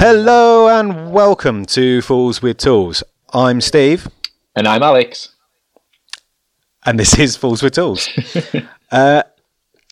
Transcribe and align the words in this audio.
Hello 0.00 0.68
and 0.68 1.12
welcome 1.12 1.64
to 1.66 2.00
Fools 2.02 2.40
with 2.40 2.58
Tools. 2.58 3.02
I'm 3.34 3.60
Steve, 3.60 4.06
And 4.54 4.68
I'm 4.68 4.82
Alex. 4.82 5.30
and 6.86 6.98
this 7.00 7.18
is 7.18 7.36
Fools 7.36 7.62
with 7.62 7.74
Tools. 7.74 8.08
uh, 8.92 9.24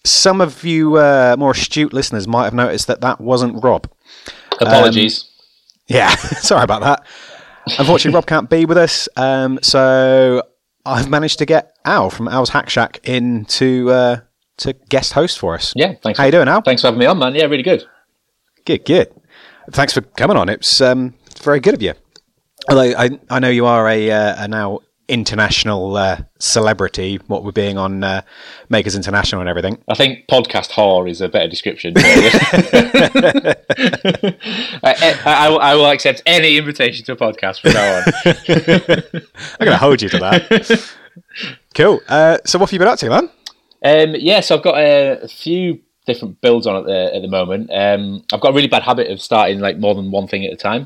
some 0.05 0.41
of 0.41 0.65
you 0.65 0.97
uh, 0.97 1.35
more 1.39 1.51
astute 1.51 1.93
listeners 1.93 2.29
might 2.29 2.45
have 2.45 2.55
noticed 2.55 2.87
that 2.87 3.01
that 3.01 3.21
wasn't 3.21 3.63
Rob. 3.65 3.91
Apologies. 4.61 5.29
Yeah, 5.89 6.11
sorry 6.17 6.63
about 6.63 6.83
that. 6.83 7.07
Unfortunately, 7.79 8.15
Rob 8.15 8.27
can't 8.27 8.49
be 8.49 8.65
with 8.65 8.79
us, 8.79 9.09
um, 9.17 9.59
so 9.61 10.43
I've 10.85 11.11
managed 11.11 11.41
to 11.41 11.47
get 11.47 11.77
Al 11.85 12.11
from 12.11 12.29
Al's 12.29 12.51
Hack 12.51 12.71
Shack 12.71 13.01
in 13.03 13.45
to 13.47 13.91
uh, 13.91 14.21
to 14.59 14.73
guest 14.89 15.15
host 15.15 15.39
for 15.41 15.55
us. 15.55 15.73
yeah, 15.75 15.95
thanks. 16.01 16.17
How 16.17 16.23
for, 16.23 16.27
you 16.27 16.33
doing, 16.33 16.49
Al? 16.49 16.63
Thanks 16.63 16.83
for 16.83 16.87
having 16.89 17.01
me 17.01 17.07
on, 17.07 17.19
man. 17.19 17.35
Yeah, 17.35 17.47
really 17.47 17.65
good. 17.65 17.85
Good, 18.65 18.85
good. 18.85 19.13
Thanks 19.73 19.93
for 19.93 20.01
coming 20.01 20.37
on. 20.37 20.49
It's 20.49 20.81
um, 20.81 21.15
very 21.43 21.61
good 21.61 21.75
of 21.75 21.83
you. 21.83 21.95
Although 22.69 22.95
I, 22.97 23.11
I 23.31 23.39
know 23.39 23.49
you 23.51 23.67
are 23.67 23.89
a, 23.89 24.11
uh, 24.11 24.45
a 24.45 24.49
now 24.49 24.81
international 25.09 25.97
uh, 25.97 26.19
celebrity, 26.39 27.21
what 27.29 27.45
we're 27.45 27.53
being 27.53 27.79
on 27.79 28.03
uh, 28.03 28.23
Makers 28.69 28.97
International 28.97 29.41
and 29.41 29.49
everything. 29.49 29.79
I 29.89 29.95
think 29.95 30.27
podcast 30.29 30.71
whore 30.71 31.09
is 31.09 31.21
a 31.21 31.29
better 31.29 31.49
description. 31.49 31.95
I, 31.97 33.55
I, 35.25 35.49
I 35.49 35.75
will- 35.75 35.87
accept 35.87 36.23
any 36.27 36.57
invitation 36.57 37.05
to 37.07 37.13
a 37.13 37.17
podcast 37.17 37.61
from 37.61 37.73
now 37.73 37.99
on. 37.99 38.03
I'm 39.61 39.65
going 39.65 39.71
to 39.71 39.77
hold 39.79 40.03
you 40.03 40.09
to 40.11 40.19
that. 40.19 40.93
cool. 41.75 42.01
Uh, 42.09 42.39
so, 42.45 42.59
what 42.59 42.69
have 42.69 42.73
you 42.73 42.79
been 42.81 42.89
up 42.89 42.99
to, 42.99 43.09
man? 43.09 43.31
Um, 43.85 44.17
yeah, 44.19 44.41
so 44.41 44.57
I've 44.57 44.65
got 44.65 44.77
a, 44.79 45.21
a 45.23 45.29
few 45.29 45.81
different 46.07 46.41
builds 46.41 46.67
on 46.67 46.77
at 46.77 46.85
the 46.85 47.15
at 47.15 47.23
the 47.23 47.29
moment. 47.29 47.71
Um, 47.73 48.25
I've 48.33 48.41
got 48.41 48.51
a 48.51 48.55
really 48.55 48.69
bad 48.69 48.83
habit 48.83 49.11
of 49.11 49.21
starting 49.21 49.61
like 49.61 49.79
more 49.79 49.95
than 49.95 50.11
one 50.11 50.29
thing 50.29 50.45
at 50.45 50.53
a 50.53 50.57
time. 50.57 50.83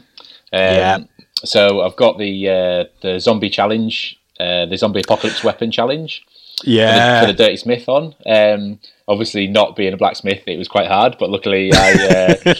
Um, 0.52 0.74
Yeah. 0.74 0.98
So 1.44 1.80
I've 1.82 1.96
got 1.96 2.18
the 2.18 2.48
uh, 2.48 2.84
the 3.02 3.18
zombie 3.20 3.48
challenge, 3.50 4.18
uh, 4.38 4.66
the 4.66 4.76
zombie 4.76 5.00
apocalypse 5.00 5.42
weapon 5.44 5.70
challenge. 5.70 6.22
for 6.60 6.66
the, 6.66 6.72
Yeah. 6.72 7.20
for 7.22 7.26
the 7.28 7.32
Dirty 7.32 7.56
Smith 7.56 7.88
on. 7.88 8.14
Um, 8.26 8.78
obviously, 9.08 9.46
not 9.46 9.74
being 9.76 9.94
a 9.94 9.96
blacksmith, 9.96 10.42
it 10.46 10.58
was 10.58 10.68
quite 10.68 10.88
hard. 10.88 11.16
But 11.18 11.30
luckily, 11.30 11.70
I, 11.72 12.36
uh, 12.46 12.54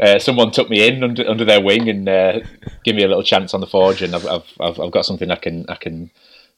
uh, 0.04 0.18
someone 0.20 0.52
took 0.52 0.70
me 0.70 0.86
in 0.86 1.02
under, 1.02 1.28
under 1.28 1.44
their 1.44 1.60
wing 1.60 1.88
and 1.88 2.08
uh, 2.08 2.38
gave 2.84 2.94
me 2.94 3.02
a 3.02 3.08
little 3.08 3.24
chance 3.24 3.52
on 3.52 3.60
the 3.60 3.66
forge, 3.66 4.00
and 4.02 4.14
I've, 4.14 4.26
I've, 4.26 4.46
I've, 4.60 4.78
I've 4.80 4.92
got 4.92 5.04
something 5.04 5.30
I 5.32 5.36
can 5.36 5.64
I 5.68 5.74
can 5.74 6.10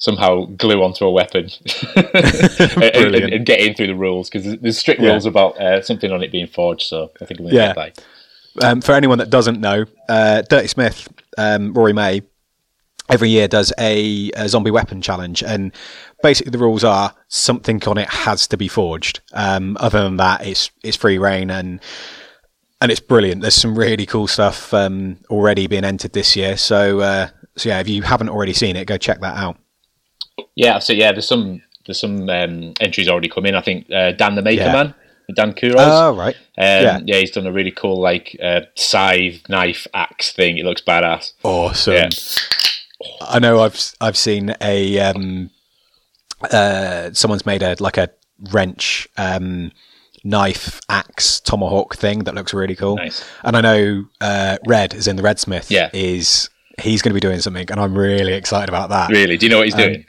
somehow 0.03 0.45
glue 0.57 0.83
onto 0.83 1.05
a 1.05 1.11
weapon 1.13 1.49
and, 1.95 3.15
and, 3.15 3.15
and 3.35 3.47
get 3.47 3.61
in 3.61 3.73
through 3.73 3.87
the 3.87 3.95
rules 3.95 4.29
because 4.29 4.59
there's 4.59 4.77
strict 4.77 5.01
Yeah. 5.01 5.11
rules 5.11 5.27
about 5.27 5.57
uh, 5.61 5.81
something 5.81 6.11
on 6.11 6.25
it 6.25 6.33
being 6.33 6.49
forged. 6.49 6.89
So 6.89 7.13
I 7.21 7.25
think 7.25 7.39
I'm 7.39 7.45
going 7.47 7.55
to 7.55 7.61
Yeah. 7.61 7.73
get 7.75 7.95
that. 8.57 8.65
Um, 8.69 8.81
for 8.81 8.93
anyone 8.97 9.19
that 9.19 9.31
doesn't 9.31 9.61
know, 9.61 9.85
uh, 10.09 10.43
Dirty 10.43 10.67
Smith, 10.67 11.09
um, 11.39 11.73
Rory 11.73 11.93
May, 11.93 12.23
every 13.09 13.31
year 13.31 13.47
does 13.47 13.73
a, 13.79 14.31
a 14.35 14.49
zombie 14.49 14.73
weapon 14.73 15.01
challenge, 15.03 15.43
and 15.45 15.73
basically 16.21 16.51
the 16.51 16.59
rules 16.59 16.83
are 16.83 17.15
something 17.29 17.81
on 17.87 17.97
it 17.97 18.09
has 18.09 18.49
to 18.49 18.57
be 18.57 18.67
forged. 18.67 19.21
Um, 19.33 19.77
other 19.79 20.03
than 20.03 20.17
that, 20.17 20.45
it's 20.45 20.71
it's 20.83 20.97
free 20.97 21.17
reign 21.19 21.49
and 21.49 21.81
and 22.81 22.91
it's 22.91 23.01
brilliant. 23.01 23.41
There's 23.41 23.55
some 23.55 23.79
really 23.79 24.05
cool 24.05 24.27
stuff 24.27 24.75
um, 24.75 25.19
already 25.31 25.69
being 25.69 25.85
entered 25.85 26.13
this 26.13 26.35
year. 26.37 26.57
So 26.57 27.01
uh, 27.01 27.29
so 27.57 27.69
yeah, 27.69 27.79
if 27.81 27.89
you 27.89 28.03
haven't 28.03 28.31
already 28.31 28.53
seen 28.53 28.75
it, 28.77 28.87
go 28.87 28.99
check 28.99 29.21
that 29.21 29.37
out. 29.37 29.57
Yeah, 30.55 30.79
so 30.79 30.93
yeah, 30.93 31.13
there's 31.13 31.29
some 31.29 31.63
there's 31.87 32.01
some 32.01 32.29
um, 32.29 32.75
entries 32.81 33.09
already 33.09 33.29
come 33.29 33.47
in. 33.47 33.55
I 33.55 33.61
think 33.61 33.91
uh, 33.91 34.13
Dan 34.13 34.35
the 34.35 34.43
Maker 34.43 34.63
Yeah. 34.63 34.73
Man, 34.73 34.95
Dan 35.35 35.53
Kuros. 35.53 35.75
Oh 35.79 36.17
right, 36.17 36.35
Um, 36.59 36.63
Yeah. 36.85 37.01
yeah. 37.05 37.17
he's 37.19 37.31
done 37.33 37.47
a 37.47 37.53
really 37.53 37.71
cool 37.73 38.01
like 38.01 38.37
uh, 38.43 38.63
scythe, 38.75 39.49
knife, 39.49 39.87
axe 39.95 40.33
thing. 40.33 40.59
It 40.59 40.65
looks 40.65 40.83
badass. 40.83 41.33
awesome. 41.43 41.95
Yeah. 41.95 42.09
I 43.21 43.39
know 43.41 43.61
I've 43.63 43.81
I've 44.01 44.17
seen 44.17 44.55
a 44.61 44.99
um, 45.01 45.51
uh, 46.51 47.11
someone's 47.13 47.47
made 47.47 47.63
a 47.63 47.77
like 47.81 47.97
a 47.99 48.11
wrench 48.53 49.09
um, 49.17 49.73
knife 50.25 50.81
axe 50.89 51.41
tomahawk 51.41 51.97
thing 51.97 52.21
that 52.25 52.35
looks 52.35 52.55
really 52.55 52.77
cool. 52.77 52.97
Nice. 52.97 53.25
And 53.45 53.57
I 53.57 53.61
know 53.61 54.05
uh, 54.21 54.59
Red 54.67 54.95
is 54.95 55.09
in 55.09 55.17
the 55.17 55.23
Redsmith. 55.23 55.71
Yeah. 55.71 55.91
is 55.93 56.49
he's 56.81 57.03
going 57.03 57.11
to 57.11 57.15
be 57.15 57.21
doing 57.21 57.41
something, 57.41 57.71
and 57.71 57.81
I'm 57.81 57.97
really 57.97 58.33
excited 58.35 58.69
about 58.69 58.89
that. 58.91 59.11
Really? 59.11 59.37
Do 59.37 59.47
you 59.47 59.51
know 59.51 59.59
what 59.59 59.67
he's 59.67 59.75
doing? 59.75 60.05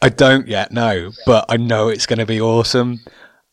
I 0.00 0.08
don't 0.08 0.46
yet 0.46 0.72
know, 0.72 1.12
but 1.26 1.46
I 1.48 1.56
know 1.56 1.88
it's 1.88 2.06
going 2.06 2.18
to 2.18 2.26
be 2.26 2.40
awesome, 2.40 3.00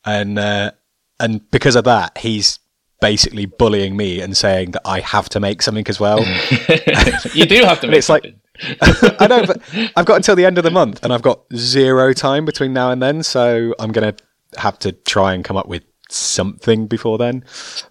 and 0.05 0.37
uh, 0.37 0.71
and 1.19 1.49
because 1.51 1.75
of 1.75 1.85
that, 1.85 2.17
he's 2.17 2.59
basically 3.01 3.45
bullying 3.45 3.97
me 3.97 4.21
and 4.21 4.35
saying 4.37 4.71
that 4.71 4.81
I 4.85 4.99
have 5.01 5.27
to 5.29 5.39
make 5.39 5.61
something 5.61 5.87
as 5.87 5.99
well. 5.99 6.19
you 7.33 7.45
do 7.45 7.63
have 7.63 7.81
to 7.81 7.87
make 7.87 7.97
it's 7.97 8.09
like- 8.09 8.35
I 9.19 9.27
know, 9.27 9.45
but 9.45 9.61
I've 9.97 10.05
got 10.05 10.15
until 10.15 10.35
the 10.35 10.45
end 10.45 10.57
of 10.57 10.63
the 10.63 10.71
month, 10.71 11.03
and 11.03 11.11
I've 11.11 11.21
got 11.21 11.41
zero 11.53 12.13
time 12.13 12.45
between 12.45 12.73
now 12.73 12.89
and 12.91 13.01
then, 13.01 13.21
so 13.21 13.75
I'm 13.79 13.91
gonna 13.91 14.15
have 14.57 14.79
to 14.79 14.91
try 14.93 15.33
and 15.33 15.43
come 15.43 15.57
up 15.57 15.67
with 15.67 15.83
something 16.09 16.87
before 16.87 17.17
then. 17.17 17.43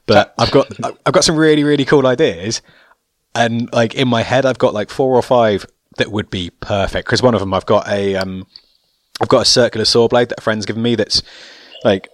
But 0.07 0.33
I've 0.39 0.51
got 0.51 0.69
I've 1.05 1.13
got 1.13 1.23
some 1.25 1.37
really 1.37 1.65
really 1.65 1.85
cool 1.85 2.07
ideas, 2.07 2.63
and 3.35 3.71
like 3.75 3.95
in 3.95 4.09
my 4.09 4.23
head, 4.23 4.47
I've 4.47 4.59
got 4.59 4.73
like 4.73 4.89
four 4.89 5.15
or 5.15 5.23
five 5.23 5.67
that 5.97 6.11
would 6.11 6.31
be 6.31 6.51
perfect. 6.61 7.07
Because 7.07 7.23
one 7.23 7.35
of 7.35 7.41
them, 7.41 7.55
I've 7.55 7.67
got 7.67 7.89
a 7.89 8.17
um, 8.17 8.47
I've 9.21 9.29
got 9.29 9.43
a 9.43 9.45
circular 9.45 9.85
saw 9.85 10.09
blade 10.09 10.29
that 10.31 10.39
a 10.39 10.43
friend's 10.43 10.67
given 10.67 10.83
me 10.83 10.95
that's 10.95 11.23
like 11.85 12.09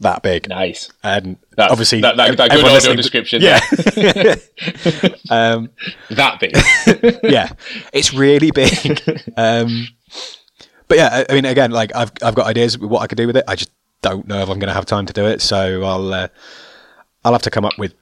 that 0.00 0.22
big, 0.22 0.48
nice. 0.48 0.90
and 1.02 1.38
That's, 1.56 1.72
obviously 1.72 2.02
that, 2.02 2.16
that, 2.18 2.36
that 2.36 2.50
good 2.50 2.64
audio 2.64 2.94
description. 2.94 3.40
yeah. 3.42 3.60
um, 5.30 5.70
that 6.10 6.38
big. 6.38 7.20
yeah, 7.22 7.52
it's 7.92 8.12
really 8.12 8.50
big. 8.50 9.02
Um, 9.36 9.88
but 10.88 10.98
yeah, 10.98 11.08
I 11.12 11.26
I 11.32 11.34
mean, 11.34 11.44
again, 11.46 11.70
like 11.70 11.94
I've 11.94 12.12
I've 12.22 12.34
got 12.34 12.46
ideas 12.46 12.74
of 12.74 12.82
what 12.82 13.00
I 13.00 13.06
could 13.06 13.18
do 13.18 13.26
with 13.26 13.36
it. 13.36 13.44
I 13.48 13.56
just 13.56 13.70
don't 14.02 14.28
know 14.28 14.40
if 14.42 14.48
I'm 14.48 14.58
going 14.58 14.68
to 14.68 14.74
have 14.74 14.86
time 14.86 15.06
to 15.06 15.12
do 15.12 15.26
it. 15.26 15.40
So 15.40 15.82
I'll 15.82 16.12
uh, 16.12 16.28
I'll 17.24 17.32
have 17.32 17.42
to 17.42 17.50
come 17.50 17.64
up 17.64 17.78
with 17.78 17.94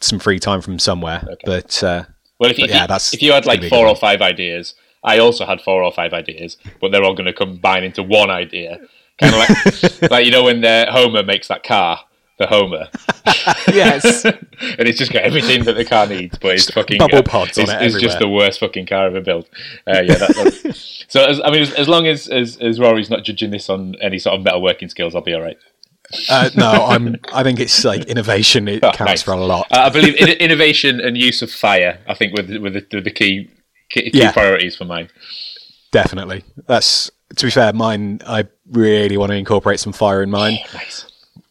some 0.00 0.18
free 0.18 0.40
time 0.40 0.60
from 0.60 0.78
somewhere. 0.78 1.26
But 1.44 1.82
uh, 1.84 2.04
Well, 2.42 2.50
if 2.50 2.58
you, 2.58 2.66
yeah, 2.68 2.82
if, 2.82 2.88
that's 2.88 3.14
if 3.14 3.22
you 3.22 3.30
had 3.30 3.46
like 3.46 3.62
four 3.68 3.86
or 3.86 3.94
five 3.94 4.20
ideas, 4.20 4.74
I 5.04 5.20
also 5.20 5.46
had 5.46 5.60
four 5.60 5.84
or 5.84 5.92
five 5.92 6.12
ideas, 6.12 6.56
but 6.80 6.90
they're 6.90 7.04
all 7.04 7.14
going 7.14 7.26
to 7.26 7.32
combine 7.32 7.84
into 7.84 8.02
one 8.02 8.30
idea. 8.30 8.80
Kind 9.20 9.32
of 9.32 9.38
like, 9.38 10.10
like 10.10 10.26
you 10.26 10.32
know 10.32 10.42
when 10.42 10.64
uh, 10.64 10.90
Homer 10.90 11.22
makes 11.22 11.46
that 11.46 11.62
car, 11.62 12.00
the 12.40 12.48
Homer, 12.48 12.88
yes, 13.72 14.24
and 14.24 14.40
it's 14.88 14.98
just 14.98 15.12
got 15.12 15.22
everything 15.22 15.62
that 15.66 15.74
the 15.74 15.84
car 15.84 16.08
needs, 16.08 16.36
but 16.36 16.56
it's 16.56 16.68
fucking 16.68 16.98
bubble 16.98 17.18
uh, 17.18 17.22
pods 17.22 17.58
on 17.58 17.62
it's, 17.62 17.72
it 17.74 17.82
it's 17.82 18.00
just 18.00 18.18
the 18.18 18.28
worst 18.28 18.58
fucking 18.58 18.86
car 18.86 19.06
ever 19.06 19.20
built. 19.20 19.48
Uh, 19.86 20.02
yeah, 20.04 20.16
that, 20.16 21.04
so 21.06 21.24
as, 21.24 21.40
I 21.44 21.50
mean, 21.52 21.62
as, 21.62 21.72
as 21.74 21.88
long 21.88 22.08
as, 22.08 22.26
as 22.26 22.56
as 22.56 22.80
Rory's 22.80 23.08
not 23.08 23.22
judging 23.22 23.52
this 23.52 23.70
on 23.70 23.94
any 24.00 24.18
sort 24.18 24.36
of 24.36 24.44
metalworking 24.44 24.90
skills, 24.90 25.14
I'll 25.14 25.22
be 25.22 25.32
all 25.32 25.42
right. 25.42 25.58
Uh, 26.30 26.50
no, 26.56 26.70
I'm. 26.70 27.16
I 27.32 27.42
think 27.42 27.60
it's 27.60 27.84
like 27.84 28.04
innovation. 28.04 28.68
It 28.68 28.82
Oh, 28.84 28.92
counts 28.92 29.10
nice. 29.10 29.22
for 29.22 29.32
a 29.32 29.44
lot. 29.44 29.66
Uh, 29.70 29.80
I 29.80 29.88
believe 29.90 30.14
in, 30.16 30.28
innovation 30.28 31.00
and 31.00 31.16
use 31.16 31.42
of 31.42 31.50
fire. 31.50 31.98
I 32.06 32.14
think 32.14 32.34
with 32.36 32.50
with 32.58 32.74
the, 32.90 33.00
the 33.00 33.10
key 33.10 33.50
key, 33.90 34.10
key 34.10 34.18
Yeah. 34.18 34.32
priorities 34.32 34.76
for 34.76 34.84
mine. 34.84 35.08
Definitely. 35.90 36.44
That's 36.66 37.10
to 37.36 37.46
be 37.46 37.50
fair. 37.50 37.72
Mine. 37.72 38.20
I 38.26 38.44
really 38.70 39.16
want 39.16 39.30
to 39.30 39.36
incorporate 39.36 39.80
some 39.80 39.92
fire 39.92 40.22
in 40.22 40.30
mine. 40.30 40.58
Nice. 40.74 41.06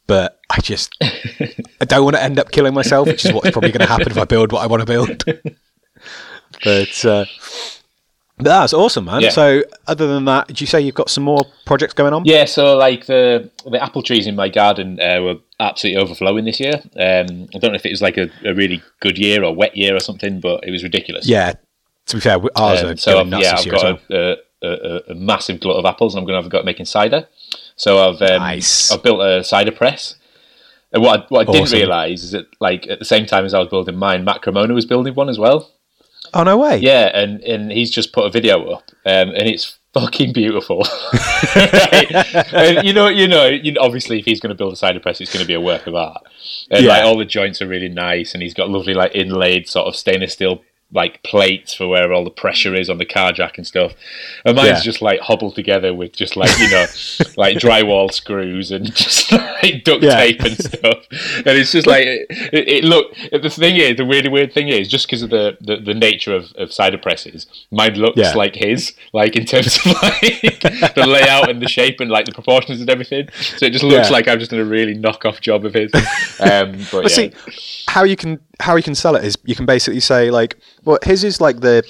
but 0.07 0.39
I 0.49 0.59
just 0.61 0.95
I 1.01 1.85
don't 1.85 2.03
want 2.03 2.15
to 2.17 2.21
end 2.23 2.39
up 2.39 2.51
killing 2.51 2.73
myself, 2.73 3.07
which 3.07 3.25
is 3.25 3.33
what's 3.33 3.51
probably 3.51 3.71
going 3.71 3.85
to 3.87 3.91
happen 3.91 4.11
if 4.11 4.17
I 4.17 4.25
build 4.25 4.51
what 4.51 4.61
I 4.63 4.67
want 4.67 4.81
to 4.81 4.85
build. 4.85 5.23
but 6.63 7.05
uh, 7.05 7.25
but 7.25 7.80
that's 8.43 8.73
awesome, 8.73 9.05
man. 9.05 9.21
Yeah. 9.21 9.29
So, 9.29 9.63
other 9.87 10.07
than 10.07 10.25
that, 10.25 10.47
did 10.47 10.61
you 10.61 10.67
say 10.67 10.81
you've 10.81 10.95
got 10.95 11.09
some 11.09 11.23
more 11.23 11.41
projects 11.65 11.93
going 11.93 12.13
on? 12.13 12.25
Yeah, 12.25 12.45
so 12.45 12.77
like 12.77 13.05
the 13.05 13.49
the 13.65 13.81
apple 13.81 14.01
trees 14.03 14.27
in 14.27 14.35
my 14.35 14.49
garden 14.49 14.99
uh, 14.99 15.21
were 15.21 15.35
absolutely 15.59 16.01
overflowing 16.01 16.45
this 16.45 16.59
year. 16.59 16.81
Um, 16.95 17.47
I 17.53 17.59
don't 17.59 17.71
know 17.71 17.75
if 17.75 17.85
it 17.85 17.91
was 17.91 18.01
like 18.01 18.17
a, 18.17 18.29
a 18.45 18.53
really 18.53 18.81
good 18.99 19.17
year 19.17 19.43
or 19.43 19.55
wet 19.55 19.75
year 19.75 19.95
or 19.95 19.99
something, 19.99 20.39
but 20.39 20.63
it 20.67 20.71
was 20.71 20.83
ridiculous. 20.83 21.27
Yeah. 21.27 21.53
To 22.07 22.17
be 22.17 22.21
fair, 22.21 22.39
ours 22.55 22.81
Um, 22.81 22.89
are 22.89 22.97
so 22.97 23.13
going 23.13 23.25
I've, 23.25 23.29
nuts 23.29 23.43
yeah, 23.43 23.51
this 23.51 23.67
I've 23.67 23.73
as 23.73 23.83
well. 23.83 23.93
got 23.93 24.17
a, 24.17 24.37
a, 24.63 25.11
a, 25.11 25.15
massive 25.15 25.59
glut 25.59 25.77
of 25.77 25.85
apples, 25.85 26.15
and 26.15 26.19
I'm 26.19 26.25
going 26.25 26.33
to 26.33 26.41
have 26.41 26.47
a 26.47 26.49
go 26.49 26.59
at 26.59 26.65
making 26.65 26.85
cider. 26.85 27.27
So 27.75 28.09
I've 28.09 28.21
um, 28.21 28.39
Nice. 28.41 28.91
I've 28.91 29.03
built 29.03 29.21
a 29.21 29.43
cider 29.43 29.71
press. 29.71 30.15
And 30.91 31.01
what 31.01 31.21
I, 31.21 31.25
what 31.29 31.47
I 31.47 31.51
didn't 31.51 31.71
realise 31.71 32.23
is 32.23 32.31
that 32.31 32.47
like 32.59 32.87
at 32.87 32.99
the 32.99 33.05
same 33.05 33.25
time 33.25 33.45
as 33.45 33.53
I 33.53 33.59
was 33.59 33.69
building 33.69 33.95
mine, 33.95 34.25
Matt 34.25 34.41
Cremona 34.41 34.73
was 34.73 34.85
building 34.85 35.15
one 35.15 35.29
as 35.29 35.39
well. 35.39 35.71
Oh 36.33 36.43
no 36.43 36.57
way! 36.57 36.77
Yeah, 36.77 37.11
and, 37.13 37.41
and 37.41 37.71
he's 37.71 37.91
just 37.91 38.13
put 38.13 38.25
a 38.25 38.29
video 38.29 38.63
up, 38.71 38.89
um, 39.05 39.29
and 39.29 39.43
it's 39.47 39.77
fucking 39.93 40.31
beautiful. 40.33 40.85
and 42.53 42.85
you 42.85 42.93
know, 42.93 43.07
you 43.07 43.27
know, 43.27 43.47
you 43.47 43.73
know, 43.73 43.81
obviously, 43.81 44.19
if 44.19 44.25
he's 44.25 44.39
going 44.39 44.49
to 44.49 44.55
build 44.55 44.73
a 44.73 44.75
cider 44.77 44.99
press, 44.99 45.21
it's 45.21 45.31
going 45.33 45.43
to 45.43 45.47
be 45.47 45.53
a 45.53 45.61
work 45.61 45.87
of 45.87 45.95
art. 45.95 46.23
And 46.69 46.85
Yeah. 46.85 46.91
like 46.93 47.03
all 47.03 47.17
the 47.17 47.25
joints 47.25 47.61
are 47.61 47.67
really 47.67 47.89
nice, 47.89 48.33
and 48.33 48.41
he's 48.41 48.53
got 48.53 48.69
lovely 48.69 48.93
like 48.93 49.15
inlaid 49.15 49.67
sort 49.67 49.87
of 49.87 49.95
stainless 49.95 50.33
steel 50.33 50.61
like 50.93 51.23
plates 51.23 51.73
for 51.73 51.87
where 51.87 52.11
all 52.11 52.25
the 52.25 52.29
pressure 52.29 52.75
is 52.75 52.89
on 52.89 52.97
the 52.97 53.05
car 53.05 53.31
jack 53.31 53.57
and 53.57 53.65
stuff. 53.65 53.93
And 54.43 54.57
mine's 54.57 54.79
Yeah. 54.79 54.81
just 54.81 55.01
like 55.01 55.21
hobbled 55.21 55.55
together 55.55 55.93
with 55.93 56.13
just 56.13 56.35
like 56.35 56.57
you 56.59 56.69
know, 56.69 56.85
like 57.37 57.57
drywall 57.57 58.11
screws 58.11 58.71
and 58.71 58.93
just 58.93 59.31
like 59.63 59.83
duct 59.83 60.03
Yeah. 60.03 60.15
tape 60.15 60.41
and 60.41 60.57
stuff. 60.57 60.97
And 61.37 61.57
it's 61.57 61.71
just 61.71 61.87
like 61.87 62.05
it, 62.05 62.27
it, 62.53 62.83
look. 62.83 63.13
The 63.31 63.49
thing 63.49 63.75
is, 63.77 63.97
the 63.97 64.05
really 64.05 64.29
weird 64.29 64.53
thing 64.53 64.67
is, 64.69 64.87
just 64.87 65.07
because 65.07 65.21
of 65.21 65.29
the, 65.29 65.57
the 65.61 65.77
the 65.77 65.93
nature 65.93 66.35
of 66.35 66.51
of 66.57 66.71
cider 66.71 66.97
presses, 66.97 67.45
mine 67.71 67.95
looks 67.95 68.17
Yeah. 68.17 68.33
like 68.33 68.55
his, 68.55 68.93
like 69.13 69.35
in 69.35 69.45
terms 69.45 69.77
of 69.77 69.85
like 70.01 70.61
the 70.95 71.05
layout 71.07 71.49
and 71.49 71.61
the 71.61 71.67
shape 71.69 71.99
and 71.99 72.09
like 72.09 72.25
the 72.25 72.31
proportions 72.31 72.79
and 72.81 72.89
everything. 72.89 73.27
So 73.57 73.65
it 73.65 73.71
just 73.71 73.83
looks 73.83 74.07
Yeah. 74.07 74.13
like 74.13 74.27
I've 74.27 74.39
just 74.39 74.51
done 74.51 74.59
a 74.59 74.65
really 74.65 74.93
knock-off 74.93 75.41
job 75.41 75.65
of 75.65 75.73
his. 75.73 75.91
Um, 76.39 76.71
but 76.91 77.03
But 77.03 77.11
see, 77.11 77.31
how 77.87 78.03
you 78.03 78.15
can 78.15 78.39
how 78.59 78.75
you 78.75 78.83
can 78.83 78.95
sell 78.95 79.15
it 79.15 79.23
is 79.23 79.37
you 79.43 79.55
can 79.55 79.65
basically 79.65 79.99
say 79.99 80.31
like, 80.31 80.57
well, 80.85 80.99
his 81.03 81.23
is 81.23 81.39
like 81.41 81.59
the 81.61 81.83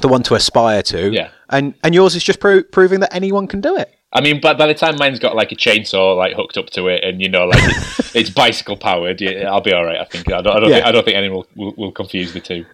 the 0.00 0.08
one 0.08 0.22
to 0.24 0.34
aspire 0.34 0.82
to, 0.82 1.10
Yeah. 1.10 1.30
and 1.50 1.74
and 1.82 1.94
yours 1.94 2.14
is 2.14 2.22
just 2.22 2.40
pro- 2.40 2.62
proving 2.62 3.00
that 3.00 3.14
anyone 3.14 3.46
can 3.46 3.60
do 3.60 3.76
it. 3.76 3.92
I 4.12 4.20
mean, 4.22 4.40
but 4.40 4.56
by 4.56 4.66
the 4.66 4.74
time 4.74 4.96
mine's 4.96 5.18
got 5.18 5.36
like 5.36 5.52
a 5.52 5.54
chainsaw 5.56 6.16
like 6.16 6.34
hooked 6.34 6.56
up 6.56 6.70
to 6.70 6.88
it, 6.88 7.04
and 7.04 7.20
you 7.20 7.28
know, 7.28 7.44
like 7.44 7.60
it's, 7.62 8.16
it's 8.16 8.30
bicycle 8.30 8.76
powered, 8.76 9.22
I'll 9.22 9.60
be 9.60 9.72
all 9.72 9.84
right. 9.84 10.00
I 10.00 10.04
think. 10.04 10.32
I 10.32 10.40
don't. 10.40 10.56
I 10.56 10.60
don't, 10.60 10.70
Yeah. 10.70 10.76
think, 10.76 10.86
I 10.86 10.92
don't 10.92 11.04
think 11.04 11.16
anyone 11.16 11.44
will, 11.56 11.66
will, 11.66 11.74
will 11.76 11.92
confuse 11.92 12.32
the 12.32 12.40
two. 12.40 12.64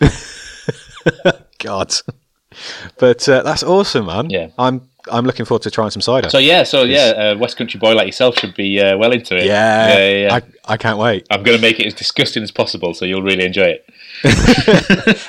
God, 1.58 1.94
but 2.98 3.26
uh, 3.28 3.42
that's 3.42 3.62
awesome, 3.62 4.06
man. 4.06 4.28
Yeah. 4.30 4.48
I'm 4.58 4.88
I'm 5.10 5.24
looking 5.26 5.44
forward 5.44 5.62
to 5.62 5.70
trying 5.70 5.90
some 5.90 6.00
cider. 6.02 6.30
So 6.30 6.38
yeah, 6.38 6.62
so 6.62 6.82
yeah, 6.84 7.32
uh, 7.34 7.38
West 7.38 7.56
Country 7.56 7.78
boy 7.78 7.94
like 7.94 8.06
yourself 8.06 8.38
should 8.38 8.54
be 8.54 8.80
uh, 8.80 8.96
well 8.96 9.12
into 9.12 9.36
it. 9.36 9.44
yeah, 9.44 9.88
yeah, 9.88 9.98
yeah. 9.98 10.26
yeah. 10.28 10.34
I 10.66 10.74
I 10.74 10.76
can't 10.78 10.98
wait. 10.98 11.26
I'm 11.30 11.42
going 11.42 11.56
to 11.56 11.62
make 11.62 11.78
it 11.78 11.86
as 11.86 11.94
disgusting 11.94 12.42
as 12.42 12.50
possible, 12.50 12.94
so 12.94 13.04
you'll 13.04 13.22
really 13.22 13.44
enjoy 13.44 13.76
it. 13.76 13.86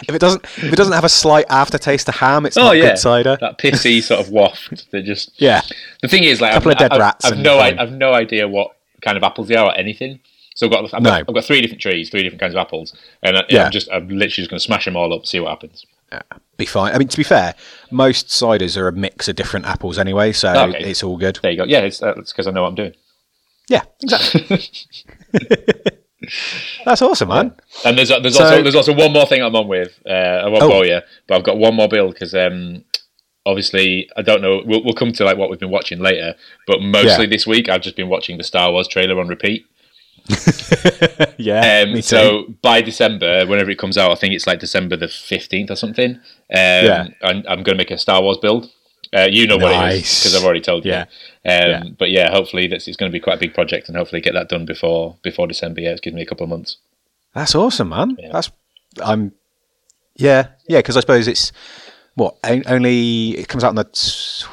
If 0.08 0.10
it 0.16 0.20
doesn't 0.20 0.44
if 0.46 0.72
it 0.72 0.76
doesn't 0.76 0.94
have 0.94 1.04
a 1.04 1.10
slight 1.10 1.46
aftertaste 1.50 2.08
of 2.08 2.16
ham, 2.16 2.46
it's 2.46 2.56
Oh 2.58 2.64
not 2.66 2.78
yeah, 2.78 2.90
good 2.90 3.00
cider. 3.00 3.38
that 3.42 3.58
pissy 3.58 4.02
sort 4.10 4.20
of 4.22 4.30
waft 4.30 4.90
that 4.92 5.04
just. 5.04 5.32
Yeah, 5.42 5.62
The 6.02 6.08
thing 6.08 6.24
is, 6.24 6.40
like, 6.42 6.54
Couple 6.54 6.72
I've, 6.72 6.76
of 6.76 6.80
dead 6.80 6.92
I've, 6.94 7.00
rats 7.00 7.26
I've 7.26 7.38
no, 7.38 7.58
I, 7.58 7.76
I've 7.82 7.92
no 7.92 8.14
idea 8.14 8.48
what 8.48 8.76
kind 9.02 9.18
of 9.18 9.24
apples 9.24 9.48
they 9.50 9.56
are 9.56 9.68
or 9.68 9.76
anything. 9.76 10.20
So 10.56 10.68
I've 10.68 10.72
got, 10.72 10.94
I've, 10.94 11.02
No. 11.02 11.10
got, 11.10 11.20
I've 11.28 11.36
got 11.36 11.44
three 11.44 11.60
different 11.62 11.82
trees, 11.82 12.10
three 12.10 12.24
different 12.24 12.40
kinds 12.40 12.54
of 12.54 12.60
apples, 12.60 12.94
and 13.22 13.38
I, 13.38 13.44
Yeah. 13.50 13.66
I'm 13.66 13.72
just, 13.72 13.90
I'm 13.92 14.08
literally 14.08 14.30
just 14.30 14.50
going 14.50 14.60
to 14.60 14.64
smash 14.64 14.86
them 14.86 14.96
all 14.96 15.12
up, 15.14 15.22
and 15.22 15.28
see 15.28 15.40
what 15.42 15.50
happens. 15.50 15.86
Be 16.58 16.66
fine. 16.66 16.94
I 16.94 16.98
mean, 16.98 17.08
to 17.08 17.18
be 17.18 17.24
fair, 17.24 17.54
most 17.92 18.28
ciders 18.28 18.78
are 18.78 18.88
a 18.88 18.92
mix 18.92 19.28
of 19.28 19.36
different 19.36 19.66
apples 19.66 19.98
anyway, 20.00 20.32
so 20.32 20.50
Okay. 20.70 20.90
it's 20.90 21.04
all 21.04 21.18
good. 21.18 21.40
There 21.42 21.52
you 21.52 21.58
go. 21.58 21.64
Yeah, 21.66 21.80
it's 21.82 22.00
because 22.00 22.48
I 22.48 22.52
know 22.52 22.62
what 22.64 22.70
I'm 22.70 22.76
doing. 22.76 22.94
Yeah, 23.68 23.82
exactly. 24.02 24.62
That's 26.86 27.02
awesome, 27.02 27.30
man. 27.30 27.54
And 27.84 27.98
there's 27.98 28.10
there's 28.10 28.36
So- 28.38 28.44
also 28.46 28.62
there's 28.64 28.76
also 28.76 28.94
one 28.94 29.14
more 29.14 29.26
thing 29.28 29.42
I'm 29.44 29.56
on 29.56 29.68
with. 29.68 30.00
Uh, 30.08 30.12
I 30.14 30.48
won't 30.48 30.64
Oh. 30.64 30.70
bore 30.70 30.86
you, 30.86 31.02
but 31.28 31.36
I've 31.36 31.44
got 31.44 31.58
one 31.58 31.76
more 31.76 31.88
build 31.88 32.14
because 32.14 32.34
um, 32.34 32.84
obviously 33.46 34.10
I 34.18 34.22
don't 34.22 34.42
know. 34.42 34.62
We'll, 34.66 34.84
we'll 34.84 34.94
come 34.96 35.12
to 35.14 35.24
like 35.26 35.38
what 35.38 35.50
we've 35.50 35.60
been 35.60 35.70
watching 35.72 36.00
later, 36.00 36.36
but 36.68 36.82
mostly 36.82 37.26
Yeah. 37.26 37.30
this 37.30 37.46
week 37.46 37.70
I've 37.70 37.82
just 37.82 37.96
been 37.96 38.10
watching 38.10 38.38
the 38.38 38.44
Star 38.44 38.72
Wars 38.72 38.88
trailer 38.88 39.20
on 39.20 39.28
repeat. 39.28 39.66
yeah, 41.38 41.84
Um, 41.84 41.94
me 41.94 41.96
too. 41.98 42.02
so 42.02 42.46
by 42.62 42.82
December, 42.82 43.46
whenever 43.46 43.70
it 43.70 43.78
comes 43.78 43.98
out, 43.98 44.12
I 44.12 44.16
think 44.16 44.34
it's 44.34 44.48
like 44.48 44.60
December 44.60 44.96
the 44.96 45.08
fifteenth 45.08 45.70
or 45.72 45.76
something. 45.76 46.12
Um, 46.16 46.22
Yeah. 46.50 47.08
I'm, 47.24 47.38
I'm 47.48 47.64
going 47.64 47.76
to 47.76 47.76
make 47.76 47.92
a 47.92 47.98
Star 47.98 48.22
Wars 48.22 48.38
build. 48.38 48.70
Uh, 49.16 49.28
you 49.32 49.48
know 49.48 49.58
what 49.58 49.72
it 49.72 49.96
is 50.00 50.20
because 50.20 50.36
I've 50.36 50.44
already 50.44 50.62
told 50.62 50.84
you. 50.84 50.92
Yeah. 50.92 51.02
Um, 51.04 51.08
Yeah. 51.46 51.84
But 51.98 52.10
yeah, 52.12 52.32
hopefully 52.32 52.68
that's 52.68 52.88
it's 52.88 52.98
going 52.98 53.12
to 53.12 53.14
be 53.14 53.20
quite 53.20 53.36
a 53.38 53.40
big 53.40 53.54
project, 53.54 53.88
and 53.88 53.96
hopefully 53.98 54.22
get 54.22 54.34
that 54.34 54.50
done 54.50 54.66
before 54.66 55.16
before 55.22 55.48
December. 55.48 55.82
Yeah, 55.82 55.92
it 55.92 56.02
gives 56.02 56.16
me 56.16 56.22
a 56.24 56.26
couple 56.26 56.44
of 56.44 56.50
months. 56.50 56.78
That's 57.34 57.56
awesome, 57.56 57.90
man. 57.90 58.18
Yeah. 58.20 58.32
That's 58.34 58.52
I'm. 59.04 59.32
Yeah, 60.18 60.48
yeah, 60.68 60.80
because 60.80 60.96
I 60.98 61.02
suppose 61.02 61.28
it's 61.28 61.52
what 62.16 62.36
only 62.44 63.32
it 63.38 63.48
comes 63.50 63.64
out 63.64 63.70
on 63.70 63.76
the 63.76 63.84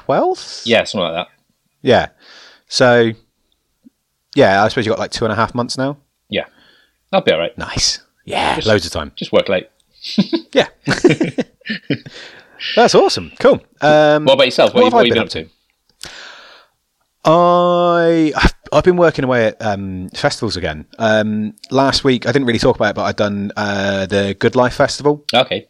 twelfth. 0.05 0.67
Yeah, 0.67 0.85
something 0.85 1.05
like 1.13 1.27
that. 1.27 1.29
Yeah. 1.81 2.09
So, 2.69 3.13
yeah, 4.35 4.63
I 4.65 4.69
suppose 4.69 4.87
you 4.87 4.91
got 4.93 4.99
like 4.99 5.11
two 5.11 5.25
and 5.25 5.33
a 5.33 5.37
half 5.37 5.55
months 5.55 5.77
now. 5.79 5.97
Yeah, 6.29 6.45
that'll 7.11 7.25
be 7.25 7.33
all 7.33 7.39
right. 7.39 7.57
Nice. 7.59 8.01
Yeah, 8.25 8.61
loads 8.65 8.87
of 8.87 8.93
time. 8.93 9.13
Just 9.17 9.33
work 9.33 9.49
late. 9.49 9.69
Yeah. 10.53 10.69
That's 12.77 12.95
awesome. 12.95 13.33
Cool. 13.41 13.61
Um, 13.81 14.25
What 14.25 14.35
about 14.35 14.45
yourself? 14.47 14.75
What, 14.75 14.85
What 14.85 14.93
what, 14.93 14.99
have 14.99 15.05
I 15.05 15.07
you 15.07 15.15
been 15.15 15.29
been 15.29 15.47
up 15.47 15.51
to? 16.05 16.11
I 17.25 18.33
I've- 18.37 18.55
I've 18.73 18.85
been 18.85 18.97
working 18.97 19.25
away 19.25 19.49
at 19.49 19.61
um, 19.65 20.09
festivals 20.15 20.57
again. 20.57 20.87
Um, 20.99 21.55
last 21.71 22.05
week 22.05 22.27
I 22.27 22.33
didn't 22.33 22.47
really 22.47 22.59
talk 22.59 22.77
about 22.77 22.91
it, 22.91 22.95
but 22.97 23.03
I'd 23.03 23.17
done 23.17 23.53
uh, 23.57 24.07
the 24.07 24.35
Good 24.39 24.57
Life 24.57 24.75
Festival, 24.75 25.25
Okay. 25.35 25.69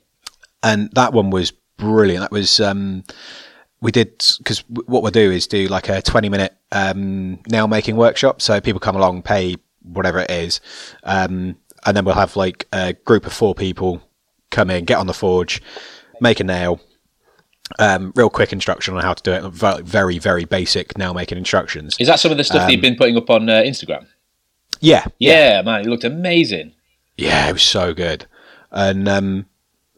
and 0.63 0.89
that 0.95 1.13
one 1.13 1.31
was 1.31 1.51
brilliant. 1.79 2.21
That 2.23 2.31
was 2.31 2.61
um, 2.61 3.03
we 3.83 3.91
did 3.93 4.25
because 4.39 4.61
what 4.69 5.03
we'll 5.03 5.11
do 5.11 5.31
is 5.31 5.47
do 5.47 5.67
like 5.67 5.89
a 5.91 6.01
twenty 6.01 6.31
minute 6.31 6.57
um, 6.71 7.41
nail 7.51 7.69
making 7.69 7.97
workshop. 7.97 8.41
So 8.41 8.61
people 8.61 8.81
come 8.81 8.97
along, 8.97 9.23
pay 9.23 9.57
whatever 9.83 10.21
it 10.21 10.31
is, 10.31 10.61
um, 11.03 11.57
and 11.85 11.97
then 11.97 12.05
we'll 12.05 12.15
have 12.15 12.37
like 12.37 12.67
a 12.73 12.95
group 12.95 13.27
of 13.27 13.33
four 13.33 13.55
people 13.55 14.01
come 14.51 14.71
in, 14.71 14.85
get 14.85 14.99
on 14.99 15.09
the 15.09 15.15
forge, 15.15 15.61
make 16.21 16.41
a 16.41 16.45
nail. 16.45 16.81
Um, 17.79 18.13
real 18.17 18.29
quick 18.29 18.53
instruction 18.53 18.95
on 18.97 19.03
how 19.03 19.15
to 19.15 19.23
do 19.23 19.33
it. 19.33 19.51
Very, 19.85 20.19
very, 20.19 20.45
basic 20.45 20.99
nail 20.99 21.15
making 21.15 21.39
instructions. 21.39 21.97
Is 21.99 22.07
that 22.07 22.21
some 22.21 22.31
of 22.31 22.37
the 22.37 22.45
stuff 22.45 22.63
that 22.67 22.71
you've 22.71 22.79
Um, 22.79 22.83
been 22.83 22.97
putting 22.97 23.17
up 23.17 23.31
on 23.31 23.49
uh, 23.49 23.63
Instagram? 23.63 24.07
Yeah, 24.81 25.07
Yeah, 25.19 25.63
man, 25.63 25.81
it 25.81 25.87
looked 25.87 26.05
amazing. 26.05 26.73
Yeah, 27.17 27.49
it 27.49 27.53
was 27.53 27.63
so 27.63 27.95
good, 27.95 28.27
and 28.71 29.09
um, 29.09 29.47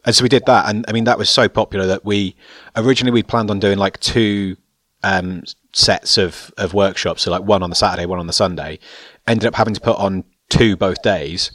and 0.05 0.15
so 0.15 0.23
we 0.23 0.29
did 0.29 0.45
that, 0.45 0.69
and 0.69 0.85
I 0.87 0.91
mean 0.91 1.03
that 1.05 1.17
was 1.17 1.29
so 1.29 1.47
popular 1.49 1.85
that 1.87 2.05
we 2.05 2.35
originally 2.75 3.11
we 3.13 3.23
planned 3.23 3.49
on 3.51 3.59
doing 3.59 3.77
like 3.77 3.99
two 3.99 4.57
um, 5.03 5.43
sets 5.73 6.17
of 6.17 6.51
of 6.57 6.73
workshops, 6.73 7.23
so 7.23 7.31
like 7.31 7.43
one 7.43 7.63
on 7.63 7.69
the 7.69 7.75
Saturday, 7.75 8.05
one 8.05 8.19
on 8.19 8.27
the 8.27 8.33
Sunday. 8.33 8.79
Ended 9.27 9.47
up 9.47 9.55
having 9.55 9.73
to 9.73 9.81
put 9.81 9.97
on 9.97 10.23
two 10.49 10.75
both 10.75 11.01
days, 11.01 11.51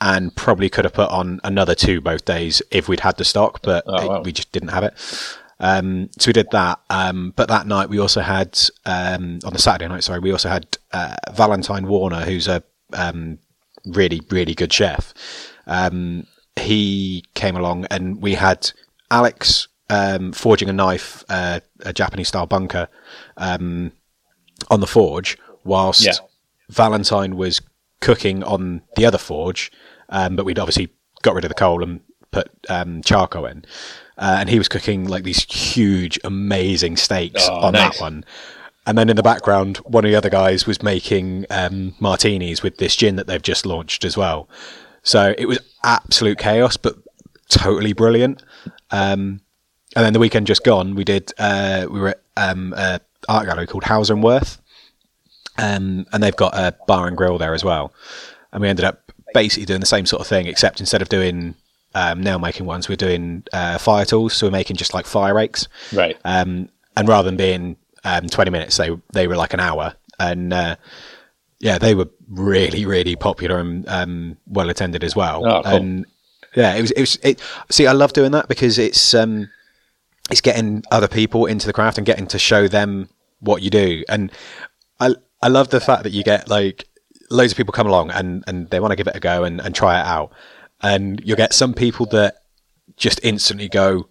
and 0.00 0.34
probably 0.36 0.68
could 0.68 0.84
have 0.84 0.94
put 0.94 1.10
on 1.10 1.40
another 1.44 1.74
two 1.74 2.00
both 2.00 2.24
days 2.24 2.60
if 2.70 2.88
we'd 2.88 3.00
had 3.00 3.16
the 3.16 3.24
stock, 3.24 3.60
but 3.62 3.84
Oh, 3.86 4.16
it- 4.16 4.24
we 4.24 4.32
just 4.32 4.50
didn't 4.52 4.70
have 4.70 4.84
it. 4.84 4.94
Um, 5.60 6.10
so 6.18 6.28
we 6.30 6.32
did 6.32 6.48
that, 6.50 6.80
um, 6.90 7.32
but 7.36 7.46
that 7.48 7.68
night 7.68 7.88
we 7.88 8.00
also 8.00 8.20
had 8.20 8.58
um, 8.84 9.38
on 9.44 9.52
the 9.52 9.60
Saturday 9.60 9.86
night. 9.86 10.02
Sorry, 10.02 10.18
we 10.18 10.32
also 10.32 10.48
had 10.48 10.76
uh, 10.92 11.14
Valentine 11.32 11.86
Warner, 11.86 12.22
who's 12.24 12.48
a 12.48 12.64
um, 12.94 13.38
really 13.86 14.20
really 14.30 14.54
good 14.54 14.72
chef. 14.72 15.14
Um, 15.68 16.26
he 16.56 17.24
came 17.34 17.56
along, 17.56 17.86
and 17.90 18.20
we 18.22 18.34
had 18.34 18.70
Alex 19.10 19.68
um, 19.90 20.32
forging 20.32 20.68
a 20.68 20.72
knife, 20.72 21.24
uh, 21.28 21.60
a 21.80 21.92
Japanese 21.92 22.28
style 22.28 22.46
bunka, 22.46 22.88
um, 23.36 23.92
on 24.70 24.80
the 24.80 24.86
forge, 24.86 25.36
whilst 25.64 26.04
Yeah. 26.04 26.12
Valentine 26.70 27.36
was 27.36 27.60
cooking 28.00 28.42
on 28.42 28.82
the 28.96 29.04
other 29.04 29.18
forge, 29.18 29.70
um, 30.08 30.36
but 30.36 30.44
we'd 30.46 30.58
obviously 30.58 30.88
got 31.22 31.34
rid 31.34 31.44
of 31.44 31.48
the 31.50 31.54
coal 31.54 31.82
and 31.82 32.00
put 32.30 32.48
um, 32.68 33.02
charcoal 33.02 33.44
in. 33.46 33.64
Uh, 34.16 34.36
and 34.40 34.48
he 34.48 34.58
was 34.58 34.68
cooking 34.68 35.06
like 35.06 35.24
these 35.24 35.44
huge, 35.44 36.18
amazing 36.24 36.96
steaks 36.96 37.46
Oh, 37.48 37.54
on 37.60 37.72
nice. 37.74 37.98
that 37.98 38.02
one. 38.02 38.24
And 38.86 38.96
then 38.98 39.08
in 39.10 39.16
the 39.16 39.22
background, 39.22 39.76
one 39.78 40.04
of 40.04 40.10
the 40.10 40.16
other 40.16 40.30
guys 40.30 40.66
was 40.66 40.82
making 40.82 41.46
um, 41.50 41.94
martinis 42.00 42.62
with 42.62 42.78
this 42.78 42.96
gin 42.96 43.16
that 43.16 43.26
they've 43.26 43.42
just 43.42 43.64
launched 43.66 44.04
as 44.04 44.16
well. 44.16 44.48
So 45.02 45.34
it 45.36 45.46
was 45.46 45.58
absolute 45.82 46.38
chaos, 46.38 46.76
but 46.76 46.96
totally 47.48 47.92
brilliant. 47.92 48.42
Um, 48.90 49.40
and 49.94 50.04
then 50.04 50.12
the 50.12 50.18
weekend 50.18 50.46
just 50.46 50.64
gone, 50.64 50.94
we 50.94 51.04
did. 51.04 51.32
Uh, 51.38 51.86
we 51.90 52.00
were 52.00 52.08
at 52.08 52.22
um, 52.36 52.72
a 52.76 53.00
art 53.28 53.46
gallery 53.46 53.66
called 53.66 53.84
Hauser 53.84 54.14
and 54.14 54.22
Wirth, 54.22 54.60
um, 55.58 56.06
and 56.12 56.22
they've 56.22 56.36
got 56.36 56.54
a 56.54 56.74
bar 56.86 57.06
and 57.08 57.16
grill 57.16 57.38
there 57.38 57.54
as 57.54 57.64
well. 57.64 57.92
And 58.52 58.62
we 58.62 58.68
ended 58.68 58.84
up 58.84 59.12
basically 59.34 59.66
doing 59.66 59.80
the 59.80 59.86
same 59.86 60.06
sort 60.06 60.20
of 60.20 60.26
thing, 60.26 60.46
except 60.46 60.80
instead 60.80 61.02
of 61.02 61.08
doing 61.08 61.54
um, 61.94 62.22
nail 62.22 62.38
making 62.38 62.66
ones, 62.66 62.88
we're 62.88 62.96
doing 62.96 63.44
uh, 63.52 63.78
fire 63.78 64.04
tools. 64.04 64.34
So 64.34 64.46
we're 64.46 64.52
making 64.52 64.76
just 64.76 64.94
like 64.94 65.06
fire 65.06 65.34
rakes. 65.34 65.68
Right. 65.92 66.16
Um, 66.24 66.68
and 66.96 67.08
rather 67.08 67.26
than 67.26 67.36
being 67.36 67.76
um, 68.04 68.28
20 68.28 68.50
minutes, 68.50 68.76
they 68.76 68.90
they 69.12 69.26
were 69.28 69.36
like 69.36 69.52
an 69.52 69.60
hour. 69.60 69.94
And 70.18 70.52
uh, 70.52 70.76
yeah, 71.62 71.78
they 71.78 71.94
were 71.94 72.10
really, 72.28 72.84
really 72.84 73.14
popular 73.14 73.60
and 73.60 73.88
um, 73.88 74.36
well 74.48 74.68
attended 74.68 75.04
as 75.04 75.14
well. 75.14 75.46
Oh, 75.46 75.62
cool. 75.62 75.72
And 75.72 76.06
yeah, 76.56 76.74
it 76.74 76.80
was. 76.80 76.90
It 76.90 77.00
was. 77.00 77.18
It, 77.22 77.40
see, 77.70 77.86
I 77.86 77.92
love 77.92 78.12
doing 78.12 78.32
that 78.32 78.48
because 78.48 78.78
it's 78.78 79.14
um, 79.14 79.48
it's 80.28 80.40
getting 80.40 80.82
other 80.90 81.06
people 81.06 81.46
into 81.46 81.68
the 81.68 81.72
craft 81.72 81.98
and 81.98 82.06
getting 82.06 82.26
to 82.26 82.38
show 82.38 82.66
them 82.66 83.08
what 83.38 83.62
you 83.62 83.70
do. 83.70 84.02
And 84.08 84.32
I 84.98 85.14
I 85.40 85.48
love 85.48 85.68
the 85.68 85.80
fact 85.80 86.02
that 86.02 86.10
you 86.10 86.24
get 86.24 86.48
like 86.48 86.88
loads 87.30 87.52
of 87.52 87.56
people 87.56 87.72
come 87.72 87.86
along 87.86 88.10
and 88.10 88.42
and 88.48 88.68
they 88.70 88.80
want 88.80 88.90
to 88.90 88.96
give 88.96 89.06
it 89.06 89.14
a 89.14 89.20
go 89.20 89.44
and, 89.44 89.60
and 89.60 89.72
try 89.72 90.00
it 90.00 90.04
out. 90.04 90.32
And 90.82 91.22
you'll 91.24 91.36
get 91.36 91.54
some 91.54 91.74
people 91.74 92.06
that 92.06 92.38
just 92.96 93.20
instantly 93.22 93.68
go, 93.68 94.08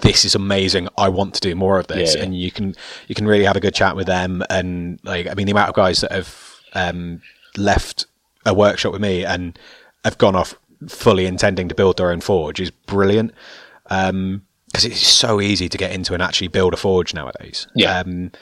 this 0.00 0.24
is 0.24 0.34
amazing. 0.34 0.88
I 0.98 1.10
want 1.10 1.34
to 1.34 1.40
do 1.40 1.54
more 1.54 1.78
of 1.78 1.86
this. 1.86 2.14
Yeah, 2.14 2.18
yeah. 2.18 2.24
And 2.24 2.36
you 2.36 2.50
can 2.50 2.74
you 3.06 3.14
can 3.14 3.24
really 3.28 3.44
have 3.44 3.56
a 3.56 3.60
good 3.60 3.74
chat 3.74 3.94
with 3.94 4.08
them. 4.08 4.42
And 4.50 4.98
like 5.04 5.28
I 5.28 5.34
mean, 5.34 5.46
the 5.46 5.52
amount 5.52 5.68
of 5.68 5.76
guys 5.76 6.00
that 6.00 6.10
have 6.10 6.47
um, 6.74 7.22
left 7.56 8.06
a 8.46 8.54
workshop 8.54 8.92
with 8.92 9.00
me 9.02 9.24
and 9.24 9.58
have 10.04 10.18
gone 10.18 10.36
off 10.36 10.54
fully 10.88 11.26
intending 11.26 11.68
to 11.68 11.74
build 11.74 11.96
their 11.96 12.10
own 12.10 12.20
forge 12.20 12.60
is 12.60 12.70
brilliant. 12.70 13.32
Because 13.84 14.84
it's 14.84 15.06
so 15.06 15.40
easy 15.40 15.68
to 15.68 15.78
get 15.78 15.92
into 15.92 16.14
and 16.14 16.22
actually 16.22 16.48
build 16.48 16.74
a 16.74 16.76
forge 16.76 17.14
nowadays. 17.14 17.66
Yeah. 17.74 17.98
Um, 18.00 18.32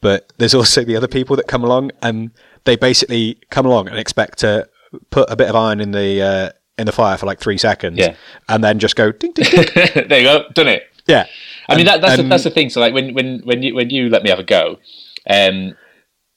but 0.00 0.32
there's 0.36 0.54
also 0.54 0.84
the 0.84 0.96
other 0.96 1.08
people 1.08 1.36
that 1.36 1.46
come 1.46 1.64
along 1.64 1.90
and 2.02 2.30
they 2.64 2.76
basically 2.76 3.38
come 3.50 3.64
along 3.66 3.88
and 3.88 3.98
expect 3.98 4.38
to 4.40 4.68
put 5.10 5.30
a 5.30 5.36
bit 5.36 5.48
of 5.48 5.56
iron 5.56 5.80
in 5.80 5.92
the 5.92 6.20
uh, 6.22 6.50
in 6.76 6.86
the 6.86 6.92
fire 6.92 7.16
for 7.16 7.26
like 7.26 7.38
three 7.40 7.56
seconds, 7.58 7.98
Yeah. 7.98 8.14
and 8.48 8.62
then 8.62 8.78
just 8.78 8.96
go 8.96 9.12
ding 9.12 9.32
ding 9.32 9.46
ding. 9.50 9.64
there 10.08 10.18
you 10.20 10.24
go, 10.26 10.44
done 10.54 10.68
it. 10.68 10.82
yeah. 11.06 11.26
I 11.68 11.76
mean, 11.76 11.86
that, 11.86 12.00
that's 12.02 12.16
the, 12.16 12.22
that's 12.24 12.44
the 12.44 12.50
thing. 12.50 12.68
So, 12.68 12.80
like, 12.80 12.92
when 12.92 13.14
when 13.14 13.38
when 13.44 13.62
you 13.62 13.74
when 13.74 13.88
you 13.90 14.10
let 14.10 14.22
me 14.22 14.28
have 14.30 14.38
a 14.38 14.44
go, 14.44 14.78
um, 15.30 15.74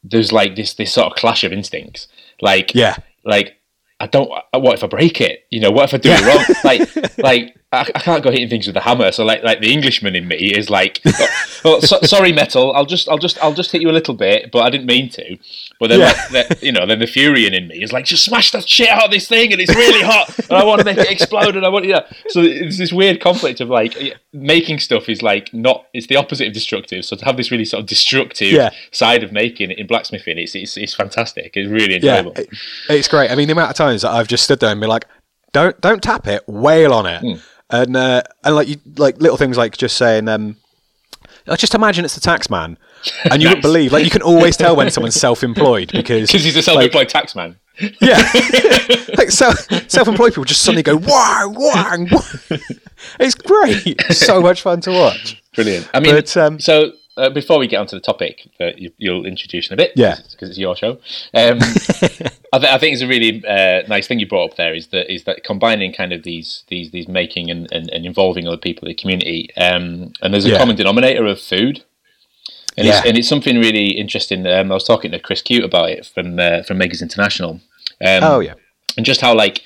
there's 0.10 0.32
like 0.32 0.56
this 0.56 0.74
this 0.74 0.94
sort 0.94 1.08
of 1.08 1.16
clash 1.18 1.44
of 1.44 1.52
instincts. 1.54 2.08
Like, 2.42 2.74
Yeah. 2.76 2.96
like 3.24 3.56
I 4.00 4.06
don't. 4.08 4.30
What 4.54 4.76
if 4.76 4.84
I 4.84 4.88
break 4.88 5.20
it? 5.22 5.46
You 5.50 5.60
know, 5.60 5.72
what 5.72 5.86
if 5.86 5.94
I 5.94 5.98
do 5.98 6.12
it 6.12 6.22
wrong? 6.28 6.56
Like, 6.64 7.18
like 7.18 7.56
I, 7.74 7.82
I 7.82 8.00
can't 8.00 8.24
go 8.24 8.32
hitting 8.32 8.48
things 8.48 8.66
with 8.66 8.78
a 8.78 8.80
hammer. 8.80 9.12
So, 9.12 9.26
like, 9.26 9.44
like 9.44 9.60
the 9.60 9.74
Englishman 9.74 10.16
in 10.16 10.26
me 10.26 10.38
is 10.38 10.70
like, 10.70 11.02
oh, 11.66 11.82
so, 11.82 12.00
sorry, 12.04 12.32
metal. 12.32 12.74
I'll 12.74 12.86
just, 12.86 13.10
I'll 13.10 13.18
just, 13.18 13.38
I'll 13.44 13.54
just 13.54 13.74
hit 13.74 13.82
you 13.82 13.90
a 13.90 13.92
little 13.92 14.14
bit, 14.14 14.52
but 14.54 14.60
I 14.60 14.70
didn't 14.70 14.88
mean 14.88 15.10
to. 15.10 15.38
But 15.78 15.90
then, 15.90 16.00
Yeah. 16.00 16.14
like, 16.32 16.48
the, 16.60 16.66
you 16.66 16.72
know, 16.72 16.86
then 16.86 17.00
the 17.00 17.06
Furian 17.06 17.52
in 17.54 17.68
me 17.68 17.84
is 17.84 17.92
like, 17.92 18.06
just 18.06 18.24
smash 18.24 18.52
that 18.54 18.70
shit 18.70 18.88
out 18.88 19.04
of 19.04 19.12
this 19.12 19.28
thing, 19.28 19.52
and 19.52 19.60
it's 19.62 19.76
really 19.76 20.02
hot, 20.02 20.40
and 20.40 20.54
I 20.54 20.64
want 20.64 20.80
to 20.80 20.86
make 20.86 20.98
it 20.98 21.12
explode, 21.12 21.58
and 21.58 21.66
I 21.66 21.70
want, 21.70 21.84
yeah. 21.84 22.08
So 22.30 22.40
it's 22.42 22.78
this 22.78 22.94
weird 22.94 23.20
conflict 23.20 23.60
of 23.60 23.68
like 23.68 23.98
making 24.32 24.80
stuff 24.80 25.10
is 25.10 25.22
like 25.22 25.54
not. 25.54 25.88
It's 25.94 26.08
the 26.08 26.16
opposite 26.16 26.48
of 26.48 26.54
destructive. 26.54 27.04
So 27.04 27.18
to 27.18 27.26
have 27.26 27.36
this 27.36 27.52
really 27.52 27.66
sort 27.66 27.82
of 27.82 27.88
destructive 27.88 28.54
Yeah. 28.54 28.70
side 28.92 29.24
of 29.26 29.34
making 29.34 29.72
it 29.72 29.78
in 29.78 29.88
blacksmithing, 29.88 30.38
it's 30.38 30.56
it's, 30.56 30.78
it's 30.78 30.94
fantastic. 30.94 31.52
It's 31.58 31.70
really 31.70 32.00
Yeah, 32.02 32.24
it- 32.34 32.48
it's 32.90 33.10
great. 33.10 33.30
I 33.30 33.36
mean, 33.36 33.48
the 33.50 33.52
amount 33.54 33.72
of 33.72 33.76
times 33.76 34.04
that 34.04 34.12
I've 34.12 34.30
just 34.30 34.46
stood 34.46 34.62
there 34.62 34.72
and 34.72 34.80
been 34.80 34.90
like, 34.90 35.06
"Don't, 35.52 35.80
don't 35.82 36.02
tap 36.02 36.28
it, 36.28 36.44
wail 36.48 36.94
on 36.94 37.06
it," 37.06 37.20
Hmm. 37.20 37.34
And 37.70 37.96
uh, 37.96 38.22
and 38.44 38.56
like 38.56 38.68
you, 38.68 38.78
like 38.98 39.18
little 39.22 39.38
things 39.38 39.58
like 39.58 39.78
just 39.78 39.98
saying, 39.98 40.28
um, 40.28 40.58
like, 41.46 41.60
just 41.60 41.76
imagine 41.76 42.06
it's 42.06 42.16
the 42.16 42.22
tax 42.22 42.50
man, 42.50 42.78
and 43.30 43.42
you 43.42 43.50
wouldn't 43.50 43.62
believe, 43.70 43.92
like, 43.94 44.04
you 44.04 44.10
can 44.12 44.22
always 44.22 44.58
tell 44.58 44.76
when 44.76 44.90
someone's 44.92 45.16
self-employed 45.16 45.92
because 45.92 46.30
Because 46.32 46.44
he's 46.44 46.56
a 46.56 46.62
self-employed 46.62 47.10
tax 47.10 47.36
man. 47.36 47.58
yeah, 48.02 48.18
like 49.18 49.30
self, 49.30 49.56
self-employed 49.90 50.32
people 50.34 50.44
just 50.46 50.62
suddenly 50.64 50.84
go 50.84 50.96
wow, 50.98 51.54
wow. 51.56 52.06
It's 53.20 53.36
great, 53.36 54.02
so 54.12 54.42
much 54.42 54.62
fun 54.64 54.82
to 54.82 54.92
watch. 54.92 55.42
Brilliant. 55.56 55.90
I 55.94 56.00
mean, 56.00 56.16
But, 56.16 56.36
um, 56.38 56.60
so 56.60 56.92
uh, 57.18 57.30
before 57.30 57.60
we 57.60 57.68
get 57.68 57.78
onto 57.80 57.96
the 57.96 58.02
topic 58.02 58.50
that 58.60 58.80
you, 58.80 58.92
you'll 58.98 59.26
introduce 59.26 59.68
in 59.70 59.74
a 59.74 59.78
bit, 59.78 59.92
Yeah. 59.96 60.16
because 60.32 60.50
it's 60.50 60.58
your 60.58 60.76
show. 60.76 60.92
Um, 61.34 61.60
I, 62.54 62.60
th- 62.60 62.72
I 62.74 62.78
think 62.78 62.94
it's 62.94 63.02
a 63.02 63.08
really 63.08 63.44
uh, 63.46 63.82
nice 63.88 64.08
thing 64.08 64.20
you 64.20 64.28
brought 64.28 64.52
up 64.52 64.58
there 64.58 64.74
is 64.74 64.88
that 64.88 65.12
is 65.14 65.24
that 65.26 65.44
combining 65.44 65.92
kind 65.94 66.14
of 66.14 66.24
these 66.24 66.64
these 66.70 66.92
these 66.92 67.08
making 67.08 67.50
and, 67.52 67.68
and, 67.72 67.90
and 67.90 68.06
involving 68.06 68.48
other 68.48 68.58
people 68.58 68.88
in 68.88 68.92
the 68.92 69.02
community, 69.02 69.50
um, 69.58 70.14
and 70.22 70.34
there's 70.34 70.46
a 70.46 70.50
Yeah. 70.52 70.58
common 70.58 70.76
denominator 70.76 71.26
of 71.26 71.40
food. 71.42 71.84
And, 72.78 72.86
Yeah. 72.86 73.00
it's, 73.00 73.08
and 73.08 73.18
it's 73.18 73.28
something 73.28 73.58
really 73.58 73.88
interesting. 73.90 74.46
Um, 74.46 74.72
I 74.72 74.76
was 74.76 74.84
talking 74.84 75.12
to 75.12 75.20
Chris 75.20 75.42
Cute 75.42 75.64
about 75.66 75.90
it 75.90 76.06
from 76.06 76.40
uh, 76.40 76.62
from 76.64 76.78
Makers 76.78 77.02
International. 77.02 77.60
Um, 78.06 78.24
Oh 78.24 78.40
yeah, 78.40 78.54
and 78.96 79.06
just 79.06 79.22
how 79.22 79.34
like 79.34 79.64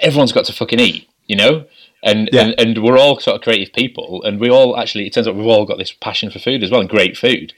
everyone's 0.00 0.32
got 0.32 0.44
to 0.46 0.52
fucking 0.52 0.78
eat, 0.80 1.08
you 1.26 1.36
know. 1.36 1.64
And, 2.00 2.28
Yeah. 2.32 2.42
and 2.42 2.54
and 2.60 2.78
we're 2.84 2.96
all 2.96 3.18
sort 3.18 3.34
of 3.36 3.42
creative 3.42 3.74
people, 3.74 4.22
and 4.22 4.38
we 4.38 4.48
all 4.48 4.78
actually 4.78 5.06
it 5.08 5.12
turns 5.12 5.26
out 5.26 5.34
we've 5.34 5.46
all 5.46 5.64
got 5.64 5.78
this 5.78 5.90
passion 5.90 6.30
for 6.30 6.38
food 6.38 6.62
as 6.62 6.70
well, 6.70 6.80
and 6.80 6.88
great 6.88 7.16
food, 7.16 7.52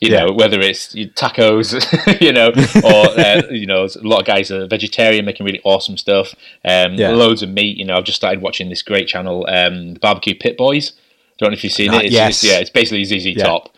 you 0.00 0.12
Yeah. 0.12 0.26
know, 0.26 0.32
whether 0.32 0.60
it's 0.60 0.94
tacos, 0.94 1.74
you 2.20 2.32
know, 2.32 2.50
or 2.84 3.18
uh, 3.18 3.42
you 3.50 3.66
know, 3.66 3.84
a 3.84 4.06
lot 4.06 4.20
of 4.20 4.26
guys 4.26 4.52
are 4.52 4.68
vegetarian, 4.68 5.24
making 5.24 5.44
really 5.44 5.60
awesome 5.64 5.96
stuff. 5.96 6.36
Um, 6.64 6.94
Yeah. 6.94 7.10
loads 7.10 7.42
of 7.42 7.48
meat. 7.50 7.76
You 7.78 7.84
know, 7.84 7.96
I've 7.96 8.04
just 8.04 8.16
started 8.16 8.40
watching 8.40 8.68
this 8.68 8.82
great 8.82 9.08
channel, 9.08 9.44
um, 9.48 9.94
the 9.94 10.00
Barbecue 10.00 10.36
Pit 10.36 10.56
Boys. 10.56 10.92
Don't 11.38 11.50
know 11.50 11.54
if 11.54 11.64
you've 11.64 11.72
seen 11.72 11.90
Uh, 11.92 11.98
it. 11.98 12.04
It's, 12.06 12.14
yes. 12.14 12.44
it's- 12.44 12.52
yeah, 12.54 12.60
it's 12.60 12.70
basically 12.70 13.04
ZZ. 13.04 13.34
Top. 13.42 13.74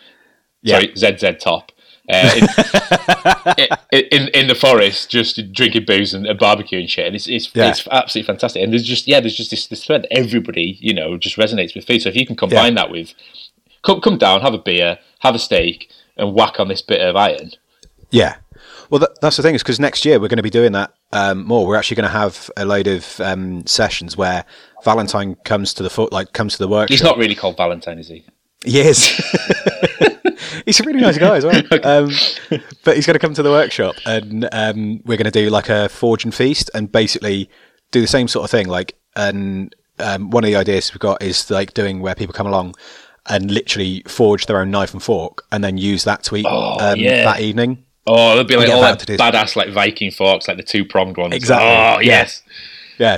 Yeah. 0.62 0.81
Sorry, 0.81 0.92
ZZ 0.95 1.42
Top. 1.42 1.71
Uh, 2.12 3.54
in, 3.57 3.69
in, 4.12 4.28
in 4.28 4.47
the 4.47 4.54
forest, 4.54 5.11
just 5.11 5.40
drinking 5.52 5.85
booze 5.87 6.12
and, 6.14 6.26
and 6.26 6.38
barbecue 6.38 6.78
and 6.81 6.90
shit, 6.90 7.07
and 7.07 7.16
it's 7.16 7.26
it's, 7.26 7.50
Yeah. 7.54 7.71
it's 7.71 7.87
absolutely 7.90 8.26
fantastic. 8.26 8.62
And 8.62 8.73
there's 8.73 8.85
just 8.85 9.07
yeah, 9.09 9.21
there's 9.21 9.37
just 9.37 9.50
this, 9.50 9.66
this 9.66 9.85
thread 9.85 10.02
that 10.02 10.12
everybody 10.16 10.78
you 10.81 10.95
know 10.95 11.16
just 11.16 11.37
resonates 11.37 11.75
with 11.75 11.87
food. 11.87 12.02
So 12.02 12.09
if 12.09 12.16
you 12.16 12.26
can 12.26 12.37
combine 12.37 12.75
that 12.75 12.90
with 12.90 13.14
come 13.83 14.00
come 14.00 14.19
down, 14.19 14.40
have 14.42 14.54
a 14.54 14.59
beer, 14.59 14.99
have 15.21 15.35
a 15.35 15.38
steak, 15.38 15.90
and 16.16 16.35
whack 16.35 16.61
on 16.61 16.69
this 16.69 16.83
bit 16.83 17.00
of 17.00 17.16
iron. 17.16 17.52
Yeah. 18.11 18.37
Well, 18.90 18.99
that, 18.99 19.21
that's 19.23 19.38
the 19.38 19.42
thing 19.42 19.54
is 19.54 19.62
because 19.62 19.81
next 19.81 20.04
year 20.04 20.21
we're 20.21 20.28
going 20.28 20.37
to 20.37 20.42
be 20.42 20.50
doing 20.50 20.73
that 20.73 20.92
um, 21.12 21.47
more. 21.47 21.66
We're 21.66 21.76
actually 21.76 21.95
going 21.95 22.11
to 22.12 22.19
have 22.19 22.50
a 22.59 22.66
load 22.66 22.87
of 22.87 23.19
um, 23.21 23.66
sessions 23.66 24.19
where 24.19 24.45
Valentine 24.85 25.35
comes 25.45 25.73
to 25.75 25.83
the 25.83 25.88
foot, 25.88 26.12
like 26.12 26.35
comes 26.35 26.52
to 26.52 26.59
the 26.59 26.69
work. 26.69 26.90
He's 26.90 27.02
not 27.02 27.16
really 27.16 27.35
called 27.35 27.57
Valentine, 27.57 27.99
is 27.99 28.09
he? 28.09 28.26
He 28.64 28.81
is. 28.81 29.07
he's 30.66 30.81
a 30.81 30.85
really 30.85 31.00
nice 31.00 31.19
guy 31.19 31.37
as 31.37 31.45
well. 31.45 31.62
Um, 31.85 32.11
but 32.85 32.97
he's 32.97 33.07
going 33.07 33.14
to 33.14 33.19
come 33.19 33.35
to 33.35 33.42
the 33.42 33.50
workshop 33.50 33.97
and 34.07 34.49
um, 34.52 35.00
we're 35.04 35.16
going 35.16 35.25
to 35.25 35.31
do 35.31 35.50
like 35.50 35.69
a 35.69 35.88
forge 35.88 36.25
and 36.25 36.35
feast 36.35 36.71
and 36.75 36.90
basically 36.90 37.49
do 37.90 38.00
the 38.00 38.07
same 38.07 38.28
sort 38.28 38.45
of 38.45 38.50
thing. 38.50 38.69
Like, 38.69 38.97
and 39.16 39.75
um, 39.99 40.31
one 40.31 40.45
of 40.45 40.49
the 40.49 40.57
ideas 40.57 40.92
we've 40.92 41.00
got 41.00 41.23
is 41.23 41.50
like 41.50 41.75
doing 41.75 42.00
where 42.00 42.14
people 42.14 42.33
come 42.33 42.47
along 42.47 42.75
and 43.28 43.50
literally 43.50 44.02
forge 44.07 44.47
their 44.47 44.59
own 44.61 44.71
knife 44.71 44.92
and 44.92 45.02
fork 45.02 45.45
and 45.52 45.62
then 45.62 45.76
use 45.78 46.04
that 46.04 46.23
to 46.25 46.37
eat 46.37 46.47
Oh, 46.49 46.78
um, 46.92 46.99
yeah. 46.99 47.25
that 47.25 47.40
evening. 47.40 47.85
Oh, 48.07 48.31
there'll 48.31 48.45
be 48.45 48.57
like 48.57 48.69
all 48.69 48.81
that 48.81 48.99
that 48.99 49.07
to 49.07 49.16
do- 49.16 49.16
badass 49.16 49.54
like 49.57 49.71
Viking 49.71 50.11
forks, 50.11 50.49
like 50.49 50.57
the 50.57 50.62
two 50.64 50.85
pronged 50.85 51.16
ones. 51.16 51.35
Exactly, 51.35 51.66
Oh 51.69 52.00
yes. 52.00 52.42
Yeah, 52.45 52.52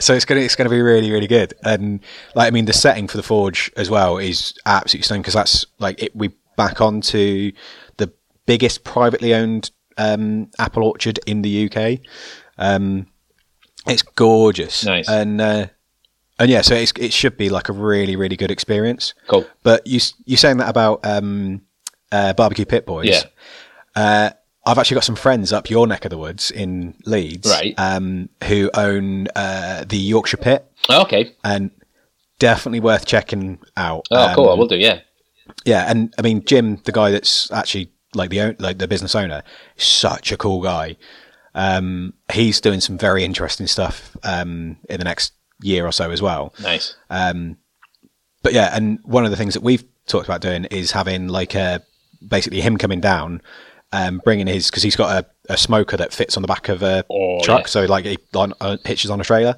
so 0.00 0.14
it's 0.14 0.25
gonna 0.25 0.40
it's 0.40 0.57
gonna 0.57 0.71
be 0.71 0.81
really 0.83 1.11
really 1.11 1.26
good, 1.26 1.54
and 1.64 2.00
like 2.35 2.49
I 2.49 2.50
mean 2.50 2.64
the 2.64 2.73
setting 2.73 3.09
for 3.09 3.16
the 3.16 3.23
forge 3.23 3.71
as 3.76 3.90
well 3.90 4.19
is 4.19 4.54
absolutely 4.66 5.04
stunning 5.04 5.23
because 5.23 5.35
that's 5.35 5.66
like 5.78 6.02
it, 6.02 6.14
we 6.16 6.31
back 6.57 6.81
onto 6.81 7.52
the 7.97 8.12
biggest 8.47 8.85
privately 8.85 9.35
owned 9.35 9.71
um, 9.99 10.50
apple 10.59 10.85
orchard 10.85 11.19
in 11.26 11.43
the 11.43 11.71
UK. 11.71 12.00
Um, 12.59 13.07
it's 13.87 14.02
gorgeous, 14.02 14.85
Nice. 14.85 15.09
and 15.09 15.40
uh, 15.40 15.66
and 16.38 16.50
yeah, 16.50 16.62
so 16.62 16.75
it's, 16.75 16.93
it 16.99 17.12
should 17.12 17.37
be 17.37 17.49
like 17.50 17.69
a 17.69 17.73
really 17.73 18.16
really 18.16 18.37
good 18.37 18.50
experience. 18.50 19.14
Cool. 19.28 19.47
But 19.62 19.87
you 19.87 20.00
you 20.25 20.37
saying 20.37 20.59
that 20.59 20.69
about 20.69 21.00
um, 21.04 21.62
uh, 22.11 22.33
barbecue 22.33 22.64
pit 22.64 22.87
boys? 22.87 23.09
Yeah. 23.09 23.23
Uh, 23.95 24.31
I've 24.66 24.78
actually 24.78 24.94
got 24.97 25.04
some 25.04 25.16
friends 25.16 25.52
up 25.52 25.68
your 25.68 25.87
neck 25.87 26.04
of 26.04 26.11
the 26.11 26.18
woods 26.18 26.50
in 26.50 26.94
Leeds, 27.04 27.49
Right. 27.50 27.75
Um, 27.78 28.28
who 28.44 28.71
own 28.75 29.28
uh, 29.37 29.85
the 29.87 29.99
Yorkshire 29.99 30.38
Pit, 30.38 30.71
Oh, 30.88 31.02
okay. 31.02 31.35
and 31.44 31.71
definitely 32.38 32.80
worth 32.80 33.04
checking 33.06 33.59
out. 33.76 34.06
Oh, 34.11 34.33
cool. 34.35 34.49
I 34.49 34.52
Um, 34.54 34.59
will 34.59 34.66
do. 34.68 34.76
Yeah. 34.76 35.00
Yeah, 35.66 35.85
and 35.90 36.14
I 36.18 36.23
mean 36.23 36.42
Jim, 36.44 36.76
the 36.85 36.92
guy 36.92 37.11
that's 37.11 37.50
actually 37.50 37.90
like 38.14 38.30
the 38.30 38.56
like 38.59 38.78
the 38.78 38.88
business 38.88 39.14
owner, 39.14 39.42
such 39.76 40.33
a 40.33 40.37
cool 40.38 40.62
guy. 40.62 40.97
Um, 41.54 42.14
he's 42.33 42.61
doing 42.61 42.80
some 42.80 42.97
very 42.99 43.23
interesting 43.25 43.66
stuff 43.66 44.16
um, 44.25 44.78
in 44.88 44.99
the 44.99 45.04
next 45.04 45.33
year 45.62 45.87
or 45.87 45.92
so 45.92 46.11
as 46.11 46.23
well. 46.23 46.54
Nice. 46.61 46.97
But 48.42 48.52
yeah, 48.52 48.71
and 48.76 48.99
one 49.04 49.25
of 49.25 49.30
the 49.30 49.37
things 49.37 49.54
that 49.54 49.62
we've 49.62 49.85
talked 50.06 50.26
about 50.26 50.40
doing 50.40 50.64
is 50.66 50.92
having 50.92 51.28
like 51.28 51.54
a 51.54 51.83
basically 52.26 52.61
him 52.61 52.76
coming 52.76 53.00
down, 53.00 53.40
um, 53.95 54.21
bringing 54.25 54.47
his 54.47 54.71
because 54.71 54.83
he's 54.83 54.97
got 54.97 55.25
a, 55.25 55.53
a 55.53 55.57
smoker 55.57 55.97
that 55.97 56.13
fits 56.13 56.37
on 56.37 56.43
the 56.43 56.49
back 56.49 56.69
of 56.69 56.83
a 56.83 57.05
Oh, 57.11 57.41
truck, 57.43 57.63
yeah. 57.63 57.67
so 57.67 57.85
like 57.85 58.05
he 58.05 58.19
on, 58.35 58.53
uh, 58.61 58.77
hitches 58.85 59.11
on 59.11 59.21
a 59.21 59.25
trailer, 59.25 59.57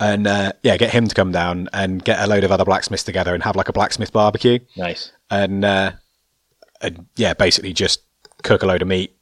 and 0.00 0.26
uh, 0.26 0.52
yeah, 0.62 0.76
get 0.76 0.90
him 0.90 1.06
to 1.08 1.14
come 1.14 1.30
down 1.32 1.68
and 1.72 2.02
get 2.04 2.18
a 2.20 2.26
load 2.26 2.42
of 2.44 2.50
other 2.50 2.64
blacksmiths 2.64 3.04
together 3.04 3.34
and 3.34 3.42
have 3.42 3.56
like 3.56 3.68
a 3.68 3.72
blacksmith 3.72 4.12
barbecue, 4.12 4.58
Nice. 4.76 5.12
and, 5.30 5.64
uh, 5.64 5.92
and 6.80 7.06
yeah, 7.16 7.34
basically 7.34 7.72
just 7.72 8.00
cook 8.42 8.62
a 8.62 8.66
load 8.66 8.80
of 8.82 8.88
meat, 8.88 9.14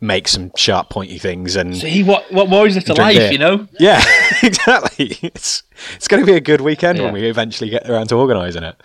make 0.00 0.28
some 0.28 0.52
sharp 0.56 0.88
pointy 0.90 1.18
things, 1.18 1.56
and 1.56 1.76
See 1.76 2.04
what 2.04 2.30
what 2.32 2.48
more 2.48 2.66
is 2.68 2.74
there 2.74 2.82
to 2.84 2.94
life? 2.94 3.16
beer. 3.16 3.32
You 3.32 3.38
know. 3.38 3.66
yeah, 3.80 4.00
exactly. 4.42 5.18
It's 5.22 5.64
it's 5.96 6.06
going 6.08 6.22
to 6.22 6.26
be 6.26 6.36
a 6.36 6.40
good 6.40 6.60
weekend 6.60 6.98
Yeah. 6.98 7.04
when 7.06 7.14
we 7.14 7.28
eventually 7.28 7.68
get 7.70 7.90
around 7.90 8.06
to 8.08 8.14
organising 8.14 8.62
it. 8.62 8.80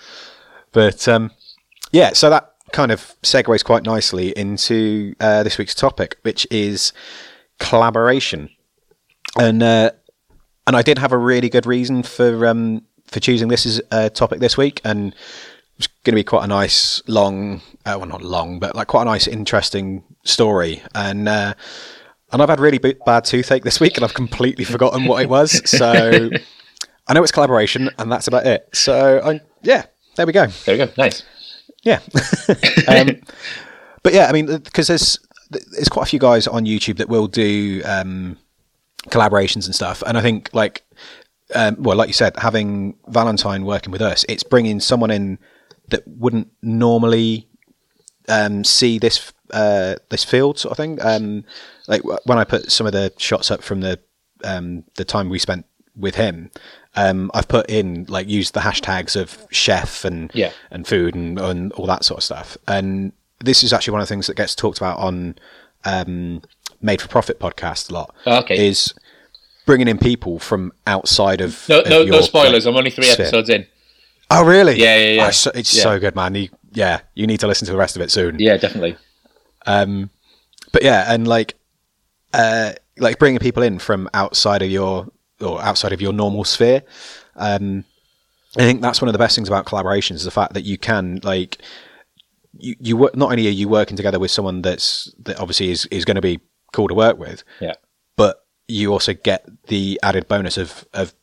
But 0.71 1.07
um, 1.07 1.29
yeah, 1.91 2.13
so 2.13 2.31
that 2.31 2.52
kind 2.73 2.91
of 2.91 3.15
segues 3.21 3.63
quite 3.63 3.83
nicely 3.83 4.37
into 4.37 5.15
uh, 5.21 5.43
this 5.43 5.57
week's 5.57 5.75
topic, 5.75 6.17
which 6.23 6.45
is 6.51 6.91
collaboration. 7.59 8.49
And 9.39 9.63
uh, 9.63 9.91
and 10.67 10.75
I 10.75 10.81
did 10.81 10.97
have 10.97 11.13
a 11.13 11.17
really 11.17 11.49
good 11.49 11.65
reason 11.65 12.03
for 12.03 12.45
um, 12.45 12.83
for 13.07 13.19
choosing 13.21 13.47
this 13.47 13.65
as 13.65 13.81
a 13.91 14.09
topic 14.09 14.39
this 14.39 14.57
week, 14.57 14.81
and 14.83 15.15
it's 15.77 15.87
going 15.87 16.13
to 16.13 16.19
be 16.19 16.23
quite 16.23 16.43
a 16.43 16.47
nice, 16.47 17.01
long, 17.07 17.61
uh, 17.85 17.95
well, 17.97 18.05
not 18.05 18.21
long, 18.21 18.59
but 18.59 18.75
like 18.75 18.87
quite 18.87 19.03
a 19.03 19.05
nice, 19.05 19.27
interesting 19.27 20.03
story. 20.23 20.81
And 20.93 21.27
uh, 21.27 21.53
and 22.31 22.41
I've 22.41 22.49
had 22.49 22.59
really 22.59 22.79
b- 22.79 22.95
bad 23.05 23.25
toothache 23.25 23.63
this 23.63 23.79
week, 23.79 23.97
and 23.97 24.03
I've 24.03 24.13
completely 24.13 24.65
forgotten 24.65 25.05
what 25.05 25.21
it 25.21 25.29
was. 25.29 25.67
So 25.69 25.91
I 27.07 27.13
know 27.13 27.23
it's 27.23 27.31
collaboration, 27.31 27.89
and 27.97 28.11
that's 28.11 28.27
about 28.27 28.45
it. 28.45 28.67
So 28.73 29.21
I, 29.23 29.41
yeah, 29.61 29.85
there 30.15 30.25
we 30.25 30.33
go. 30.33 30.47
There 30.47 30.77
we 30.77 30.85
go. 30.85 30.91
Nice. 30.97 31.23
Yeah. 31.83 31.99
um, 32.87 33.21
but 34.01 34.13
yeah, 34.13 34.27
I 34.27 34.31
mean, 34.31 34.57
because 34.57 34.87
there's 34.87 35.19
there's 35.49 35.89
quite 35.89 36.03
a 36.03 36.09
few 36.09 36.19
guys 36.19 36.47
on 36.47 36.65
YouTube 36.65 36.97
that 36.97 37.09
will 37.09 37.27
do 37.27 37.81
um, 37.85 38.37
collaborations 39.09 39.65
and 39.65 39.75
stuff. 39.75 40.03
And 40.05 40.17
I 40.17 40.21
think 40.21 40.49
like, 40.53 40.83
um, 41.53 41.75
well, 41.79 41.95
like 41.95 42.07
you 42.07 42.13
said, 42.13 42.35
having 42.37 42.95
Valentine 43.07 43.65
working 43.65 43.91
with 43.91 44.01
us, 44.01 44.25
it's 44.27 44.43
bringing 44.43 44.79
someone 44.79 45.11
in 45.11 45.37
that 45.89 46.07
wouldn't 46.07 46.49
normally 46.61 47.47
um, 48.29 48.63
see 48.63 48.99
this 48.99 49.31
uh, 49.51 49.95
this 50.09 50.23
field 50.23 50.57
sort 50.57 50.71
of 50.71 50.77
thing. 50.77 50.99
Um, 51.01 51.43
like 51.87 52.01
when 52.25 52.37
I 52.37 52.43
put 52.43 52.71
some 52.71 52.87
of 52.87 52.93
the 52.93 53.13
shots 53.17 53.51
up 53.51 53.61
from 53.61 53.81
the 53.81 53.99
um, 54.43 54.83
the 54.95 55.05
time 55.05 55.29
we 55.29 55.39
spent 55.39 55.65
with 55.95 56.15
him, 56.15 56.49
um, 56.95 57.31
I've 57.33 57.47
put 57.47 57.69
in 57.69 58.05
like 58.07 58.27
used 58.29 58.53
the 58.53 58.59
hashtags 58.61 59.15
of 59.19 59.45
chef 59.51 60.05
and 60.05 60.29
Yeah. 60.33 60.51
and 60.71 60.87
food 60.87 61.15
and, 61.15 61.39
and 61.39 61.71
all 61.73 61.85
that 61.87 62.03
sort 62.05 62.19
of 62.19 62.23
stuff. 62.23 62.57
And 62.67 63.13
this 63.43 63.63
is 63.63 63.73
actually 63.73 63.93
one 63.93 64.01
of 64.01 64.07
the 64.07 64.13
things 64.13 64.27
that 64.27 64.35
gets 64.37 64.55
talked 64.55 64.77
about 64.77 64.99
on 64.99 65.35
um, 65.85 66.41
Made 66.81 67.01
for 67.01 67.07
Profit 67.07 67.39
podcast 67.39 67.89
a 67.89 67.93
lot. 67.93 68.15
Oh, 68.25 68.39
okay. 68.39 68.67
is 68.67 68.93
bringing 69.65 69.87
in 69.87 69.97
people 69.97 70.39
from 70.39 70.71
outside 70.87 71.41
of 71.41 71.67
No, 71.69 71.79
of 71.81 71.89
no, 71.89 72.03
no 72.03 72.21
spoilers. 72.21 72.65
like, 72.65 72.71
I'm 72.73 72.77
only 72.77 72.91
three 72.91 73.05
sphere. 73.05 73.25
episodes 73.25 73.49
in. 73.49 73.65
Oh, 74.29 74.43
really? 74.45 74.75
Yeah, 74.79 74.95
yeah, 74.97 75.11
yeah. 75.13 75.25
Oh, 75.25 75.27
it's 75.29 75.37
so, 75.37 75.51
it's 75.53 75.75
Yeah. 75.75 75.83
so 75.83 75.99
good, 75.99 76.15
man. 76.15 76.35
You, 76.35 76.49
yeah, 76.73 77.01
you 77.15 77.27
need 77.27 77.39
to 77.41 77.47
listen 77.47 77.65
to 77.67 77.71
the 77.71 77.77
rest 77.77 77.95
of 77.95 78.01
it 78.01 78.11
soon. 78.11 78.37
Yeah, 78.39 78.57
definitely. 78.57 78.97
Um, 79.65 80.09
but 80.71 80.83
yeah, 80.83 81.11
and 81.13 81.27
like, 81.27 81.55
uh, 82.33 82.73
like 82.97 83.19
bringing 83.19 83.39
people 83.39 83.63
in 83.63 83.79
from 83.79 84.09
outside 84.13 84.61
of 84.61 84.69
your 84.69 85.07
or 85.43 85.61
outside 85.61 85.93
of 85.93 86.01
your 86.01 86.13
normal 86.13 86.43
sphere. 86.43 86.83
Um, 87.35 87.83
I 88.55 88.61
think 88.61 88.81
that's 88.81 89.01
one 89.01 89.09
of 89.09 89.13
the 89.13 89.19
best 89.19 89.35
things 89.35 89.47
about 89.47 89.65
collaborations 89.65 90.15
is 90.15 90.23
the 90.25 90.31
fact 90.31 90.53
that 90.53 90.63
you 90.63 90.77
can 90.77 91.19
like, 91.23 91.57
you 92.57 92.75
you 92.79 92.97
work, 92.97 93.15
not 93.15 93.31
only 93.31 93.47
are 93.47 93.51
you 93.51 93.67
working 93.67 93.97
together 93.97 94.19
with 94.19 94.31
someone 94.31 94.61
that's 94.61 95.11
that 95.23 95.39
obviously 95.39 95.71
is 95.71 95.85
is 95.87 96.05
going 96.05 96.15
to 96.15 96.21
be 96.21 96.39
cool 96.71 96.87
to 96.87 96.93
work 96.93 97.17
with, 97.17 97.43
Yeah. 97.59 97.73
but 98.15 98.45
you 98.67 98.91
also 98.93 99.13
get 99.13 99.47
the 99.67 99.99
added 100.03 100.27
bonus 100.27 100.57
of 100.57 100.87
of 100.93 101.13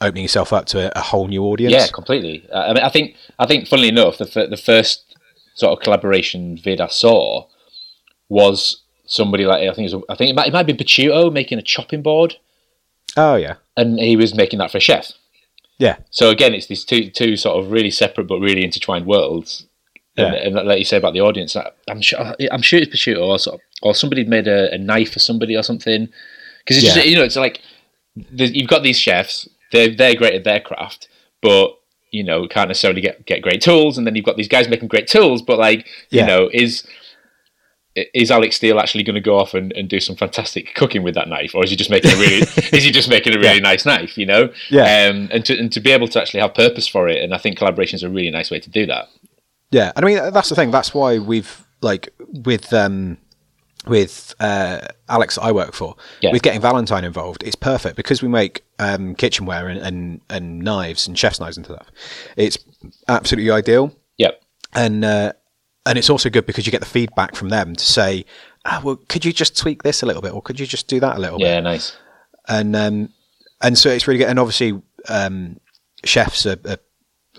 opening 0.00 0.22
yourself 0.24 0.52
up 0.52 0.66
to 0.66 0.86
a, 0.86 0.98
a 0.98 1.02
whole 1.02 1.26
new 1.26 1.42
audience. 1.44 1.72
Yeah, 1.72 1.86
completely. 1.92 2.46
Uh, 2.52 2.58
I 2.58 2.72
mean, 2.74 2.82
I 2.84 2.88
think, 2.90 3.16
I 3.38 3.46
think, 3.46 3.66
funnily 3.66 3.88
enough, 3.88 4.18
the 4.18 4.26
fir- 4.26 4.46
the 4.46 4.56
first 4.56 5.16
sort 5.54 5.72
of 5.72 5.82
collaboration 5.82 6.58
vid 6.62 6.80
I 6.80 6.88
saw 6.88 7.46
was 8.28 8.82
somebody 9.06 9.44
like 9.46 9.62
I 9.68 9.72
think 9.74 9.90
it 9.90 9.94
was, 9.94 10.04
I 10.08 10.14
think 10.14 10.30
it 10.30 10.36
might, 10.36 10.48
it 10.48 10.52
might 10.52 10.66
be 10.66 10.74
Pachuto 10.74 11.32
making 11.32 11.58
a 11.58 11.62
chopping 11.62 12.02
board, 12.02 12.36
Oh 13.16 13.36
yeah. 13.36 13.54
and 13.76 13.98
he 13.98 14.16
was 14.16 14.34
making 14.34 14.58
that 14.58 14.70
for 14.70 14.78
a 14.78 14.80
chef. 14.80 15.12
Yeah. 15.78 15.96
So 16.10 16.30
again, 16.30 16.54
it's 16.54 16.66
these 16.66 16.84
two 16.84 17.10
two 17.10 17.36
sort 17.36 17.62
of 17.62 17.70
really 17.70 17.90
separate 17.90 18.26
but 18.26 18.40
really 18.40 18.64
intertwined 18.64 19.06
worlds. 19.06 19.66
And, 20.16 20.34
Yeah. 20.34 20.40
and 20.60 20.68
like 20.68 20.78
you 20.78 20.84
say 20.84 20.96
about 20.96 21.12
the 21.12 21.20
audience, 21.20 21.56
I'm 21.88 22.00
sure 22.00 22.34
I'm 22.50 22.62
sure 22.62 22.78
it's 22.80 22.90
Prosciutto 22.94 23.20
or 23.26 23.38
sort 23.38 23.54
of, 23.56 23.60
or 23.82 23.94
somebody 23.94 24.24
made 24.24 24.48
a, 24.48 24.72
a 24.72 24.78
knife 24.78 25.12
for 25.12 25.18
somebody 25.18 25.54
or 25.56 25.62
something. 25.62 26.08
Because 26.60 26.78
it's 26.78 26.86
Yeah. 26.86 26.94
just 26.94 27.06
you 27.08 27.16
know 27.16 27.24
it's 27.24 27.36
like 27.36 27.60
you've 28.14 28.68
got 28.70 28.82
these 28.82 28.98
chefs, 28.98 29.48
they're 29.72 29.94
they're 29.94 30.14
great 30.14 30.34
at 30.34 30.44
their 30.44 30.60
craft, 30.60 31.08
but 31.42 31.78
you 32.10 32.24
know 32.24 32.46
can't 32.48 32.68
necessarily 32.68 33.02
get 33.02 33.26
get 33.26 33.42
great 33.42 33.60
tools, 33.60 33.98
and 33.98 34.06
then 34.06 34.14
you've 34.16 34.24
got 34.24 34.36
these 34.38 34.48
guys 34.48 34.68
making 34.68 34.88
great 34.88 35.06
tools, 35.08 35.42
but 35.42 35.58
like 35.58 35.86
you 36.10 36.24
know 36.24 36.48
is 36.52 36.86
is 38.14 38.30
Alec 38.30 38.52
Steele 38.52 38.78
actually 38.78 39.02
going 39.04 39.14
to 39.14 39.20
go 39.20 39.38
off 39.38 39.54
and, 39.54 39.72
and 39.72 39.88
do 39.88 40.00
some 40.00 40.16
fantastic 40.16 40.74
cooking 40.74 41.02
with 41.02 41.14
that 41.14 41.28
knife, 41.28 41.54
or 41.54 41.64
is 41.64 41.70
he 41.70 41.76
just 41.76 41.90
making 41.90 42.12
a 42.12 42.16
really 42.16 42.36
is 42.72 42.84
he 42.84 42.90
just 42.90 43.08
making 43.08 43.34
a 43.34 43.38
really 43.38 43.60
nice 43.60 43.84
knife? 43.86 44.16
You 44.18 44.26
know, 44.26 44.52
Yeah. 44.70 45.08
um, 45.10 45.28
and 45.32 45.44
to 45.46 45.58
and 45.58 45.72
to 45.72 45.80
be 45.80 45.90
able 45.92 46.08
to 46.08 46.20
actually 46.20 46.40
have 46.40 46.54
purpose 46.54 46.86
for 46.86 47.08
it, 47.08 47.22
and 47.22 47.34
I 47.34 47.38
think 47.38 47.56
collaboration 47.58 47.96
is 47.96 48.02
a 48.02 48.08
really 48.10 48.30
nice 48.30 48.50
way 48.50 48.60
to 48.60 48.70
do 48.70 48.86
that. 48.86 49.08
Yeah, 49.70 49.92
and 49.96 50.04
I 50.04 50.08
mean 50.08 50.32
that's 50.32 50.48
the 50.48 50.54
thing. 50.54 50.70
That's 50.70 50.92
why 50.94 51.18
we've 51.18 51.64
like 51.80 52.08
with 52.44 52.72
um 52.72 53.18
with 53.86 54.34
uh, 54.40 54.80
Alex 55.08 55.36
that 55.36 55.42
I 55.42 55.52
work 55.52 55.72
for, 55.72 55.94
Yeah. 56.20 56.32
with 56.32 56.42
getting 56.42 56.60
Valentine 56.60 57.04
involved, 57.04 57.44
it's 57.44 57.54
perfect 57.54 57.94
because 57.96 58.20
we 58.20 58.26
make 58.28 58.64
um, 58.80 59.14
kitchenware 59.14 59.68
and, 59.68 59.80
and 59.80 60.20
and 60.28 60.58
knives 60.60 61.06
and 61.06 61.16
chef's 61.16 61.38
knives 61.38 61.56
and 61.56 61.64
stuff. 61.66 61.86
It's 62.36 62.58
absolutely 63.08 63.50
ideal, 63.52 63.94
Yep. 64.18 64.42
and 64.74 65.04
uh, 65.04 65.32
and 65.86 65.96
it's 65.98 66.10
also 66.10 66.28
good 66.28 66.44
because 66.46 66.66
you 66.66 66.72
get 66.72 66.80
the 66.80 66.86
feedback 66.86 67.34
from 67.34 67.48
them 67.48 67.74
to 67.74 67.84
say, 67.84 68.24
ah, 68.64 68.80
well, 68.84 68.96
could 69.08 69.24
you 69.24 69.32
just 69.32 69.56
tweak 69.56 69.82
this 69.82 70.02
a 70.02 70.06
little 70.06 70.20
bit, 70.22 70.34
or 70.34 70.42
could 70.42 70.60
you 70.60 70.66
just 70.66 70.88
do 70.88 71.00
that 71.00 71.16
a 71.16 71.20
little 71.20 71.38
bit? 71.38 71.46
Yeah, 71.46 71.60
nice. 71.60 71.96
and 72.48 72.74
um, 72.76 73.08
and 73.62 73.78
so 73.78 73.88
it's 73.88 74.06
really 74.06 74.18
good. 74.18 74.28
And 74.28 74.38
obviously, 74.38 74.80
um, 75.08 75.58
chefs 76.04 76.44
are, 76.44 76.58
are, 76.68 76.78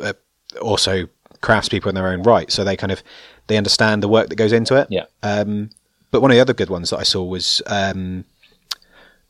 are 0.04 0.14
also 0.62 1.08
craftspeople 1.42 1.88
in 1.88 1.96
their 1.96 2.08
own 2.08 2.24
right, 2.24 2.52
so 2.52 2.64
they 2.64 2.76
kind 2.78 2.92
of 2.92 3.04
they 3.48 3.58
understand 3.58 4.02
the 4.02 4.08
work 4.08 4.30
that 4.30 4.36
goes 4.36 4.54
into 4.54 4.76
it. 4.76 4.88
Yeah. 4.90 5.06
Um, 5.24 5.70
but 6.12 6.22
one 6.22 6.32
of 6.32 6.36
the 6.36 6.42
other 6.42 6.54
good 6.54 6.70
ones 6.70 6.90
that 6.90 6.98
I 7.00 7.04
saw 7.04 7.24
was 7.24 7.62
um, 7.68 8.24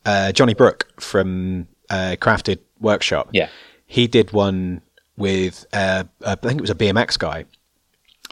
uh, 0.06 0.32
Johnny 0.32 0.54
Brook 0.54 0.88
from 1.00 1.68
uh, 1.90 2.16
Crafted 2.20 2.60
Workshop. 2.80 3.30
Yeah. 3.34 3.50
he 3.88 4.08
did 4.08 4.32
one 4.32 4.82
with 5.18 5.66
uh, 5.74 6.04
I 6.26 6.36
think 6.36 6.60
it 6.60 6.62
was 6.62 6.70
a 6.70 6.76
BMX 6.76 7.18
guy, 7.18 7.46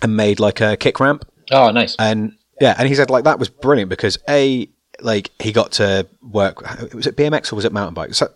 and 0.02 0.16
made 0.16 0.40
like 0.40 0.62
a 0.62 0.78
kick 0.78 1.00
ramp. 1.00 1.26
Oh, 1.52 1.72
nice. 1.72 1.96
And 2.00 2.36
yeah, 2.62 2.76
and 2.78 2.88
he 2.88 2.96
said 2.96 3.10
like 3.10 3.24
that 3.26 3.40
was 3.40 3.50
brilliant 3.50 3.90
because 3.90 4.18
a 4.30 4.70
like 5.02 5.32
he 5.40 5.52
got 5.52 5.74
to 5.74 6.08
work. 6.22 6.62
Was 6.94 7.08
it 7.08 7.16
BMX 7.16 7.52
or 7.52 7.56
was 7.56 7.66
it 7.66 7.74
mountain 7.74 7.94
bike? 7.94 8.14
So, 8.14 8.32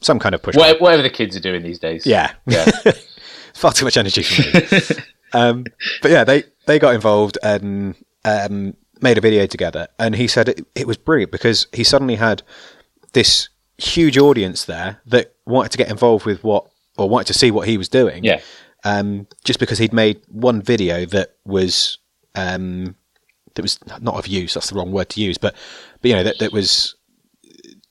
some 0.00 0.18
kind 0.18 0.34
of 0.34 0.42
push. 0.42 0.56
Whatever, 0.56 0.78
whatever 0.78 1.02
the 1.02 1.10
kids 1.10 1.36
are 1.36 1.40
doing 1.40 1.62
these 1.62 1.78
days. 1.78 2.06
Yeah, 2.06 2.32
Yeah. 2.46 2.70
far 3.54 3.72
too 3.72 3.84
much 3.84 3.96
energy 3.96 4.22
for 4.22 4.42
me. 4.42 5.02
um, 5.32 5.64
but 6.00 6.10
yeah, 6.10 6.24
they 6.24 6.44
they 6.66 6.78
got 6.78 6.94
involved 6.94 7.38
and 7.42 7.94
um, 8.24 8.74
made 9.00 9.18
a 9.18 9.20
video 9.20 9.46
together, 9.46 9.88
and 9.98 10.14
he 10.16 10.26
said 10.28 10.48
it, 10.48 10.66
it 10.74 10.86
was 10.86 10.96
brilliant 10.96 11.32
because 11.32 11.66
he 11.72 11.84
suddenly 11.84 12.16
had 12.16 12.42
this 13.12 13.48
huge 13.78 14.18
audience 14.18 14.64
there 14.64 15.00
that 15.06 15.34
wanted 15.46 15.72
to 15.72 15.78
get 15.78 15.90
involved 15.90 16.24
with 16.26 16.42
what 16.42 16.66
or 16.96 17.08
wanted 17.08 17.26
to 17.28 17.34
see 17.34 17.50
what 17.50 17.68
he 17.68 17.76
was 17.76 17.88
doing. 17.88 18.24
Yeah. 18.24 18.40
Um, 18.84 19.26
just 19.44 19.58
because 19.58 19.78
he'd 19.78 19.92
made 19.92 20.20
one 20.28 20.62
video 20.62 21.04
that 21.06 21.36
was 21.44 21.98
um, 22.34 22.94
that 23.54 23.62
was 23.62 23.78
not 24.00 24.14
of 24.14 24.26
use. 24.26 24.54
That's 24.54 24.70
the 24.70 24.76
wrong 24.76 24.92
word 24.92 25.08
to 25.10 25.20
use, 25.20 25.38
but 25.38 25.54
but 26.00 26.08
you 26.08 26.14
know 26.16 26.22
that 26.22 26.38
that 26.38 26.52
was 26.52 26.94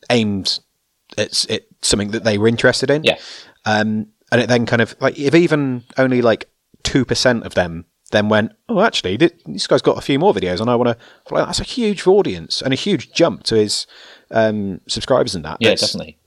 aimed 0.09 0.59
at, 1.17 1.49
at 1.51 1.63
something 1.81 2.11
that 2.11 2.23
they 2.23 2.37
were 2.37 2.47
interested 2.47 2.89
in. 2.89 3.03
Yeah. 3.03 3.17
Um, 3.65 4.07
and 4.31 4.41
it 4.41 4.47
then 4.47 4.65
kind 4.65 4.81
of 4.81 4.95
like 4.99 5.17
if 5.19 5.35
even 5.35 5.83
only 5.97 6.21
like 6.21 6.49
two 6.83 7.05
percent 7.05 7.45
of 7.45 7.53
them 7.53 7.85
then 8.11 8.29
went, 8.29 8.53
oh, 8.69 8.81
actually, 8.81 9.17
thi- 9.17 9.31
this 9.45 9.67
guy's 9.67 9.81
got 9.81 9.97
a 9.97 10.01
few 10.01 10.17
more 10.17 10.33
videos, 10.33 10.61
and 10.61 10.69
I 10.69 10.75
want 10.75 10.97
to. 10.97 11.33
Like, 11.33 11.45
that's 11.45 11.59
a 11.59 11.65
huge 11.65 12.07
audience 12.07 12.61
and 12.61 12.71
a 12.71 12.75
huge 12.77 13.11
jump 13.11 13.43
to 13.43 13.55
his 13.55 13.85
um, 14.31 14.79
subscribers 14.87 15.35
and 15.35 15.43
that. 15.43 15.57
Yeah, 15.59 15.71
That's- 15.71 15.91
definitely. 15.91 16.17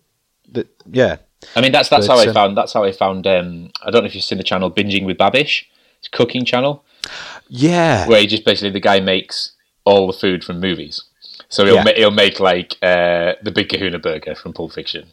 That, 0.52 0.68
yeah, 0.90 1.16
I 1.56 1.60
mean, 1.60 1.72
that's 1.72 1.88
that's 1.88 2.06
But, 2.06 2.16
how 2.18 2.22
I 2.22 2.26
um, 2.28 2.34
found. 2.34 2.56
That's 2.56 2.72
how 2.72 2.84
I 2.84 2.92
found. 2.92 3.26
Um, 3.26 3.70
I 3.82 3.90
don't 3.90 4.02
know 4.02 4.06
if 4.08 4.14
you've 4.14 4.24
seen 4.24 4.38
the 4.38 4.44
channel 4.44 4.70
Binging 4.70 5.04
with 5.06 5.18
Babish. 5.18 5.64
It's 5.98 6.08
a 6.08 6.10
cooking 6.10 6.44
channel 6.44 6.84
yeah, 7.48 8.06
where 8.06 8.20
he 8.20 8.26
just 8.26 8.44
basically 8.44 8.70
the 8.70 8.80
guy 8.80 9.00
makes 9.00 9.52
all 9.84 10.06
the 10.06 10.12
food 10.12 10.44
from 10.44 10.60
movies. 10.60 11.02
So 11.48 11.64
he'll 11.64 11.76
Yeah. 11.76 11.84
ma- 11.84 11.92
he'll 11.96 12.10
make 12.10 12.40
like 12.40 12.76
uh, 12.82 13.34
the 13.42 13.50
Big 13.52 13.68
Kahuna 13.68 13.98
burger 13.98 14.34
from 14.34 14.52
Pulp 14.52 14.72
Fiction. 14.72 15.06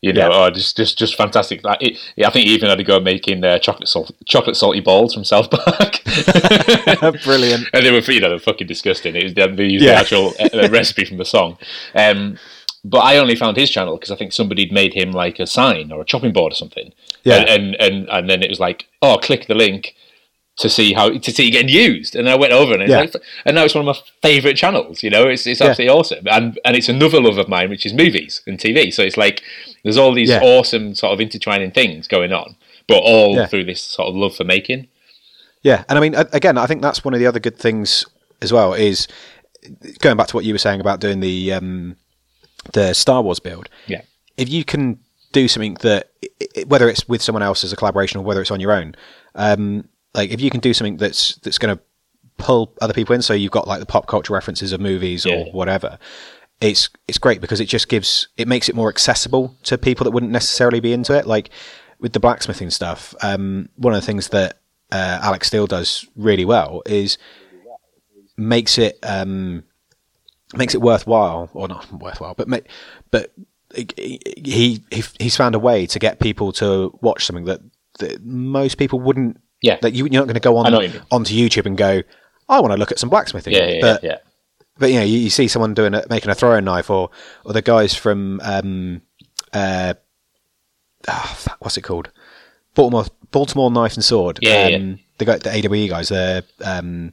You 0.00 0.12
know, 0.12 0.30
Yeah. 0.30 0.46
or 0.46 0.50
just 0.50 0.76
just 0.76 0.98
just 0.98 1.14
fantastic. 1.16 1.62
Like, 1.62 1.78
it, 1.80 1.98
I 2.26 2.30
think 2.30 2.46
he 2.46 2.54
even 2.54 2.68
had 2.68 2.78
to 2.78 2.84
go 2.84 2.98
making 2.98 3.44
uh, 3.44 3.58
chocolate 3.60 3.88
salt, 3.88 4.10
chocolate 4.26 4.56
salty 4.56 4.80
balls 4.80 5.14
from 5.14 5.24
South 5.24 5.48
Park. 5.50 6.00
brilliant. 7.24 7.68
and 7.72 7.84
they 7.86 7.90
were 7.92 8.00
you 8.00 8.20
know 8.20 8.30
they're 8.30 8.38
fucking 8.38 8.66
disgusting. 8.66 9.14
It 9.14 9.24
was, 9.24 9.34
they 9.34 9.64
used 9.64 9.84
Yeah. 9.84 9.92
the 9.94 9.98
actual 10.00 10.32
uh, 10.40 10.68
recipe 10.70 11.04
from 11.04 11.18
the 11.18 11.24
song. 11.24 11.56
Um, 11.94 12.38
but 12.84 12.98
I 13.00 13.16
only 13.18 13.36
found 13.36 13.56
his 13.56 13.70
channel 13.70 13.96
because 13.96 14.10
I 14.10 14.16
think 14.16 14.32
somebody'd 14.32 14.72
made 14.72 14.94
him 14.94 15.12
like 15.12 15.38
a 15.38 15.46
sign 15.46 15.92
or 15.92 16.00
a 16.00 16.04
chopping 16.04 16.32
board 16.32 16.52
or 16.52 16.56
something. 16.56 16.92
Yeah. 17.24 17.36
And, 17.36 17.48
and 17.48 17.74
and 17.80 18.08
and 18.10 18.30
then 18.30 18.42
it 18.42 18.50
was 18.50 18.60
like, 18.60 18.88
oh, 19.02 19.18
click 19.18 19.46
the 19.46 19.54
link 19.54 19.94
to 20.58 20.68
see 20.68 20.92
how 20.92 21.08
to 21.10 21.32
see 21.32 21.48
it 21.48 21.52
getting 21.52 21.68
used. 21.70 22.14
And 22.14 22.28
I 22.28 22.34
went 22.34 22.52
over 22.52 22.74
and 22.74 22.82
it's 22.82 22.90
Yeah. 22.90 23.00
like, 23.00 23.14
and 23.46 23.54
now 23.54 23.64
it's 23.64 23.74
one 23.74 23.88
of 23.88 23.96
my 23.96 24.02
favourite 24.20 24.56
channels. 24.56 25.02
You 25.02 25.10
know, 25.10 25.28
it's 25.28 25.46
it's 25.46 25.60
Yeah. 25.60 25.68
absolutely 25.68 25.94
awesome. 25.96 26.26
And 26.30 26.58
and 26.64 26.76
it's 26.76 26.88
another 26.88 27.20
love 27.20 27.38
of 27.38 27.48
mine, 27.48 27.70
which 27.70 27.86
is 27.86 27.92
movies 27.94 28.42
and 28.46 28.58
TV. 28.58 28.92
So 28.92 29.02
it's 29.02 29.16
like 29.16 29.42
there's 29.84 29.96
all 29.96 30.12
these 30.12 30.28
Yeah. 30.30 30.40
awesome 30.42 30.94
sort 30.94 31.12
of 31.12 31.20
intertwining 31.20 31.70
things 31.70 32.06
going 32.08 32.32
on, 32.32 32.56
but 32.88 32.98
all 32.98 33.36
Yeah. 33.36 33.46
through 33.46 33.64
this 33.64 33.80
sort 33.80 34.08
of 34.08 34.14
love 34.16 34.34
for 34.36 34.44
making. 34.44 34.88
Yeah, 35.62 35.84
and 35.88 35.96
I 35.96 36.00
mean, 36.02 36.14
again, 36.32 36.58
I 36.58 36.66
think 36.66 36.82
that's 36.82 37.04
one 37.04 37.14
of 37.14 37.20
the 37.20 37.26
other 37.28 37.38
good 37.38 37.56
things 37.56 38.04
as 38.42 38.52
well 38.52 38.74
is 38.74 39.06
going 40.00 40.16
back 40.16 40.26
to 40.26 40.36
what 40.36 40.44
you 40.44 40.52
were 40.52 40.58
saying 40.58 40.80
about 40.80 40.98
doing 41.00 41.20
the 41.20 41.52
um, 41.52 41.96
the 42.72 42.92
Star 42.94 43.22
Wars 43.22 43.38
build. 43.40 43.68
Yeah. 43.86 44.02
If 44.36 44.48
you 44.48 44.64
can 44.64 44.98
do 45.32 45.48
something 45.48 45.74
that, 45.80 46.10
whether 46.66 46.88
it's 46.88 47.08
with 47.08 47.22
someone 47.22 47.42
else 47.42 47.64
as 47.64 47.72
a 47.72 47.76
collaboration 47.76 48.20
or 48.20 48.24
whether 48.24 48.40
it's 48.40 48.50
on 48.50 48.60
your 48.60 48.72
own, 48.72 48.94
um, 49.34 49.88
like 50.14 50.30
if 50.30 50.40
you 50.40 50.50
can 50.50 50.60
do 50.60 50.74
something 50.74 50.96
that's 50.98 51.36
that's 51.36 51.58
going 51.58 51.76
to 51.76 51.82
pull 52.38 52.72
other 52.80 52.92
people 52.94 53.14
in, 53.14 53.22
so 53.22 53.32
you've 53.34 53.52
got 53.52 53.66
like 53.68 53.80
the 53.80 53.86
pop 53.86 54.06
culture 54.06 54.32
references 54.32 54.72
of 54.72 54.80
movies 54.80 55.24
Yeah. 55.24 55.34
or 55.36 55.52
whatever. 55.52 55.98
It's 56.60 56.88
it's 57.08 57.18
great 57.18 57.40
because 57.40 57.60
it 57.60 57.66
just 57.66 57.88
gives 57.88 58.28
it 58.36 58.46
makes 58.46 58.68
it 58.68 58.74
more 58.74 58.88
accessible 58.88 59.56
to 59.64 59.76
people 59.78 60.04
that 60.04 60.10
wouldn't 60.12 60.32
necessarily 60.32 60.80
be 60.80 60.92
into 60.92 61.16
it. 61.16 61.26
Like 61.26 61.50
with 61.98 62.12
the 62.12 62.20
blacksmithing 62.20 62.70
stuff, 62.70 63.14
um, 63.22 63.68
one 63.76 63.94
of 63.94 64.00
the 64.00 64.06
things 64.06 64.28
that 64.28 64.58
uh, 64.90 65.20
Alec 65.22 65.44
Steele 65.44 65.66
does 65.66 66.06
really 66.16 66.44
well 66.44 66.82
is 66.86 67.16
makes 68.36 68.78
it 68.78 68.98
um, 69.02 69.64
makes 70.54 70.74
it 70.74 70.80
worthwhile 70.80 71.50
or 71.54 71.68
not 71.68 71.90
worthwhile, 71.92 72.34
but 72.34 72.48
ma- 72.48 72.58
but 73.10 73.32
he, 73.74 74.20
he 74.36 74.82
he's 74.90 75.36
found 75.36 75.54
a 75.54 75.58
way 75.58 75.86
to 75.86 75.98
get 75.98 76.20
people 76.20 76.52
to 76.52 76.96
watch 77.00 77.24
something 77.24 77.44
that, 77.46 77.60
that 77.98 78.24
most 78.24 78.76
people 78.76 79.00
wouldn't. 79.00 79.40
Yeah. 79.60 79.78
That 79.80 79.92
you, 79.92 80.04
you're 80.04 80.20
not 80.20 80.24
going 80.24 80.34
to 80.34 80.40
go 80.40 80.56
on 80.56 80.72
what 80.72 80.82
you 80.82 80.90
mean. 80.90 81.02
onto 81.10 81.34
YouTube 81.34 81.66
and 81.66 81.76
go, 81.76 82.02
I 82.48 82.60
want 82.60 82.72
to 82.72 82.76
look 82.78 82.92
at 82.92 82.98
some 82.98 83.08
blacksmithing. 83.08 83.52
Yeah, 83.52 83.66
yeah, 83.66 83.80
but 83.80 84.04
yeah. 84.04 84.18
but 84.78 84.90
you 84.90 84.96
know, 84.96 85.04
you, 85.04 85.18
you 85.18 85.30
see 85.30 85.48
someone 85.48 85.74
doing 85.74 85.94
a, 85.94 86.04
making 86.10 86.30
a 86.30 86.34
throwing 86.34 86.64
knife, 86.64 86.90
or 86.90 87.10
or 87.44 87.52
the 87.52 87.62
guys 87.62 87.94
from 87.94 88.40
um, 88.42 89.02
uh, 89.52 89.94
ah, 91.08 91.34
fuck, 91.38 91.58
what's 91.60 91.76
it 91.76 91.82
called? 91.82 92.10
Baltimore 92.74 93.06
Baltimore 93.30 93.70
Knife 93.70 93.94
and 93.94 94.04
Sword. 94.04 94.38
Yeah, 94.42 94.68
yeah, 94.68 94.76
um, 94.76 94.98
the 95.18 95.24
guy, 95.24 95.38
the 95.38 95.68
AWE 95.68 95.88
guys, 95.88 96.08
the 96.08 96.44
um, 96.64 97.12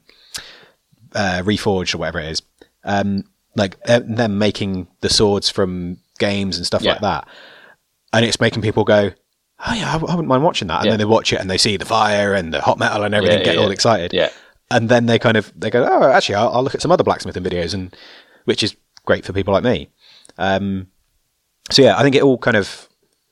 uh, 1.14 1.42
Reforged 1.44 1.96
or 1.96 2.00
whatever 2.00 2.20
it 2.20 2.32
is. 2.32 2.42
Um, 2.84 3.24
like 3.56 3.78
uh, 3.88 4.00
them 4.06 4.38
making 4.38 4.88
the 5.02 5.10
swords 5.10 5.50
from 5.50 5.98
games 6.18 6.58
and 6.58 6.66
stuff 6.66 6.82
Yeah. 6.82 6.92
like 6.94 7.02
that, 7.02 7.28
and 8.14 8.24
it's 8.26 8.40
making 8.40 8.62
people 8.62 8.84
go. 8.84 9.12
Oh 9.68 9.74
yeah, 9.74 9.90
I, 9.92 9.96
I 9.98 9.98
wouldn't 10.16 10.28
mind 10.28 10.44
watching 10.44 10.70
that. 10.70 10.78
And 10.78 10.86
Yeah. 10.86 10.92
then 10.92 11.00
they 11.00 11.06
watch 11.06 11.34
it 11.34 11.42
and 11.42 11.50
they 11.50 11.58
see 11.58 11.76
the 11.76 11.84
fire 11.86 12.34
and 12.34 12.54
the 12.54 12.62
hot 12.62 12.78
metal 12.80 13.04
and 13.04 13.14
everything, 13.14 13.44
get 13.44 13.58
all 13.58 13.72
excited 13.72 14.14
Yeah. 14.14 14.30
and 14.72 14.88
then 14.88 15.06
they 15.08 15.20
kind 15.20 15.36
of 15.36 15.52
they 15.60 15.70
go, 15.70 15.86
oh, 15.86 16.10
actually, 16.10 16.36
I'll, 16.36 16.50
I'll 16.54 16.64
look 16.64 16.76
at 16.76 16.82
some 16.82 16.92
other 16.92 17.04
blacksmithing 17.04 17.44
videos, 17.44 17.74
and 17.74 17.94
which 18.46 18.64
is 18.64 18.76
great 19.06 19.26
for 19.26 19.34
people 19.34 19.54
like 19.54 19.64
me. 19.66 19.90
Um, 20.38 20.88
so 21.72 21.82
yeah, 21.82 21.98
I 21.98 22.04
think 22.04 22.16
it 22.16 22.24
all 22.24 22.38
kind 22.38 22.56
of 22.56 22.88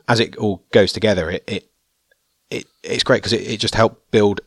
as 0.09 0.19
it 0.19 0.35
all 0.35 0.65
goes 0.71 0.91
together, 0.91 1.29
it 1.29 1.43
it, 1.47 1.69
it 2.49 2.65
it's 2.83 3.03
great 3.03 3.17
because 3.21 3.33
it, 3.33 3.47
it 3.49 3.59
just 3.61 3.75
helped 3.75 4.11
build 4.11 4.41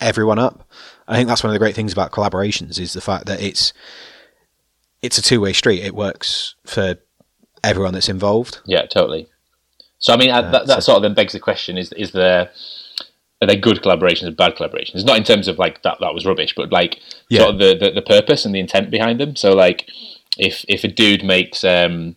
everyone 0.00 0.38
up. 0.38 0.68
I 1.08 1.16
think 1.16 1.28
that's 1.28 1.42
one 1.42 1.48
of 1.50 1.54
the 1.54 1.58
great 1.58 1.74
things 1.74 1.92
about 1.92 2.10
collaborations 2.12 2.78
is 2.78 2.92
the 2.92 3.00
fact 3.00 3.24
that 3.26 3.40
it's 3.40 3.72
it's 5.04 5.18
a 5.18 5.22
two 5.22 5.40
way 5.40 5.52
street. 5.52 5.82
It 5.84 5.94
works 5.94 6.54
for 6.66 6.96
everyone 7.62 7.94
that's 7.94 8.08
involved. 8.08 8.60
Yeah, 8.66 8.86
totally. 8.86 9.26
So 9.98 10.12
I 10.12 10.16
mean, 10.16 10.30
uh, 10.30 10.50
that, 10.50 10.66
that 10.66 10.82
sort 10.82 10.96
of 10.96 11.02
then 11.02 11.14
begs 11.14 11.32
the 11.32 11.40
question: 11.40 11.76
Is 11.78 11.92
is 11.92 12.12
there 12.12 12.50
are 13.42 13.46
there 13.46 13.56
good 13.56 13.78
collaborations 13.82 14.26
and 14.26 14.36
bad 14.36 14.54
collaborations? 14.56 15.04
Not 15.04 15.16
in 15.16 15.24
terms 15.24 15.48
of 15.48 15.58
like 15.58 15.82
that 15.82 15.98
that 16.00 16.14
was 16.14 16.24
rubbish, 16.26 16.54
but 16.56 16.72
like 16.72 17.00
Yeah. 17.28 17.40
sort 17.42 17.54
of 17.54 17.58
the, 17.58 17.74
the 17.78 17.90
the 17.92 18.02
purpose 18.02 18.44
and 18.44 18.54
the 18.54 18.60
intent 18.60 18.90
behind 18.90 19.20
them. 19.20 19.36
So 19.36 19.52
like, 19.52 19.88
if 20.38 20.64
if 20.68 20.84
a 20.84 20.88
dude 20.88 21.24
makes 21.24 21.64
um, 21.64 22.16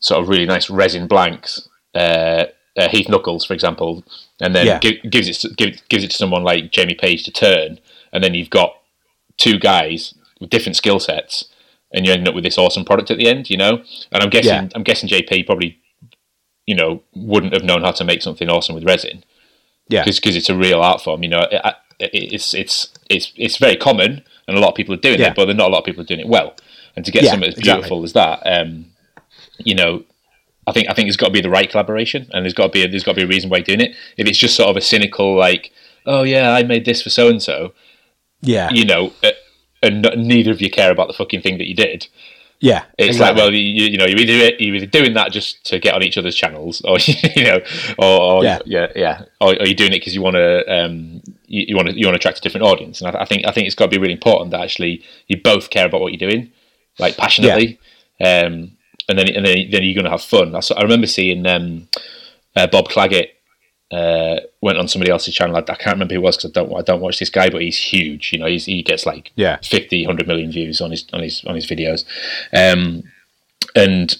sort 0.00 0.20
of 0.22 0.28
really 0.28 0.46
nice 0.46 0.68
resin 0.70 1.06
blanks, 1.06 1.68
uh, 1.94 2.44
uh, 2.76 2.88
Heath 2.90 3.08
Knuckles, 3.08 3.44
for 3.44 3.54
example, 3.54 4.04
and 4.40 4.54
then 4.54 4.66
Yeah. 4.66 4.78
gi- 4.80 5.00
gives 5.08 5.28
it 5.28 5.34
to- 5.42 5.54
give, 5.54 5.80
gives 5.88 6.04
it 6.04 6.10
to 6.10 6.16
someone 6.16 6.42
like 6.44 6.70
Jamie 6.72 6.94
Page 6.94 7.22
to 7.24 7.30
turn, 7.32 7.78
and 8.12 8.22
then 8.22 8.34
you've 8.34 8.50
got 8.50 8.76
two 9.36 9.58
guys 9.58 10.14
with 10.40 10.50
different 10.50 10.76
skill 10.76 10.98
sets, 11.00 11.44
and 11.94 12.04
you 12.04 12.12
end 12.12 12.28
up 12.28 12.34
with 12.34 12.44
this 12.44 12.58
awesome 12.58 12.84
product 12.84 13.10
at 13.10 13.16
the 13.16 13.26
end, 13.28 13.48
you 13.48 13.56
know. 13.56 13.82
And 14.12 14.22
I'm 14.22 14.28
guessing 14.28 14.52
Yeah. 14.64 14.68
I'm 14.74 14.82
guessing 14.82 15.08
JP 15.08 15.46
probably, 15.46 15.78
you 16.66 16.74
know, 16.74 17.02
wouldn't 17.14 17.54
have 17.54 17.64
known 17.64 17.82
how 17.82 17.92
to 17.92 18.04
make 18.04 18.20
something 18.20 18.50
awesome 18.50 18.74
with 18.74 18.84
resin 18.84 19.24
Yeah, 19.88 20.04
because 20.04 20.36
it's 20.36 20.50
a 20.50 20.56
real 20.56 20.80
art 20.82 21.00
form. 21.02 21.22
You 21.22 21.30
know, 21.30 21.46
it, 21.50 21.62
it, 22.00 22.10
it's 22.34 22.52
it's 22.52 22.88
it's 23.08 23.32
it's 23.36 23.56
very 23.56 23.76
common, 23.76 24.22
and 24.46 24.56
a 24.56 24.60
lot 24.60 24.70
of 24.70 24.74
people 24.74 24.94
are 24.94 24.98
doing 25.08 25.20
Yeah. 25.20 25.28
it, 25.30 25.36
but 25.36 25.48
not 25.56 25.68
a 25.68 25.72
lot 25.72 25.78
of 25.78 25.84
people 25.84 26.02
are 26.02 26.06
doing 26.06 26.20
it 26.20 26.28
well. 26.28 26.54
And 26.96 27.04
to 27.06 27.10
get 27.12 27.22
Yeah, 27.24 27.30
something 27.30 27.48
as 27.48 27.58
exactly. 27.58 27.74
beautiful 27.82 28.04
as 28.04 28.12
that, 28.12 28.42
um, 28.46 28.86
you 29.58 29.74
know, 29.74 30.04
I 30.66 30.72
think 30.72 30.88
I 30.88 30.94
think 30.94 31.08
it's 31.08 31.16
got 31.16 31.26
to 31.26 31.32
be 31.32 31.40
the 31.40 31.50
right 31.50 31.70
collaboration, 31.70 32.28
and 32.32 32.44
there's 32.44 32.54
got 32.54 32.64
to 32.66 32.72
be 32.72 32.82
a, 32.84 32.88
there's 32.88 33.04
got 33.04 33.12
to 33.12 33.20
be 33.20 33.24
a 33.24 33.34
reason 33.34 33.50
why 33.50 33.58
you're 33.58 33.64
doing 33.76 33.80
it. 33.80 33.92
If 34.16 34.26
it's 34.26 34.38
just 34.38 34.56
sort 34.56 34.70
of 34.70 34.76
a 34.76 34.80
cynical 34.80 35.36
like, 35.36 35.70
oh 36.06 36.22
yeah, 36.22 36.52
I 36.52 36.62
made 36.62 36.84
this 36.84 37.02
for 37.02 37.10
so 37.10 37.28
and 37.28 37.42
so, 37.42 37.74
yeah, 38.40 38.70
you 38.72 38.84
know, 38.84 39.12
uh, 39.22 39.32
and 39.84 40.06
n- 40.06 40.26
neither 40.26 40.50
of 40.50 40.60
you 40.60 40.70
care 40.70 40.90
about 40.90 41.06
the 41.08 41.14
fucking 41.14 41.42
thing 41.42 41.58
that 41.58 41.68
you 41.68 41.74
did. 41.74 42.06
yeah. 42.60 42.84
It's 42.98 43.16
exactly. 43.16 43.24
like, 43.26 43.36
well, 43.36 43.52
you, 43.52 43.60
you 43.92 43.98
know, 43.98 44.06
you're 44.06 44.18
either 44.18 44.56
you're 44.58 44.74
either 44.76 44.86
doing 44.86 45.14
that 45.14 45.32
just 45.32 45.64
to 45.66 45.78
get 45.78 45.94
on 45.94 46.02
each 46.02 46.16
other's 46.18 46.36
channels, 46.36 46.80
or 46.82 46.98
you 47.36 47.44
know, 47.44 47.60
or, 47.98 48.20
or 48.20 48.44
Yeah. 48.44 48.58
yeah, 48.64 48.86
yeah, 48.96 49.24
or, 49.40 49.50
or 49.60 49.66
you're 49.66 49.74
doing 49.74 49.92
it 49.92 50.00
because 50.00 50.14
you 50.14 50.22
want 50.22 50.36
to, 50.36 50.64
um, 50.72 51.22
you, 51.46 51.76
want 51.76 51.88
to, 51.88 51.98
you 51.98 52.06
want 52.06 52.14
to 52.14 52.18
attract 52.20 52.38
a 52.38 52.40
different 52.40 52.66
audience. 52.66 53.00
And 53.00 53.14
I, 53.16 53.22
I 53.22 53.24
think, 53.26 53.46
I 53.46 53.52
think 53.52 53.66
it's 53.66 53.76
got 53.76 53.86
to 53.86 53.90
be 53.90 53.98
really 53.98 54.14
important 54.14 54.50
that 54.52 54.60
actually 54.62 55.02
you 55.28 55.36
both 55.40 55.70
care 55.70 55.86
about 55.86 56.00
what 56.00 56.12
you're 56.12 56.28
doing, 56.30 56.50
like 56.98 57.16
passionately, 57.16 57.78
um, 58.20 58.72
and 59.08 59.18
then 59.18 59.28
and 59.36 59.44
then, 59.44 59.70
then 59.70 59.82
you're 59.82 59.94
going 59.94 60.04
to 60.06 60.10
have 60.10 60.22
fun. 60.22 60.52
That's, 60.52 60.70
I 60.70 60.80
remember 60.82 61.06
seeing 61.06 61.46
um, 61.46 61.88
uh, 62.56 62.66
Bob 62.68 62.88
Clagett 62.88 63.30
uh, 63.94 64.40
went 64.60 64.78
on 64.78 64.88
somebody 64.88 65.10
else's 65.10 65.34
channel. 65.34 65.56
I, 65.56 65.60
I 65.60 65.76
can't 65.76 65.94
remember 65.94 66.14
who 66.14 66.20
it 66.20 66.24
was 66.24 66.36
because 66.36 66.50
I 66.50 66.54
don't 66.54 66.76
I 66.76 66.82
don't 66.82 67.00
watch 67.00 67.18
this 67.18 67.30
guy, 67.30 67.48
but 67.50 67.62
he's 67.62 67.78
huge. 67.78 68.32
You 68.32 68.38
know, 68.40 68.46
he's, 68.46 68.64
he 68.66 68.82
gets 68.82 69.06
like 69.06 69.32
Yeah. 69.36 69.58
50, 69.62 70.06
100 70.06 70.26
million 70.26 70.50
views 70.50 70.80
on 70.80 70.90
his 70.90 71.06
on 71.12 71.22
his 71.22 71.44
on 71.44 71.54
his 71.54 71.66
videos, 71.66 72.04
um, 72.52 73.04
and 73.76 74.16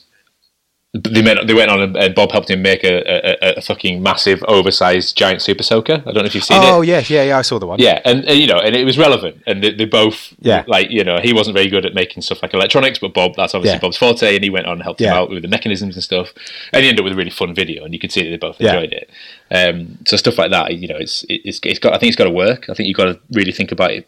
they 0.94 1.22
went 1.22 1.44
they 1.48 1.54
went 1.54 1.70
on 1.72 1.96
and, 1.96 2.14
Bob 2.14 2.30
helped 2.30 2.48
him 2.48 2.62
make 2.62 2.84
a, 2.84 3.02
a, 3.44 3.54
a 3.56 3.60
fucking 3.60 4.00
massive, 4.00 4.44
oversized, 4.46 5.16
giant 5.16 5.42
super 5.42 5.64
soaker. 5.64 5.94
I 6.06 6.12
don't 6.12 6.18
know 6.18 6.24
if 6.24 6.34
you've 6.36 6.44
seen 6.44 6.62
it. 6.62 6.66
Oh 6.68 6.82
it. 6.82 6.88
yeah, 6.88 7.02
yeah, 7.08 7.22
yeah. 7.24 7.38
I 7.38 7.42
saw 7.42 7.58
the 7.58 7.66
one. 7.66 7.80
Yeah, 7.80 8.00
and, 8.04 8.24
and 8.24 8.38
you 8.38 8.46
know, 8.46 8.58
and 8.58 8.76
it 8.76 8.84
was 8.84 8.96
relevant, 8.96 9.42
and 9.46 9.62
they, 9.62 9.72
they 9.74 9.86
both, 9.86 10.32
Yeah. 10.38 10.62
like 10.68 10.90
you 10.90 11.02
know, 11.02 11.18
he 11.20 11.32
wasn't 11.32 11.56
very 11.56 11.68
good 11.68 11.84
at 11.84 11.94
making 11.94 12.22
stuff 12.22 12.40
like 12.42 12.54
electronics, 12.54 13.00
but 13.00 13.12
Bob, 13.12 13.34
that's 13.34 13.54
obviously 13.56 13.76
Yeah. 13.76 13.80
Bob's 13.80 13.96
forte, 13.96 14.34
and 14.36 14.44
he 14.44 14.50
went 14.50 14.66
on 14.66 14.74
and 14.74 14.82
helped 14.84 15.00
him 15.00 15.12
out 15.12 15.30
with 15.30 15.42
the 15.42 15.48
mechanisms 15.48 15.96
and 15.96 16.04
stuff, 16.04 16.32
and 16.72 16.84
he 16.84 16.88
ended 16.88 17.00
up 17.00 17.04
with 17.04 17.12
a 17.14 17.16
really 17.16 17.30
fun 17.30 17.54
video, 17.54 17.84
and 17.84 17.92
you 17.92 17.98
could 17.98 18.12
see 18.12 18.22
that 18.22 18.30
they 18.30 18.36
both 18.36 18.60
Yeah. 18.60 18.74
enjoyed 18.74 18.92
it. 18.92 19.10
Um, 19.50 19.98
so 20.06 20.16
stuff 20.16 20.38
like 20.38 20.52
that, 20.52 20.74
you 20.76 20.86
know, 20.86 20.96
it's 20.96 21.24
it's 21.28 21.58
it's 21.64 21.78
got. 21.80 21.92
I 21.94 21.98
think 21.98 22.08
it's 22.10 22.16
got 22.16 22.24
to 22.24 22.30
work. 22.30 22.70
I 22.70 22.74
think 22.74 22.86
you've 22.88 22.96
got 22.96 23.06
to 23.06 23.18
really 23.32 23.52
think 23.52 23.72
about 23.72 23.90
it 23.90 24.06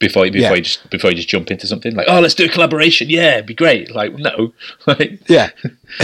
before 0.00 0.24
before 0.30 0.40
Yeah. 0.40 0.52
you 0.54 0.62
just 0.62 0.90
before 0.90 1.10
you 1.10 1.16
just 1.16 1.28
jump 1.28 1.50
into 1.50 1.66
something 1.66 1.94
like, 1.94 2.06
oh, 2.08 2.20
let's 2.20 2.34
do 2.34 2.44
a 2.44 2.48
collaboration. 2.48 3.08
Yeah, 3.08 3.34
it'd 3.34 3.46
be 3.46 3.54
great. 3.54 3.94
Like, 3.94 4.14
no, 4.18 4.52
like, 4.86 5.20
Yeah, 5.28 5.50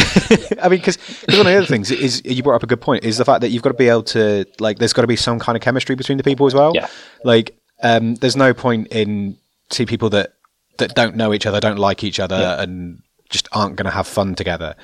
I 0.63 0.69
mean, 0.69 0.79
because 0.79 0.97
one 1.29 1.41
of 1.41 1.45
the 1.47 1.57
other 1.57 1.67
things 1.67 1.91
is 1.91 2.23
you 2.25 2.43
brought 2.43 2.57
up 2.57 2.63
a 2.63 2.67
good 2.67 2.81
point 2.81 3.05
is 3.05 3.19
the 3.19 3.25
fact 3.25 3.41
that 3.43 3.49
you've 3.51 3.63
got 3.63 3.71
to 3.71 3.75
be 3.77 3.89
able 3.89 4.05
to 4.05 4.45
like, 4.59 4.79
there's 4.79 4.93
got 4.93 5.03
to 5.03 5.09
be 5.09 5.17
some 5.17 5.39
kind 5.39 5.57
of 5.57 5.63
chemistry 5.63 5.97
between 5.97 6.19
the 6.19 6.25
people 6.25 6.47
as 6.47 6.55
well. 6.55 6.73
Yeah. 6.75 6.89
like 7.25 7.57
um, 7.83 8.15
there's 8.17 8.37
no 8.37 8.53
point 8.55 8.89
in 8.89 9.37
two 9.71 9.87
people 9.87 10.11
that 10.11 10.35
that 10.79 10.95
don't 10.95 11.17
know 11.17 11.33
each 11.35 11.47
other, 11.47 11.61
don't 11.61 11.79
like 11.79 12.05
each 12.05 12.21
other, 12.21 12.39
Yeah. 12.39 12.63
and 12.63 13.03
just 13.29 13.49
aren't 13.53 13.77
going 13.77 13.85
to 13.87 13.91
have 13.91 14.07
fun 14.07 14.35
together 14.35 14.75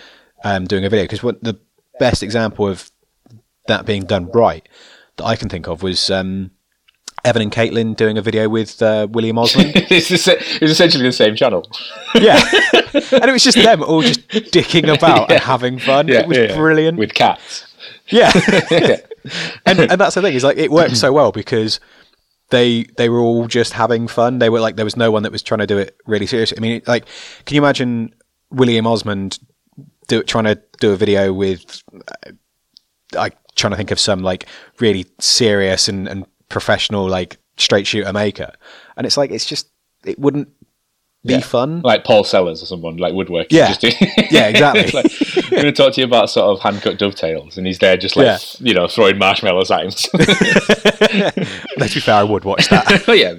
um, 0.45 0.67
doing 0.67 0.85
a 0.85 0.89
video. 0.89 1.05
Because 1.05 1.23
what 1.23 1.43
the 1.43 1.59
best 1.99 2.23
example 2.23 2.69
of 2.69 2.91
that 3.67 3.87
being 3.87 4.05
done 4.05 4.31
right 4.33 4.67
that 5.17 5.25
I 5.25 5.37
can 5.37 5.49
think 5.49 5.67
of 5.69 5.83
was 5.83 6.11
um, 6.11 6.51
Evan 7.27 7.43
and 7.43 7.51
Katelyn 7.53 7.97
doing 7.97 8.17
a 8.17 8.23
video 8.23 8.49
with 8.49 8.81
uh, 8.81 9.09
William 9.11 9.37
Osman. 9.37 9.73
it's, 9.75 10.11
es- 10.11 10.29
it's 10.29 10.71
essentially 10.71 11.03
the 11.03 11.13
same 11.13 11.35
channel. 11.35 11.69
yeah, 12.15 12.41
and 12.73 13.25
it 13.25 13.33
was 13.33 13.43
just 13.43 13.57
them 13.57 13.83
all 13.83 14.01
just 14.01 14.29
dicking 14.29 14.95
about 14.95 15.31
and 15.31 15.41
having 15.41 15.79
fun. 15.79 16.09
it 16.09 16.27
was 16.29 16.39
yeah, 16.39 16.45
yeah. 16.45 16.57
brilliant. 16.57 16.99
with 16.99 17.15
cats. 17.15 17.67
Yeah. 18.09 18.33
and 19.67 19.81
and 19.81 20.01
that's 20.01 20.15
the 20.15 20.23
thing 20.23 20.35
is 20.35 20.45
like 20.45 20.57
it 20.57 20.71
worked 20.71 20.97
so 20.97 21.13
well 21.13 21.33
because 21.33 21.81
they 22.51 22.85
they 22.97 23.09
were 23.09 23.19
all 23.19 23.49
just 23.49 23.73
having 23.73 24.07
fun. 24.07 24.39
They 24.39 24.49
were 24.49 24.61
like 24.61 24.77
there 24.77 24.85
was 24.85 24.97
no 24.97 25.11
one 25.11 25.25
that 25.25 25.33
was 25.33 25.43
trying 25.43 25.59
to 25.59 25.67
do 25.67 25.79
it 25.79 25.97
really 26.07 26.27
seriously. 26.27 26.59
I 26.59 26.61
mean, 26.61 26.83
like, 26.87 27.07
can 27.45 27.57
you 27.57 27.61
imagine 27.61 28.15
William 28.51 28.87
Osman 28.87 29.31
do 30.07 30.23
trying 30.23 30.45
to 30.45 30.63
do 30.79 30.93
a 30.93 30.97
video 30.97 31.33
with 31.33 31.83
uh, 31.93 32.31
like 33.13 33.37
trying 33.57 33.73
to 33.73 33.77
think 33.77 33.91
of 33.91 33.99
some 33.99 34.23
like 34.23 34.47
really 34.79 35.07
serious 35.19 35.89
and, 35.89 36.07
and 36.07 36.27
professional 36.49 37.09
like 37.09 37.39
straight 37.57 37.87
shooter 37.87 38.13
maker, 38.13 38.53
and 38.97 39.07
it's 39.07 39.17
like 39.17 39.31
it's 39.31 39.47
just 39.47 39.69
it 40.05 40.19
wouldn't 40.19 40.49
be 41.25 41.33
Yeah. 41.35 41.41
fun. 41.41 41.81
like 41.83 42.05
Paul 42.05 42.23
Sellers 42.23 42.63
or 42.63 42.67
someone 42.67 42.99
like 42.99 43.13
woodworking. 43.13 43.57
Yeah. 43.59 43.75
Do- 43.75 43.91
Yeah, 44.31 44.47
exactly. 44.49 44.91
Like, 44.93 45.07
I'm 45.45 45.51
going 45.51 45.65
to 45.65 45.73
talk 45.73 45.95
to 45.95 46.01
you 46.01 46.07
about 46.07 46.31
sort 46.31 46.47
of 46.57 46.61
hand 46.63 46.83
cut 46.83 46.99
dovetails, 46.99 47.57
and 47.59 47.67
he's 47.67 47.79
there 47.81 47.97
just 47.97 48.17
like 48.17 48.27
Yeah. 48.27 48.39
you 48.61 48.75
know 48.75 48.87
throwing 48.87 49.19
marshmallows 49.19 49.71
at 49.73 49.81
him. 49.83 49.91
Let's 51.77 51.95
be 51.95 52.01
fair, 52.01 52.15
I 52.17 52.23
would 52.23 52.45
watch 52.45 52.69
that. 52.69 53.05
oh 53.09 53.13
yeah, 53.13 53.35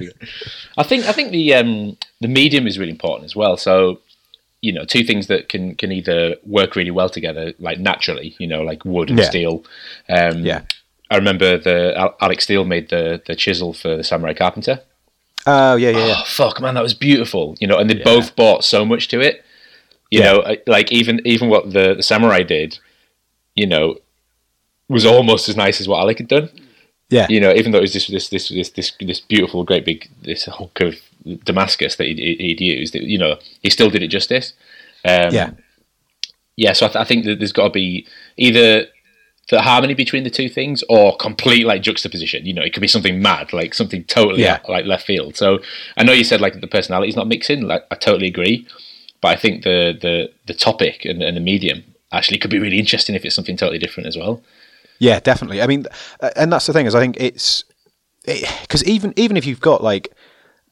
I 0.77 0.83
think 0.83 1.05
I 1.05 1.11
think 1.11 1.31
the 1.31 1.53
um, 1.53 1.97
the 2.21 2.27
medium 2.27 2.67
is 2.67 2.77
really 2.77 2.91
important 2.91 3.25
as 3.25 3.35
well. 3.35 3.57
So 3.57 4.01
you 4.61 4.73
know, 4.73 4.85
two 4.85 5.03
things 5.03 5.27
that 5.27 5.49
can 5.49 5.75
can 5.75 5.91
either 5.91 6.35
work 6.45 6.75
really 6.75 6.91
well 6.91 7.09
together, 7.09 7.53
like 7.59 7.79
naturally, 7.79 8.35
you 8.39 8.47
know, 8.47 8.63
like 8.63 8.83
wood 8.85 9.09
and 9.09 9.19
Yeah. 9.19 9.25
steel. 9.29 9.63
Um, 10.09 10.43
Yeah. 10.45 10.61
I 11.09 11.15
remember 11.15 11.57
the 11.57 12.13
Alec 12.19 12.41
Steele 12.41 12.65
made 12.65 12.89
the 12.89 13.21
the 13.25 13.35
chisel 13.35 13.73
for 13.73 13.95
the 13.97 14.03
Samurai 14.03 14.33
Carpenter. 14.33 14.81
Oh 15.45 15.75
yeah, 15.75 15.91
yeah, 15.91 16.07
yeah. 16.07 16.15
oh 16.17 16.23
fuck 16.25 16.59
man 16.59 16.73
that 16.73 16.83
was 16.83 16.93
beautiful 16.93 17.55
you 17.61 17.67
know 17.67 17.77
and 17.77 17.89
they 17.89 17.95
both 17.95 18.35
bought 18.35 18.65
so 18.65 18.83
much 18.83 19.07
to 19.09 19.21
it 19.21 19.45
you 20.11 20.19
Yeah. 20.19 20.33
know 20.33 20.55
like 20.67 20.91
even 20.91 21.21
even 21.25 21.47
what 21.47 21.71
the, 21.71 21.93
the 21.95 22.03
samurai 22.03 22.43
did 22.43 22.79
you 23.55 23.65
know 23.65 23.95
was 24.89 25.05
almost 25.05 25.47
as 25.47 25.55
nice 25.55 25.79
as 25.79 25.87
what 25.87 25.99
alec 25.99 26.17
had 26.17 26.27
done 26.27 26.49
Yeah. 27.09 27.27
you 27.29 27.39
know 27.39 27.53
even 27.53 27.71
though 27.71 27.77
it 27.77 27.83
was 27.83 27.93
this 27.93 28.07
this 28.07 28.27
this 28.27 28.49
this 28.49 28.69
this, 28.71 28.91
this 28.99 29.19
beautiful 29.21 29.63
great 29.63 29.85
big 29.85 30.09
this 30.21 30.45
hunk 30.45 30.81
of 30.81 30.95
damascus 31.45 31.95
that 31.95 32.07
he'd, 32.07 32.19
he'd 32.19 32.59
used 32.59 32.93
it, 32.95 33.03
you 33.03 33.17
know 33.17 33.37
he 33.61 33.69
still 33.69 33.89
did 33.89 34.03
it 34.03 34.09
justice 34.09 34.51
um, 35.05 35.33
Yeah. 35.33 35.51
yeah 36.57 36.73
so 36.73 36.87
I, 36.87 36.89
th- 36.89 37.01
I 37.03 37.05
think 37.05 37.23
that 37.25 37.39
there's 37.39 37.53
got 37.53 37.65
to 37.69 37.69
be 37.69 38.05
either 38.35 38.87
the 39.49 39.61
harmony 39.61 39.93
between 39.93 40.23
the 40.23 40.29
two 40.29 40.49
things 40.49 40.83
or 40.89 41.15
complete 41.17 41.65
like 41.65 41.81
juxtaposition 41.81 42.45
you 42.45 42.53
know 42.53 42.61
it 42.61 42.73
could 42.73 42.81
be 42.81 42.87
something 42.87 43.21
mad 43.21 43.53
like 43.53 43.73
something 43.73 44.03
totally 44.03 44.43
Yeah. 44.43 44.55
out, 44.55 44.67
like 44.69 44.85
left 44.85 45.05
field 45.05 45.35
so 45.37 45.59
i 45.95 46.03
know 46.03 46.11
you 46.13 46.23
said 46.23 46.41
like 46.41 46.59
the 46.59 46.67
personality's 46.67 47.15
not 47.15 47.27
mixing 47.27 47.61
like 47.61 47.85
i 47.91 47.95
totally 47.95 48.27
agree 48.27 48.67
but 49.21 49.29
I 49.29 49.35
think 49.35 49.63
the 49.63 49.97
the 49.99 50.31
the 50.45 50.53
topic 50.53 51.03
and, 51.05 51.23
and 51.23 51.35
the 51.35 51.41
medium 51.41 51.83
actually 52.11 52.37
could 52.37 52.51
be 52.51 52.59
really 52.59 52.77
interesting 52.77 53.15
if 53.15 53.25
it's 53.25 53.33
something 53.35 53.57
totally 53.57 53.79
different 53.79 54.05
as 54.07 54.15
well. 54.15 54.43
Yeah, 54.99 55.19
definitely. 55.19 55.59
I 55.61 55.67
mean, 55.67 55.85
and 56.35 56.53
that's 56.53 56.67
the 56.67 56.73
thing 56.73 56.85
is, 56.85 56.93
I 56.93 56.99
think 56.99 57.17
it's 57.19 57.63
because 58.25 58.83
even 58.83 59.13
even 59.15 59.35
if 59.35 59.45
you've 59.45 59.59
got 59.59 59.83
like 59.83 60.13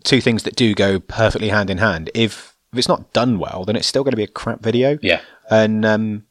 two 0.04 0.22
things 0.22 0.44
that 0.44 0.56
do 0.56 0.76
go 0.76 1.00
perfectly 1.00 1.50
hand 1.50 1.72
in 1.72 1.80
hand, 1.80 2.12
if 2.14 2.56
if 2.72 2.78
it's 2.78 2.88
not 2.88 3.12
done 3.14 3.40
well, 3.40 3.66
then 3.66 3.76
it's 3.76 3.88
still 3.88 4.04
going 4.04 4.12
to 4.12 4.18
be 4.18 4.24
a 4.24 4.28
crap 4.28 4.62
video. 4.62 5.00
Yeah, 5.02 5.22
and 5.50 5.84
um, 5.84 6.26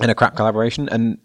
and 0.00 0.12
a 0.12 0.14
crap 0.14 0.36
collaboration. 0.36 0.88
And 0.88 1.18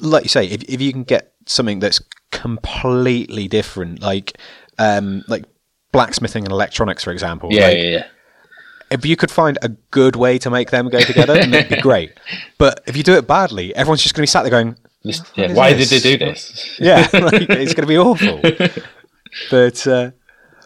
like 0.00 0.24
you 0.24 0.28
say, 0.28 0.46
if 0.46 0.62
if 0.64 0.80
you 0.80 0.92
can 0.92 1.04
get 1.04 1.32
something 1.46 1.80
that's 1.80 2.00
completely 2.30 3.48
different, 3.48 4.00
like 4.00 4.38
um, 4.78 5.24
like 5.28 5.44
blacksmithing 5.92 6.44
and 6.44 6.52
electronics, 6.52 7.04
for 7.04 7.12
example. 7.12 7.48
Yeah, 7.52 7.68
like, 7.68 7.76
yeah, 7.76 7.82
yeah. 7.84 8.06
If 8.90 9.06
you 9.06 9.16
could 9.16 9.30
find 9.30 9.58
a 9.62 9.70
good 9.90 10.16
way 10.16 10.38
to 10.38 10.50
make 10.50 10.70
them 10.70 10.88
go 10.88 11.00
together, 11.00 11.34
then 11.34 11.50
that'd 11.50 11.68
be 11.68 11.80
great. 11.80 12.12
But 12.58 12.82
if 12.86 12.96
you 12.96 13.02
do 13.02 13.14
it 13.14 13.26
badly, 13.26 13.74
everyone's 13.74 14.02
just 14.02 14.14
going 14.14 14.22
to 14.22 14.22
be 14.22 14.30
sat 14.30 14.42
there 14.42 14.50
going, 14.50 14.76
yeah, 15.02 15.52
why 15.52 15.72
this? 15.72 15.90
did 15.90 16.02
they 16.02 16.16
do 16.16 16.24
this? 16.24 16.76
Yeah, 16.80 17.08
like, 17.12 17.42
it's 17.50 17.74
going 17.74 17.82
to 17.82 17.86
be 17.86 17.98
awful. 17.98 18.40
but 19.50 19.86
uh, 19.86 20.10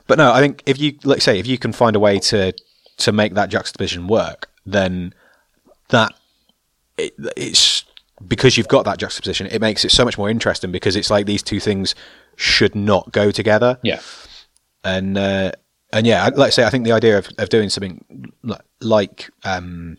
but 0.06 0.18
no, 0.18 0.32
I 0.32 0.40
think 0.40 0.62
if 0.66 0.80
you 0.80 0.98
like 1.04 1.20
say 1.20 1.38
if 1.38 1.46
you 1.46 1.58
can 1.58 1.72
find 1.72 1.96
a 1.96 2.00
way 2.00 2.18
to 2.18 2.52
to 2.98 3.12
make 3.12 3.34
that 3.34 3.50
juxtaposition 3.50 4.06
work, 4.08 4.50
then 4.66 5.14
that 5.88 6.12
it, 6.96 7.14
it's 7.36 7.84
because 8.26 8.56
you've 8.56 8.68
got 8.68 8.84
that 8.84 8.98
juxtaposition, 8.98 9.46
it 9.46 9.60
makes 9.60 9.84
it 9.84 9.90
so 9.90 10.04
much 10.04 10.18
more 10.18 10.28
interesting 10.28 10.72
because 10.72 10.96
it's 10.96 11.10
like 11.10 11.26
these 11.26 11.42
two 11.42 11.60
things 11.60 11.94
should 12.36 12.74
not 12.74 13.12
go 13.12 13.30
together. 13.30 13.78
Yeah, 13.82 14.00
and 14.84 15.16
uh, 15.16 15.52
and 15.92 16.06
yeah, 16.06 16.24
like 16.34 16.48
I 16.48 16.50
say, 16.50 16.64
I 16.64 16.70
think 16.70 16.84
the 16.84 16.92
idea 16.92 17.18
of, 17.18 17.28
of 17.38 17.48
doing 17.48 17.68
something 17.68 18.32
like 18.80 19.30
um, 19.44 19.98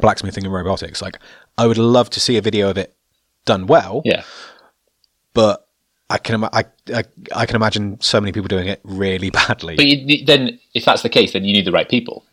blacksmithing 0.00 0.44
and 0.44 0.52
robotics, 0.52 1.00
like 1.00 1.18
I 1.56 1.66
would 1.66 1.78
love 1.78 2.10
to 2.10 2.20
see 2.20 2.36
a 2.36 2.42
video 2.42 2.70
of 2.70 2.78
it 2.78 2.94
done 3.44 3.66
well. 3.66 4.02
Yeah, 4.04 4.22
but 5.32 5.68
I 6.10 6.18
can 6.18 6.44
I, 6.44 6.64
I, 6.94 7.04
I 7.34 7.46
can 7.46 7.56
imagine 7.56 8.00
so 8.00 8.20
many 8.20 8.32
people 8.32 8.48
doing 8.48 8.68
it 8.68 8.80
really 8.84 9.30
badly. 9.48 9.76
But 9.76 9.86
you, 9.86 10.24
then, 10.24 10.58
if 10.74 10.84
that's 10.84 11.02
the 11.02 11.08
case, 11.08 11.32
then 11.32 11.44
you 11.44 11.52
need 11.52 11.64
the 11.64 11.72
right 11.72 11.88
people. 11.88 12.24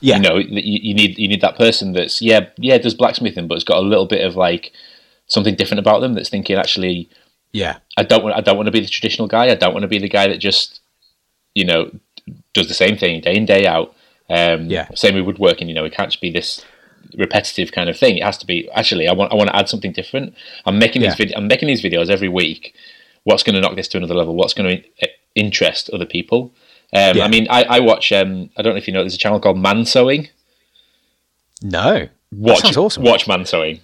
Yeah, 0.00 0.16
you 0.16 0.22
know, 0.22 0.36
you, 0.36 0.78
you 0.82 0.94
need 0.94 1.18
you 1.18 1.28
need 1.28 1.40
that 1.40 1.56
person 1.56 1.92
that's 1.92 2.20
yeah 2.20 2.48
yeah 2.58 2.78
does 2.78 2.94
blacksmithing, 2.94 3.48
but 3.48 3.54
it's 3.54 3.64
got 3.64 3.78
a 3.78 3.86
little 3.86 4.06
bit 4.06 4.24
of 4.24 4.36
like 4.36 4.72
something 5.26 5.54
different 5.54 5.80
about 5.80 6.00
them. 6.00 6.14
That's 6.14 6.28
thinking 6.28 6.56
actually, 6.56 7.08
yeah, 7.52 7.78
I 7.96 8.02
don't 8.02 8.22
want 8.22 8.36
I 8.36 8.40
don't 8.40 8.56
want 8.56 8.66
to 8.66 8.72
be 8.72 8.80
the 8.80 8.88
traditional 8.88 9.28
guy. 9.28 9.50
I 9.50 9.54
don't 9.54 9.72
want 9.72 9.82
to 9.82 9.88
be 9.88 9.98
the 9.98 10.08
guy 10.08 10.28
that 10.28 10.38
just 10.38 10.80
you 11.54 11.64
know 11.64 11.90
does 12.52 12.68
the 12.68 12.74
same 12.74 12.96
thing 12.96 13.20
day 13.20 13.36
in 13.36 13.46
day 13.46 13.66
out. 13.66 13.94
Um, 14.28 14.66
yeah, 14.66 14.88
same 14.94 15.14
with 15.14 15.24
woodworking. 15.24 15.68
You 15.68 15.74
know, 15.74 15.84
it 15.84 15.92
can't 15.92 16.10
just 16.10 16.20
be 16.20 16.30
this 16.30 16.64
repetitive 17.16 17.72
kind 17.72 17.88
of 17.88 17.96
thing. 17.96 18.18
It 18.18 18.24
has 18.24 18.38
to 18.38 18.46
be 18.46 18.68
actually. 18.72 19.08
I 19.08 19.12
want. 19.12 19.32
I 19.32 19.36
want 19.36 19.50
to 19.50 19.56
add 19.56 19.68
something 19.68 19.92
different. 19.92 20.34
I'm 20.64 20.78
making 20.78 21.02
yeah. 21.02 21.10
these. 21.10 21.16
Vid- 21.16 21.34
I'm 21.34 21.48
making 21.48 21.68
these 21.68 21.82
videos 21.82 22.10
every 22.10 22.28
week. 22.28 22.74
What's 23.24 23.42
going 23.42 23.54
to 23.54 23.60
knock 23.60 23.76
this 23.76 23.88
to 23.88 23.98
another 23.98 24.14
level? 24.14 24.36
What's 24.36 24.54
going 24.54 24.82
to 25.00 25.08
interest 25.34 25.90
other 25.90 26.06
people? 26.06 26.52
Um, 26.92 27.16
yeah. 27.16 27.24
I 27.24 27.28
mean, 27.28 27.46
I, 27.50 27.64
I 27.64 27.80
watch. 27.80 28.12
Um, 28.12 28.50
I 28.56 28.62
don't 28.62 28.74
know 28.74 28.78
if 28.78 28.86
you 28.86 28.94
know. 28.94 29.02
There's 29.02 29.14
a 29.14 29.18
channel 29.18 29.40
called 29.40 29.58
Man 29.58 29.84
Sewing. 29.84 30.28
No. 31.62 32.08
Watch. 32.32 32.76
awesome. 32.76 33.02
Watch 33.02 33.26
Man 33.26 33.44
Sewing. 33.44 33.80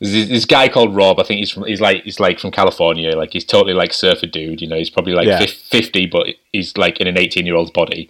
There's 0.00 0.28
this 0.28 0.44
guy 0.44 0.68
called 0.68 0.94
Rob. 0.94 1.18
I 1.18 1.24
think 1.24 1.38
he's 1.38 1.50
from. 1.50 1.64
He's 1.64 1.80
like 1.80 2.04
he's 2.04 2.20
like 2.20 2.38
from 2.38 2.52
California. 2.52 3.16
Like 3.16 3.32
he's 3.32 3.44
totally 3.44 3.74
like 3.74 3.92
surfer 3.92 4.26
dude. 4.26 4.60
You 4.60 4.68
know, 4.68 4.76
he's 4.76 4.90
probably 4.90 5.12
like 5.12 5.26
yeah. 5.26 5.44
fifty, 5.44 6.06
but 6.06 6.28
he's 6.52 6.76
like 6.76 7.00
in 7.00 7.08
an 7.08 7.18
eighteen 7.18 7.46
year 7.46 7.56
old's 7.56 7.72
body. 7.72 8.08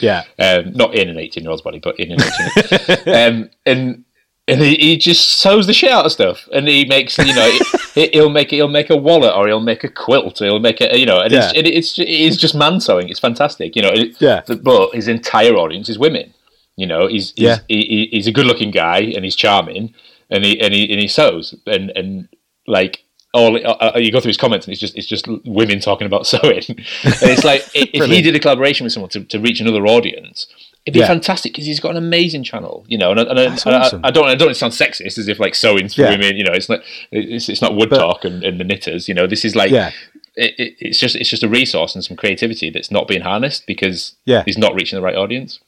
Yeah. 0.00 0.24
Um, 0.38 0.72
not 0.74 0.94
in 0.94 1.08
an 1.08 1.18
eighteen 1.18 1.44
year 1.44 1.50
old's 1.50 1.62
body, 1.62 1.78
but 1.78 1.98
in 1.98 2.12
an 2.12 2.18
eighteen. 2.20 3.14
um, 3.14 3.50
and 3.64 4.04
and 4.52 4.60
he, 4.60 4.74
he, 4.76 4.96
just 4.96 5.38
sews 5.38 5.66
the 5.66 5.72
shit 5.72 5.90
out 5.90 6.06
of 6.06 6.12
stuff, 6.12 6.48
and 6.52 6.68
he 6.68 6.84
makes 6.84 7.16
you 7.18 7.34
know 7.34 7.50
he, 7.94 8.10
will 8.14 8.30
make 8.30 8.50
he'll 8.50 8.68
make 8.68 8.90
a 8.90 8.96
wallet 8.96 9.34
or 9.34 9.46
he'll 9.46 9.60
make 9.60 9.84
a 9.84 9.88
quilt, 9.88 10.40
or 10.40 10.46
he'll 10.46 10.60
make 10.60 10.80
a 10.80 10.98
you 10.98 11.06
know, 11.06 11.20
and 11.20 11.32
yeah. 11.32 11.50
it's, 11.54 11.56
it, 11.56 11.66
it's 11.66 11.94
it's 11.98 12.36
just 12.36 12.54
man 12.54 12.80
sewing. 12.80 13.08
It's 13.08 13.20
fantastic, 13.20 13.76
you 13.76 13.82
know. 13.82 13.92
yeah. 14.18 14.42
But 14.46 14.94
his 14.94 15.08
entire 15.08 15.54
audience 15.54 15.88
is 15.88 15.98
women. 15.98 16.34
You 16.76 16.86
know, 16.86 17.06
he's 17.06 17.32
he's, 17.32 17.44
yeah. 17.44 17.58
he, 17.68 18.08
he's 18.10 18.26
a 18.26 18.32
good 18.32 18.46
looking 18.46 18.70
guy 18.70 19.00
and 19.00 19.24
he's 19.24 19.36
charming, 19.36 19.94
and 20.30 20.44
he 20.44 20.60
and 20.60 20.72
he 20.72 20.90
and 20.90 21.00
he 21.00 21.08
sews 21.08 21.54
and 21.66 21.90
and 21.90 22.28
like 22.66 23.04
all 23.32 23.56
uh, 23.56 23.92
uh, 23.94 23.98
you 23.98 24.10
go 24.10 24.20
through 24.20 24.30
his 24.30 24.36
comments 24.36 24.66
and 24.66 24.72
it's 24.72 24.80
just 24.80 24.96
it's 24.96 25.06
just 25.06 25.26
women 25.44 25.80
talking 25.80 26.06
about 26.06 26.26
sewing 26.26 26.64
and 26.68 26.78
it's 27.04 27.44
like 27.44 27.62
if 27.74 28.06
he 28.06 28.22
did 28.22 28.34
a 28.34 28.40
collaboration 28.40 28.84
with 28.84 28.92
someone 28.92 29.10
to, 29.10 29.24
to 29.24 29.38
reach 29.38 29.60
another 29.60 29.86
audience 29.86 30.46
It'd 30.86 30.94
be 30.94 31.00
yeah. 31.00 31.08
fantastic 31.08 31.52
because 31.52 31.66
he's 31.66 31.78
got 31.78 31.90
an 31.90 31.98
amazing 31.98 32.42
channel, 32.42 32.84
you 32.88 32.96
know. 32.96 33.10
And, 33.10 33.20
and, 33.20 33.38
and 33.38 33.66
awesome. 33.66 34.00
I, 34.02 34.08
I, 34.08 34.10
don't, 34.10 34.26
I 34.26 34.34
don't 34.34 34.56
sound 34.56 34.72
sexist 34.72 35.18
as 35.18 35.28
if 35.28 35.38
like 35.38 35.54
sewing 35.54 35.90
for 35.90 36.02
yeah. 36.02 36.10
women, 36.10 36.36
you 36.36 36.44
know. 36.44 36.52
It's 36.52 36.70
not, 36.70 36.80
it's, 37.10 37.50
it's 37.50 37.60
not 37.60 37.76
wood 37.76 37.90
but, 37.90 37.98
talk 37.98 38.24
and, 38.24 38.42
and, 38.42 38.58
the 38.58 38.64
knitters, 38.64 39.06
you 39.06 39.14
know. 39.14 39.26
This 39.26 39.44
is 39.44 39.54
like, 39.54 39.70
yeah. 39.70 39.90
It, 40.36 40.54
it, 40.58 40.76
it's 40.78 40.98
just, 40.98 41.16
it's 41.16 41.28
just 41.28 41.42
a 41.42 41.48
resource 41.48 41.94
and 41.94 42.02
some 42.02 42.16
creativity 42.16 42.70
that's 42.70 42.90
not 42.90 43.08
being 43.08 43.20
harnessed 43.20 43.66
because 43.66 44.14
yeah. 44.24 44.42
he's 44.46 44.56
not 44.56 44.74
reaching 44.74 44.96
the 44.96 45.02
right 45.02 45.16
audience. 45.16 45.60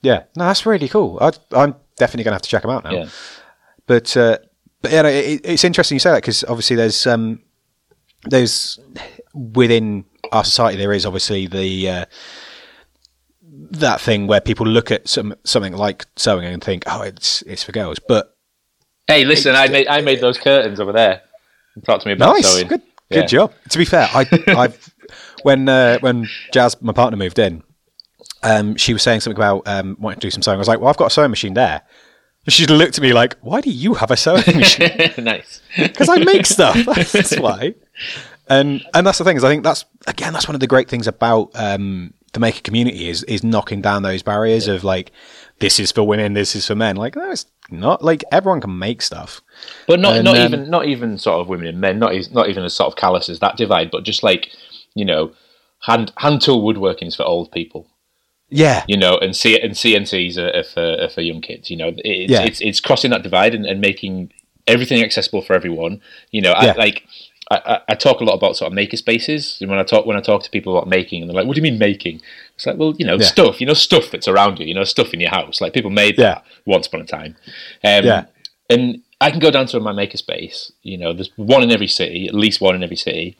Yeah, 0.00 0.22
no, 0.36 0.46
that's 0.46 0.64
really 0.64 0.88
cool. 0.88 1.18
i 1.20 1.32
am 1.52 1.74
definitely 1.96 2.24
going 2.24 2.32
to 2.32 2.36
have 2.36 2.42
to 2.42 2.48
check 2.48 2.64
him 2.64 2.70
out 2.70 2.84
now. 2.84 2.92
Yeah. 2.92 3.08
But, 3.86 4.16
uh, 4.16 4.38
but 4.80 4.90
yeah, 4.92 5.06
it, 5.06 5.40
it's 5.44 5.64
interesting 5.64 5.96
you 5.96 6.00
say 6.00 6.12
that 6.12 6.22
because 6.22 6.44
obviously 6.44 6.76
there's, 6.76 7.06
um, 7.06 7.42
there's 8.24 8.78
within 9.34 10.06
our 10.32 10.44
society 10.44 10.78
there 10.78 10.94
is 10.94 11.04
obviously 11.04 11.46
the. 11.46 11.90
Uh, 11.90 12.04
that 13.70 14.00
thing 14.00 14.26
where 14.26 14.40
people 14.40 14.66
look 14.66 14.90
at 14.90 15.08
some 15.08 15.34
something 15.44 15.72
like 15.72 16.06
sewing 16.16 16.44
and 16.44 16.62
think, 16.62 16.84
"Oh, 16.86 17.02
it's 17.02 17.42
it's 17.42 17.62
for 17.62 17.72
girls." 17.72 17.98
But 17.98 18.36
hey, 19.06 19.24
listen, 19.24 19.54
I 19.54 19.68
made 19.68 19.88
I 19.88 20.00
made 20.00 20.20
those 20.20 20.38
curtains 20.38 20.80
over 20.80 20.92
there. 20.92 21.22
Talk 21.84 22.00
to 22.02 22.08
me 22.08 22.12
about 22.12 22.34
nice, 22.34 22.46
sewing. 22.46 22.68
Good, 22.68 22.82
good 23.10 23.28
job. 23.28 23.52
To 23.70 23.78
be 23.78 23.84
fair, 23.84 24.08
I 24.12 24.26
I've 24.48 24.94
when 25.42 25.68
uh, 25.68 25.98
when 26.00 26.28
Jazz, 26.52 26.80
my 26.82 26.92
partner, 26.92 27.16
moved 27.16 27.38
in, 27.38 27.62
um, 28.42 28.76
she 28.76 28.92
was 28.92 29.02
saying 29.02 29.20
something 29.20 29.38
about 29.38 29.66
um, 29.66 29.96
wanting 30.00 30.20
to 30.20 30.26
do 30.26 30.30
some 30.30 30.42
sewing. 30.42 30.56
I 30.56 30.58
was 30.58 30.68
like, 30.68 30.80
"Well, 30.80 30.88
I've 30.88 30.96
got 30.96 31.06
a 31.06 31.10
sewing 31.10 31.30
machine 31.30 31.54
there." 31.54 31.82
And 32.44 32.52
she 32.52 32.66
looked 32.66 32.98
at 32.98 33.02
me 33.02 33.12
like, 33.12 33.36
"Why 33.40 33.60
do 33.60 33.70
you 33.70 33.94
have 33.94 34.10
a 34.10 34.16
sewing 34.16 34.42
machine?" 34.56 34.90
nice, 35.18 35.60
because 35.76 36.08
I 36.08 36.18
make 36.18 36.46
stuff. 36.46 36.76
That's 37.12 37.38
why. 37.38 37.74
And 38.48 38.84
and 38.94 39.04
that's 39.04 39.18
the 39.18 39.24
thing 39.24 39.36
is, 39.36 39.42
I 39.42 39.48
think 39.48 39.64
that's 39.64 39.84
again 40.06 40.32
that's 40.32 40.46
one 40.46 40.54
of 40.54 40.60
the 40.60 40.68
great 40.68 40.88
things 40.88 41.08
about 41.08 41.50
um, 41.56 42.14
the 42.36 42.40
maker 42.40 42.60
community 42.60 43.08
is 43.08 43.22
is 43.24 43.42
knocking 43.42 43.80
down 43.80 44.02
those 44.02 44.22
barriers 44.22 44.68
yeah. 44.68 44.74
of 44.74 44.84
like 44.84 45.10
this 45.58 45.80
is 45.80 45.90
for 45.90 46.02
women, 46.02 46.34
this 46.34 46.54
is 46.54 46.66
for 46.66 46.74
men. 46.74 46.96
Like 46.96 47.16
no, 47.16 47.30
it's 47.30 47.46
not. 47.70 48.04
Like 48.04 48.22
everyone 48.30 48.60
can 48.60 48.78
make 48.78 49.00
stuff, 49.00 49.40
but 49.88 50.00
not 50.00 50.16
and, 50.16 50.24
not 50.24 50.36
um, 50.36 50.44
even 50.44 50.70
not 50.70 50.84
even 50.84 51.16
sort 51.16 51.40
of 51.40 51.48
women 51.48 51.66
and 51.66 51.80
men. 51.80 51.98
Not 51.98 52.12
not 52.32 52.50
even 52.50 52.62
as 52.62 52.74
sort 52.74 52.88
of 52.88 52.96
callous 52.96 53.30
as 53.30 53.40
that 53.40 53.56
divide, 53.56 53.90
but 53.90 54.04
just 54.04 54.22
like 54.22 54.50
you 54.94 55.06
know, 55.06 55.32
hand 55.80 56.12
hand 56.18 56.42
tool 56.42 56.62
woodworking 56.62 57.08
is 57.08 57.16
for 57.16 57.24
old 57.24 57.50
people. 57.52 57.88
Yeah, 58.50 58.84
you 58.86 58.98
know, 58.98 59.16
and 59.16 59.34
C 59.34 59.58
and 59.58 59.72
CNCs 59.72 60.36
are, 60.36 60.58
are, 60.58 60.64
for, 60.64 61.04
are 61.04 61.08
for 61.08 61.22
young 61.22 61.40
kids. 61.40 61.70
You 61.70 61.78
know, 61.78 61.92
it's, 61.96 62.30
yeah. 62.30 62.42
it's 62.42 62.60
it's 62.60 62.80
crossing 62.80 63.12
that 63.12 63.22
divide 63.22 63.54
and, 63.54 63.64
and 63.64 63.80
making 63.80 64.30
everything 64.66 65.02
accessible 65.02 65.40
for 65.40 65.54
everyone. 65.54 66.02
You 66.32 66.42
know, 66.42 66.54
yeah. 66.60 66.72
I, 66.72 66.76
like 66.76 67.02
I, 67.48 67.80
I, 67.88 67.94
talk 67.94 68.20
a 68.20 68.24
lot 68.24 68.34
about 68.34 68.56
sort 68.56 68.66
of 68.66 68.74
maker 68.74 68.96
spaces, 68.96 69.58
and 69.60 69.70
when 69.70 69.78
I 69.78 69.84
talk 69.84 70.04
when 70.04 70.16
I 70.16 70.20
talk 70.20 70.42
to 70.42 70.50
people 70.50 70.76
about 70.76 70.88
making, 70.88 71.22
and 71.22 71.30
they're 71.30 71.36
like, 71.36 71.46
"What 71.46 71.54
do 71.54 71.60
you 71.60 71.62
mean 71.62 71.78
making?" 71.78 72.20
It's 72.56 72.66
like, 72.66 72.76
well, 72.76 72.94
you 72.98 73.06
know, 73.06 73.16
yeah. 73.16 73.26
stuff, 73.26 73.60
you 73.60 73.66
know, 73.66 73.74
stuff 73.74 74.10
that's 74.10 74.26
around 74.26 74.58
you, 74.58 74.66
you 74.66 74.74
know, 74.74 74.82
stuff 74.82 75.14
in 75.14 75.20
your 75.20 75.30
house. 75.30 75.60
Like 75.60 75.72
people 75.72 75.90
made 75.90 76.18
yeah. 76.18 76.34
that 76.34 76.44
once 76.64 76.88
upon 76.88 77.02
a 77.02 77.06
time. 77.06 77.36
Um, 77.84 78.04
yeah. 78.04 78.24
And 78.68 79.02
I 79.20 79.30
can 79.30 79.38
go 79.38 79.52
down 79.52 79.66
to 79.66 79.78
my 79.78 79.92
maker 79.92 80.16
space. 80.16 80.72
You 80.82 80.98
know, 80.98 81.12
there's 81.12 81.30
one 81.36 81.62
in 81.62 81.70
every 81.70 81.86
city, 81.86 82.26
at 82.26 82.34
least 82.34 82.60
one 82.60 82.74
in 82.74 82.82
every 82.82 82.96
city, 82.96 83.36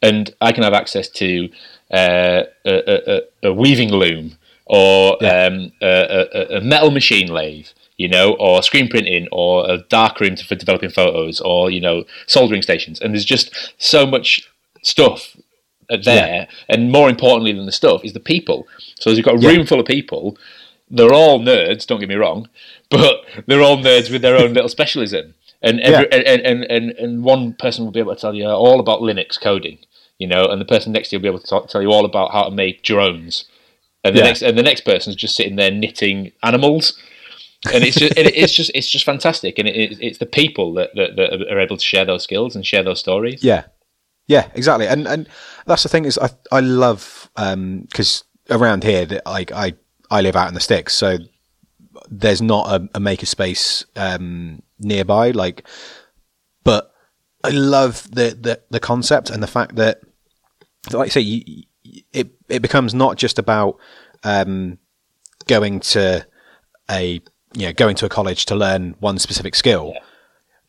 and 0.00 0.32
I 0.40 0.52
can 0.52 0.62
have 0.62 0.72
access 0.74 1.08
to 1.08 1.48
uh, 1.90 2.42
a, 2.64 3.16
a, 3.16 3.20
a, 3.48 3.52
weaving 3.52 3.90
loom 3.90 4.36
or 4.66 5.18
yeah. 5.20 5.46
um, 5.46 5.72
a, 5.82 6.58
a 6.58 6.60
metal 6.60 6.92
machine 6.92 7.26
lathe 7.28 7.66
you 8.00 8.08
know, 8.08 8.32
or 8.40 8.62
screen 8.62 8.88
printing, 8.88 9.28
or 9.30 9.70
a 9.70 9.76
dark 9.90 10.20
room 10.20 10.34
for 10.34 10.54
developing 10.54 10.88
photos, 10.88 11.38
or 11.38 11.70
you 11.70 11.82
know, 11.82 12.04
soldering 12.26 12.62
stations. 12.62 12.98
And 12.98 13.12
there's 13.12 13.26
just 13.26 13.74
so 13.76 14.06
much 14.06 14.48
stuff 14.82 15.36
there, 15.90 16.02
yeah. 16.04 16.46
and 16.70 16.90
more 16.90 17.10
importantly 17.10 17.52
than 17.52 17.66
the 17.66 17.72
stuff 17.72 18.02
is 18.02 18.14
the 18.14 18.26
people. 18.34 18.66
So 18.98 19.10
as 19.10 19.18
you've 19.18 19.26
got 19.26 19.34
a 19.34 19.46
room 19.46 19.60
yeah. 19.60 19.64
full 19.66 19.80
of 19.80 19.86
people. 19.86 20.38
They're 20.92 21.14
all 21.14 21.38
nerds. 21.38 21.86
Don't 21.86 22.00
get 22.00 22.08
me 22.08 22.16
wrong, 22.16 22.48
but 22.90 23.24
they're 23.46 23.62
all 23.62 23.78
nerds 23.78 24.10
with 24.10 24.22
their 24.22 24.36
own 24.36 24.54
little 24.54 24.68
specialism. 24.68 25.34
And, 25.62 25.78
every, 25.78 26.08
yeah. 26.10 26.32
and, 26.32 26.42
and, 26.42 26.64
and, 26.64 26.90
and 26.98 27.22
one 27.22 27.52
person 27.52 27.84
will 27.84 27.92
be 27.92 28.00
able 28.00 28.12
to 28.12 28.20
tell 28.20 28.34
you 28.34 28.48
all 28.48 28.80
about 28.80 29.00
Linux 29.00 29.40
coding, 29.40 29.78
you 30.18 30.26
know, 30.26 30.46
and 30.46 30.60
the 30.60 30.64
person 30.64 30.90
next 30.90 31.10
to 31.10 31.14
you 31.14 31.20
will 31.20 31.22
be 31.22 31.28
able 31.28 31.38
to 31.38 31.46
talk, 31.46 31.68
tell 31.68 31.80
you 31.80 31.92
all 31.92 32.04
about 32.04 32.32
how 32.32 32.42
to 32.48 32.50
make 32.50 32.82
drones. 32.82 33.44
And 34.02 34.16
the 34.16 34.22
next 34.22 34.42
and 34.42 34.58
the 34.58 34.64
next 34.64 34.80
person's 34.80 35.14
just 35.14 35.36
sitting 35.36 35.54
there 35.54 35.70
knitting 35.70 36.32
animals 36.42 36.98
and 37.72 37.84
it's 37.84 37.96
just 37.96 38.16
it, 38.16 38.34
it's 38.34 38.52
just 38.52 38.70
it's 38.74 38.88
just 38.88 39.04
fantastic, 39.04 39.58
and 39.58 39.68
it, 39.68 39.98
it's 40.00 40.18
the 40.18 40.26
people 40.26 40.72
that, 40.74 40.90
that, 40.94 41.16
that 41.16 41.52
are 41.52 41.60
able 41.60 41.76
to 41.76 41.84
share 41.84 42.04
those 42.04 42.22
skills 42.22 42.56
and 42.56 42.64
share 42.64 42.82
those 42.82 43.00
stories. 43.00 43.44
Yeah, 43.44 43.64
yeah, 44.26 44.48
exactly, 44.54 44.86
and 44.86 45.06
and 45.06 45.28
that's 45.66 45.82
the 45.82 45.88
thing 45.88 46.04
is 46.04 46.18
I 46.18 46.30
I 46.50 46.60
love 46.60 47.28
because 47.34 48.24
um, 48.48 48.60
around 48.62 48.84
here 48.84 49.04
that 49.06 49.26
like 49.26 49.52
I 49.52 49.74
I 50.10 50.22
live 50.22 50.36
out 50.36 50.48
in 50.48 50.54
the 50.54 50.60
sticks, 50.60 50.94
so 50.94 51.18
there's 52.08 52.40
not 52.40 52.68
a, 52.68 52.88
a 52.94 53.00
makerspace 53.00 53.84
um, 53.96 54.62
nearby. 54.78 55.32
Like, 55.32 55.66
but 56.64 56.94
I 57.44 57.50
love 57.50 58.10
the, 58.10 58.36
the 58.40 58.60
the 58.70 58.80
concept 58.80 59.28
and 59.28 59.42
the 59.42 59.46
fact 59.46 59.76
that, 59.76 60.00
like 60.92 61.06
I 61.06 61.10
say, 61.10 61.20
you, 61.20 61.64
it 62.12 62.30
it 62.48 62.62
becomes 62.62 62.94
not 62.94 63.18
just 63.18 63.38
about 63.38 63.78
um, 64.24 64.78
going 65.46 65.80
to 65.80 66.26
a 66.90 67.20
you 67.54 67.66
know 67.66 67.72
going 67.72 67.96
to 67.96 68.06
a 68.06 68.08
college 68.08 68.46
to 68.46 68.54
learn 68.54 68.94
one 69.00 69.18
specific 69.18 69.54
skill. 69.54 69.92
Yeah. 69.94 70.00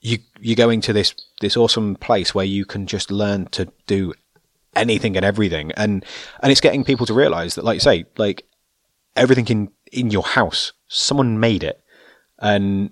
You 0.03 0.17
you're 0.39 0.55
going 0.55 0.81
to 0.81 0.93
this 0.93 1.13
this 1.41 1.55
awesome 1.55 1.95
place 1.95 2.33
where 2.33 2.45
you 2.45 2.65
can 2.65 2.87
just 2.87 3.11
learn 3.11 3.45
to 3.47 3.71
do 3.85 4.13
anything 4.75 5.15
and 5.15 5.25
everything, 5.25 5.71
and 5.73 6.03
and 6.41 6.51
it's 6.51 6.61
getting 6.61 6.83
people 6.83 7.05
to 7.05 7.13
realize 7.13 7.55
that, 7.55 7.63
like 7.63 7.75
you 7.75 7.81
say, 7.81 8.05
like 8.17 8.45
everything 9.15 9.47
in 9.47 9.69
in 9.91 10.09
your 10.09 10.23
house, 10.23 10.73
someone 10.87 11.39
made 11.39 11.63
it, 11.63 11.83
and 12.39 12.89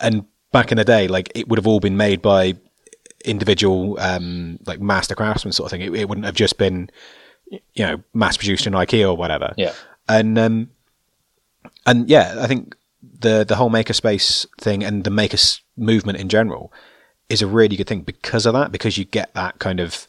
and 0.00 0.24
back 0.52 0.70
in 0.70 0.78
the 0.78 0.84
day, 0.84 1.08
like 1.08 1.32
it 1.34 1.48
would 1.48 1.58
have 1.58 1.66
all 1.66 1.80
been 1.80 1.96
made 1.96 2.22
by 2.22 2.54
individual 3.24 3.98
um, 3.98 4.58
like 4.66 4.80
master 4.80 5.16
craftsmen 5.16 5.52
sort 5.52 5.66
of 5.66 5.70
thing. 5.72 5.80
It, 5.80 5.94
it 5.94 6.08
wouldn't 6.08 6.26
have 6.26 6.36
just 6.36 6.58
been 6.58 6.90
you 7.50 7.60
know 7.86 8.02
mass 8.14 8.36
produced 8.36 8.66
in 8.66 8.72
IKEA 8.72 9.08
or 9.08 9.16
whatever. 9.16 9.52
Yeah. 9.56 9.72
And 10.08 10.38
um, 10.38 10.70
and 11.84 12.08
yeah, 12.08 12.36
I 12.38 12.46
think 12.46 12.76
the 13.20 13.44
the 13.44 13.56
whole 13.56 13.70
makerspace 13.70 14.46
thing 14.60 14.84
and 14.84 15.04
the 15.04 15.10
makers 15.10 15.60
movement 15.76 16.18
in 16.18 16.28
general 16.28 16.72
is 17.28 17.42
a 17.42 17.46
really 17.46 17.76
good 17.76 17.86
thing 17.88 18.02
because 18.02 18.46
of 18.46 18.54
that. 18.54 18.72
Because 18.72 18.96
you 18.98 19.04
get 19.04 19.32
that 19.34 19.58
kind 19.58 19.80
of 19.80 20.06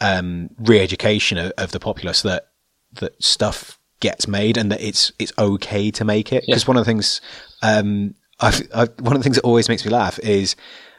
um, 0.00 0.50
re-education 0.58 1.38
of, 1.38 1.52
of 1.56 1.70
the 1.72 1.80
populace 1.80 2.22
that 2.22 2.48
that 2.94 3.22
stuff 3.22 3.78
gets 4.00 4.28
made 4.28 4.56
and 4.56 4.70
that 4.70 4.80
it's 4.82 5.12
it's 5.18 5.32
okay 5.38 5.90
to 5.90 6.04
make 6.04 6.32
it. 6.32 6.44
Because 6.46 6.64
Yeah. 6.64 6.68
one 6.68 6.76
of 6.76 6.84
the 6.84 6.90
things 6.90 7.20
um, 7.62 8.14
I've, 8.40 8.60
I've, 8.74 8.90
one 9.00 9.14
of 9.16 9.20
the 9.20 9.24
things 9.24 9.36
that 9.36 9.44
always 9.44 9.68
makes 9.68 9.84
me 9.84 9.90
laugh 9.90 10.18
is, 10.18 10.56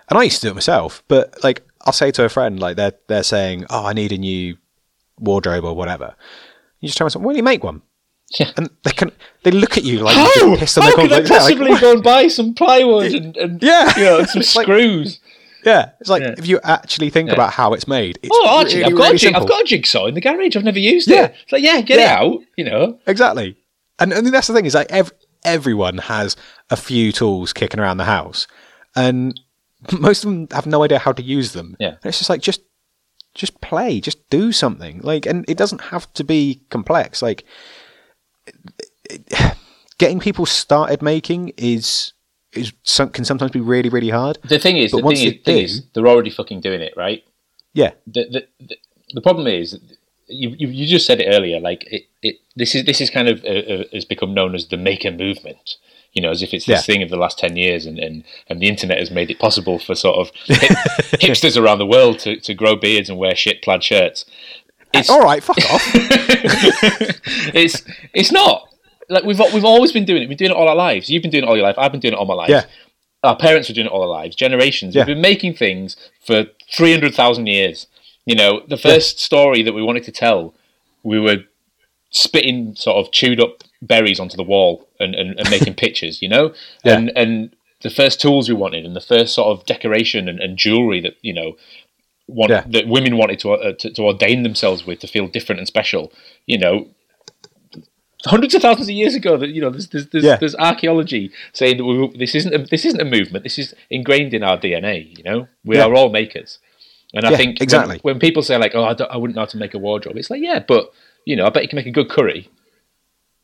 and 0.10 0.18
I 0.18 0.24
used 0.24 0.42
to 0.42 0.48
do 0.48 0.52
it 0.52 0.56
myself, 0.56 1.04
but 1.08 1.44
like 1.44 1.62
I'll 1.86 1.94
say 1.94 2.12
to 2.12 2.24
a 2.24 2.30
friend 2.30 2.60
like 2.60 2.76
they're 2.76 2.94
they're 3.08 3.24
saying, 3.24 3.66
"Oh, 3.70 3.86
I 3.86 3.94
need 3.94 4.12
a 4.12 4.18
new 4.18 4.58
wardrobe 5.20 5.64
or 5.64 5.76
whatever." 5.76 6.16
You 6.80 6.88
just 6.88 6.98
tell 6.98 7.08
them, 7.10 7.22
"Why 7.24 7.34
don't 7.34 7.38
you 7.38 7.44
make 7.44 7.64
one?" 7.64 7.82
Yeah. 8.40 8.52
And 8.58 8.70
they 8.84 8.92
can 8.92 9.12
they 9.44 9.52
look 9.52 9.78
at 9.78 9.84
you 9.84 10.00
like 10.00 10.16
How? 10.16 10.30
you're 10.48 10.58
pissed 10.58 10.78
on 10.78 10.84
How 10.84 10.96
could 10.96 11.12
I. 11.12 11.16
Yeah, 11.16 11.22
like, 11.22 11.28
possibly 11.28 11.80
go 11.80 11.94
and 11.94 12.04
buy 12.04 12.28
some 12.28 12.54
plywood 12.54 13.14
and, 13.14 13.38
and 13.38 13.64
Yeah. 13.64 13.98
you 13.98 14.04
know, 14.04 14.20
and 14.20 14.28
some 14.30 14.40
like- 14.56 14.66
screws? 14.66 15.20
Yeah, 15.66 15.90
it's 16.00 16.10
like 16.10 16.22
Yeah. 16.24 16.36
if 16.38 16.48
you 16.48 16.60
actually 16.64 17.10
think 17.10 17.28
Yeah. 17.30 17.36
about 17.36 17.54
how 17.54 17.74
it's 17.74 17.88
made. 17.88 18.20
It's 18.22 18.30
Oh, 18.34 18.62
actually, 18.62 18.82
really, 18.82 18.92
I've 18.94 18.98
got 18.98 19.04
really 19.06 19.16
a 19.16 19.20
jig, 19.20 19.36
I've 19.36 19.48
got 19.48 19.62
a 19.62 19.66
jigsaw 19.66 20.06
in 20.08 20.14
the 20.14 20.22
garage. 20.22 20.56
I've 20.56 20.64
never 20.64 20.80
used 20.80 21.10
Yeah. 21.10 21.26
it. 21.26 21.36
It's 21.44 21.52
like, 21.52 21.64
yeah, 21.64 21.82
get 21.82 22.00
it 22.00 22.08
out. 22.08 22.40
You 22.58 22.66
know, 22.66 23.00
Exactly. 23.08 23.56
And 24.00 24.14
and 24.14 24.28
that's 24.28 24.48
the 24.48 24.54
thing 24.54 24.66
is 24.66 24.76
like 24.76 24.92
ev- 24.92 25.12
everyone 25.44 25.98
has 26.00 26.36
a 26.70 26.76
few 26.78 27.12
tools 27.12 27.54
kicking 27.54 27.80
around 27.80 27.98
the 27.98 28.06
house, 28.06 28.46
and 28.96 29.40
most 30.00 30.24
of 30.26 30.30
them 30.32 30.48
have 30.52 30.66
no 30.68 30.84
idea 30.84 31.00
how 31.00 31.12
to 31.14 31.24
use 31.24 31.54
them. 31.54 31.76
Yeah. 31.80 31.90
And 32.02 32.06
it's 32.06 32.18
just 32.20 32.30
like 32.30 32.42
just 32.42 32.62
just 33.34 33.60
play, 33.62 34.00
just 34.02 34.30
do 34.30 34.52
something. 34.52 35.00
Like, 35.04 35.26
and 35.26 35.46
it 35.48 35.58
doesn't 35.58 35.82
have 35.82 36.12
to 36.14 36.24
be 36.24 36.62
complex. 36.70 37.22
Like, 37.22 37.44
getting 39.98 40.20
people 40.20 40.46
started 40.46 41.02
making 41.02 41.54
is 41.58 42.14
is 42.54 42.72
some, 42.84 43.10
can 43.10 43.26
sometimes 43.26 43.52
be 43.52 43.60
really 43.60 43.90
really 43.90 44.10
hard. 44.10 44.38
the 44.44 44.60
thing 44.60 44.78
is, 44.78 44.92
But 44.92 45.04
the 45.04 45.08
thing, 45.16 45.28
is, 45.28 45.34
thing 45.44 45.56
do- 45.58 45.62
is, 45.64 45.84
they're 45.94 46.08
already 46.08 46.30
fucking 46.30 46.62
doing 46.62 46.82
it, 46.82 46.94
right? 46.96 47.24
Yeah. 47.74 47.92
the 48.08 48.26
the, 48.30 48.48
the, 48.68 48.76
the 49.14 49.22
problem 49.22 49.48
is 49.48 49.80
you, 50.28 50.50
you 50.58 50.68
you 50.68 50.88
just 50.88 51.06
said 51.06 51.20
it 51.22 51.28
earlier 51.34 51.60
like 51.60 51.86
it, 51.92 52.04
it 52.22 52.36
this 52.56 52.76
is 52.76 52.86
this 52.86 53.00
is 53.02 53.10
kind 53.10 53.30
of 53.30 53.44
uh, 53.46 53.48
uh, 53.48 53.84
has 53.94 54.04
become 54.06 54.34
known 54.34 54.56
as 54.56 54.68
the 54.68 54.76
maker 54.78 55.10
movement 55.12 55.76
you 56.12 56.22
know 56.22 56.32
as 56.32 56.42
if 56.42 56.54
it's 56.54 56.66
this 56.66 56.80
Yeah. 56.80 56.82
thing 56.94 57.04
of 57.04 57.10
the 57.10 57.16
last 57.16 57.38
10 57.40 57.56
years 57.56 57.86
and, 57.86 57.98
and 58.00 58.24
and 58.50 58.60
the 58.62 58.68
internet 58.68 58.98
has 59.00 59.10
made 59.12 59.30
it 59.32 59.40
possible 59.40 59.80
for 59.80 59.96
sort 59.96 60.18
of 60.18 60.32
hip, 60.48 60.72
hipsters 61.22 61.56
around 61.62 61.78
the 61.80 61.86
world 61.86 62.20
to, 62.20 62.38
to 62.42 62.54
grow 62.54 62.76
beards 62.76 63.10
and 63.10 63.18
wear 63.18 63.36
shit 63.36 63.62
plaid 63.62 63.84
shirts 63.84 64.26
it's 64.94 65.10
All 65.10 65.22
right, 65.22 65.44
fuck 65.44 65.58
off. 65.58 65.82
it's 67.54 67.84
it's 68.14 68.32
not 68.32 68.68
like 69.10 69.24
we've 69.24 69.40
we've 69.54 69.66
always 69.66 69.92
been 69.92 70.06
doing 70.06 70.24
it. 70.24 70.30
We've 70.30 70.38
been 70.38 70.48
doing 70.48 70.52
it 70.52 70.58
all 70.58 70.68
our 70.68 70.76
lives. 70.76 71.10
You've 71.10 71.22
been 71.22 71.32
doing 71.32 71.44
it 71.44 71.48
all 71.48 71.56
your 71.56 71.66
life. 71.66 71.76
I've 71.78 71.92
been 71.92 72.02
doing 72.02 72.14
it 72.14 72.18
all 72.18 72.26
my 72.26 72.34
life. 72.34 72.50
Yeah. 72.50 72.66
Our 73.24 73.36
parents 73.36 73.68
were 73.68 73.74
doing 73.76 73.88
it 73.88 73.92
all 73.92 74.00
their 74.02 74.10
lives. 74.10 74.36
Generations. 74.36 74.96
Yeah. 74.96 75.02
We've 75.02 75.16
been 75.16 75.22
making 75.22 75.56
things 75.56 75.96
for 76.26 76.46
three 76.72 76.92
hundred 76.92 77.16
thousand 77.16 77.48
years. 77.48 77.88
You 78.26 78.36
know, 78.36 78.62
the 78.68 78.78
first 78.78 79.20
story 79.20 79.62
that 79.64 79.74
we 79.74 79.82
wanted 79.82 80.04
to 80.04 80.12
tell, 80.12 80.54
we 81.04 81.20
were 81.20 81.38
spitting 82.10 82.76
sort 82.76 82.98
of 82.98 83.12
chewed 83.12 83.40
up 83.40 83.64
berries 83.82 84.20
onto 84.20 84.36
the 84.36 84.44
wall 84.44 84.88
and, 85.00 85.16
and, 85.16 85.40
and 85.40 85.50
making 85.50 85.74
pictures. 85.86 86.22
You 86.22 86.30
know, 86.30 86.54
Yeah. 86.84 86.98
and 86.98 87.12
and 87.16 87.56
the 87.82 87.90
first 87.90 88.20
tools 88.20 88.50
we 88.50 88.56
wanted 88.56 88.86
and 88.86 88.96
the 88.96 89.02
first 89.02 89.34
sort 89.36 89.48
of 89.58 89.66
decoration 89.66 90.28
and, 90.28 90.40
and 90.40 90.58
jewelry 90.58 91.00
that 91.02 91.16
you 91.22 91.34
know 91.34 91.56
want, 92.28 92.50
Yeah. 92.52 92.64
that 92.68 92.88
women 92.88 93.18
wanted 93.18 93.40
to, 93.40 93.52
uh, 93.54 93.74
to 93.74 93.90
to 93.92 94.02
ordain 94.04 94.44
themselves 94.44 94.86
with 94.86 95.00
to 95.00 95.08
feel 95.08 95.28
different 95.28 95.60
and 95.60 95.68
special. 95.68 96.12
You 96.46 96.58
know, 96.60 96.88
hundreds 98.26 98.54
of 98.56 98.62
thousands 98.62 98.90
of 98.90 98.96
years 98.96 99.16
ago 99.16 99.38
that 99.38 99.50
you 99.50 99.62
know 99.62 99.70
there's 99.70 99.88
there's, 99.90 100.08
there's, 100.10 100.24
Yeah. 100.24 100.38
there's 100.38 100.56
archaeology 100.56 101.32
saying 101.54 101.78
that 101.78 101.86
we, 101.86 102.08
this 102.18 102.36
isn't 102.36 102.54
a, 102.54 102.58
this 102.60 102.86
isn't 102.86 103.02
a 103.02 103.06
movement. 103.06 103.44
This 103.44 103.58
is 103.60 103.74
ingrained 103.90 104.34
in 104.34 104.44
our 104.44 104.58
DNA. 104.58 105.18
You 105.18 105.24
know, 105.24 105.48
we 105.64 105.78
Yeah. 105.78 105.86
are 105.86 105.94
all 105.96 106.10
makers. 106.10 106.60
And 107.14 107.26
I 107.26 107.38
think 107.38 107.62
exactly. 107.62 108.00
when, 108.02 108.20
people 108.20 108.44
say 108.44 108.58
like, 108.58 108.76
"Oh, 108.76 108.84
I, 108.84 108.94
don't, 108.94 109.10
I 109.10 109.16
wouldn't 109.16 109.36
know 109.36 109.44
how 109.44 109.46
to 109.46 109.58
make 109.58 109.74
a 109.74 109.80
wardrobe," 109.80 110.18
it's 110.18 110.30
like, 110.30 110.42
yeah, 110.42 110.60
but 110.68 110.92
you 111.26 111.36
know, 111.38 111.46
I 111.46 111.50
bet 111.50 111.64
you 111.64 111.70
can 111.70 111.78
make 111.78 111.86
a 111.86 111.92
good 111.92 112.10
curry. 112.10 112.50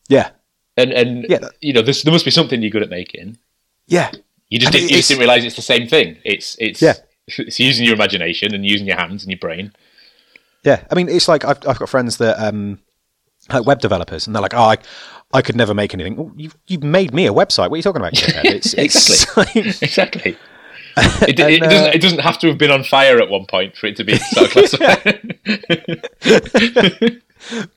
Yeah. 0.10 0.32
And 0.76 0.92
and 0.92 1.26
Yeah, 1.30 1.38
that- 1.40 1.54
you 1.62 1.72
know, 1.72 1.82
there 1.82 1.94
must 2.12 2.26
be 2.26 2.32
something 2.32 2.62
you're 2.62 2.72
good 2.72 2.84
at 2.84 2.90
making. 2.90 3.38
Yeah. 3.88 4.12
You 4.50 4.60
just 4.60 4.74
didn't, 4.74 4.90
you 4.90 4.98
just 4.98 5.08
didn't 5.08 5.20
realize 5.22 5.46
it's 5.46 5.56
the 5.56 5.62
same 5.62 5.88
thing. 5.88 6.18
It's 6.26 6.58
it's 6.60 6.82
Yeah. 6.82 6.96
It's 7.28 7.60
using 7.60 7.86
your 7.86 7.96
imagination 7.96 8.54
and 8.54 8.66
using 8.66 8.88
your 8.88 8.98
hands 8.98 9.24
and 9.24 9.32
your 9.32 9.40
brain. 9.40 9.72
Yeah, 10.64 10.84
I 10.92 10.96
mean, 10.96 11.10
it's 11.10 11.28
like 11.28 11.44
I've, 11.46 11.58
I've 11.68 11.80
got 11.80 11.90
friends 11.90 12.18
that 12.18 12.40
um, 12.40 12.80
like 13.52 13.66
web 13.66 13.80
developers, 13.80 14.26
and 14.28 14.36
they're 14.36 14.42
like, 14.42 14.54
"Oh, 14.54 14.64
I, 14.64 14.78
I 15.34 15.42
could 15.42 15.56
never 15.56 15.74
make 15.74 15.94
anything." 15.94 16.32
You've 16.38 16.56
you've 16.68 16.84
made 16.84 17.14
me 17.14 17.28
a 17.28 17.34
website. 17.34 17.70
What 17.70 17.74
are 17.74 17.78
you 17.78 17.84
talking 17.84 18.02
about? 18.02 18.14
It's, 18.46 18.74
it's 18.74 19.38
like- 19.38 19.56
exactly. 19.56 20.38
It, 20.96 21.40
it, 21.40 21.40
And, 21.40 21.62
doesn't, 21.62 21.64
uh, 21.88 21.92
it 21.94 22.02
doesn't 22.02 22.20
have 22.22 22.38
to 22.40 22.48
have 22.50 22.60
been 22.60 22.70
on 22.70 22.84
fire 22.84 23.18
at 23.20 23.28
one 23.28 23.46
point 23.48 23.76
for 23.76 23.88
it 23.88 23.96
to 23.96 24.04
be 24.04 24.16
so 24.18 24.46
classified. 24.48 25.40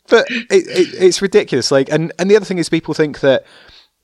but 0.08 0.26
it, 0.30 0.46
it, 0.50 1.02
it's 1.02 1.22
ridiculous. 1.22 1.70
Like, 1.70 1.90
and 1.90 2.12
and 2.18 2.30
the 2.30 2.36
other 2.36 2.44
thing 2.44 2.58
is, 2.58 2.68
people 2.68 2.94
think 2.94 3.20
that 3.20 3.44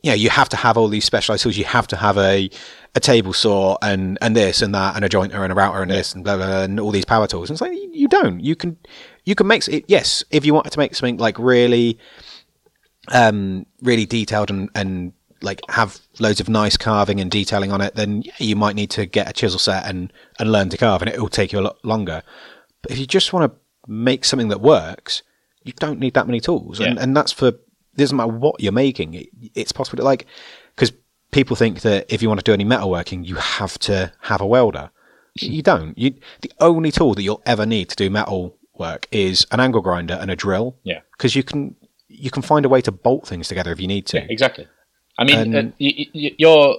you 0.02 0.11
know 0.11 0.14
you 0.16 0.31
have 0.31 0.48
to 0.50 0.57
have 0.57 0.76
all 0.76 0.88
these 0.88 1.05
specialized 1.05 1.42
tools. 1.42 1.57
You 1.57 1.64
have 1.64 1.87
to 1.88 1.96
have 1.96 2.16
a 2.18 2.50
a 2.94 3.00
table 3.00 3.33
saw 3.33 3.76
and 3.81 4.18
and 4.20 4.37
this 4.37 4.61
and 4.61 4.74
that 4.74 4.96
and 4.96 5.05
a 5.05 5.09
jointer 5.09 5.42
and 5.42 5.50
a 5.50 5.55
router 5.55 5.81
and 5.83 5.90
this 5.90 6.14
and 6.14 6.24
blah 6.24 6.37
blah, 6.37 6.46
blah 6.46 6.62
and 6.62 6.78
all 6.78 6.90
these 6.90 7.05
power 7.07 7.26
tools. 7.26 7.48
And 7.48 7.55
it's 7.55 7.61
like 7.62 7.72
you 7.92 8.09
don't. 8.09 8.40
You 8.40 8.55
can 8.55 8.76
you 9.24 9.35
can 9.35 9.46
make 9.46 9.66
it. 9.68 9.85
Yes, 9.88 10.22
if 10.31 10.44
you 10.44 10.52
wanted 10.55 10.72
to 10.72 10.78
make 10.78 10.94
something 10.94 11.16
like 11.16 11.38
really, 11.38 11.98
um, 13.09 13.66
really 13.81 14.07
detailed 14.07 14.50
and 14.50 14.68
and 14.74 15.12
like 15.40 15.61
have 15.68 15.98
loads 16.20 16.40
of 16.40 16.48
nice 16.48 16.76
carving 16.76 17.20
and 17.20 17.31
detailing 17.31 17.72
on 17.72 17.81
it, 17.81 17.94
then 17.94 18.22
yeah, 18.22 18.33
you 18.38 18.57
might 18.57 18.76
need 18.76 18.90
to 18.90 19.07
get 19.07 19.28
a 19.28 19.33
chisel 19.33 19.59
set 19.59 19.87
and 19.87 20.12
and 20.38 20.52
learn 20.52 20.68
to 20.68 20.76
carve, 20.76 21.02
and 21.02 21.11
it 21.11 21.20
will 21.20 21.28
take 21.28 21.52
you 21.52 21.59
a 21.59 21.61
lot 21.62 21.85
longer. 21.85 22.22
But 22.83 22.92
if 22.92 22.98
you 22.98 23.07
just 23.07 23.33
want 23.33 23.52
to 23.52 23.59
make 23.90 24.24
something 24.24 24.48
that 24.48 24.61
works, 24.61 25.22
you 25.64 25.72
don't 25.72 25.98
need 25.98 26.14
that 26.14 26.26
many 26.26 26.40
tools, 26.40 26.78
and 26.78 26.96
Yeah. 26.96 27.02
and 27.02 27.16
that's 27.16 27.33
for 27.33 27.48
it 27.48 27.61
doesn't 27.98 28.16
matter 28.16 28.33
what 28.33 28.61
you're 28.61 28.72
making. 28.72 29.14
It, 29.14 29.28
it's 29.55 29.72
possible 29.72 29.98
to 29.98 30.05
like 30.05 30.26
people 31.33 31.57
think 31.57 31.81
that 31.81 32.07
if 32.12 32.23
you 32.23 32.29
want 32.29 32.38
to 32.40 32.45
do 32.45 32.53
any 32.53 32.64
metalworking, 32.64 33.27
you 33.27 33.35
have 33.37 33.79
to 33.81 34.12
have 34.23 34.40
a 34.40 34.47
welder. 34.47 34.90
You 35.35 35.62
don't. 35.62 35.97
You 35.99 36.14
the 36.42 36.53
only 36.61 36.90
tool 36.92 37.14
that 37.14 37.23
you'll 37.23 37.42
ever 37.47 37.66
need 37.66 37.88
to 37.88 37.97
do 37.97 38.09
metal 38.11 38.57
work 38.79 39.09
is 39.11 39.47
an 39.51 39.61
angle 39.61 39.81
grinder 39.81 40.14
and 40.21 40.31
a 40.31 40.37
drill. 40.37 40.77
Yeah. 40.85 41.01
because 41.12 41.35
you 41.35 41.42
can 41.42 41.75
you 42.09 42.31
can 42.31 42.42
find 42.42 42.64
a 42.66 42.68
way 42.68 42.81
to 42.83 42.92
bolt 42.92 43.27
things 43.27 43.49
together 43.49 43.73
if 43.73 43.81
you 43.81 43.87
need 43.88 44.07
to. 44.07 44.18
Yeah, 44.18 44.27
exactly. 44.29 44.68
I 45.18 45.25
mean, 45.25 45.55
uh, 45.57 45.62
y- 45.81 46.07
y- 46.14 46.35
your 46.38 46.77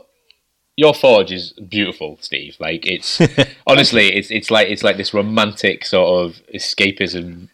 your 0.76 0.94
forge 0.94 1.32
is 1.32 1.54
beautiful, 1.54 2.18
Steve. 2.22 2.56
Like 2.60 2.86
it's 2.86 3.20
honestly, 3.68 4.14
it's 4.16 4.30
it's 4.32 4.52
like 4.52 4.68
it's 4.70 4.84
like 4.84 4.98
this 4.98 5.14
romantic 5.14 5.86
sort 5.86 6.26
of 6.26 6.42
escapism, 6.54 7.50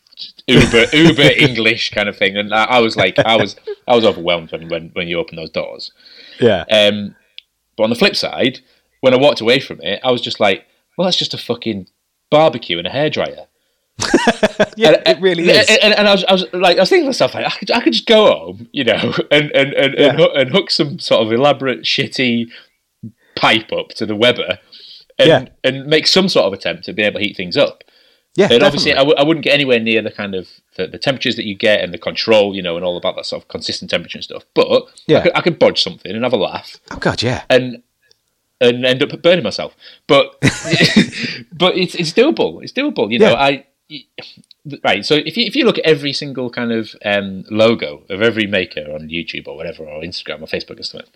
uber 0.49 0.85
uber 0.95 1.29
English 1.37 1.91
kind 1.91 2.09
of 2.09 2.17
thing. 2.17 2.35
And 2.37 2.53
I, 2.53 2.63
I 2.65 2.79
was 2.79 2.95
like, 2.97 3.17
I 3.19 3.35
was 3.37 3.55
I 3.87 3.95
was 3.95 4.03
overwhelmed 4.05 4.51
when 4.51 4.67
when, 4.69 4.89
when 4.93 5.07
you 5.07 5.17
opened 5.19 5.37
those 5.37 5.49
doors. 5.51 5.91
Yeah, 6.39 6.63
Um, 6.71 7.15
but 7.77 7.83
on 7.83 7.89
the 7.89 7.95
flip 7.95 8.15
side, 8.15 8.59
when 9.01 9.13
I 9.13 9.17
walked 9.17 9.41
away 9.41 9.59
from 9.59 9.79
it, 9.81 9.99
I 10.03 10.11
was 10.11 10.21
just 10.21 10.39
like, 10.39 10.65
well, 10.97 11.05
that's 11.05 11.17
just 11.17 11.33
a 11.33 11.37
fucking 11.37 11.87
barbecue 12.31 12.77
and 12.77 12.87
a 12.87 12.89
hairdryer. 12.91 13.45
yeah, 14.77 14.91
And- 15.05 15.17
it 15.17 15.21
really 15.21 15.49
and, 15.49 15.59
is. 15.59 15.77
And, 15.81 15.93
and 15.93 16.07
I, 16.07 16.11
was, 16.13 16.23
I 16.25 16.31
was 16.33 16.45
like, 16.53 16.77
I 16.77 16.81
was 16.81 16.89
thinking 16.89 17.03
to 17.05 17.09
myself, 17.09 17.33
like, 17.33 17.45
I 17.45 17.49
could, 17.49 17.71
I 17.71 17.81
could 17.81 17.91
just 17.93 18.05
go 18.05 18.25
home, 18.31 18.69
you 18.71 18.85
know, 18.85 19.13
and 19.31 19.51
and 19.51 19.73
and, 19.73 19.95
Yeah. 19.97 20.09
and, 20.09 20.17
hook, 20.19 20.31
and 20.35 20.49
hook 20.51 20.71
some 20.71 20.99
sort 20.99 21.25
of 21.25 21.33
elaborate, 21.33 21.81
shitty 21.83 22.47
pipe 23.35 23.71
up 23.73 23.89
to 23.89 24.05
the 24.05 24.15
Weber, 24.15 24.59
and 25.17 25.27
Yeah. 25.27 25.45
and 25.63 25.87
make 25.87 26.07
some 26.07 26.29
sort 26.29 26.45
of 26.45 26.53
attempt 26.53 26.85
to 26.85 26.93
be 26.93 27.03
able 27.03 27.19
to 27.19 27.25
heat 27.25 27.35
things 27.37 27.57
up. 27.57 27.83
Yeah, 28.35 28.47
and 28.51 28.63
obviously, 28.63 28.93
I 28.93 28.97
w- 28.99 29.15
I 29.17 29.23
wouldn't 29.23 29.43
get 29.43 29.53
anywhere 29.53 29.79
near 29.79 30.01
the 30.01 30.11
kind 30.11 30.33
of 30.35 30.47
the, 30.77 30.87
the 30.87 30.97
temperatures 30.99 31.35
that 31.35 31.45
you 31.45 31.55
get 31.55 31.81
and 31.83 31.93
the 31.93 31.97
control, 31.97 32.55
you 32.55 32.61
know, 32.61 32.75
and 32.77 32.85
all 32.85 32.95
about 32.95 33.15
that 33.17 33.25
sort 33.25 33.41
of 33.41 33.47
consistent 33.49 33.89
temperature 33.91 34.17
and 34.17 34.23
stuff. 34.23 34.43
But 34.53 34.83
Yeah. 35.07 35.17
I, 35.17 35.21
could, 35.21 35.31
I 35.37 35.41
could 35.41 35.59
bodge 35.59 35.81
something 35.81 36.11
and 36.11 36.23
have 36.23 36.31
a 36.33 36.37
laugh 36.37 36.77
oh 36.91 36.97
god, 36.97 37.21
yeah, 37.23 37.43
and 37.49 37.81
and 38.61 38.85
end 38.85 39.01
up 39.03 39.21
burning 39.21 39.43
myself. 39.43 39.75
But 40.07 40.35
but 41.51 41.75
it's 41.77 41.95
it's 41.95 42.13
doable. 42.13 42.61
It's 42.63 42.71
doable. 42.73 43.11
You 43.11 43.19
know, 43.19 43.31
Yeah. 43.31 43.35
I 43.35 43.65
right. 44.83 45.05
So 45.05 45.15
if 45.15 45.35
you 45.35 45.45
if 45.45 45.55
you 45.55 45.65
look 45.65 45.79
at 45.79 45.85
every 45.85 46.13
single 46.13 46.49
kind 46.49 46.71
of 46.71 46.95
um, 47.03 47.43
logo 47.49 48.03
of 48.09 48.21
every 48.21 48.47
maker 48.47 48.81
on 48.93 49.09
YouTube 49.09 49.47
or 49.47 49.55
whatever 49.57 49.83
or 49.83 50.01
Instagram 50.01 50.41
or 50.41 50.45
Facebook 50.47 50.79
or 50.79 50.83
something, 50.83 51.09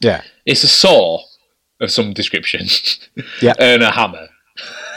yeah, 0.00 0.22
it's 0.44 0.62
a 0.64 0.68
saw 0.68 1.22
of 1.80 1.90
some 1.90 2.12
description 2.12 2.66
Yeah. 3.40 3.54
and 3.58 3.82
a 3.82 3.90
hammer. 3.90 4.28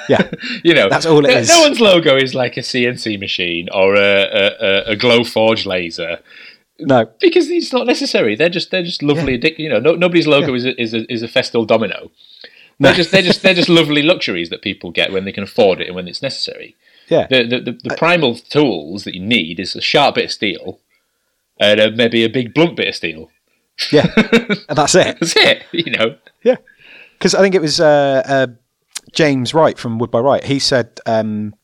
Yeah, 0.10 0.30
You 0.64 0.74
know, 0.74 0.90
That's 0.90 1.06
all 1.06 1.26
it 1.26 1.30
no, 1.32 1.38
is. 1.40 1.50
No 1.50 1.62
one's 1.62 1.80
logo 1.82 2.16
is 2.16 2.34
like 2.36 2.58
a 2.58 2.62
CNC 2.62 3.20
machine 3.20 3.70
or 3.74 3.96
a, 3.96 4.00
a, 4.00 4.46
a, 4.60 4.92
a 4.92 4.96
Glowforge 4.96 5.66
laser 5.66 6.20
no, 6.78 7.10
because 7.22 7.50
it's 7.50 7.72
not 7.72 7.88
necessary. 7.88 8.36
They're 8.36 8.50
just 8.50 8.70
they're 8.70 8.84
just 8.84 9.02
lovely. 9.02 9.40
addic- 9.40 9.58
You 9.60 9.70
know, 9.70 9.80
no, 9.80 9.96
nobody's 9.96 10.28
logo 10.28 10.54
is 10.54 10.66
a, 10.66 10.80
is 10.82 10.94
a, 10.94 11.12
is 11.12 11.24
a 11.24 11.28
Festool 11.28 11.66
domino. 11.66 12.12
They're 12.82 12.94
just 12.94 13.12
they're 13.12 13.22
just 13.22 13.42
they're 13.44 13.54
just 13.54 13.70
lovely 13.80 14.02
luxuries 14.02 14.50
that 14.50 14.62
people 14.62 14.92
get 14.92 15.14
when 15.14 15.24
they 15.24 15.32
can 15.32 15.44
afford 15.44 15.80
it 15.80 15.88
and 15.88 15.96
when 15.96 16.08
it's 16.10 16.22
necessary. 16.22 16.76
yeah, 17.08 17.28
The 17.28 17.44
the, 17.48 17.60
the, 17.62 17.72
the 17.90 17.96
primal 17.96 18.36
tools 18.36 19.06
that 19.06 19.16
you 19.16 19.22
need 19.22 19.60
is 19.62 19.74
a 19.76 19.82
sharp 19.82 20.16
bit 20.16 20.26
of 20.26 20.32
steel 20.34 20.80
and 21.62 21.80
uh 21.80 21.92
maybe 21.96 22.26
a 22.26 22.30
big 22.30 22.54
blunt 22.54 22.76
bit 22.76 22.90
of 22.90 22.96
steel. 22.96 23.30
yeah, 23.94 24.08
and 24.68 24.78
that's 24.78 24.96
it. 24.96 25.18
That's 25.22 25.36
it. 25.38 25.64
You 25.72 25.92
know. 25.92 26.18
Yeah, 26.44 26.58
because 27.18 27.34
I 27.34 27.40
think 27.40 27.56
it 27.56 27.62
was 27.62 27.80
uh, 27.80 28.22
uh, 28.26 28.48
James 29.16 29.54
Wright 29.54 29.78
from 29.78 29.98
Wood 30.00 30.12
by 30.12 30.20
Wright. 30.20 30.44
He 30.44 30.60
said 30.60 31.00
um, 31.06 31.56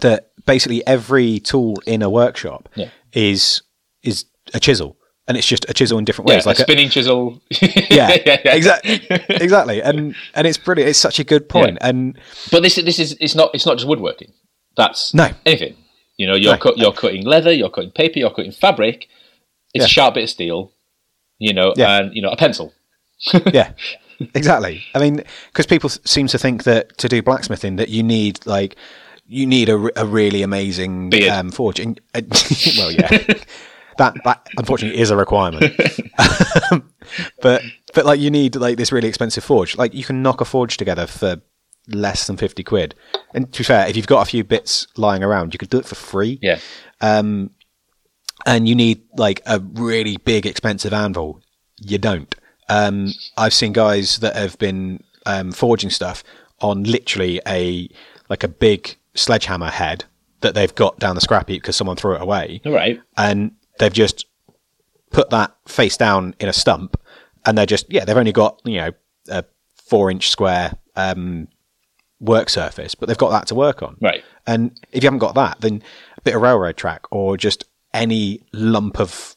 that 0.00 0.30
basically 0.46 0.86
every 0.86 1.40
tool 1.40 1.76
in 1.86 2.02
a 2.02 2.08
workshop 2.10 2.68
Yeah. 2.74 2.88
is 3.12 3.62
is 4.02 4.24
a 4.54 4.60
chisel, 4.60 4.96
and 5.26 5.36
it's 5.36 5.46
just 5.46 5.68
a 5.68 5.74
chisel 5.74 5.98
in 5.98 6.04
different 6.04 6.28
ways. 6.28 6.44
a 6.46 6.48
like 6.48 6.58
a- 6.58 6.62
spinning 6.62 6.88
chisel. 6.88 7.42
yeah, 7.90 8.10
exactly, 8.44 9.00
exactly, 9.28 9.82
and 9.82 10.14
and 10.34 10.46
it's 10.46 10.58
brilliant. 10.58 10.88
It's 10.88 10.98
such 10.98 11.18
a 11.18 11.24
good 11.24 11.48
point. 11.48 11.78
Yeah. 11.80 11.88
And 11.88 12.18
But 12.52 12.62
this 12.62 12.76
this 12.76 12.98
is 12.98 13.16
it's 13.20 13.34
not 13.34 13.50
it's 13.54 13.66
not 13.66 13.76
just 13.76 13.88
woodworking. 13.88 14.32
That's 14.76 15.12
No. 15.14 15.28
anything. 15.44 15.74
You 16.18 16.26
know, 16.26 16.34
you're 16.34 16.52
No. 16.52 16.58
cut, 16.58 16.78
you're 16.78 16.92
cutting 16.92 17.24
leather, 17.26 17.52
you're 17.52 17.68
cutting 17.70 17.90
paper, 17.90 18.18
you're 18.18 18.30
cutting 18.30 18.52
fabric. 18.52 19.08
It's 19.74 19.82
Yeah. 19.82 19.84
a 19.84 19.88
sharp 19.88 20.14
bit 20.14 20.24
of 20.24 20.30
steel. 20.30 20.72
You 21.38 21.52
know, 21.52 21.74
Yeah. 21.76 21.98
and 22.00 22.14
you 22.14 22.22
know 22.22 22.30
a 22.30 22.36
pencil. 22.36 22.72
yeah, 23.52 23.72
exactly. 24.34 24.84
I 24.94 24.98
mean, 24.98 25.22
because 25.48 25.66
people 25.66 25.88
seem 25.88 26.26
to 26.28 26.38
think 26.38 26.64
that 26.64 26.96
to 26.98 27.08
do 27.08 27.22
blacksmithing 27.22 27.76
that 27.76 27.88
you 27.88 28.02
need 28.02 28.44
like 28.46 28.76
you 29.26 29.46
need 29.46 29.68
a, 29.68 30.00
a 30.00 30.06
really 30.06 30.42
amazing 30.42 31.12
um, 31.30 31.50
forge. 31.50 31.80
And, 31.80 32.00
uh, 32.14 32.20
well, 32.78 32.92
yeah, 32.92 33.08
that 33.98 34.14
that 34.24 34.46
unfortunately 34.56 35.00
is 35.00 35.10
a 35.10 35.16
requirement. 35.16 35.74
Um, 36.70 36.90
but 37.42 37.62
but 37.94 38.06
like 38.06 38.20
you 38.20 38.30
need 38.30 38.56
like 38.56 38.76
this 38.76 38.92
really 38.92 39.08
expensive 39.08 39.44
forge. 39.44 39.76
Like 39.76 39.94
you 39.94 40.04
can 40.04 40.22
knock 40.22 40.40
a 40.40 40.44
forge 40.44 40.76
together 40.76 41.06
for 41.06 41.40
less 41.88 42.26
than 42.26 42.36
fifty 42.36 42.62
quid. 42.62 42.94
And 43.34 43.52
to 43.52 43.58
be 43.58 43.64
fair, 43.64 43.88
if 43.88 43.96
you've 43.96 44.06
got 44.06 44.22
a 44.22 44.30
few 44.30 44.44
bits 44.44 44.86
lying 44.96 45.22
around, 45.22 45.54
you 45.54 45.58
could 45.58 45.70
do 45.70 45.78
it 45.78 45.86
for 45.86 45.94
free. 45.94 46.38
Yeah. 46.42 46.58
Um, 47.00 47.50
and 48.44 48.68
you 48.68 48.74
need 48.74 49.02
like 49.16 49.42
a 49.46 49.60
really 49.60 50.18
big 50.18 50.46
expensive 50.46 50.92
anvil 50.92 51.40
you 51.78 51.98
don't 51.98 52.34
um, 52.68 53.12
i've 53.36 53.54
seen 53.54 53.72
guys 53.72 54.18
that 54.18 54.34
have 54.36 54.58
been 54.58 55.02
um, 55.26 55.52
forging 55.52 55.90
stuff 55.90 56.22
on 56.60 56.82
literally 56.84 57.40
a 57.46 57.88
like 58.28 58.42
a 58.44 58.48
big 58.48 58.96
sledgehammer 59.14 59.70
head 59.70 60.04
that 60.40 60.54
they've 60.54 60.74
got 60.74 60.98
down 60.98 61.14
the 61.14 61.20
scrap 61.20 61.48
heap 61.48 61.62
because 61.62 61.76
someone 61.76 61.96
threw 61.96 62.14
it 62.14 62.20
away 62.22 62.60
All 62.66 62.72
right. 62.72 63.00
and 63.16 63.52
they've 63.78 63.92
just 63.92 64.26
put 65.10 65.30
that 65.30 65.54
face 65.66 65.96
down 65.96 66.34
in 66.40 66.48
a 66.48 66.52
stump 66.52 66.96
and 67.44 67.56
they're 67.56 67.66
just 67.66 67.86
yeah 67.92 68.04
they've 68.04 68.16
only 68.16 68.32
got 68.32 68.60
you 68.64 68.76
know 68.78 68.90
a 69.28 69.44
four 69.76 70.10
inch 70.10 70.28
square 70.30 70.72
um, 70.96 71.48
work 72.20 72.48
surface 72.48 72.94
but 72.94 73.06
they've 73.08 73.18
got 73.18 73.30
that 73.30 73.46
to 73.48 73.54
work 73.54 73.82
on 73.82 73.96
Right. 74.00 74.24
and 74.46 74.78
if 74.92 75.02
you 75.02 75.06
haven't 75.06 75.18
got 75.20 75.34
that, 75.34 75.60
then 75.60 75.82
a 76.16 76.20
bit 76.22 76.34
of 76.34 76.42
railroad 76.42 76.76
track 76.76 77.02
or 77.12 77.36
just 77.36 77.64
any 77.94 78.42
lump 78.52 78.98
of 78.98 79.35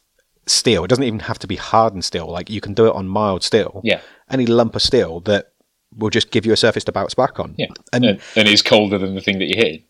steel. 0.50 0.84
It 0.84 0.88
doesn't 0.90 1.04
even 1.04 1.20
have 1.20 1.40
to 1.40 1.48
be 1.48 1.56
hardened 1.56 2.04
steel. 2.06 2.28
Like 2.28 2.50
you 2.50 2.62
can 2.62 2.74
do 2.74 2.88
it 2.88 2.94
on 2.96 3.08
mild 3.08 3.44
steel. 3.44 3.82
Yeah. 3.84 4.02
Any 4.30 4.46
lump 4.46 4.76
of 4.76 4.82
steel 4.82 5.20
that 5.22 5.54
will 5.98 6.10
just 6.10 6.32
give 6.32 6.46
you 6.46 6.54
a 6.54 6.58
surface 6.58 6.84
to 6.86 6.92
bounce 6.92 7.14
back 7.16 7.40
on. 7.40 7.56
Yeah. 7.58 7.68
And 7.94 8.06
And, 8.06 8.22
and 8.36 8.48
it's 8.48 8.62
colder 8.62 8.98
than 8.98 9.16
the 9.16 9.22
thing 9.22 9.40
that 9.40 9.46
you 9.48 9.56
hit. 9.58 9.84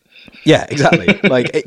yeah, 0.44 0.66
exactly. 0.68 1.18
like 1.28 1.50
it, 1.54 1.64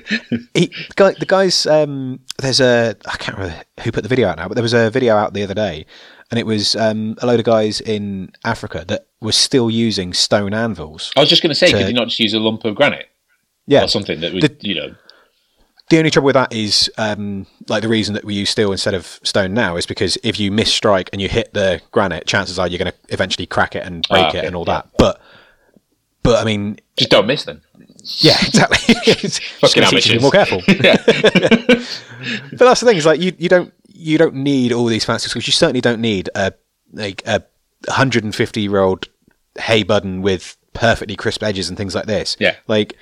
he, 0.53 0.67
the 0.67 0.93
guy, 0.95 1.13
the 1.13 1.25
guys. 1.25 1.65
Um, 1.65 2.19
there's 2.39 2.59
a 2.61 2.95
I 3.05 3.17
can't 3.17 3.37
remember 3.37 3.63
who 3.81 3.91
put 3.91 4.03
the 4.03 4.09
video 4.09 4.27
out 4.27 4.37
now, 4.37 4.47
but 4.47 4.53
there 4.55 4.63
was 4.63 4.73
a 4.73 4.89
video 4.91 5.15
out 5.15 5.33
the 5.33 5.43
other 5.43 5.53
day, 5.55 5.85
and 6.29 6.39
it 6.39 6.45
was 6.45 6.75
um, 6.75 7.15
a 7.21 7.25
load 7.25 7.39
of 7.39 7.45
guys 7.45 7.81
in 7.81 8.31
Africa 8.45 8.85
that 8.87 9.07
were 9.21 9.31
still 9.31 9.69
using 9.71 10.13
stone 10.13 10.53
anvils. 10.53 11.11
I 11.15 11.21
was 11.21 11.29
just 11.29 11.41
going 11.41 11.49
to 11.49 11.55
say, 11.55 11.71
To- 11.71 11.77
could 11.77 11.87
you 11.87 11.93
not 11.93 12.09
just 12.09 12.19
use 12.19 12.33
a 12.33 12.39
lump 12.39 12.63
of 12.65 12.75
granite 12.75 13.07
Yeah, 13.65 13.85
or 13.85 13.87
something 13.87 14.19
that 14.21 14.33
would, 14.33 14.43
The- 14.43 14.57
you 14.67 14.75
know, 14.75 14.95
The 15.89 15.97
only 15.97 16.09
trouble 16.11 16.27
with 16.27 16.35
that 16.35 16.53
is, 16.53 16.89
um, 16.97 17.45
like 17.67 17.81
the 17.83 17.89
reason 17.89 18.13
that 18.15 18.23
we 18.23 18.33
use 18.33 18.49
steel 18.49 18.71
instead 18.71 18.93
of 18.93 19.19
stone 19.23 19.53
now 19.53 19.75
is 19.75 19.85
because 19.85 20.17
if 20.23 20.39
you 20.39 20.51
miss 20.51 20.73
strike 20.73 21.09
and 21.11 21.21
you 21.21 21.27
hit 21.29 21.53
the 21.53 21.81
granite, 21.91 22.25
chances 22.25 22.57
are 22.57 22.67
you're 22.67 22.79
going 22.79 22.91
to 22.91 22.97
eventually 23.09 23.45
crack 23.45 23.75
it 23.75 23.85
and 23.85 24.05
break 24.09 24.33
Ah, 24.33 24.37
it 24.37 24.45
and 24.45 24.55
all 24.55 24.63
yeah. 24.65 24.75
that. 24.75 24.87
But, 24.97 25.21
but 26.23 26.41
I 26.41 26.45
mean, 26.45 26.79
just 26.95 27.09
don't 27.11 27.27
miss 27.27 27.43
them. 27.43 27.61
yeah, 28.19 28.37
exactly. 28.41 28.77
Fucking 29.59 29.83
gonna 29.83 29.91
teach 29.91 30.07
you 30.07 30.13
to 30.13 30.19
be 30.19 30.21
more 30.21 30.31
careful. 30.31 30.61
but 30.67 32.59
that's 32.59 32.79
the 32.79 32.85
thing 32.85 32.97
is 32.97 33.05
like 33.05 33.19
you, 33.19 33.33
you 33.37 33.49
don't 33.49 33.73
you 33.89 34.17
don't 34.17 34.35
need 34.35 34.71
all 34.71 34.85
these 34.85 35.05
fancy 35.05 35.29
tools. 35.29 35.45
You 35.45 35.53
certainly 35.53 35.81
don't 35.81 35.99
need 36.01 36.29
a 36.33 36.53
like 36.93 37.21
a 37.25 37.43
150 37.87 38.61
year 38.61 38.79
old 38.79 39.09
Hay-Budden 39.59 40.21
with 40.21 40.57
perfectly 40.73 41.15
crisp 41.15 41.43
edges 41.43 41.67
and 41.69 41.77
things 41.77 41.93
like 41.93 42.05
this. 42.05 42.37
Yeah. 42.39 42.55
like 42.67 42.95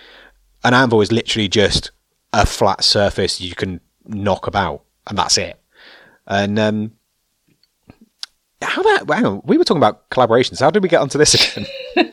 an 0.64 0.74
anvil 0.74 1.02
is 1.02 1.12
literally 1.12 1.48
just 1.48 1.92
a 2.34 2.46
flat 2.46 2.84
surface 2.84 3.42
you 3.42 3.56
can 3.56 3.82
knock 4.06 4.48
about, 4.48 4.84
and 5.08 5.18
that's 5.18 5.38
it. 5.38 5.60
And 6.28 6.58
um, 6.60 6.92
how 8.62 8.82
that? 8.84 9.08
Wow, 9.08 9.42
we 9.46 9.58
were 9.58 9.64
talking 9.64 9.82
about 9.82 10.10
collaborations. 10.10 10.60
How 10.60 10.72
did 10.72 10.84
we 10.84 10.90
get 10.90 11.02
onto 11.02 11.18
this 11.18 11.34
again? 11.34 11.68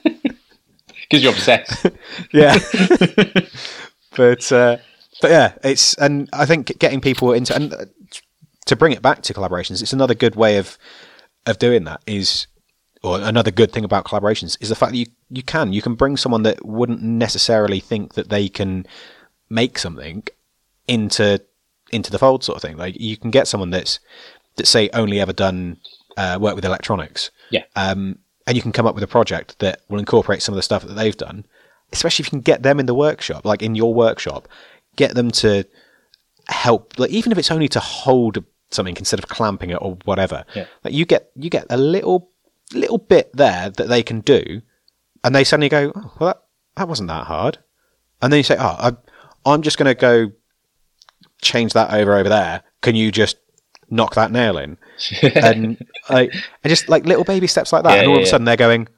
Because 1.09 1.23
you're 1.23 1.33
obsessed. 1.33 1.87
yeah, 2.33 2.59
but 4.17 4.53
uh, 4.53 4.77
but 5.23 5.31
yeah, 5.31 5.55
it's 5.65 5.95
and 5.95 6.29
I 6.35 6.45
think 6.45 6.79
getting 6.79 7.01
people 7.01 7.33
into 7.33 7.55
and 7.57 7.73
uh, 7.73 7.87
to 8.67 8.77
bring 8.77 8.93
it 8.93 9.01
back 9.01 9.23
to 9.23 9.33
collaborations, 9.33 9.81
it's 9.81 9.95
another 9.95 10.15
good 10.15 10.37
way 10.37 10.59
of 10.59 10.77
of 11.47 11.59
doing 11.59 11.85
that 11.85 12.03
is 12.07 12.47
or 13.03 13.21
another 13.21 13.51
good 13.51 13.73
thing 13.73 13.85
about 13.85 14.05
collaborations 14.05 14.59
is 14.61 14.69
the 14.69 14.75
fact 14.75 14.93
that 14.93 14.99
you 14.99 15.07
you 15.31 15.43
can 15.43 15.73
you 15.73 15.81
can 15.81 15.95
bring 15.95 16.17
someone 16.17 16.43
that 16.43 16.63
wouldn't 16.65 17.01
necessarily 17.01 17.81
think 17.81 18.15
that 18.15 18.29
they 18.29 18.49
can 18.49 18.87
make 19.51 19.79
something 19.79 20.23
into 20.87 21.41
into 21.91 22.11
the 22.11 22.19
fold 22.19 22.45
sort 22.45 22.57
of 22.57 22.63
thing. 22.63 22.77
Like 22.77 22.99
you 23.01 23.17
can 23.17 23.31
get 23.31 23.49
someone 23.49 23.71
that's 23.71 23.99
that 24.57 24.67
say 24.67 24.91
only 24.93 25.21
ever 25.21 25.33
done 25.33 25.79
uh, 26.17 26.39
work 26.41 26.55
with 26.57 26.65
electronics, 26.65 27.31
Yeah. 27.51 27.63
um, 27.77 28.19
and 28.47 28.57
you 28.57 28.63
can 28.63 28.73
come 28.73 28.87
up 28.87 28.95
with 28.95 29.05
a 29.05 29.09
project 29.09 29.59
that 29.61 29.81
will 29.89 29.99
incorporate 30.01 30.43
some 30.43 30.53
of 30.53 30.57
the 30.57 30.63
stuff 30.63 30.83
that 30.83 30.95
they've 30.95 31.17
done. 31.17 31.47
Especially 31.93 32.23
if 32.23 32.27
you 32.27 32.31
can 32.31 32.41
get 32.41 32.63
them 32.63 32.79
in 32.81 32.87
the 32.87 32.95
workshop, 32.95 33.45
like 33.47 33.63
in 33.63 33.75
your 33.75 33.95
workshop, 33.95 34.47
get 34.97 35.15
them 35.15 35.31
to 35.31 35.65
help. 36.49 36.99
Like 36.99 37.11
even 37.11 37.33
if 37.33 37.39
it's 37.39 37.51
only 37.51 37.69
to 37.69 37.81
hold 37.81 38.45
something 38.71 38.97
instead 38.97 39.19
of 39.19 39.29
clamping 39.29 39.71
it 39.71 39.79
or 39.81 39.97
whatever. 40.05 40.45
Yeah. 40.55 40.67
Like 40.85 40.93
you 40.95 41.07
get 41.07 41.31
you 41.37 41.49
get 41.51 41.67
a 41.71 41.77
little 41.77 42.29
little 42.75 42.99
bit 42.99 43.31
there 43.35 43.71
that 43.71 43.89
they 43.89 44.03
can 44.03 44.21
do, 44.21 44.61
and 45.25 45.35
they 45.35 45.45
suddenly 45.45 45.69
go, 45.71 45.93
oh, 45.95 46.13
well, 46.19 46.29
that, 46.29 46.43
that 46.77 46.89
wasn't 46.89 47.09
that 47.09 47.27
hard. 47.27 47.59
And 48.21 48.33
then 48.33 48.39
you 48.39 48.43
say, 48.45 48.57
oh, 48.59 48.77
I, 48.79 48.93
I'm 49.53 49.63
just 49.63 49.79
going 49.79 49.87
to 49.87 49.95
go 49.95 50.33
change 51.43 51.73
that 51.75 51.93
over 51.93 52.17
over 52.17 52.29
there. 52.29 52.63
Can 52.83 52.95
you 52.95 53.11
just 53.13 53.37
knock 53.91 54.15
that 54.15 54.31
nail 54.33 54.59
in? 54.59 54.77
and 55.35 55.85
like, 56.11 56.33
and 56.33 56.71
just 56.71 56.89
like 56.89 57.05
little 57.07 57.25
baby 57.25 57.47
steps 57.47 57.73
like 57.73 57.85
that, 57.85 57.95
Yeah, 57.95 57.99
and 58.01 58.09
all 58.09 58.15
yeah, 58.15 58.19
of 58.21 58.23
a 58.23 58.27
yeah. 58.27 58.31
sudden 58.31 58.45
they're 58.45 58.57
going, 58.57 58.89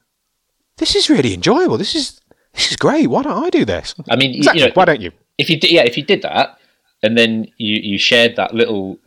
this 0.77 0.95
is 0.95 1.09
really 1.09 1.33
enjoyable. 1.33 1.77
This 1.77 1.95
is 1.95 2.19
this 2.53 2.71
is 2.71 2.77
great. 2.77 3.07
Why 3.07 3.21
don't 3.23 3.43
I 3.43 3.49
do 3.49 3.63
this? 3.65 3.95
I 4.09 4.15
mean, 4.15 4.35
Exactly. 4.35 4.61
you 4.61 4.67
know, 4.67 4.73
Why 4.73 4.85
don't 4.85 5.01
you? 5.01 5.11
if 5.37 5.49
you 5.49 5.59
did, 5.59 5.71
yeah, 5.71 5.83
if 5.83 5.97
you 5.97 6.03
did 6.03 6.21
that, 6.23 6.57
and 7.03 7.17
then 7.17 7.47
you 7.57 7.75
you 7.81 7.97
shared 7.97 8.35
that 8.35 8.53
little 8.53 8.97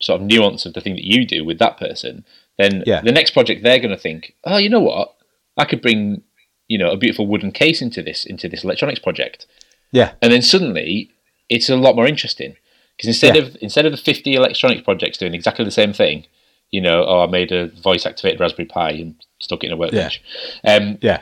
sort 0.00 0.20
of 0.20 0.26
nuance 0.26 0.66
of 0.66 0.74
the 0.74 0.80
thing 0.80 0.94
that 0.94 1.04
you 1.04 1.24
do 1.26 1.44
with 1.44 1.58
that 1.58 1.78
person, 1.78 2.24
then 2.58 2.82
Yeah. 2.86 3.00
the 3.02 3.12
next 3.12 3.30
project 3.32 3.62
they're 3.62 3.78
going 3.78 3.90
to 3.96 3.96
think, 3.96 4.34
oh, 4.44 4.56
you 4.58 4.68
know 4.68 4.80
what, 4.80 5.14
I 5.56 5.64
could 5.64 5.80
bring 5.82 6.22
you 6.68 6.78
know 6.78 6.90
a 6.90 6.96
beautiful 6.96 7.26
wooden 7.26 7.50
case 7.52 7.80
into 7.82 8.02
this 8.02 8.24
into 8.26 8.48
this 8.48 8.62
electronics 8.64 9.00
project, 9.00 9.46
Yeah. 9.92 10.12
and 10.22 10.32
then 10.32 10.42
suddenly 10.42 11.10
it's 11.48 11.68
a 11.68 11.76
lot 11.76 11.94
more 11.96 12.06
interesting 12.06 12.56
because 12.96 13.08
instead 13.08 13.36
Yeah. 13.36 13.42
of 13.42 13.56
instead 13.60 13.84
of 13.86 13.92
the 13.92 13.98
fifty 13.98 14.34
electronics 14.34 14.82
projects 14.82 15.18
doing 15.18 15.34
exactly 15.34 15.64
the 15.64 15.70
same 15.70 15.92
thing, 15.92 16.26
you 16.70 16.80
know, 16.80 17.04
oh, 17.06 17.22
I 17.22 17.26
made 17.26 17.52
a 17.52 17.68
voice 17.68 18.06
activated 18.06 18.40
Raspberry 18.40 18.66
Pi 18.66 18.90
and 18.92 19.14
stuck 19.40 19.62
it 19.62 19.66
in 19.68 19.72
a 19.72 19.76
workbench. 19.76 20.22
Um, 20.64 20.98
Yeah. 21.02 21.20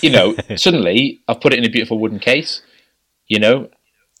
you 0.00 0.10
know, 0.10 0.34
suddenly 0.56 1.20
I've 1.28 1.40
put 1.40 1.52
it 1.52 1.58
in 1.58 1.64
a 1.64 1.68
beautiful 1.70 1.98
wooden 1.98 2.18
case. 2.18 2.62
you 3.28 3.38
know, 3.40 3.68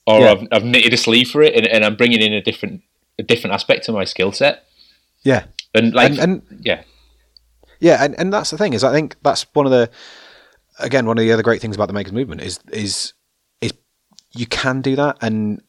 or 0.06 0.20
Yeah. 0.20 0.32
I've, 0.32 0.48
I've 0.52 0.64
knitted 0.64 0.92
a 0.92 0.96
sleeve 0.96 1.30
for 1.30 1.40
it, 1.42 1.54
and, 1.54 1.66
and 1.66 1.84
I'm 1.84 1.94
bringing 1.96 2.20
in 2.20 2.32
a 2.32 2.42
different 2.42 2.82
a 3.18 3.22
different 3.22 3.54
aspect 3.54 3.84
to 3.86 3.92
my 3.92 4.04
skill 4.04 4.30
set. 4.32 4.64
Yeah, 5.22 5.44
And 5.74 5.94
like, 5.94 6.10
and, 6.10 6.18
and 6.18 6.60
yeah, 6.60 6.82
Yeah, 7.80 8.04
and, 8.04 8.14
and 8.18 8.32
that's 8.32 8.50
the 8.50 8.58
thing 8.58 8.72
is 8.74 8.84
I 8.84 8.92
think 8.92 9.16
that's 9.22 9.46
one 9.54 9.64
of 9.66 9.72
the 9.72 9.88
again 10.78 11.06
one 11.06 11.16
of 11.18 11.22
the 11.24 11.32
other 11.32 11.42
great 11.42 11.60
things 11.62 11.76
about 11.76 11.86
the 11.86 11.94
makers 11.94 12.12
movement 12.12 12.42
is 12.42 12.60
is 12.72 13.12
you 14.36 14.46
can 14.46 14.80
do 14.82 14.96
that 14.96 15.16
and 15.20 15.60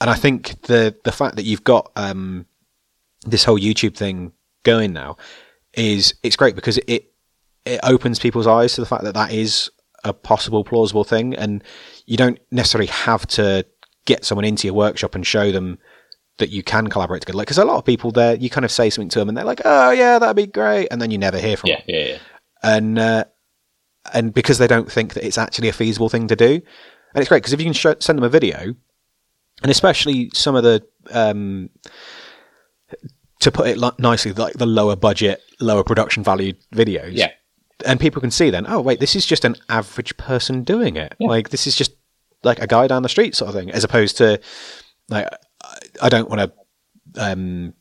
and 0.00 0.10
I 0.10 0.14
think 0.14 0.60
the 0.62 0.94
the 1.04 1.12
fact 1.12 1.36
that 1.36 1.44
you've 1.44 1.64
got 1.64 1.90
um, 1.96 2.46
this 3.24 3.44
whole 3.44 3.58
YouTube 3.58 3.96
thing 3.96 4.32
going 4.62 4.92
now 4.92 5.16
is 5.72 6.14
it's 6.22 6.36
great 6.36 6.54
because 6.54 6.78
it 6.86 7.12
it 7.64 7.80
opens 7.82 8.18
people's 8.18 8.46
eyes 8.46 8.74
to 8.74 8.80
the 8.80 8.86
fact 8.86 9.04
that 9.04 9.14
that 9.14 9.32
is 9.32 9.70
a 10.04 10.12
possible 10.12 10.64
plausible 10.64 11.04
thing 11.04 11.34
and 11.34 11.64
you 12.06 12.16
don't 12.16 12.38
necessarily 12.50 12.86
have 12.86 13.26
to 13.26 13.64
get 14.04 14.24
someone 14.24 14.44
into 14.44 14.66
your 14.66 14.74
workshop 14.74 15.14
and 15.14 15.26
show 15.26 15.50
them 15.50 15.78
that 16.38 16.50
you 16.50 16.62
can 16.62 16.86
collaborate 16.88 17.22
together. 17.22 17.38
Like, 17.38 17.48
because 17.48 17.58
a 17.58 17.64
lot 17.64 17.78
of 17.78 17.84
people 17.84 18.12
there, 18.12 18.36
you 18.36 18.50
kind 18.50 18.64
of 18.64 18.70
say 18.70 18.90
something 18.90 19.08
to 19.08 19.18
them 19.18 19.28
and 19.28 19.36
they're 19.36 19.44
like, 19.44 19.62
"Oh 19.64 19.90
yeah, 19.90 20.18
that'd 20.18 20.36
be 20.36 20.46
great," 20.46 20.88
and 20.90 21.00
then 21.00 21.10
you 21.10 21.18
never 21.18 21.38
hear 21.38 21.56
from 21.56 21.70
yeah, 21.70 21.76
them. 21.76 21.84
yeah, 21.88 22.04
yeah. 22.04 22.18
And 22.62 22.98
uh, 22.98 23.24
and 24.12 24.34
because 24.34 24.58
they 24.58 24.66
don't 24.66 24.90
think 24.90 25.14
that 25.14 25.26
it's 25.26 25.38
actually 25.38 25.68
a 25.68 25.72
feasible 25.72 26.08
thing 26.08 26.28
to 26.28 26.36
do, 26.36 26.60
and 27.16 27.22
it's 27.22 27.28
great 27.30 27.38
because 27.38 27.54
if 27.54 27.58
you 27.60 27.64
can 27.66 27.72
show, 27.72 27.94
send 27.98 28.18
them 28.18 28.24
a 28.24 28.28
video, 28.28 28.74
and 29.62 29.70
especially 29.70 30.30
some 30.34 30.54
of 30.54 30.62
the 30.62 30.86
um, 31.10 31.70
to 33.40 33.50
put 33.50 33.68
it 33.68 33.78
li- 33.78 33.90
nicely, 33.98 34.32
like 34.32 34.54
the 34.54 34.66
lower 34.66 34.96
budget, 34.96 35.42
lower 35.60 35.82
production 35.84 36.22
value 36.22 36.52
videos, 36.74 37.10
Yeah. 37.12 37.30
and 37.84 38.00
people 38.00 38.20
can 38.20 38.30
see 38.30 38.50
then, 38.50 38.66
oh 38.68 38.80
wait, 38.80 39.00
this 39.00 39.14
is 39.16 39.26
just 39.26 39.44
an 39.44 39.56
average 39.68 40.16
person 40.16 40.62
doing 40.62 40.96
it. 40.96 41.14
Like 41.20 41.50
this 41.50 41.66
is 41.66 41.76
just 41.76 41.92
like 42.44 42.60
a 42.60 42.66
guy 42.66 42.86
down 42.86 43.02
the 43.02 43.08
street 43.08 43.34
sort 43.34 43.48
of 43.48 43.54
thing, 43.54 43.70
as 43.70 43.84
opposed 43.84 44.16
to 44.18 44.40
like 45.08 45.26
I- 45.64 45.78
I 46.02 46.08
don't 46.08 46.28
want 46.30 46.40
to 47.14 47.22
um 47.22 47.74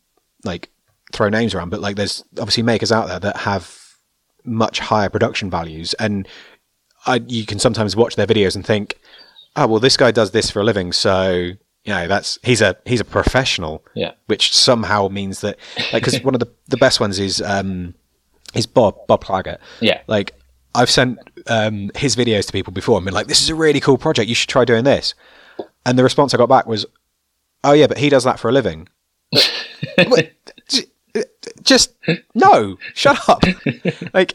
like 0.43 0.69
throw 1.13 1.29
names 1.29 1.53
around, 1.53 1.69
but 1.69 1.81
like 1.81 1.95
there's 1.95 2.23
obviously 2.39 2.63
makers 2.63 2.91
out 2.91 3.07
there 3.07 3.19
that 3.19 3.37
have 3.37 3.77
much 4.43 4.79
higher 4.79 5.09
production 5.09 5.49
values, 5.49 5.93
and 5.95 6.27
I 7.05 7.21
you 7.27 7.45
can 7.45 7.59
sometimes 7.59 7.95
watch 7.95 8.15
their 8.15 8.27
videos 8.27 8.55
and 8.55 8.65
think, 8.65 8.95
oh 9.55 9.67
well, 9.67 9.79
this 9.79 9.97
guy 9.97 10.11
does 10.11 10.31
this 10.31 10.49
for 10.51 10.59
a 10.61 10.63
living, 10.63 10.91
so 10.93 11.31
you 11.31 11.93
know 11.93 12.07
that's 12.07 12.39
he's 12.43 12.61
a 12.61 12.75
he's 12.85 12.99
a 12.99 13.05
professional 13.05 13.83
Yeah. 13.93 14.11
which 14.25 14.51
somehow 14.55 15.07
means 15.07 15.41
that 15.41 15.57
like 15.93 16.03
because 16.03 16.19
one 16.23 16.33
of 16.33 16.39
the 16.39 16.51
the 16.67 16.77
best 16.77 16.99
ones 16.99 17.19
is 17.19 17.41
um 17.41 17.93
is 18.55 18.65
Bob 18.65 18.95
Bob 19.07 19.23
Clagett. 19.23 19.59
Yeah. 19.81 20.01
Like 20.07 20.33
I've 20.73 20.89
sent 20.89 21.19
um 21.47 21.91
his 21.95 22.15
videos 22.15 22.47
to 22.47 22.51
people 22.53 22.73
before 22.73 22.97
and 22.97 23.05
been 23.05 23.13
like, 23.13 23.27
this 23.27 23.41
is 23.41 23.49
a 23.49 23.55
really 23.55 23.79
cool 23.79 23.97
project. 23.97 24.27
You 24.29 24.35
should 24.35 24.49
try 24.49 24.65
doing 24.65 24.83
this. 24.83 25.13
And 25.85 25.97
the 25.99 26.03
response 26.03 26.33
I 26.33 26.37
got 26.37 26.49
back 26.49 26.65
was, 26.65 26.85
oh 27.63 27.73
yeah, 27.73 27.85
but 27.87 27.97
he 27.99 28.09
does 28.09 28.23
that 28.23 28.39
for 28.39 28.49
a 28.49 28.51
living. 28.51 28.89
Just 31.61 31.93
no, 32.33 32.77
shut 32.93 33.29
up. 33.29 33.41
like, 34.13 34.33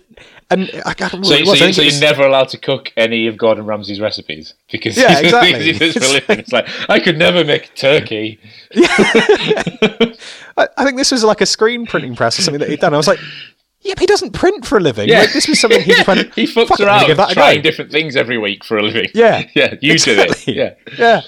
and 0.51 0.71
I, 0.85 0.95
I, 0.99 1.09
So, 1.09 1.17
it 1.19 1.47
so, 1.47 1.53
I 1.53 1.57
think 1.59 1.75
so 1.75 1.83
you're 1.83 1.87
was- 1.87 2.01
never 2.01 2.23
allowed 2.27 2.49
to 2.51 2.59
cook 2.59 2.93
any 2.97 3.27
of 3.29 3.37
Gordon 3.37 3.65
Ramsay's 3.67 4.01
recipes 4.01 4.55
because 4.71 4.97
Yeah, 4.97 5.19
he 5.21 5.25
exactly. 5.27 5.73
does 5.73 5.81
it 5.97 6.01
for 6.01 6.05
a 6.05 6.09
living. 6.13 6.39
It's 6.41 6.53
like 6.53 6.69
I 6.91 6.99
could 7.01 7.17
never 7.19 7.45
make 7.45 7.75
turkey. 7.75 8.39
I, 8.75 10.69
I 10.77 10.85
think 10.85 10.97
this 10.97 11.11
was 11.13 11.25
like 11.25 11.41
a 11.41 11.47
screen 11.47 11.87
printing 11.87 12.17
press 12.17 12.39
or 12.39 12.43
something 12.43 12.61
that 12.61 12.69
he'd 12.69 12.81
done. 12.81 12.95
I 12.95 12.97
was 12.97 13.07
like, 13.09 13.19
yeah, 13.83 13.95
but 13.95 14.01
he 14.01 14.07
doesn't 14.07 14.33
print 14.33 14.67
for 14.67 14.79
a 14.79 14.81
living. 14.81 15.09
Yeah. 15.09 15.21
Like, 15.21 15.33
this 15.33 15.49
was 15.49 15.59
something 15.61 15.81
he 15.81 15.95
went. 16.07 16.35
he 16.35 16.45
fucks 16.45 16.69
"Fuck 16.69 16.81
it, 16.81 16.89
I'm 16.89 17.01
gonna 17.01 17.09
around 17.09 17.17
that 17.17 17.31
trying 17.33 17.63
different 17.63 17.91
things 17.91 18.17
every 18.17 18.37
week 18.39 18.65
for 18.65 18.77
a 18.77 18.83
living. 18.83 19.09
Yeah. 19.15 19.45
yeah, 19.55 19.75
you 19.81 19.93
Exactly. 19.93 20.55
did 20.55 20.59
it. 20.59 20.79
Yeah, 20.89 20.99
yeah. 20.99 21.21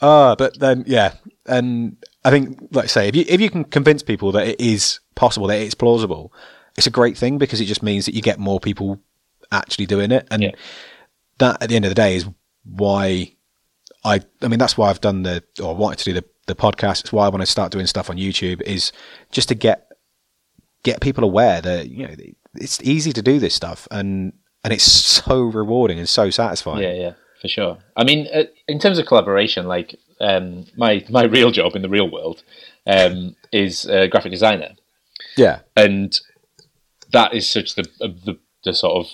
Uh, 0.00 0.36
but 0.36 0.58
then, 0.60 0.84
yeah, 0.86 1.14
and 1.46 1.96
I 2.24 2.30
think, 2.30 2.58
like 2.72 2.84
I 2.84 2.88
say, 2.88 3.08
if 3.08 3.16
you 3.16 3.24
if 3.26 3.40
you 3.40 3.50
can 3.50 3.64
convince 3.64 4.02
people 4.02 4.30
that 4.32 4.46
it 4.46 4.60
is 4.60 5.00
possible, 5.16 5.46
that 5.48 5.58
it's 5.60 5.74
plausible, 5.74 6.32
it's 6.78 6.86
a 6.86 6.90
great 7.00 7.16
thing 7.18 7.36
because 7.38 7.60
it 7.60 7.66
just 7.66 7.82
means 7.82 8.06
that 8.06 8.14
you 8.14 8.22
get 8.22 8.38
more 8.38 8.58
people 8.60 8.98
actually 9.52 9.86
doing 9.86 10.10
it, 10.12 10.26
and 10.30 10.42
Yeah. 10.42 10.50
that 11.38 11.62
at 11.62 11.68
the 11.68 11.76
end 11.76 11.84
of 11.84 11.90
the 11.90 11.94
day 11.94 12.16
is 12.16 12.26
why 12.64 13.32
I. 14.04 14.20
I 14.42 14.48
mean, 14.48 14.58
that's 14.58 14.76
why 14.78 14.88
I've 14.90 15.00
done 15.00 15.22
the 15.24 15.42
or 15.62 15.74
wanted 15.76 15.98
to 16.00 16.04
do 16.04 16.14
the 16.14 16.24
the 16.46 16.54
podcast. 16.54 17.00
It's 17.00 17.12
why 17.12 17.26
I 17.26 17.28
want 17.28 17.42
to 17.42 17.46
start 17.46 17.72
doing 17.72 17.86
stuff 17.86 18.08
on 18.10 18.16
YouTube 18.16 18.62
is 18.62 18.92
just 19.30 19.48
to 19.48 19.54
get 19.54 19.90
get 20.84 21.00
people 21.00 21.24
aware 21.24 21.60
that 21.60 21.90
you 21.90 22.06
know 22.06 22.14
it's 22.54 22.80
easy 22.82 23.12
to 23.12 23.22
do 23.22 23.38
this 23.38 23.54
stuff 23.54 23.86
and 23.90 24.32
and 24.64 24.72
it's 24.72 24.84
so 25.24 25.42
rewarding 25.42 25.98
and 25.98 26.08
so 26.08 26.30
satisfying. 26.30 26.82
yeah, 26.82 26.92
yeah, 26.94 27.12
for 27.42 27.48
sure. 27.48 27.78
I 27.96 28.04
mean, 28.04 28.28
uh, 28.32 28.44
in 28.68 28.78
terms 28.78 28.98
of 28.98 29.06
collaboration, 29.06 29.66
like 29.66 29.96
um, 30.20 30.66
my 30.76 31.04
my 31.10 31.24
real 31.24 31.50
job 31.50 31.74
in 31.76 31.82
the 31.82 31.88
real 31.88 32.08
world 32.10 32.42
um, 32.86 33.34
is 33.52 33.84
a 33.86 34.08
graphic 34.08 34.32
designer. 34.32 34.70
yeah, 35.36 35.60
and 35.76 36.18
that 37.12 37.34
is 37.34 37.48
such 37.48 37.74
the 37.74 37.82
uh, 38.00 38.08
the, 38.24 38.38
the 38.64 38.72
sort 38.74 39.06
of 39.06 39.12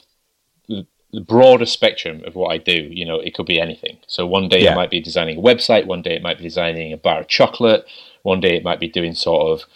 the, 0.69 0.87
the 1.13 1.21
broader 1.21 1.67
spectrum 1.67 2.23
of 2.27 2.35
what 2.35 2.49
I 2.53 2.59
do. 2.59 2.89
You 2.91 3.05
know, 3.05 3.21
it 3.21 3.35
could 3.35 3.47
be 3.47 3.61
anything. 3.61 3.99
So 4.07 4.27
one 4.27 4.49
day 4.49 4.63
Yeah. 4.65 4.73
I 4.73 4.75
might 4.75 4.91
be 4.91 5.01
designing 5.01 5.39
a 5.39 5.43
website, 5.43 5.87
one 5.87 6.03
day 6.03 6.15
it 6.17 6.23
might 6.23 6.39
be 6.39 6.45
designing 6.45 6.93
a 6.93 6.97
bar 6.97 7.21
of 7.21 7.29
chocolate, 7.29 7.85
one 8.23 8.41
day 8.41 8.57
it 8.57 8.65
might 8.65 8.81
be 8.81 8.89
doing 8.89 9.15
sort 9.15 9.51
of 9.53 9.67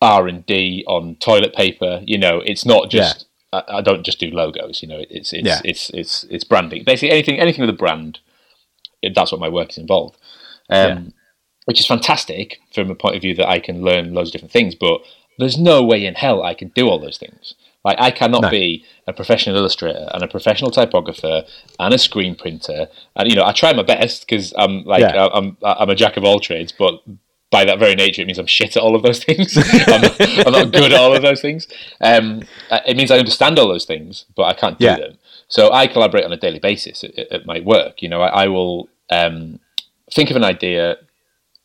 R 0.00 0.26
and 0.26 0.44
D 0.46 0.84
on 0.88 1.14
toilet 1.16 1.54
paper. 1.54 2.00
You 2.04 2.18
know, 2.18 2.40
it's 2.44 2.64
not 2.66 2.90
just. 2.90 3.26
I, 3.52 3.62
I 3.68 3.80
don't 3.82 4.02
just 4.02 4.18
do 4.18 4.30
logos. 4.30 4.82
You 4.82 4.88
know, 4.88 5.04
it's 5.10 5.32
it's 5.32 5.46
Yeah. 5.46 5.60
it's 5.64 5.90
it's 5.90 6.24
it's 6.24 6.44
branding. 6.44 6.84
Basically, 6.84 7.10
anything 7.10 7.38
anything 7.38 7.60
with 7.60 7.70
a 7.70 7.78
brand. 7.84 8.18
That's 9.14 9.30
what 9.32 9.40
my 9.40 9.48
work 9.48 9.70
is 9.70 9.78
involved. 9.78 10.16
Um, 10.70 10.88
Yeah. 10.88 11.00
Which 11.66 11.78
is 11.78 11.86
fantastic 11.86 12.58
from 12.74 12.90
a 12.90 12.96
point 12.96 13.14
of 13.14 13.22
view 13.22 13.36
that 13.36 13.48
I 13.48 13.60
can 13.60 13.82
learn 13.84 14.14
loads 14.14 14.30
of 14.30 14.32
different 14.32 14.50
things, 14.52 14.74
but 14.74 15.00
there's 15.38 15.58
no 15.58 15.82
way 15.82 16.04
in 16.04 16.14
hell 16.14 16.42
I 16.42 16.54
can 16.54 16.68
do 16.68 16.88
all 16.88 16.98
those 16.98 17.18
things. 17.18 17.54
Like 17.84 17.96
I 18.00 18.10
cannot 18.10 18.42
No. 18.42 18.50
be 18.50 18.84
a 19.06 19.12
professional 19.12 19.56
illustrator 19.56 20.08
and 20.14 20.22
a 20.22 20.28
professional 20.28 20.70
typographer 20.70 21.44
and 21.80 21.92
a 21.94 21.98
screen 21.98 22.34
printer. 22.36 22.86
And 23.16 23.28
you 23.28 23.34
know, 23.36 23.44
I 23.44 23.52
try 23.52 23.72
my 23.72 23.82
best 23.82 24.26
because 24.26 24.52
I'm 24.56 24.84
like 24.84 25.00
Yeah. 25.00 25.28
I'm 25.32 25.56
I'm 25.62 25.90
a 25.90 25.94
jack 25.94 26.16
of 26.16 26.24
all 26.24 26.38
trades, 26.38 26.72
but 26.72 27.02
by 27.50 27.64
that 27.66 27.78
very 27.78 27.94
nature, 27.94 28.22
it 28.22 28.26
means 28.26 28.38
I'm 28.38 28.46
shit 28.46 28.76
at 28.76 28.82
all 28.82 28.94
of 28.96 29.02
those 29.02 29.22
things. 29.22 29.56
I'm, 29.88 30.00
not, 30.00 30.20
I'm 30.46 30.52
not 30.52 30.72
good 30.72 30.90
at 30.92 30.98
all 30.98 31.14
of 31.14 31.20
those 31.22 31.42
things. 31.42 31.68
Um, 32.00 32.44
uh, 32.70 32.80
it 32.86 32.96
means 32.96 33.10
I 33.10 33.18
understand 33.18 33.58
all 33.58 33.68
those 33.68 33.84
things, 33.84 34.24
but 34.34 34.44
I 34.44 34.54
can't 34.54 34.78
do 34.78 34.86
Yeah. 34.86 34.96
them. 34.96 35.18
So 35.48 35.70
I 35.70 35.86
collaborate 35.86 36.24
on 36.24 36.32
a 36.32 36.38
daily 36.38 36.60
basis 36.60 37.04
at, 37.04 37.18
at 37.30 37.44
my 37.44 37.60
work. 37.60 38.00
You 38.00 38.08
know, 38.08 38.22
I, 38.22 38.44
I 38.44 38.46
will 38.48 38.88
um, 39.10 39.60
think 40.10 40.30
of 40.30 40.36
an 40.36 40.44
idea, 40.44 40.96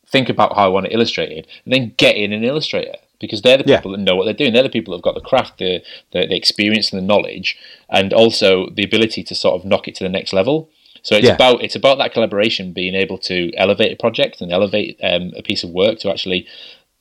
think 0.06 0.28
about 0.28 0.54
how 0.56 0.66
I 0.66 0.68
want 0.68 0.86
it 0.86 0.92
illustrated, 0.92 1.46
and 1.64 1.72
then 1.72 1.94
get 1.96 2.16
in 2.16 2.34
an 2.34 2.44
illustrator 2.44 2.96
because 3.20 3.42
they're 3.42 3.56
the 3.58 3.64
Yeah. 3.66 3.76
people 3.76 3.92
that 3.92 3.98
know 4.00 4.16
what 4.16 4.24
they're 4.24 4.34
doing. 4.34 4.52
They're 4.52 4.62
the 4.62 4.68
people 4.68 4.92
that 4.92 4.98
have 4.98 5.02
got 5.02 5.14
the 5.14 5.28
craft, 5.28 5.58
the, 5.58 5.82
the 6.12 6.26
the 6.26 6.36
experience, 6.36 6.92
and 6.92 7.00
the 7.02 7.06
knowledge, 7.06 7.56
and 7.88 8.12
also 8.12 8.68
the 8.70 8.84
ability 8.84 9.22
to 9.24 9.34
sort 9.34 9.54
of 9.60 9.64
knock 9.64 9.88
it 9.88 9.94
to 9.96 10.04
the 10.04 10.10
next 10.10 10.32
level. 10.32 10.70
So 11.02 11.14
it's 11.16 11.26
Yeah. 11.26 11.34
about 11.34 11.62
it's 11.62 11.76
about 11.76 11.98
that 11.98 12.12
collaboration, 12.12 12.72
being 12.72 12.94
able 12.94 13.18
to 13.18 13.52
elevate 13.56 13.92
a 13.92 13.96
project 13.96 14.40
and 14.40 14.52
elevate 14.52 14.98
um, 15.02 15.32
a 15.36 15.42
piece 15.42 15.62
of 15.64 15.70
work 15.70 15.98
to 16.00 16.10
actually 16.10 16.46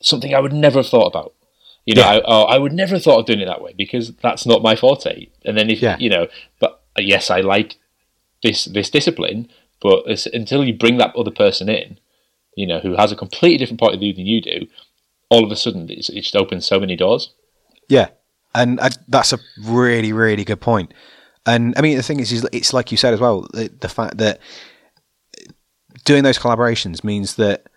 something 0.01 0.33
I 0.33 0.39
would 0.39 0.53
never 0.53 0.79
have 0.79 0.87
thought 0.89 1.07
about. 1.07 1.33
You 1.85 1.95
know, 1.95 2.01
Yeah. 2.01 2.19
I, 2.27 2.55
I 2.55 2.57
would 2.57 2.73
never 2.73 2.95
have 2.95 3.03
thought 3.03 3.19
of 3.19 3.25
doing 3.25 3.39
it 3.39 3.45
that 3.45 3.61
way 3.61 3.73
because 3.75 4.13
that's 4.21 4.45
not 4.45 4.61
my 4.61 4.75
forte. 4.75 5.27
And 5.45 5.57
then 5.57 5.69
if 5.69 5.81
Yeah. 5.81 5.97
you 5.99 6.09
know, 6.09 6.27
but 6.59 6.81
yes, 6.97 7.29
I 7.31 7.39
like 7.41 7.75
this 8.43 8.65
this 8.65 8.89
discipline, 8.89 9.49
but 9.81 10.03
it's, 10.05 10.25
until 10.27 10.63
you 10.63 10.73
bring 10.73 10.97
that 10.97 11.15
other 11.15 11.31
person 11.31 11.69
in, 11.69 11.97
you 12.55 12.67
know, 12.67 12.79
who 12.79 12.95
has 12.95 13.11
a 13.11 13.15
completely 13.15 13.57
different 13.57 13.79
point 13.79 13.93
of 13.95 13.99
view 13.99 14.13
than 14.13 14.25
you 14.25 14.41
do, 14.41 14.67
all 15.29 15.43
of 15.43 15.51
a 15.51 15.55
sudden 15.55 15.89
it's, 15.89 16.09
it 16.09 16.21
just 16.21 16.35
opens 16.35 16.65
so 16.65 16.79
many 16.79 16.95
doors. 16.95 17.33
Yeah, 17.89 18.09
and 18.55 18.79
I, 18.79 18.89
that's 19.07 19.33
a 19.33 19.39
really, 19.63 20.13
really 20.13 20.43
good 20.43 20.61
point. 20.61 20.93
And 21.45 21.73
I 21.77 21.81
mean, 21.81 21.95
the 21.97 22.03
thing 22.03 22.19
is, 22.19 22.31
is 22.31 22.45
it's 22.51 22.73
like 22.73 22.91
you 22.91 22.97
said 22.97 23.13
as 23.13 23.19
well. 23.19 23.47
The, 23.53 23.69
the 23.79 23.87
fact 23.89 24.17
that 24.17 24.39
doing 26.05 26.23
those 26.23 26.37
collaborations 26.37 27.03
means 27.03 27.35
that 27.35 27.67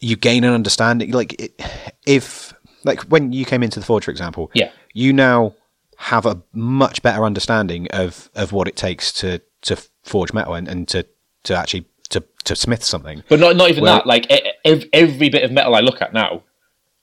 you 0.00 0.16
gain 0.16 0.44
an 0.44 0.52
understanding. 0.52 1.12
Like, 1.12 1.40
it, 1.40 1.62
if 2.06 2.52
like 2.84 3.02
when 3.02 3.32
you 3.32 3.44
came 3.44 3.62
into 3.62 3.78
the 3.80 3.86
Forge, 3.86 4.04
for 4.04 4.10
example, 4.10 4.50
Yeah. 4.54 4.70
you 4.92 5.12
now 5.12 5.54
have 5.98 6.26
a 6.26 6.42
much 6.52 7.00
better 7.02 7.24
understanding 7.24 7.86
of 7.92 8.28
of 8.34 8.50
what 8.52 8.66
it 8.66 8.74
takes 8.74 9.12
to 9.12 9.40
to 9.62 9.76
forge 10.02 10.32
metal 10.32 10.54
and, 10.54 10.66
and 10.66 10.88
to 10.88 11.06
to 11.44 11.54
actually 11.54 11.86
to 12.08 12.24
to 12.44 12.56
smith 12.56 12.82
something. 12.82 13.22
But 13.28 13.38
not 13.38 13.54
not 13.56 13.70
even 13.70 13.84
that. 13.84 14.04
Like 14.06 14.28
e- 14.32 14.50
ev- 14.64 14.86
every 14.92 15.28
bit 15.28 15.44
of 15.44 15.52
metal 15.52 15.76
I 15.76 15.80
look 15.80 16.02
at 16.02 16.12
now, 16.12 16.42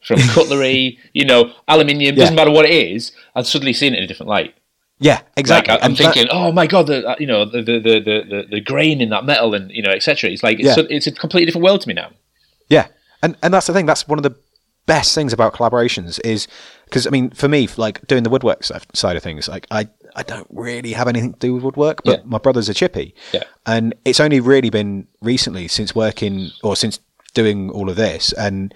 from 0.04 0.20
cutlery, 0.20 0.98
you 1.14 1.26
know, 1.26 1.52
aluminium, 1.68 2.16
doesn't 2.16 2.36
matter 2.36 2.52
what 2.52 2.66
it 2.66 2.72
is, 2.72 3.12
I've 3.36 3.48
suddenly 3.48 3.74
seen 3.74 3.94
it 3.94 3.98
in 3.98 4.04
a 4.04 4.08
different 4.08 4.30
light. 4.30 4.56
Yeah, 5.02 5.22
exactly. 5.38 5.74
Like 5.74 5.82
I, 5.82 5.86
am 5.86 5.92
And 5.92 5.98
that- 5.98 6.14
thinking, 6.14 6.28
oh 6.32 6.52
my 6.52 6.68
god, 6.68 6.88
the 6.88 7.08
uh, 7.08 7.16
you 7.20 7.28
know 7.28 7.46
the 7.46 7.62
the, 7.62 7.80
the, 7.80 8.00
the, 8.00 8.46
the 8.52 8.62
grain 8.62 9.00
in 9.02 9.10
that 9.10 9.24
metal 9.26 9.54
and 9.54 9.72
you 9.72 9.82
know 9.82 9.92
etc. 9.92 10.30
It's 10.30 10.44
like 10.44 10.60
it's, 10.60 10.76
Yeah. 10.78 10.84
a, 10.84 10.94
it's 10.96 11.08
a 11.08 11.12
completely 11.12 11.46
different 11.46 11.64
world 11.64 11.82
to 11.82 11.88
me 11.88 11.94
now. 11.94 12.12
Yeah, 12.70 12.88
and 13.24 13.38
and 13.42 13.54
that's 13.54 13.68
the 13.68 13.74
thing. 13.74 13.86
That's 13.86 14.08
one 14.08 14.20
of 14.20 14.24
the 14.24 14.36
best 14.86 15.14
things 15.16 15.32
about 15.32 15.54
collaborations 15.54 16.20
is 16.26 16.48
because 16.86 17.08
I 17.08 17.12
mean, 17.12 17.30
for 17.30 17.48
me, 17.48 17.70
like 17.78 18.06
doing 18.08 18.24
the 18.24 18.30
woodwork 18.30 18.64
side 18.64 18.86
side 18.94 19.16
of 19.16 19.24
things, 19.24 19.48
like 19.48 19.68
I 19.72 19.88
I 20.18 20.24
don't 20.24 20.48
really 20.50 20.92
have 20.92 21.08
anything 21.08 21.32
to 21.34 21.40
do 21.40 21.54
with 21.54 21.64
woodwork, 21.64 22.04
but 22.04 22.20
Yeah. 22.20 22.26
my 22.26 22.38
brother's 22.40 22.68
a 22.68 22.74
chippy. 22.74 23.16
Yeah. 23.32 23.44
And 23.66 23.96
it's 24.04 24.20
only 24.20 24.42
really 24.42 24.70
been 24.70 25.08
recently 25.22 25.68
since 25.70 25.96
working 25.96 26.50
or 26.62 26.76
since 26.76 27.00
doing 27.36 27.70
all 27.70 27.90
of 27.90 27.96
this 27.96 28.34
and 28.34 28.74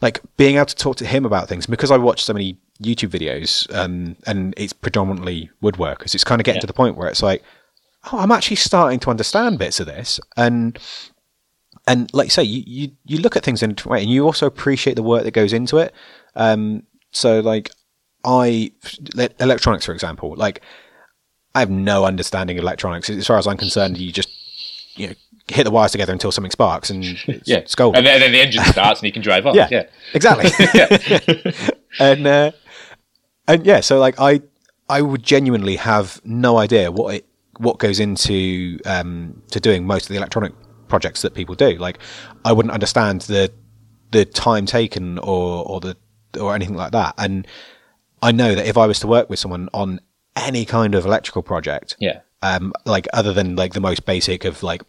like 0.00 0.20
being 0.36 0.56
able 0.56 0.66
to 0.66 0.76
talk 0.76 0.96
to 0.96 1.06
him 1.06 1.24
about 1.26 1.48
things 1.48 1.66
because 1.66 1.90
I 1.90 1.96
watch 1.98 2.24
so 2.24 2.32
many 2.32 2.58
YouTube 2.82 3.10
videos 3.10 3.72
um, 3.74 4.16
and 4.26 4.54
it's 4.56 4.72
predominantly 4.72 5.50
woodworkers. 5.62 6.14
It's 6.14 6.24
kind 6.24 6.40
of 6.40 6.44
getting 6.44 6.56
Yeah. 6.58 6.62
to 6.62 6.66
the 6.66 6.72
point 6.72 6.96
where 6.96 7.08
it's 7.08 7.22
like, 7.22 7.42
oh, 8.10 8.18
I'm 8.18 8.32
actually 8.32 8.56
starting 8.56 8.98
to 9.00 9.10
understand 9.10 9.58
bits 9.58 9.78
of 9.80 9.86
this. 9.86 10.18
And 10.36 10.78
and 11.86 12.12
like 12.14 12.26
you 12.26 12.30
say, 12.30 12.42
you, 12.42 12.62
you, 12.66 12.90
you 13.04 13.18
look 13.18 13.36
at 13.36 13.42
things 13.44 13.62
in 13.62 13.70
a 13.70 13.74
different 13.74 13.92
way 13.92 14.02
and 14.02 14.10
you 14.10 14.24
also 14.24 14.46
appreciate 14.46 14.94
the 14.94 15.02
work 15.02 15.24
that 15.24 15.32
goes 15.32 15.52
into 15.52 15.78
it. 15.78 15.92
Um, 16.36 16.84
so 17.10 17.40
like 17.40 17.70
I, 18.24 18.70
electronics, 19.38 19.86
for 19.86 19.92
example, 19.92 20.34
like 20.36 20.62
I 21.54 21.60
have 21.60 21.70
no 21.70 22.04
understanding 22.04 22.58
of 22.58 22.62
electronics. 22.64 23.10
As 23.10 23.26
far 23.26 23.38
as 23.38 23.46
I'm 23.46 23.56
concerned, 23.56 23.98
you 23.98 24.12
just, 24.12 24.28
you 24.96 25.08
know, 25.08 25.14
hit 25.50 25.64
the 25.64 25.70
wires 25.70 25.92
together 25.92 26.12
until 26.12 26.32
something 26.32 26.50
sparks 26.50 26.90
and 26.90 27.04
it's, 27.04 27.48
Yeah. 27.48 27.58
it's 27.58 27.74
golden. 27.74 27.98
And 27.98 28.06
then, 28.06 28.14
and 28.14 28.22
then 28.22 28.32
the 28.32 28.40
engine 28.40 28.64
starts 28.64 29.00
and 29.00 29.06
you 29.06 29.12
can 29.12 29.22
drive 29.22 29.46
off. 29.46 29.54
yeah, 29.56 29.68
Yeah. 29.70 29.82
exactly. 30.14 30.50
yeah. 30.74 31.70
and 32.00 32.26
uh, 32.26 32.50
and 33.48 33.66
yeah, 33.66 33.80
so 33.80 33.98
like 33.98 34.14
I 34.18 34.40
I 34.88 35.02
would 35.02 35.22
genuinely 35.22 35.76
have 35.76 36.20
no 36.24 36.58
idea 36.58 36.90
what 36.90 37.14
it 37.14 37.26
what 37.58 37.78
goes 37.78 38.00
into 38.00 38.78
um, 38.86 39.42
to 39.50 39.60
doing 39.60 39.86
most 39.86 40.04
of 40.04 40.08
the 40.08 40.16
electronic 40.16 40.52
projects 40.88 41.22
that 41.22 41.34
people 41.34 41.54
do. 41.54 41.70
Like 41.76 41.98
I 42.44 42.52
wouldn't 42.52 42.72
understand 42.72 43.22
the 43.22 43.52
the 44.12 44.24
time 44.24 44.66
taken 44.66 45.18
or 45.18 45.64
or 45.68 45.80
the 45.80 45.96
or 46.40 46.54
anything 46.54 46.76
like 46.76 46.92
that. 46.92 47.14
And 47.18 47.46
I 48.22 48.32
know 48.32 48.54
that 48.54 48.66
if 48.66 48.76
I 48.78 48.86
was 48.86 49.00
to 49.00 49.06
work 49.06 49.28
with 49.30 49.38
someone 49.38 49.68
on 49.72 50.00
any 50.36 50.64
kind 50.64 50.94
of 50.94 51.04
electrical 51.06 51.42
project, 51.42 51.96
Yeah. 51.98 52.20
um, 52.42 52.72
like 52.86 53.08
other 53.12 53.32
than 53.32 53.56
like 53.56 53.72
the 53.72 53.80
most 53.80 54.04
basic 54.06 54.44
of 54.44 54.62
like 54.62 54.82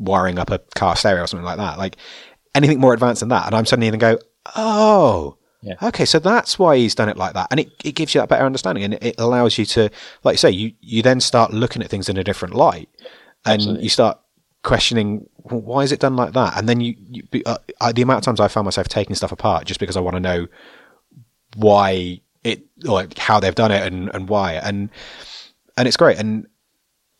wiring 0.00 0.38
up 0.38 0.50
a 0.50 0.58
car 0.74 0.96
stereo 0.96 1.22
or 1.22 1.26
something 1.26 1.44
like 1.44 1.58
that, 1.58 1.78
like 1.78 1.96
anything 2.54 2.80
more 2.80 2.94
advanced 2.94 3.20
than 3.20 3.28
that, 3.28 3.46
and 3.46 3.54
I'm 3.54 3.66
suddenly 3.66 3.90
going 3.90 4.00
to 4.00 4.16
go, 4.16 4.22
oh, 4.56 5.36
Yeah. 5.62 5.74
okay, 5.82 6.04
so 6.04 6.18
that's 6.18 6.58
why 6.58 6.76
he's 6.78 6.94
done 6.94 7.08
it 7.08 7.16
like 7.16 7.34
that, 7.34 7.48
and 7.50 7.60
it, 7.60 7.70
it 7.84 7.92
gives 7.92 8.14
you 8.14 8.20
that 8.20 8.28
better 8.28 8.46
understanding, 8.46 8.82
and 8.84 8.94
it 8.94 9.14
allows 9.18 9.58
you 9.58 9.64
to, 9.66 9.90
like 10.24 10.34
you 10.34 10.38
say, 10.38 10.50
you 10.50 10.72
you 10.80 11.02
then 11.02 11.20
start 11.20 11.52
looking 11.52 11.82
at 11.82 11.90
things 11.90 12.08
in 12.08 12.16
a 12.16 12.24
different 12.24 12.54
light, 12.54 12.88
and 13.44 13.60
Absolutely. 13.60 13.82
you 13.84 13.88
start 13.90 14.18
questioning 14.62 15.26
"Well, 15.44 15.60
why 15.60 15.82
is 15.84 15.92
it 15.92 16.00
done 16.00 16.16
like 16.16 16.32
that, 16.32 16.56
and 16.58 16.68
then 16.68 16.80
you, 16.80 16.94
you 17.10 17.42
uh, 17.46 17.58
I, 17.80 17.92
the 17.92 18.02
amount 18.02 18.18
of 18.18 18.24
times 18.24 18.40
I 18.40 18.48
found 18.48 18.64
myself 18.64 18.88
taking 18.88 19.14
stuff 19.14 19.32
apart 19.32 19.64
just 19.66 19.80
because 19.80 19.96
I 19.96 20.00
want 20.00 20.16
to 20.16 20.20
know 20.20 20.46
why 21.56 22.20
it 22.44 22.62
like 22.82 23.18
how 23.18 23.40
they've 23.40 23.54
done 23.54 23.70
it 23.72 23.82
and, 23.82 24.10
and 24.14 24.28
why 24.28 24.54
and 24.54 24.88
and 25.76 25.86
it's 25.88 25.96
great 25.96 26.18
and 26.18 26.46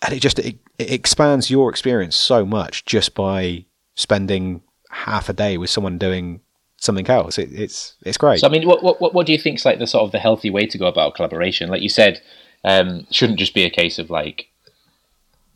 and 0.03 0.15
it 0.15 0.21
just 0.21 0.39
it, 0.39 0.59
it 0.79 0.91
expands 0.93 1.51
your 1.51 1.71
experience 1.71 2.17
so 2.17 2.45
much 2.47 2.85
just 2.85 3.15
by 3.15 3.65
spending 3.95 4.63
half 4.91 5.29
a 5.29 5.33
day 5.33 5.57
with 5.59 5.71
someone 5.71 5.99
doing 5.99 6.41
something 6.79 7.07
else 7.09 7.39
it, 7.39 7.51
it's 7.53 7.95
it's 8.05 8.17
great 8.17 8.41
So 8.41 8.47
I 8.47 8.51
mean, 8.51 8.67
what, 8.67 8.83
what 8.83 9.13
what 9.15 9.27
do 9.27 9.33
you 9.33 9.39
think 9.39 9.59
is 9.59 9.65
like 9.65 9.79
the 9.79 9.87
sort 9.87 10.05
of 10.05 10.13
the 10.13 10.19
healthy 10.19 10.51
way 10.51 10.67
to 10.67 10.79
go 10.79 10.87
about 10.87 11.15
collaboration? 11.15 11.69
Like 11.69 11.83
you 11.83 11.89
said, 11.91 12.21
um, 12.65 13.07
shouldn't 13.11 13.39
just 13.39 13.55
be 13.55 13.65
a 13.65 13.71
case 13.71 13.99
of 13.99 14.09
like, 14.11 14.47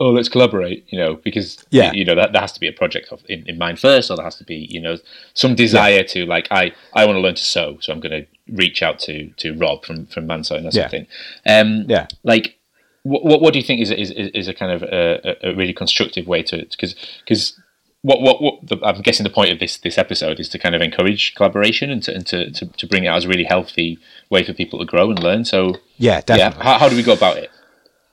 oh, 0.01 0.11
let's 0.11 0.29
collaborate, 0.29 0.85
you 0.89 0.99
know, 0.99 1.15
because 1.15 1.65
Yeah. 1.71 1.93
you 1.93 2.05
know 2.05 2.15
that 2.15 2.33
there 2.33 2.41
has 2.43 2.53
to 2.53 2.61
be 2.61 2.69
a 2.69 2.73
project 2.73 3.11
of, 3.13 3.23
in, 3.29 3.47
in 3.49 3.57
mind 3.59 3.79
first, 3.79 4.11
or 4.11 4.17
there 4.17 4.25
has 4.25 4.37
to 4.37 4.45
be 4.45 4.67
you 4.71 4.81
know 4.81 4.99
some 5.33 5.55
desire 5.55 6.03
to 6.05 6.27
like 6.27 6.47
I 6.51 6.73
I 6.93 7.07
want 7.07 7.17
to 7.17 7.21
learn 7.21 7.37
to 7.37 7.45
sew, 7.45 7.79
so 7.81 7.93
I'm 7.93 8.01
going 8.01 8.23
to 8.23 8.27
reach 8.53 8.83
out 8.83 8.99
to 9.01 9.31
to 9.39 9.55
Rob 9.57 9.85
from 9.87 10.07
from 10.07 10.27
Mansewing 10.27 10.67
or 10.67 10.71
Yeah. 10.73 10.83
something. 10.83 11.07
Um, 11.47 11.85
yeah 11.89 12.07
like 12.23 12.59
what, 13.05 13.41
what 13.41 13.53
do 13.53 13.59
you 13.59 13.65
think 13.65 13.81
is 13.81 13.91
is 13.91 14.11
is 14.11 14.49
a 14.49 14.55
kind 14.55 14.73
of 14.73 14.83
a, 14.83 15.21
a- 15.43 15.51
a 15.51 15.55
really 15.55 15.73
constructive 15.73 16.27
way 16.27 16.43
to 16.43 16.59
because 16.71 16.95
because 17.21 17.59
what 18.03 18.21
what 18.21 18.43
what 18.43 18.67
the, 18.67 18.77
I'm 18.83 19.01
guessing 19.03 19.25
the 19.25 19.31
point 19.31 19.53
of 19.53 19.59
this 19.61 19.77
this 19.79 19.97
episode 19.99 20.41
is 20.41 20.49
to 20.51 20.59
kind 20.59 20.75
of 20.75 20.83
encourage 20.83 21.35
collaboration 21.35 21.91
and 21.91 22.03
to 22.03 22.15
and 22.15 22.27
to, 22.27 22.51
to, 22.51 22.67
to 22.67 22.87
bring 22.87 23.05
it 23.05 23.09
out 23.09 23.17
as 23.19 23.25
a 23.25 23.29
really 23.29 23.45
healthy 23.45 23.99
way 24.31 24.43
for 24.45 24.53
people 24.53 24.79
to 24.79 24.85
grow 24.85 25.09
and 25.11 25.23
learn. 25.23 25.45
So 25.45 25.77
yeah 25.99 26.21
yeah, 26.39 26.51
how, 26.63 26.79
how 26.79 26.89
do 26.89 26.97
we 26.97 27.03
go 27.03 27.13
about 27.13 27.37
it? 27.39 27.51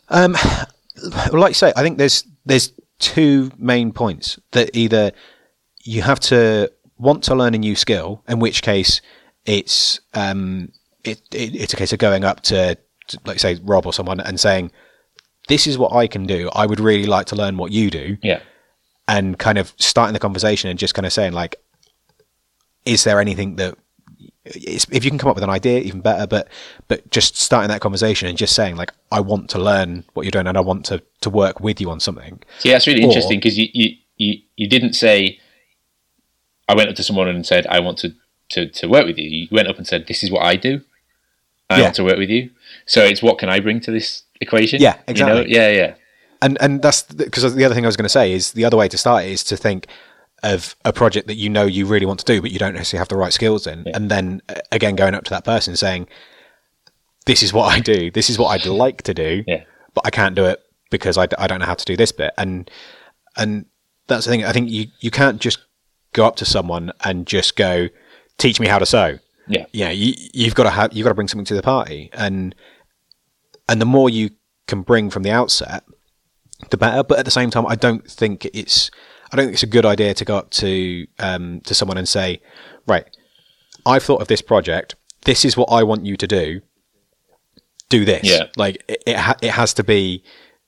Um, 0.09 0.35
well, 1.31 1.41
like 1.41 1.51
you 1.51 1.55
say, 1.55 1.73
I 1.75 1.81
think 1.83 1.97
there's 1.97 2.23
there's 2.45 2.73
two 2.99 3.51
main 3.57 3.91
points 3.91 4.37
that 4.51 4.75
either 4.75 5.11
you 5.83 6.01
have 6.03 6.19
to 6.19 6.71
want 6.97 7.23
to 7.23 7.33
learn 7.35 7.55
a 7.55 7.57
new 7.57 7.75
skill, 7.75 8.23
in 8.27 8.39
which 8.39 8.61
case 8.61 9.01
it's 9.45 9.99
um 10.13 10.71
it, 11.03 11.19
it 11.33 11.55
it's 11.55 11.73
a 11.73 11.77
case 11.77 11.91
of 11.93 11.99
going 11.99 12.23
up 12.23 12.41
to 12.41 12.77
like 13.25 13.39
say 13.39 13.59
Rob 13.63 13.85
or 13.85 13.93
someone 13.93 14.19
and 14.19 14.39
saying, 14.39 14.71
"This 15.47 15.67
is 15.67 15.77
what 15.77 15.93
I 15.93 16.07
can 16.07 16.25
do. 16.25 16.49
I 16.53 16.65
would 16.65 16.79
really 16.79 17.05
like 17.05 17.27
to 17.27 17.35
learn 17.35 17.57
what 17.57 17.71
you 17.71 17.89
do," 17.89 18.17
Yeah, 18.21 18.41
and 19.07 19.37
kind 19.37 19.57
of 19.57 19.73
starting 19.77 20.13
the 20.13 20.19
conversation 20.19 20.69
and 20.69 20.77
just 20.79 20.93
kind 20.93 21.05
of 21.05 21.13
saying 21.13 21.33
like, 21.33 21.55
"Is 22.85 23.03
there 23.03 23.19
anything 23.19 23.55
that?" 23.57 23.77
If 24.43 25.05
you 25.05 25.11
can 25.11 25.19
come 25.19 25.29
up 25.29 25.35
with 25.35 25.43
an 25.43 25.51
idea, 25.51 25.79
even 25.81 26.01
better. 26.01 26.25
But 26.25 26.47
but 26.87 27.07
just 27.11 27.37
starting 27.37 27.69
that 27.69 27.79
conversation 27.79 28.27
and 28.27 28.35
just 28.37 28.55
saying 28.55 28.75
like, 28.75 28.91
I 29.11 29.19
want 29.19 29.51
to 29.51 29.59
learn 29.59 30.03
what 30.13 30.23
you're 30.23 30.31
doing 30.31 30.47
and 30.47 30.57
I 30.57 30.61
want 30.61 30.83
to 30.87 31.01
to 31.21 31.29
work 31.29 31.59
with 31.59 31.79
you 31.79 31.91
on 31.91 31.99
something. 31.99 32.41
see, 32.59 32.69
that's 32.71 32.87
really 32.87 33.03
Or- 33.03 33.07
interesting 33.07 33.37
because 33.39 33.57
you, 33.57 33.67
you 33.73 33.95
you 34.17 34.39
you 34.55 34.67
didn't 34.67 34.93
say. 34.93 35.39
I 36.67 36.73
went 36.75 36.89
up 36.89 36.95
to 36.95 37.03
someone 37.03 37.27
and 37.27 37.45
said, 37.45 37.67
"I 37.67 37.79
want 37.81 37.99
to 37.99 38.13
to 38.49 38.65
to 38.67 38.87
work 38.87 39.05
with 39.05 39.17
you." 39.19 39.29
You 39.29 39.47
went 39.51 39.67
up 39.67 39.77
and 39.77 39.85
said, 39.87 40.07
"This 40.07 40.23
is 40.23 40.31
what 40.31 40.43
I 40.43 40.55
do. 40.55 40.81
I 41.69 41.77
Yeah. 41.77 41.83
want 41.83 41.95
to 41.97 42.03
work 42.03 42.17
with 42.17 42.29
you." 42.29 42.49
So 42.91 43.01
it's 43.05 43.21
what 43.23 43.37
can 43.37 43.47
I 43.47 43.61
bring 43.61 43.79
to 43.81 43.91
this 43.91 44.23
equation? 44.41 44.81
Yeah, 44.81 44.95
You 45.07 45.13
know? 45.13 45.37
exactly. 45.37 45.53
Yeah, 45.55 45.69
yeah. 45.71 45.95
And 46.41 46.57
and 46.59 46.81
that's 46.81 47.03
because 47.03 47.55
the 47.55 47.63
other 47.63 47.73
thing 47.73 47.85
I 47.85 47.87
was 47.87 47.95
going 47.95 48.03
to 48.03 48.09
say 48.09 48.33
is 48.33 48.51
the 48.51 48.65
other 48.65 48.75
way 48.75 48.89
to 48.89 48.97
start 48.97 49.23
is 49.23 49.45
to 49.45 49.55
think 49.55 49.87
of 50.43 50.75
a 50.83 50.91
project 50.91 51.27
that 51.27 51.35
you 51.35 51.49
know 51.49 51.63
you 51.63 51.85
really 51.85 52.05
want 52.05 52.19
to 52.19 52.25
do, 52.25 52.41
but 52.41 52.51
you 52.51 52.59
don't 52.59 52.73
necessarily 52.73 52.99
have 52.99 53.07
the 53.07 53.15
right 53.15 53.31
skills 53.31 53.65
in, 53.65 53.87
and 53.95 54.11
then 54.11 54.41
again 54.73 54.95
going 54.97 55.13
up 55.13 55.23
to 55.23 55.29
that 55.29 55.45
person 55.45 55.77
saying, 55.77 56.07
"This 57.25 57.43
is 57.43 57.53
what 57.53 57.71
I 57.71 57.79
do. 57.79 58.11
This 58.11 58.29
is 58.29 58.37
what 58.37 58.47
I'd 58.49 58.65
like 58.65 59.03
to 59.03 59.13
do, 59.13 59.43
Yeah. 59.47 59.63
but 59.93 60.05
I 60.05 60.09
can't 60.09 60.35
do 60.35 60.43
it 60.45 60.59
because 60.89 61.17
I, 61.17 61.27
I 61.37 61.47
don't 61.47 61.59
know 61.59 61.65
how 61.65 61.75
to 61.75 61.85
do 61.85 61.95
this 61.95 62.11
bit." 62.11 62.33
And 62.37 62.69
and 63.37 63.65
that's 64.07 64.25
the 64.25 64.31
thing. 64.31 64.43
I 64.43 64.51
think 64.51 64.69
you 64.69 64.87
you 64.99 65.11
can't 65.11 65.39
just 65.39 65.59
go 66.11 66.25
up 66.25 66.35
to 66.37 66.45
someone 66.45 66.91
and 67.05 67.25
just 67.25 67.55
go, 67.55 67.87
"Teach 68.37 68.59
me 68.59 68.67
how 68.67 68.79
to 68.79 68.85
sew." 68.85 69.19
Yeah. 69.47 69.65
yeah, 69.73 69.89
you, 69.89 70.13
you've 70.33 70.55
got 70.55 70.63
to 70.63 70.69
have 70.69 70.93
you've 70.93 71.03
got 71.03 71.09
to 71.09 71.15
bring 71.15 71.27
something 71.27 71.45
to 71.45 71.55
the 71.55 71.61
party, 71.63 72.09
and 72.13 72.55
and 73.71 73.81
the 73.81 73.85
more 73.85 74.09
you 74.09 74.29
can 74.67 74.81
bring 74.83 75.09
from 75.09 75.23
the 75.23 75.31
outset, 75.31 75.83
the 76.69 76.77
better. 76.77 77.03
But 77.03 77.19
at 77.19 77.25
the 77.25 77.31
same 77.31 77.49
time, 77.49 77.65
I 77.65 77.75
don't 77.75 78.05
think 78.09 78.45
it's 78.53 78.91
I 79.31 79.35
don't 79.35 79.45
think 79.45 79.53
it's 79.53 79.63
a 79.63 79.67
good 79.67 79.85
idea 79.85 80.13
to 80.13 80.25
go 80.25 80.35
up 80.37 80.51
to 80.51 81.07
um, 81.19 81.61
to 81.61 81.73
someone 81.73 81.97
and 81.97 82.07
say, 82.07 82.41
right, 82.87 83.05
I've 83.85 84.03
thought 84.03 84.21
of 84.21 84.27
this 84.27 84.41
project. 84.41 84.95
This 85.25 85.45
is 85.45 85.55
what 85.57 85.69
I 85.71 85.83
want 85.83 86.05
you 86.05 86.17
to 86.17 86.27
do. 86.27 86.61
Do 87.89 88.05
this. 88.05 88.23
Yeah. 88.23 88.43
Like 88.57 88.83
it 88.87 89.03
it, 89.05 89.15
ha- 89.17 89.37
it 89.41 89.51
has 89.51 89.73
to 89.75 89.83
be 89.83 90.23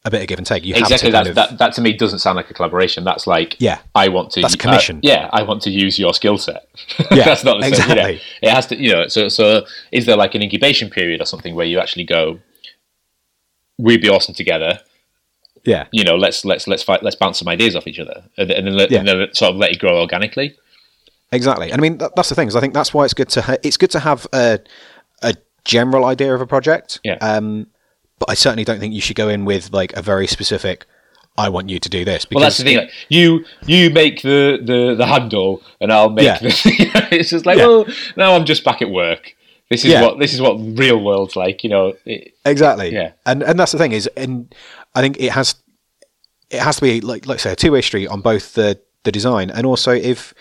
a 0.06 0.12
bit 0.12 0.22
of 0.22 0.28
give 0.28 0.38
and 0.38 0.46
take. 0.46 0.66
You 0.66 0.76
exactly 0.76 1.12
have 1.12 1.26
to 1.28 1.34
that, 1.34 1.48
of, 1.48 1.50
that 1.52 1.58
that 1.60 1.74
to 1.76 1.82
me 1.82 1.94
doesn't 1.94 2.20
sound 2.20 2.36
like 2.36 2.50
a 2.52 2.54
collaboration 2.54 3.06
that's 3.06 3.26
like 3.26 3.56
Yeah. 3.60 3.80
i 3.96 4.10
want 4.10 4.32
to 4.32 4.42
That's 4.42 4.56
uh, 4.56 4.58
commission. 4.58 5.00
yeah 5.02 5.30
i 5.32 5.42
want 5.44 5.62
to 5.62 5.70
use 5.70 5.98
your 5.98 6.14
skill 6.14 6.38
set 6.38 6.68
Yeah, 7.10 7.24
that's 7.24 7.46
not 7.46 7.62
the 7.62 7.74
same 7.74 7.90
you 7.90 7.96
know. 7.96 8.08
exactly. 8.10 8.22
it 8.42 8.50
has 8.50 8.68
to 8.68 8.76
you 8.76 8.92
know 8.92 9.08
so 9.08 9.30
so 9.30 9.66
is 9.94 10.06
there 10.06 10.18
like 10.18 10.36
an 10.36 10.42
incubation 10.42 10.90
period 10.90 11.22
or 11.22 11.26
something 11.26 11.56
where 11.56 11.66
you 11.66 11.80
actually 11.80 12.04
go 12.04 12.40
we'd 13.78 14.02
be 14.02 14.10
awesome 14.10 14.34
together 14.36 14.80
yeah. 15.66 15.88
you 15.92 16.04
know 16.04 16.16
let's 16.16 16.44
let's 16.46 16.68
let's 16.68 16.84
fight 16.84 17.04
let's 17.04 17.16
bounce 17.16 17.40
some 17.40 17.48
ideas 17.48 17.76
off 17.76 17.88
each 17.88 18.00
other 18.00 18.24
and, 18.38 18.52
and 18.52 18.68
then, 18.68 18.76
let, 18.76 18.92
Yeah. 18.92 19.00
and 19.00 19.08
then 19.08 19.34
sort 19.34 19.52
of 19.52 19.58
let 19.58 19.72
it 19.72 19.80
grow 19.80 20.00
organically 20.02 20.56
Exactly. 21.32 21.72
And 21.72 21.80
I 21.80 21.82
mean, 21.82 21.98
that, 21.98 22.16
that's 22.16 22.30
the 22.30 22.36
thing. 22.36 22.48
Is 22.48 22.56
I 22.56 22.60
think 22.60 22.76
that's 22.76 22.94
why 22.94 23.06
it's 23.06 23.16
good 23.16 23.30
to 23.30 23.42
ha- 23.42 23.58
it's 23.64 23.76
good 23.76 23.90
to 23.90 24.00
have 24.02 24.28
a 24.34 24.60
a 25.24 25.34
general 25.66 26.06
idea 26.06 26.32
of 26.36 26.42
a 26.42 26.46
project. 26.46 27.00
Yeah. 27.04 27.16
Um, 27.22 27.66
but 28.20 28.30
I 28.30 28.36
certainly 28.36 28.64
don't 28.64 28.80
think 28.80 28.94
you 28.94 29.02
should 29.02 29.16
go 29.16 29.30
in 29.30 29.44
with 29.44 29.72
like 29.74 29.94
a 29.94 30.04
very 30.04 30.28
specific. 30.28 30.86
I 31.36 31.50
want 31.50 31.70
you 31.72 31.80
to 31.80 31.90
do 31.90 32.06
this. 32.06 32.26
Because 32.26 32.36
well 32.36 32.44
that's 32.44 32.58
the 32.58 32.64
thing 32.66 32.78
like, 32.78 32.92
you 33.10 33.44
you 33.66 33.90
make 33.90 34.22
the, 34.22 34.60
the 34.64 34.94
the 34.96 35.08
handle 35.08 35.64
and 35.82 35.92
i'll 35.92 36.12
make 36.12 36.26
Yeah. 36.26 36.38
the 36.38 36.50
it's 37.12 37.32
just 37.32 37.48
like 37.48 37.58
Yeah. 37.58 37.66
well 37.66 37.88
now 38.16 38.34
i'm 38.36 38.46
just 38.46 38.64
back 38.64 38.84
at 38.84 38.92
work 38.92 39.34
this 39.74 39.86
is 39.86 39.92
Yeah. 39.92 40.02
what 40.06 40.20
this 40.20 40.34
is 40.34 40.42
what 40.42 40.56
real 40.78 41.00
world's 41.04 41.36
like 41.36 41.64
you 41.64 41.70
know 41.70 41.94
it, 42.06 42.34
Exactly. 42.46 42.94
Yeah. 42.94 43.12
And 43.26 43.44
and 43.44 43.60
that's 43.60 43.72
the 43.72 43.78
thing 43.78 43.92
is, 43.92 44.08
and 44.16 44.54
I 44.96 45.02
think 45.02 45.18
it 45.20 45.32
has 45.32 45.56
it 46.50 46.60
has 46.62 46.76
to 46.78 46.82
be 46.82 47.02
like 47.02 47.26
like 47.28 47.40
say 47.40 47.52
a 47.52 47.56
two 47.56 47.72
way 47.72 47.82
street 47.82 48.08
on 48.08 48.22
both 48.22 48.54
the 48.54 48.80
the 49.04 49.12
design 49.12 49.50
and 49.50 49.66
also 49.66 49.92
if 49.92 50.34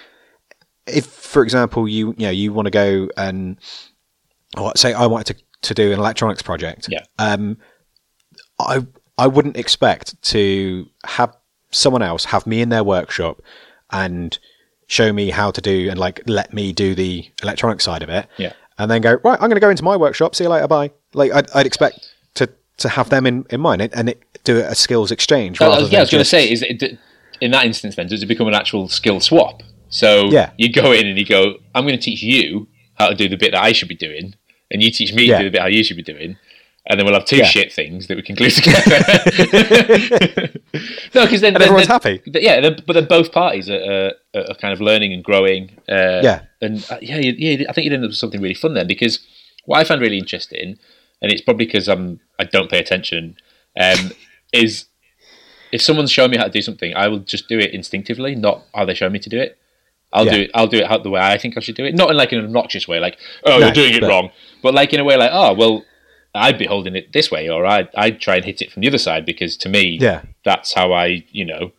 if 0.86 1.06
for 1.06 1.42
example 1.42 1.88
you 1.88 2.08
you 2.18 2.26
know 2.26 2.30
you 2.30 2.52
want 2.52 2.66
to 2.66 2.70
go 2.70 3.08
and 3.16 3.56
or 4.58 4.72
say 4.76 4.92
I 4.92 5.06
wanted 5.06 5.36
to 5.36 5.42
to 5.68 5.74
do 5.74 5.92
an 5.92 5.98
electronics 5.98 6.42
project. 6.42 6.88
Yeah. 6.90 7.04
Um, 7.18 7.56
I 8.58 8.84
I 9.18 9.26
wouldn't 9.28 9.56
expect 9.56 10.20
to 10.32 10.86
have 11.06 11.36
someone 11.70 12.02
else 12.02 12.24
have 12.26 12.46
me 12.46 12.60
in 12.60 12.68
their 12.68 12.84
workshop 12.84 13.40
and 13.90 14.38
show 14.88 15.12
me 15.12 15.30
how 15.30 15.50
to 15.52 15.60
do 15.60 15.88
and 15.88 15.98
like 15.98 16.20
let 16.26 16.52
me 16.52 16.72
do 16.72 16.94
the 16.94 17.24
electronic 17.42 17.80
side 17.80 18.02
of 18.02 18.08
it 18.10 18.26
Yeah. 18.36 18.52
And 18.78 18.90
then 18.90 19.00
go 19.00 19.18
right 19.24 19.38
i'm 19.40 19.48
going 19.48 19.54
to 19.56 19.60
go 19.60 19.70
into 19.70 19.84
my 19.84 19.96
workshop 19.96 20.34
see 20.34 20.44
you 20.44 20.50
later 20.50 20.66
bye 20.68 20.90
like 21.14 21.32
i'd, 21.32 21.50
I'd 21.52 21.66
expect 21.66 22.12
to 22.34 22.48
to 22.78 22.88
have 22.88 23.10
them 23.10 23.26
in, 23.26 23.44
in 23.50 23.60
mind 23.60 23.82
and 23.82 24.08
it, 24.08 24.22
do 24.44 24.58
a 24.58 24.74
skills 24.74 25.10
exchange. 25.10 25.60
Uh, 25.60 25.66
yeah, 25.66 25.98
I 25.98 26.00
was 26.00 26.10
going 26.10 26.20
to 26.20 26.24
say, 26.24 26.50
is 26.50 26.62
it, 26.62 26.98
in 27.40 27.50
that 27.52 27.64
instance, 27.64 27.96
then 27.96 28.08
does 28.08 28.22
it 28.22 28.26
become 28.26 28.48
an 28.48 28.54
actual 28.54 28.88
skill 28.88 29.20
swap? 29.20 29.62
So 29.88 30.30
Yeah. 30.30 30.50
you 30.56 30.72
go 30.72 30.92
in 30.92 31.06
and 31.06 31.18
you 31.18 31.24
go, 31.24 31.56
I'm 31.74 31.84
going 31.84 31.96
to 31.96 32.02
teach 32.02 32.22
you 32.22 32.66
how 32.94 33.08
to 33.08 33.14
do 33.14 33.28
the 33.28 33.36
bit 33.36 33.52
that 33.52 33.62
I 33.62 33.72
should 33.72 33.88
be 33.88 33.94
doing, 33.94 34.34
and 34.70 34.82
you 34.82 34.90
teach 34.90 35.12
me 35.12 35.24
Yeah. 35.26 35.38
to 35.38 35.44
do 35.44 35.50
the 35.50 35.52
bit 35.52 35.60
how 35.60 35.68
you 35.68 35.84
should 35.84 35.96
be 35.96 36.02
doing, 36.02 36.36
and 36.86 36.98
then 36.98 37.04
we'll 37.06 37.14
have 37.14 37.24
two 37.24 37.36
Yeah. 37.36 37.44
shit 37.44 37.72
things 37.72 38.06
that 38.08 38.16
we 38.16 38.22
can 38.22 38.34
glue 38.34 38.50
together. 38.58 38.98
no, 41.14 41.24
because 41.24 41.40
then, 41.40 41.54
And 41.54 41.56
then- 41.56 41.62
everyone's 41.62 41.86
then- 41.88 41.94
happy. 42.00 42.18
th- 42.18 42.44
Yeah, 42.44 42.60
then, 42.60 42.76
but 42.86 42.94
then 42.94 43.04
both 43.06 43.32
parties 43.32 43.68
are, 43.70 44.12
are, 44.34 44.40
are 44.50 44.54
kind 44.54 44.72
of 44.72 44.80
learning 44.80 45.12
and 45.12 45.22
growing. 45.22 45.70
Uh, 45.88 46.20
Yeah. 46.22 46.40
and 46.60 46.84
uh, 46.90 46.98
yeah, 47.00 47.18
yeah, 47.18 47.66
I 47.68 47.72
think 47.72 47.84
you'd 47.84 47.92
end 47.92 48.04
up 48.04 48.10
with 48.10 48.16
something 48.16 48.40
really 48.40 48.54
fun 48.54 48.74
then 48.74 48.86
because 48.86 49.20
what 49.64 49.78
I 49.78 49.84
find 49.84 50.00
really 50.00 50.18
interesting, 50.18 50.78
and 51.20 51.32
it's 51.32 51.40
probably 51.42 51.66
because 51.66 51.88
I'm 51.88 52.20
I 52.38 52.44
don't 52.44 52.70
pay 52.70 52.78
attention, 52.80 53.36
um, 53.78 54.10
is 54.52 54.86
if 55.70 55.80
someone's 55.80 56.10
showing 56.10 56.30
me 56.30 56.36
how 56.36 56.44
to 56.44 56.50
do 56.50 56.60
something, 56.62 56.94
I 56.94 57.08
will 57.08 57.20
just 57.20 57.48
do 57.48 57.58
it 57.58 57.72
instinctively, 57.72 58.34
not 58.34 58.64
how 58.74 58.84
they 58.84 58.94
show 58.94 59.08
me 59.08 59.18
to 59.20 59.30
do 59.30 59.38
it. 59.40 59.56
I'll 60.12 60.26
Yeah. 60.26 60.32
do 60.34 60.40
it. 60.42 60.50
I'll 60.54 60.66
do 60.66 60.76
it 60.78 60.86
how, 60.88 60.98
the 60.98 61.08
way 61.10 61.20
I 61.20 61.38
think 61.38 61.56
I 61.56 61.60
should 61.60 61.76
do 61.76 61.84
it, 61.86 61.94
not 61.94 62.10
in 62.10 62.16
like 62.16 62.32
an 62.32 62.44
obnoxious 62.44 62.86
way, 62.88 62.98
like 62.98 63.18
oh 63.44 63.58
No, 63.58 63.66
you're 63.66 63.72
doing 63.74 63.94
it 63.94 64.00
but- 64.00 64.08
wrong, 64.08 64.30
but 64.62 64.74
like 64.74 64.92
in 64.92 65.00
a 65.00 65.04
way 65.04 65.16
like 65.16 65.30
oh 65.32 65.54
well, 65.54 65.84
I'd 66.34 66.58
be 66.58 66.66
holding 66.66 66.96
it 66.96 67.12
this 67.12 67.30
way, 67.30 67.48
or 67.48 67.66
I'd 67.66 67.88
I'd 67.94 68.20
try 68.20 68.36
and 68.36 68.44
hit 68.44 68.62
it 68.62 68.72
from 68.72 68.80
the 68.82 68.88
other 68.88 68.98
side 68.98 69.24
because 69.26 69.56
to 69.58 69.68
me, 69.68 69.98
Yeah. 70.00 70.22
that's 70.44 70.72
how 70.72 70.92
I 70.92 71.24
you 71.30 71.44
know, 71.44 71.72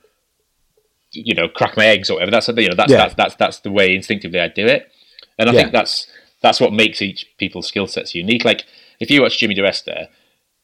you 1.11 1.33
know, 1.35 1.47
crack 1.47 1.77
my 1.77 1.85
eggs 1.85 2.09
or 2.09 2.15
whatever. 2.15 2.31
That's 2.31 2.47
you 2.47 2.69
know 2.69 2.75
that's 2.75 2.91
Yeah. 2.91 2.97
that's 2.97 3.15
that's 3.15 3.35
that's 3.35 3.59
the 3.59 3.71
way 3.71 3.95
instinctively 3.95 4.39
I 4.39 4.47
do 4.47 4.65
it, 4.65 4.91
and 5.37 5.49
I 5.49 5.53
Yeah. 5.53 5.59
think 5.61 5.71
that's 5.71 6.07
that's 6.41 6.59
what 6.59 6.73
makes 6.73 7.01
each 7.01 7.25
people's 7.37 7.67
skill 7.67 7.87
sets 7.87 8.13
unique. 8.15 8.43
Like 8.45 8.63
if 8.99 9.09
you 9.09 9.21
watch 9.21 9.37
Jimmy 9.39 9.55
DiResta, 9.55 10.07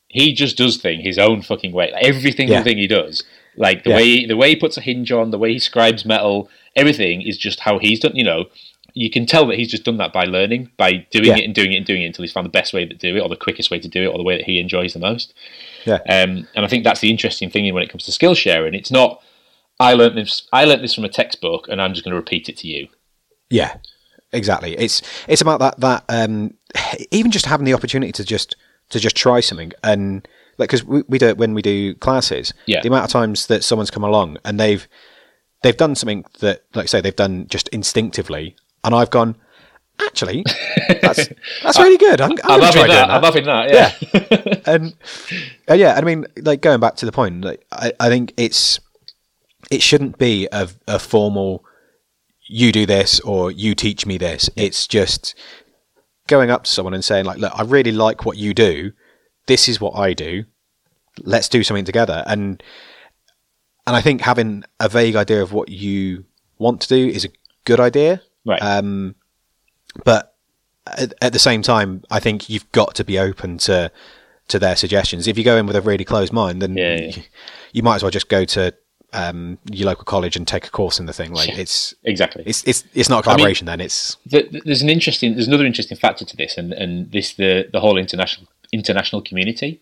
he 0.08 0.34
just 0.34 0.58
does 0.58 0.78
thing 0.78 1.02
his 1.02 1.18
own 1.18 1.42
fucking 1.42 1.72
way. 1.72 1.92
Like 1.92 2.04
every 2.04 2.32
single 2.32 2.58
Yeah. 2.58 2.64
thing 2.64 2.78
he 2.78 2.88
does, 2.88 3.24
like 3.56 3.84
the 3.84 3.92
way 3.92 4.26
the 4.26 4.38
way 4.38 4.50
he 4.50 4.56
puts 4.56 4.78
a 4.78 4.82
hinge 4.82 5.12
on, 5.12 5.32
the 5.32 5.38
way 5.40 5.54
he 5.54 5.60
scribes 5.60 6.06
metal, 6.06 6.50
everything 6.76 7.22
is 7.22 7.38
just 7.38 7.62
how 7.62 7.80
he's 7.80 8.00
done. 8.00 8.16
You 8.16 8.24
know, 8.24 8.46
you 8.94 9.10
can 9.10 9.26
tell 9.26 9.46
that 9.48 9.58
he's 9.58 9.70
just 9.70 9.84
done 9.84 9.98
that 9.98 10.14
by 10.14 10.26
learning, 10.26 10.70
by 10.78 11.06
doing 11.12 11.26
Yeah. 11.26 11.38
it 11.38 11.46
and 11.46 11.56
doing 11.56 11.74
it 11.74 11.78
and 11.78 11.86
doing 11.86 12.02
it 12.02 12.06
until 12.08 12.24
he's 12.24 12.32
found 12.32 12.46
the 12.46 12.50
best 12.52 12.74
way 12.74 12.86
to 12.86 12.94
do 12.96 13.16
it, 13.16 13.20
or 13.22 13.30
the 13.30 13.36
quickest 13.36 13.72
way 13.72 13.80
to 13.80 13.88
do 13.88 14.04
it, 14.04 14.08
or 14.08 14.18
the 14.18 14.24
way 14.24 14.38
that 14.38 14.46
he 14.46 14.60
enjoys 14.60 14.94
the 14.94 15.00
most. 15.00 15.34
Yeah. 15.86 16.00
Um, 16.10 16.48
and 16.56 16.66
I 16.66 16.68
think 16.68 16.84
that's 16.84 17.00
the 17.00 17.10
interesting 17.10 17.50
thing 17.50 17.72
when 17.74 17.84
it 17.84 17.90
comes 17.90 18.06
to 18.06 18.12
skill 18.12 18.36
sharing. 18.36 18.74
It's 18.74 18.92
not 18.92 19.22
I 19.80 19.94
learned 19.94 20.18
this. 20.18 20.48
I 20.52 20.66
learned 20.66 20.84
this 20.84 20.94
from 20.94 21.06
a 21.06 21.10
textbook, 21.10 21.68
and 21.70 21.82
I'm 21.82 21.94
just 21.94 22.04
going 22.04 22.12
to 22.12 22.20
repeat 22.20 22.50
it 22.50 22.58
to 22.58 22.68
you. 22.68 22.90
Yeah, 23.50 23.78
exactly. 24.34 24.76
It's 24.78 25.02
it's 25.28 25.42
about 25.42 25.60
that 25.60 25.80
that 25.80 26.04
um, 26.10 26.54
even 27.12 27.32
just 27.32 27.46
having 27.46 27.66
the 27.66 27.74
opportunity 27.74 28.12
to 28.14 28.24
just 28.26 28.56
to 28.90 29.00
just 29.00 29.16
try 29.16 29.40
something 29.40 29.72
and 29.84 30.28
like 30.58 30.68
because 30.70 30.84
we, 30.84 31.04
we 31.08 31.18
do 31.18 31.28
it 31.28 31.38
when 31.38 31.54
we 31.54 31.62
do 31.62 31.96
classes. 31.96 32.54
Yeah. 32.66 32.82
The 32.82 32.90
amount 32.90 33.06
of 33.06 33.12
times 33.12 33.48
that 33.48 33.64
someone's 33.64 33.92
come 33.92 34.04
along 34.04 34.38
and 34.44 34.60
they've 34.60 34.86
they've 35.64 35.78
done 35.78 35.96
something 35.96 36.26
that 36.40 36.64
like 36.76 36.84
I 36.84 36.88
say 36.88 37.00
they've 37.02 37.16
done 37.16 37.48
just 37.48 37.70
instinctively, 37.70 38.56
and 38.84 38.96
I've 38.96 39.10
gone. 39.10 39.36
Actually, 40.02 40.46
that's 41.02 41.28
that's 41.62 41.78
really 41.78 41.98
good. 41.98 42.22
I'm, 42.22 42.32
I'm, 42.32 42.38
I'm 42.46 42.60
going 42.62 42.72
to 42.72 42.78
try 42.80 42.88
having 42.88 42.88
doing 42.88 42.88
that. 42.88 43.10
I'm 43.10 43.22
that. 43.22 43.34
having 43.34 44.36
that. 44.36 44.62
Yeah. 44.66 44.74
and 44.74 44.96
uh, 45.70 45.74
yeah, 45.74 45.96
I 45.96 46.02
mean, 46.02 46.26
like 46.38 46.62
going 46.62 46.80
back 46.80 46.96
to 46.98 47.06
the 47.06 47.12
point, 47.12 47.44
like, 47.44 47.66
I, 47.70 47.92
I 48.00 48.08
think 48.08 48.34
it's 48.38 48.80
it 49.70 49.82
shouldn't 49.82 50.18
be 50.18 50.48
a, 50.52 50.70
a 50.88 51.00
formal 51.00 51.66
you 52.48 52.72
do 52.72 52.86
this 52.86 53.20
or 53.22 53.52
you 53.52 53.76
teach 53.76 54.06
me 54.06 54.18
this. 54.18 54.50
It's 54.56 54.88
just 54.88 55.36
going 56.28 56.50
up 56.50 56.64
to 56.64 56.72
someone 56.72 56.94
and 56.94 57.06
saying 57.06 57.26
like, 57.26 57.38
look, 57.38 57.54
I 57.56 57.64
really 57.64 57.92
like 57.92 58.26
what 58.26 58.38
you 58.38 58.54
do. 58.54 58.92
This 59.48 59.70
is 59.70 59.80
what 59.80 59.96
I 59.98 60.14
do. 60.14 60.46
Let's 61.22 61.50
do 61.50 61.64
something 61.64 61.86
together. 61.86 62.24
And 62.26 62.62
and 63.86 63.96
I 63.96 64.02
think 64.02 64.22
having 64.22 64.64
a 64.80 64.90
vague 64.90 65.16
idea 65.16 65.42
of 65.42 65.52
what 65.52 65.70
you 65.70 66.26
want 66.58 66.82
to 66.82 66.88
do 66.88 67.08
is 67.08 67.26
a 67.26 67.30
good 67.66 67.80
idea. 67.80 68.22
Right. 68.46 68.62
Um, 68.62 69.16
but 70.06 70.36
at, 70.88 71.14
at 71.22 71.34
the 71.34 71.40
same 71.40 71.62
time, 71.62 72.04
I 72.10 72.20
think 72.20 72.50
you've 72.50 72.72
got 72.72 72.96
to 72.96 73.04
be 73.04 73.20
open 73.20 73.58
to 73.60 73.92
to 74.48 74.58
their 74.60 74.76
suggestions. 74.76 75.28
If 75.28 75.38
you 75.38 75.44
go 75.44 75.58
in 75.58 75.68
with 75.68 75.76
a 75.76 75.82
really 75.82 76.04
closed 76.06 76.34
mind, 76.34 76.62
then 76.62 76.76
Yeah, 76.76 76.96
yeah. 76.96 77.08
You, 77.16 77.24
you 77.74 77.84
might 77.84 77.96
as 77.98 78.04
well 78.04 78.12
just 78.12 78.30
go 78.30 78.46
to 78.46 78.74
um, 79.14 79.60
your 79.72 79.88
local 79.88 80.06
college 80.06 80.36
and 80.36 80.48
take 80.48 80.66
a 80.66 80.72
course 80.72 81.00
in 81.00 81.06
the 81.06 81.14
thing. 81.14 81.32
Like 81.34 81.50
it's 81.58 81.94
exactly. 82.04 82.44
it's 82.46 82.64
it's 82.64 82.84
it's 82.94 83.10
not 83.10 83.20
a 83.20 83.24
collaboration. 83.24 83.66
then 83.68 83.80
it's 83.82 84.18
the, 84.26 84.44
the- 84.52 84.62
there's 84.66 84.82
an 84.82 84.90
interesting 84.90 85.34
there's 85.36 85.48
another 85.48 85.66
interesting 85.66 85.98
factor 85.98 86.26
to 86.26 86.36
this 86.38 86.58
and 86.58 86.74
and 86.74 87.12
this 87.12 87.34
the 87.34 87.68
the 87.72 87.80
whole 87.80 87.98
international 87.98 88.48
international 88.72 89.22
community 89.22 89.82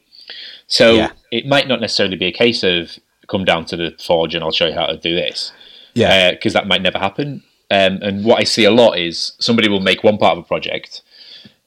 so 0.68 0.94
Yeah. 0.96 1.12
it 1.32 1.46
might 1.46 1.68
not 1.68 1.80
necessarily 1.82 2.16
be 2.16 2.26
a 2.26 2.32
case 2.32 2.64
of 2.64 2.98
come 3.28 3.44
down 3.46 3.66
to 3.66 3.76
the 3.76 3.94
forge 4.00 4.34
and 4.34 4.42
i'll 4.44 4.52
show 4.54 4.68
you 4.68 4.74
how 4.74 4.86
to 4.86 4.96
do 4.98 5.14
this 5.14 5.52
yeah 5.94 6.32
because 6.32 6.54
that 6.54 6.68
might 6.68 6.82
never 6.82 6.98
happen 6.98 7.44
um, 7.70 8.00
and 8.02 8.24
what 8.26 8.40
i 8.40 8.44
see 8.44 8.64
a 8.66 8.72
lot 8.72 8.98
is 8.98 9.34
somebody 9.40 9.68
will 9.70 9.80
make 9.82 10.04
one 10.04 10.18
part 10.18 10.38
of 10.38 10.44
a 10.44 10.48
project 10.48 11.02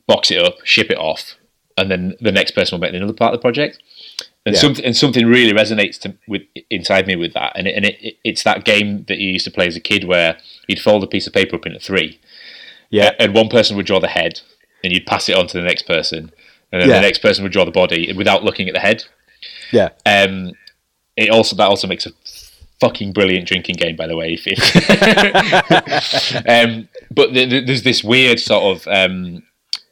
box 0.06 0.30
it 0.30 0.38
up 0.42 0.54
ship 0.64 0.90
it 0.90 0.98
off 0.98 1.34
and 1.76 1.90
then 1.90 2.14
the 2.20 2.32
next 2.32 2.52
person 2.52 2.76
will 2.76 2.80
make 2.86 2.94
another 2.94 3.12
part 3.12 3.32
of 3.34 3.38
the 3.40 3.42
project 3.42 3.78
and 4.46 4.54
Yeah. 4.54 4.60
something 4.60 4.84
and 4.84 4.96
something 4.96 5.26
really 5.26 5.52
resonates 5.52 5.98
to, 6.00 6.14
with 6.26 6.42
inside 6.70 7.06
me 7.06 7.14
with 7.16 7.34
that 7.34 7.52
and 7.54 7.66
it, 7.68 7.76
and 7.76 7.84
it, 7.84 7.96
it, 8.02 8.16
it's 8.24 8.42
that 8.44 8.64
game 8.64 9.04
that 9.08 9.18
you 9.18 9.30
used 9.30 9.44
to 9.44 9.50
play 9.50 9.66
as 9.66 9.76
a 9.76 9.80
kid 9.80 10.04
where 10.04 10.38
you'd 10.66 10.80
fold 10.80 11.04
a 11.04 11.06
piece 11.06 11.26
of 11.26 11.32
paper 11.32 11.56
up 11.56 11.66
into 11.66 11.78
three 11.78 12.18
yeah 12.90 13.12
and 13.18 13.34
one 13.34 13.48
person 13.48 13.76
would 13.76 13.86
draw 13.86 14.00
the 14.00 14.08
head, 14.08 14.40
and 14.82 14.92
you'd 14.92 15.06
pass 15.06 15.28
it 15.28 15.36
on 15.36 15.46
to 15.46 15.58
the 15.58 15.62
next 15.64 15.82
person, 15.86 16.32
and 16.72 16.80
then 16.80 16.88
Yeah. 16.88 16.96
the 16.96 17.02
next 17.02 17.18
person 17.18 17.42
would 17.44 17.52
draw 17.52 17.64
the 17.64 17.70
body 17.70 18.12
without 18.14 18.42
looking 18.42 18.66
at 18.68 18.74
the 18.74 18.80
head. 18.80 19.04
yeah 19.70 19.90
Um, 20.06 20.52
it 21.16 21.28
also 21.30 21.54
that 21.56 21.68
also 21.68 21.86
makes 21.86 22.06
a 22.06 22.12
fucking 22.80 23.12
brilliant 23.12 23.46
drinking 23.46 23.76
game, 23.76 23.96
by 23.96 24.06
the 24.06 24.16
way. 24.16 24.36
Um, 26.46 26.88
but 27.10 27.32
th- 27.34 27.50
th- 27.50 27.66
there's 27.66 27.82
this 27.82 28.02
weird 28.04 28.40
sort 28.40 28.76
of 28.76 28.86
um, 28.88 29.42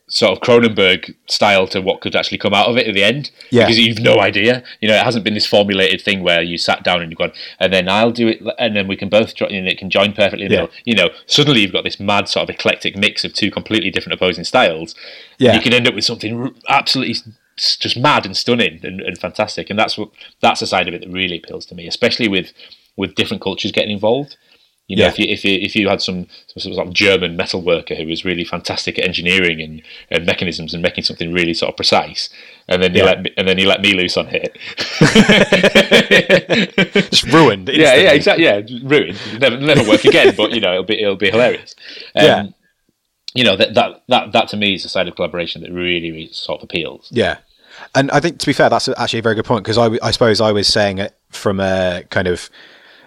sort 0.08 0.32
of 0.32 0.40
Cronenberg 0.42 1.14
style 1.26 1.66
to 1.68 1.80
what 1.82 2.00
could 2.00 2.16
actually 2.16 2.38
come 2.38 2.54
out 2.54 2.68
of 2.68 2.76
it 2.76 2.86
at 2.86 2.94
the 2.94 3.04
end, 3.04 3.30
Yeah. 3.50 3.64
because 3.64 3.78
you've 3.78 3.98
no 4.00 4.18
idea. 4.20 4.62
You 4.80 4.88
know, 4.88 4.94
it 4.96 5.04
hasn't 5.04 5.24
been 5.24 5.34
this 5.34 5.46
formulated 5.46 6.00
thing 6.00 6.22
where 6.22 6.42
you 6.42 6.56
sat 6.58 6.82
down 6.84 7.02
and 7.02 7.10
you've 7.10 7.18
gone, 7.18 7.32
and 7.60 7.72
then 7.72 7.88
I'll 7.88 8.10
do 8.10 8.28
it, 8.28 8.40
and 8.58 8.74
then 8.74 8.88
we 8.88 8.96
can 8.96 9.08
both, 9.08 9.34
join, 9.34 9.52
and 9.54 9.68
it 9.68 9.78
can 9.78 9.90
join 9.90 10.12
perfectly. 10.12 10.44
Yeah. 10.44 10.48
middle. 10.62 10.70
You 10.84 10.94
know, 10.94 11.10
suddenly 11.26 11.60
you've 11.60 11.72
got 11.72 11.84
this 11.84 12.00
mad 12.00 12.28
sort 12.28 12.44
of 12.48 12.54
eclectic 12.54 12.96
mix 12.96 13.24
of 13.24 13.34
two 13.34 13.50
completely 13.50 13.90
different 13.90 14.14
opposing 14.14 14.44
styles. 14.44 14.94
Yeah. 15.38 15.54
you 15.54 15.60
can 15.60 15.72
end 15.74 15.86
up 15.86 15.94
with 15.94 16.04
something 16.04 16.54
absolutely 16.68 17.16
just 17.76 17.96
mad 17.96 18.26
and 18.26 18.36
stunning 18.36 18.80
and, 18.82 19.00
and 19.00 19.18
fantastic. 19.18 19.70
And 19.70 19.78
that's 19.78 19.96
what 19.98 20.10
that's 20.40 20.60
the 20.60 20.66
side 20.66 20.88
of 20.88 20.94
it 20.94 21.00
that 21.02 21.10
really 21.10 21.38
appeals 21.38 21.66
to 21.66 21.74
me, 21.74 21.86
especially 21.86 22.28
with 22.28 22.52
with 22.96 23.14
different 23.14 23.42
cultures 23.42 23.72
getting 23.72 23.92
involved. 23.92 24.36
You 24.88 24.96
know, 24.96 25.02
Yeah. 25.04 25.10
if 25.10 25.18
you 25.18 25.26
if 25.28 25.44
you 25.44 25.58
if 25.60 25.76
you 25.76 25.88
had 25.88 26.00
some, 26.00 26.26
some 26.56 26.72
sort 26.72 26.86
of 26.88 26.94
German 26.94 27.36
metal 27.36 27.60
worker 27.60 27.94
who 27.94 28.06
was 28.06 28.24
really 28.24 28.44
fantastic 28.44 28.98
at 28.98 29.04
engineering 29.04 29.60
and, 29.60 29.82
and 30.10 30.24
mechanisms 30.24 30.72
and 30.72 30.82
making 30.82 31.04
something 31.04 31.30
really 31.30 31.52
sort 31.52 31.68
of 31.68 31.76
precise, 31.76 32.30
and 32.68 32.82
then 32.82 32.94
you 32.94 33.00
Yeah. 33.00 33.04
let 33.04 33.22
me, 33.22 33.30
and 33.36 33.46
then 33.46 33.58
you 33.58 33.68
let 33.68 33.82
me 33.82 33.92
loose 33.92 34.16
on 34.16 34.28
it. 34.32 34.56
just 37.10 37.24
ruined. 37.24 37.68
yeah, 37.72 37.94
yeah, 37.94 38.12
exactly. 38.12 38.44
Yeah, 38.44 38.60
ruined. 38.82 39.18
Never, 39.38 39.58
never 39.58 39.88
work 39.88 40.04
again. 40.04 40.34
But 40.36 40.52
you 40.52 40.60
know, 40.60 40.72
it'll 40.72 40.84
be 40.84 41.00
it'll 41.02 41.16
be 41.16 41.30
hilarious. 41.30 41.74
Um, 42.14 42.24
Yeah. 42.24 42.46
You 43.34 43.44
know 43.44 43.56
that 43.56 43.74
that 43.74 44.02
that 44.08 44.32
that 44.32 44.48
to 44.48 44.56
me 44.56 44.74
is 44.74 44.82
the 44.84 44.88
side 44.88 45.06
of 45.06 45.14
collaboration 45.14 45.60
that 45.62 45.70
really, 45.70 46.10
really 46.10 46.28
sort 46.32 46.60
of 46.60 46.64
appeals. 46.64 47.08
Yeah, 47.12 47.36
and 47.94 48.10
I 48.10 48.20
think 48.20 48.38
to 48.38 48.46
be 48.46 48.52
fair, 48.52 48.68
that's 48.68 48.88
actually 48.88 49.20
a 49.20 49.22
very 49.22 49.34
good 49.34 49.44
point 49.44 49.64
because 49.64 49.78
I 49.78 50.10
suppose 50.10 50.40
I 50.40 50.52
was 50.52 50.68
saying 50.68 50.98
it 50.98 51.16
from 51.30 51.60
a 51.60 52.04
kind 52.10 52.26
of 52.28 52.50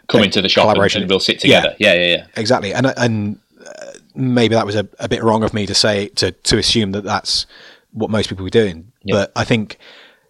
Come 0.08 0.20
Like 0.20 0.28
into 0.28 0.42
the 0.42 0.50
shop 0.50 0.64
collaboration. 0.64 1.02
and 1.04 1.10
we'll 1.10 1.22
sit 1.22 1.40
together. 1.40 1.74
Yeah, 1.80 1.94
yeah, 1.94 2.08
yeah. 2.08 2.28
exactly, 2.36 2.74
and 2.74 2.88
and 2.98 3.40
uh, 3.66 3.92
maybe 4.14 4.56
that 4.56 4.66
was 4.66 4.76
a, 4.76 4.86
a 5.00 5.08
bit 5.08 5.24
wrong 5.24 5.42
of 5.42 5.54
me 5.54 5.66
to 5.66 5.74
say 5.74 6.10
to 6.16 6.32
to 6.32 6.58
assume 6.58 6.92
that 6.92 7.06
that's 7.06 7.46
what 7.92 8.10
most 8.10 8.28
people 8.28 8.44
were 8.44 8.50
doing. 8.50 8.92
Yeah. 9.04 9.16
But 9.16 9.32
I 9.38 9.46
think, 9.46 9.78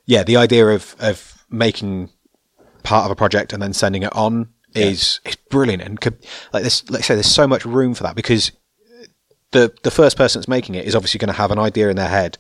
yeah, 0.06 0.22
the 0.24 0.38
idea 0.38 0.68
of 0.68 0.96
of 1.00 1.44
making 1.50 2.10
part 2.84 3.06
of 3.06 3.12
a 3.12 3.16
project 3.16 3.54
and 3.54 3.62
then 3.62 3.74
sending 3.74 4.04
it 4.04 4.16
on 4.16 4.50
is 4.76 5.20
is 5.26 5.36
brilliant 5.50 5.82
and 5.82 6.00
could 6.00 6.16
like 6.54 6.64
this. 6.64 6.88
Like 6.92 7.00
I 7.00 7.04
say, 7.04 7.14
there's 7.16 7.26
so 7.26 7.48
much 7.48 7.66
room 7.66 7.96
for 7.96 8.04
that 8.04 8.16
because 8.16 8.52
the 9.50 9.74
the 9.82 9.92
first 9.92 10.16
person 10.16 10.40
that's 10.40 10.48
making 10.48 10.76
it 10.76 10.86
is 10.86 10.96
obviously 10.96 11.18
going 11.18 11.28
to 11.34 11.34
have 11.34 11.50
an 11.50 11.58
idea 11.60 11.90
in 11.90 11.96
their 11.96 12.08
head 12.10 12.38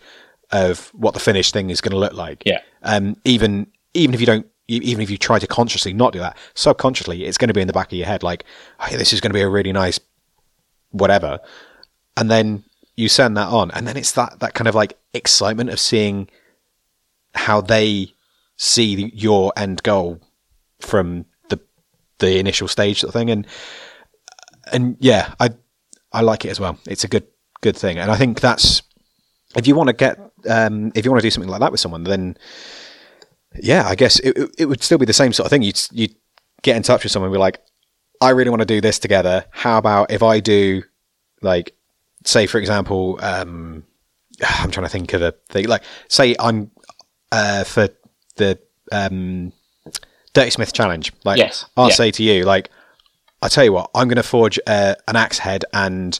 of 0.52 0.90
what 0.90 1.14
the 1.14 1.20
finished 1.20 1.54
thing 1.54 1.70
is 1.70 1.82
going 1.82 1.92
to 1.92 1.98
look 1.98 2.14
like. 2.14 2.44
Yeah. 2.46 2.60
Um. 2.84 3.18
Even 3.26 3.68
even 3.94 4.14
if 4.14 4.20
you 4.20 4.26
don't. 4.26 4.48
Even 4.68 5.02
if 5.02 5.10
you 5.10 5.18
try 5.18 5.38
to 5.38 5.48
consciously 5.48 5.92
not 5.92 6.14
do 6.14 6.20
that, 6.20 6.38
subconsciously 6.54 7.26
it's 7.26 7.38
going 7.38 7.50
to 7.50 7.54
be 7.54 7.60
in 7.60 7.68
the 7.68 7.74
back 7.74 7.88
of 7.88 7.98
your 7.98 8.08
head, 8.08 8.24
like, 8.24 8.46
"Hey, 8.80 8.96
this 8.96 9.12
is 9.12 9.20
going 9.20 9.32
to 9.32 9.34
be 9.34 9.42
a 9.42 9.50
really 9.50 9.74
nice 9.74 10.00
whatever," 10.92 11.40
and 12.16 12.32
then 12.32 12.64
you 12.96 13.10
send 13.10 13.36
that 13.36 13.50
on, 13.50 13.72
and 13.72 13.86
then 13.86 13.98
it's 13.98 14.14
that 14.14 14.40
that 14.40 14.54
kind 14.54 14.70
of 14.70 14.76
like 14.76 14.98
excitement 15.14 15.70
of 15.72 15.80
seeing 15.80 16.30
how 17.34 17.60
they 17.60 18.14
see 18.58 18.96
the, 18.96 19.12
your 19.14 19.52
end 19.58 19.84
goal 19.84 20.22
from 20.80 21.26
the 21.50 21.60
the 22.20 22.38
initial 22.38 22.68
stage 22.68 23.02
sort 23.02 23.10
of 23.10 23.20
thing, 23.20 23.30
and 23.30 23.48
and 24.72 24.98
yeah, 25.00 25.34
I 25.40 25.50
I 26.14 26.22
like 26.22 26.46
it 26.46 26.50
as 26.50 26.60
well. 26.60 26.78
It's 26.88 27.04
a 27.04 27.08
good 27.08 27.28
good 27.62 27.76
thing, 27.76 27.98
and 27.98 28.12
I 28.12 28.18
think 28.18 28.40
that's 28.40 28.84
if 29.56 29.68
you 29.68 29.76
want 29.76 29.88
to 29.88 29.94
get 29.94 30.20
um, 30.50 30.92
if 30.96 31.06
you 31.06 31.12
want 31.12 31.22
to 31.22 31.26
do 31.26 31.32
something 31.32 31.50
like 31.50 31.60
that 31.60 31.72
with 31.72 31.80
someone, 31.82 32.04
then 32.04 32.38
yeah, 33.62 33.88
I 33.88 33.96
guess 33.96 34.20
it, 34.20 34.38
it, 34.58 34.66
would 34.66 34.82
still 34.82 34.98
be 34.98 35.06
the 35.06 35.14
same 35.14 35.34
sort 35.34 35.46
of 35.46 35.50
thing. 35.50 35.62
You'd 35.62 35.80
you 35.92 36.08
get 36.62 36.78
in 36.78 36.84
touch 36.84 37.04
with 37.04 37.12
someone 37.12 37.28
and 37.28 37.34
be 37.34 37.40
like, 37.40 37.60
I 38.22 38.30
really 38.30 38.50
want 38.50 38.62
to 38.62 38.66
do 38.66 38.82
this 38.82 39.00
together. 39.00 39.46
How 39.52 39.78
about 39.78 40.12
if 40.12 40.24
I 40.24 40.40
do 40.40 40.84
like, 41.42 41.76
say 42.24 42.46
for 42.46 42.60
example, 42.60 43.20
um, 43.22 43.84
I'm 44.44 44.72
trying 44.72 44.86
to 44.86 44.92
think 44.92 45.14
of 45.14 45.22
a 45.22 45.34
thing 45.50 45.68
like, 45.68 45.84
say 46.08 46.36
I'm 46.40 46.72
uh, 47.32 47.64
for 47.64 47.90
the 48.38 48.60
um, 48.92 49.52
Dirty 50.34 50.52
Smith 50.52 50.74
challenge. 50.74 51.14
Like, 51.24 51.38
Yes, 51.38 51.66
I'll 51.76 51.90
yeah. 51.90 51.96
say 51.96 52.12
to 52.12 52.24
you, 52.24 52.44
like, 52.44 52.70
I 53.42 53.48
tell 53.48 53.64
you 53.64 53.74
what, 53.74 53.90
I'm 53.96 54.08
going 54.08 54.18
to 54.18 54.24
forge 54.24 54.60
uh, 54.68 54.96
an 55.08 55.16
axe 55.16 55.40
head 55.40 55.66
and 55.74 56.18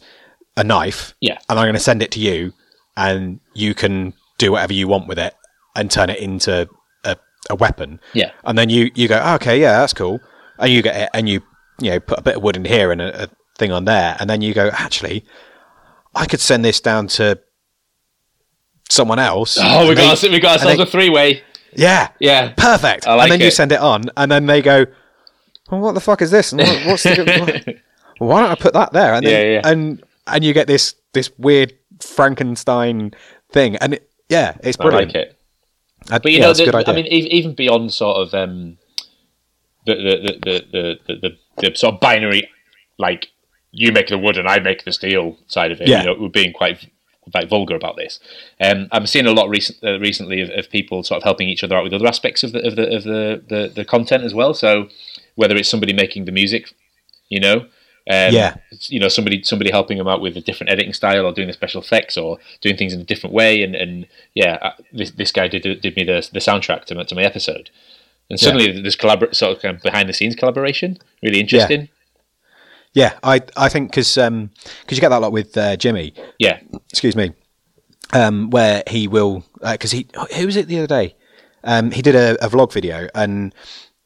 a 0.58 0.64
knife, 0.64 1.14
Yeah. 1.22 1.38
and 1.50 1.60
I'm 1.60 1.66
going 1.66 1.74
to 1.76 1.80
send 1.80 2.02
it 2.02 2.12
to 2.12 2.20
you, 2.20 2.54
and 2.98 3.40
you 3.54 3.74
can 3.74 4.14
do 4.38 4.52
whatever 4.52 4.74
you 4.74 4.88
want 4.88 5.08
with 5.08 5.20
it 5.20 5.34
and 5.76 5.90
turn 5.90 6.10
it 6.10 6.20
into 6.20 6.68
a, 7.04 7.16
a 7.50 7.56
weapon. 7.56 8.00
Yeah. 8.14 8.32
And 8.44 8.58
then 8.58 8.70
you, 8.70 8.92
you 8.96 9.08
go, 9.08 9.22
"Oh, 9.24 9.36
okay, 9.36 9.60
yeah, 9.62 9.80
that's 9.80 9.94
cool. 9.94 10.20
And 10.60 10.72
you 10.72 10.82
get 10.82 10.96
it, 10.96 11.10
and 11.14 11.28
you, 11.30 11.42
you 11.80 11.92
know, 11.92 12.00
put 12.00 12.20
a 12.20 12.22
bit 12.22 12.36
of 12.38 12.44
wood 12.44 12.56
in 12.56 12.66
here 12.66 12.92
and 12.92 13.02
a, 13.02 13.24
a 13.24 13.28
thing 13.58 13.72
on 13.72 13.86
there. 13.86 14.18
And 14.20 14.30
then 14.30 14.42
you 14.42 14.54
go, 14.54 14.70
actually, 14.74 15.24
I 16.14 16.26
could 16.26 16.40
send 16.42 16.64
this 16.66 16.80
down 16.82 17.08
to 17.08 17.40
someone 18.90 19.20
else. 19.20 19.58
Oh, 19.60 19.88
we 19.88 19.96
got 19.96 20.18
they- 20.20 20.30
we 20.30 20.40
got 20.40 20.54
ourselves 20.60 20.78
they- 20.78 20.84
a 20.84 20.86
three 20.86 21.10
way. 21.10 21.42
Yeah. 21.74 22.10
Yeah. 22.20 22.50
Perfect. 22.58 23.08
I 23.08 23.14
like 23.16 23.24
and 23.24 23.32
then 23.40 23.46
you 23.46 23.52
send 23.52 23.72
it 23.72 23.80
on, 23.80 24.04
and 24.18 24.30
then 24.32 24.46
they 24.46 24.62
go, 24.62 24.86
well, 25.72 25.80
what 25.82 25.94
the 25.94 26.02
fuck 26.02 26.22
is 26.22 26.30
this? 26.32 26.52
And 26.52 26.62
what, 26.62 26.86
what's 26.86 27.04
the, 27.04 27.64
what- 27.66 27.76
why 28.18 28.42
don't 28.42 28.52
I 28.52 28.56
put 28.56 28.74
that 28.74 28.92
there? 28.94 29.14
And 29.14 29.26
then, 29.26 29.46
Yeah, 29.46 29.52
yeah. 29.54 29.62
and 29.64 30.04
and 30.28 30.44
you 30.44 30.54
get 30.54 30.68
this 30.68 30.94
this 31.14 31.32
weird 31.38 31.74
Frankenstein 32.02 33.14
thing, 33.52 33.76
and 33.78 33.96
it, 33.96 34.10
yeah, 34.30 34.58
it's 34.64 34.78
brilliant. 34.78 35.16
I 35.16 35.20
like 35.20 35.28
it. 35.28 35.38
I, 36.10 36.20
but 36.20 36.32
you 36.32 36.40
yeah, 36.40 36.46
know, 36.48 36.54
the, 36.54 36.84
I 36.88 36.96
mean, 36.96 37.06
even 37.08 37.54
beyond 37.54 37.94
sort 37.94 38.18
of 38.18 38.34
um, 38.34 38.78
the, 39.86 39.96
the, 39.96 40.40
the, 40.44 41.00
the, 41.08 41.16
the, 41.16 41.38
the, 41.58 41.76
sort 41.76 41.96
of 41.96 42.00
binary, 42.00 42.50
like 42.98 43.30
you 43.72 43.92
make 43.92 44.08
the 44.08 44.18
wood 44.18 44.38
and 44.38 44.48
I 44.48 44.60
make 44.60 44.84
the 44.84 44.92
steel 44.92 45.38
side 45.48 45.72
of 45.72 45.80
it. 45.82 45.88
Yeah. 45.88 46.00
You 46.00 46.06
know, 46.08 46.16
we're 46.20 46.30
being 46.30 46.54
quite 46.54 46.90
like 47.34 47.50
vulgar 47.50 47.76
about 47.76 47.98
this. 47.98 48.20
Um, 48.60 48.88
I'm 48.92 49.06
seeing 49.06 49.28
a 49.28 49.32
lot 49.32 49.48
recent, 49.48 49.78
uh, 49.84 50.00
recently 50.00 50.42
of, 50.42 50.50
of, 50.50 50.70
people 50.70 51.04
sort 51.04 51.18
of 51.18 51.24
helping 51.24 51.48
each 51.48 51.64
other 51.64 51.76
out 51.76 51.84
with 51.84 51.94
other 51.94 52.08
aspects 52.08 52.44
of 52.44 52.52
the 52.52 52.66
of 52.66 52.76
the 52.76 52.96
of 52.96 53.04
the, 53.04 53.44
the, 53.48 53.72
the 53.74 53.86
content 53.86 54.24
as 54.24 54.34
well. 54.34 54.54
So 54.54 54.90
whether 55.36 55.56
it's 55.56 55.70
somebody 55.70 55.94
making 55.94 56.26
the 56.26 56.32
music, 56.32 56.74
you 57.30 57.40
know, 57.40 57.68
um, 58.10 58.34
Yeah. 58.34 58.56
you 58.90 59.00
know 59.00 59.10
somebody 59.10 59.44
somebody 59.44 59.70
helping 59.72 59.98
him 59.98 60.08
out 60.08 60.22
with 60.22 60.36
a 60.36 60.42
different 60.42 60.72
editing 60.72 60.94
style 60.94 61.26
or 61.26 61.32
doing 61.32 61.48
the 61.48 61.54
special 61.54 61.82
effects 61.82 62.18
or 62.18 62.40
doing 62.62 62.76
things 62.76 62.94
in 62.94 63.02
a 63.02 63.04
different 63.04 63.34
way. 63.34 63.62
And, 63.64 63.76
and 63.76 64.08
yeah 64.34 64.58
uh, 64.62 64.72
this, 64.92 65.12
this 65.12 65.32
guy 65.32 65.48
did 65.48 65.64
did 65.82 65.96
me 65.96 66.04
the, 66.04 66.28
the 66.34 66.40
soundtrack 66.40 66.86
to 66.86 66.96
my, 66.96 67.04
to 67.04 67.16
my 67.16 67.24
episode. 67.24 67.70
And 68.30 68.40
suddenly 68.40 68.82
there's 68.82 68.96
collabor- 68.96 69.36
sort 69.36 69.56
of, 69.56 69.62
kind 69.62 69.76
of 69.76 69.84
behind 69.84 70.08
the 70.10 70.14
scenes 70.14 70.36
collaboration. 70.36 70.98
Really 71.22 71.40
interesting. 71.42 71.90
Yeah, 72.94 73.18
I 73.24 73.42
I 73.56 73.70
think 73.70 73.92
because 73.92 74.18
um, 74.18 74.50
cause 74.88 74.98
you 74.98 75.02
get 75.02 75.10
that 75.10 75.20
a 75.20 75.26
lot 75.26 75.32
with 75.32 75.56
uh, 75.58 75.76
Jimmy. 75.78 76.14
yeah. 76.40 76.60
Excuse 76.90 77.16
me, 77.16 77.34
um, 78.14 78.50
where 78.50 78.84
he 78.88 79.08
will 79.08 79.44
because 79.62 79.92
he 79.92 80.08
who 80.36 80.46
was 80.46 80.56
it 80.58 80.68
the 80.68 80.78
other 80.80 80.88
day? 80.88 81.16
Um, 81.64 81.92
he 81.92 82.02
did 82.02 82.16
a, 82.16 82.44
a 82.44 82.50
vlog 82.50 82.74
video 82.74 83.08
and 83.14 83.54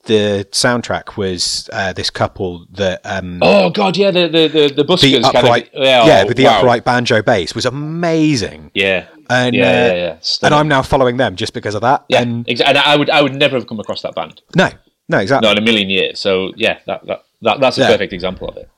the 0.05 0.47
soundtrack 0.51 1.17
was 1.17 1.69
uh, 1.73 1.91
this 1.93 2.09
couple 2.09 2.65
that 2.71 3.01
um, 3.05 3.39
oh 3.41 3.69
god 3.69 3.97
yeah 3.97 4.11
the 4.11 4.27
the 4.27 4.47
the, 4.47 4.73
the 4.75 4.83
buskers 4.83 5.11
the 5.11 5.21
kind 5.21 5.37
upright 5.37 5.73
of 5.73 5.83
yeah, 5.83 6.05
yeah 6.05 6.21
oh, 6.23 6.27
with 6.27 6.37
the 6.37 6.45
wow. 6.45 6.59
upright 6.59 6.83
banjo 6.85 7.21
bass 7.21 7.55
was 7.55 7.65
amazing 7.65 8.71
yeah 8.73 9.07
and 9.29 9.55
yeah, 9.55 9.63
uh, 9.63 9.67
yeah, 9.67 9.93
yeah. 9.93 10.17
and 10.43 10.53
I'm 10.53 10.67
now 10.67 10.81
following 10.83 11.17
them 11.17 11.35
just 11.35 11.53
because 11.53 11.75
of 11.75 11.81
that 11.81 12.05
yeah 12.09 12.21
and 12.21 12.45
exa- 12.45 12.65
and 12.65 12.77
I 12.77 12.95
would 12.95 13.09
I 13.09 13.21
would 13.21 13.33
never 13.35 13.55
have 13.57 13.67
come 13.67 13.79
across 13.79 14.01
that 14.03 14.13
band 14.15 14.41
no 14.55 14.69
no 15.09 15.17
exactly 15.19 15.47
not 15.47 15.57
in 15.57 15.63
a 15.63 15.65
million 15.65 15.89
years 15.89 16.19
so 16.19 16.51
yeah 16.55 16.79
that, 16.85 17.05
that, 17.07 17.23
that 17.41 17.59
that's 17.59 17.77
a 17.77 17.81
Yeah. 17.81 17.87
perfect 17.87 18.13
example 18.13 18.47
of 18.49 18.57
it 18.57 18.69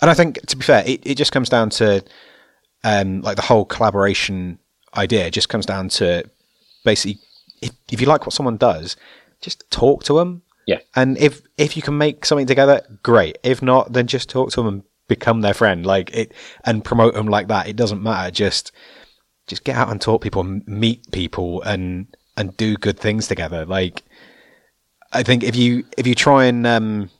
And 0.00 0.10
I 0.10 0.14
think, 0.14 0.40
to 0.46 0.56
be 0.56 0.64
fair, 0.64 0.82
it, 0.84 1.00
it 1.06 1.16
just 1.16 1.30
comes 1.30 1.48
down 1.48 1.70
to 1.78 2.02
um, 2.82 3.20
like 3.20 3.36
the 3.36 3.42
whole 3.42 3.64
collaboration 3.64 4.58
idea. 4.96 5.30
Just 5.30 5.48
comes 5.48 5.64
down 5.64 5.88
to 5.90 6.28
basically, 6.84 7.20
if, 7.60 7.70
if 7.88 8.00
you 8.00 8.08
like 8.08 8.26
what 8.26 8.32
someone 8.32 8.56
does, 8.56 8.96
just 9.40 9.62
talk 9.70 10.02
to 10.04 10.14
them. 10.18 10.42
Yeah. 10.66 10.78
And 10.94 11.18
if 11.18 11.42
if 11.58 11.76
you 11.76 11.82
can 11.82 11.98
make 11.98 12.24
something 12.24 12.46
together, 12.46 12.82
great. 13.02 13.38
If 13.42 13.62
not, 13.62 13.92
then 13.92 14.06
just 14.06 14.30
talk 14.30 14.50
to 14.50 14.56
them 14.56 14.68
and 14.68 14.82
become 15.08 15.40
their 15.40 15.54
friend. 15.54 15.84
Like 15.84 16.10
it 16.14 16.32
and 16.64 16.84
promote 16.84 17.14
them 17.14 17.26
like 17.26 17.48
that. 17.48 17.68
It 17.68 17.76
doesn't 17.76 18.02
matter. 18.02 18.30
Just 18.30 18.72
just 19.46 19.64
get 19.64 19.76
out 19.76 19.90
and 19.90 20.00
talk 20.00 20.20
to 20.20 20.24
people, 20.24 20.44
meet 20.44 21.10
people, 21.12 21.62
and 21.62 22.06
and 22.36 22.56
do 22.56 22.76
good 22.76 22.98
things 22.98 23.26
together. 23.28 23.64
Like 23.66 24.02
I 25.12 25.22
think 25.22 25.42
if 25.42 25.56
you 25.56 25.84
if 25.98 26.06
you 26.06 26.14
try 26.14 26.44
and 26.44 26.66
um, 26.66 27.10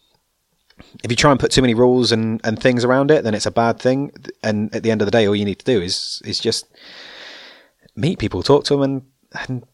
if 1.03 1.11
you 1.11 1.16
try 1.16 1.30
and 1.30 1.40
put 1.40 1.51
too 1.51 1.62
many 1.62 1.74
rules 1.74 2.12
and, 2.12 2.40
and 2.45 2.61
things 2.61 2.84
around 2.84 3.11
it, 3.11 3.24
then 3.24 3.34
it's 3.34 3.47
a 3.47 3.51
bad 3.51 3.78
thing. 3.78 4.12
And 4.43 4.74
at 4.74 4.82
the 4.82 4.90
end 4.90 5.03
of 5.03 5.07
the 5.07 5.12
day, 5.12 5.26
all 5.26 5.36
you 5.36 5.45
need 5.45 5.59
to 5.59 5.64
do 5.64 5.80
is 5.80 6.22
is 6.24 6.38
just 6.38 6.66
meet 7.95 8.18
people, 8.18 8.43
talk 8.43 8.64
to 8.64 8.74
them, 8.74 8.82
and, 8.82 9.03
and 9.49 9.64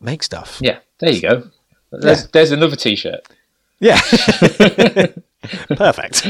make 0.00 0.22
stuff. 0.22 0.58
yeah 0.60 0.78
there 1.00 1.10
you 1.10 1.22
go 1.22 1.50
there's, 2.00 2.22
Yeah. 2.22 2.26
there's 2.32 2.50
another 2.52 2.76
t-shirt 2.76 3.20
Yeah, 3.80 4.00
perfect. 5.76 6.26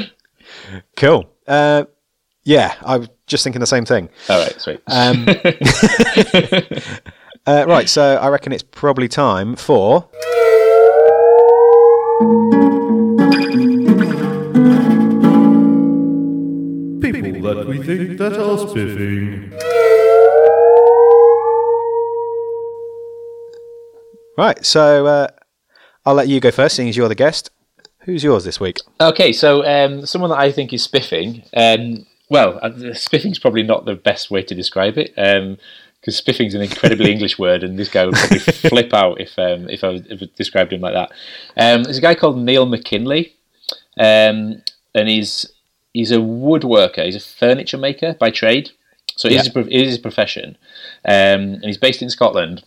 Cool. 0.97 1.31
Uh, 1.47 1.85
yeah, 2.45 2.75
I 2.83 2.99
was 2.99 3.09
just 3.27 3.45
thinking 3.45 3.61
the 3.61 3.67
same 3.67 3.85
thing. 3.85 4.09
all 4.29 4.39
right 4.41 4.61
sweet 4.61 4.81
Um, 4.87 5.27
uh, 7.47 7.65
right, 7.67 7.89
so 7.89 8.17
I 8.17 8.29
reckon 8.29 8.53
it's 8.53 8.63
probably 8.63 9.09
time 9.09 9.57
for. 9.57 10.09
People 17.01 17.43
that 17.43 17.67
we 17.69 17.83
think 17.83 18.19
that 18.19 18.33
are 18.41 18.59
spiffing. 18.67 19.53
Right, 24.37 24.65
so 24.65 25.07
uh, 25.07 25.29
I'll 26.07 26.15
let 26.15 26.29
you 26.29 26.41
go 26.41 26.51
first, 26.51 26.77
seeing 26.77 26.89
as 26.89 26.97
you're 26.97 27.09
the 27.09 27.15
guest. 27.15 27.51
Who's 28.01 28.23
yours 28.23 28.45
this 28.45 28.61
week? 28.61 28.79
Okay, 29.01 29.33
so 29.33 29.65
um, 29.65 30.05
someone 30.05 30.31
that 30.31 30.39
I 30.39 30.53
think 30.53 30.73
is 30.73 30.83
spiffing. 30.83 31.43
Um, 31.57 32.07
well, 32.29 32.59
uh, 32.63 32.93
spiffing's 32.95 33.39
probably 33.39 33.63
not 33.63 33.85
the 33.87 33.95
best 33.95 34.31
way 34.31 34.43
to 34.43 34.55
describe 34.55 34.99
it 34.99 35.15
because 35.15 36.17
spiffing's 36.17 36.55
an 36.55 36.61
incredibly 36.61 37.11
English 37.13 37.39
word, 37.39 37.63
and 37.63 37.79
this 37.79 37.89
guy 37.89 38.05
would 38.05 38.15
probably 38.15 38.39
flip 38.41 38.93
out 38.93 39.21
if 39.21 39.39
um, 39.39 39.69
if 39.71 39.83
I 39.83 40.01
if 40.11 40.23
I 40.23 40.29
described 40.37 40.73
him 40.75 40.83
like 40.83 40.93
that. 40.95 41.11
Um, 41.57 41.85
there's 41.85 41.97
a 41.99 42.03
guy 42.03 42.15
called 42.15 42.37
Neil 42.39 42.67
McKinley, 42.67 43.35
um, 43.99 44.63
and 44.95 45.09
he's 45.09 45.51
he's 45.95 46.11
a 46.13 46.17
woodworker. 46.17 47.05
He's 47.07 47.17
a 47.17 47.21
furniture 47.21 47.79
maker 47.79 48.15
by 48.21 48.29
trade, 48.31 48.71
so 49.17 49.29
it 49.29 49.33
is 49.33 49.37
Yeah. 49.37 49.43
his, 49.45 49.49
pro- 49.53 49.63
it 49.63 49.73
is 49.73 49.89
his 49.93 49.99
profession, 49.99 50.59
um, 51.07 51.55
and 51.55 51.65
he's 51.65 51.79
based 51.79 52.03
in 52.03 52.11
Scotland 52.11 52.65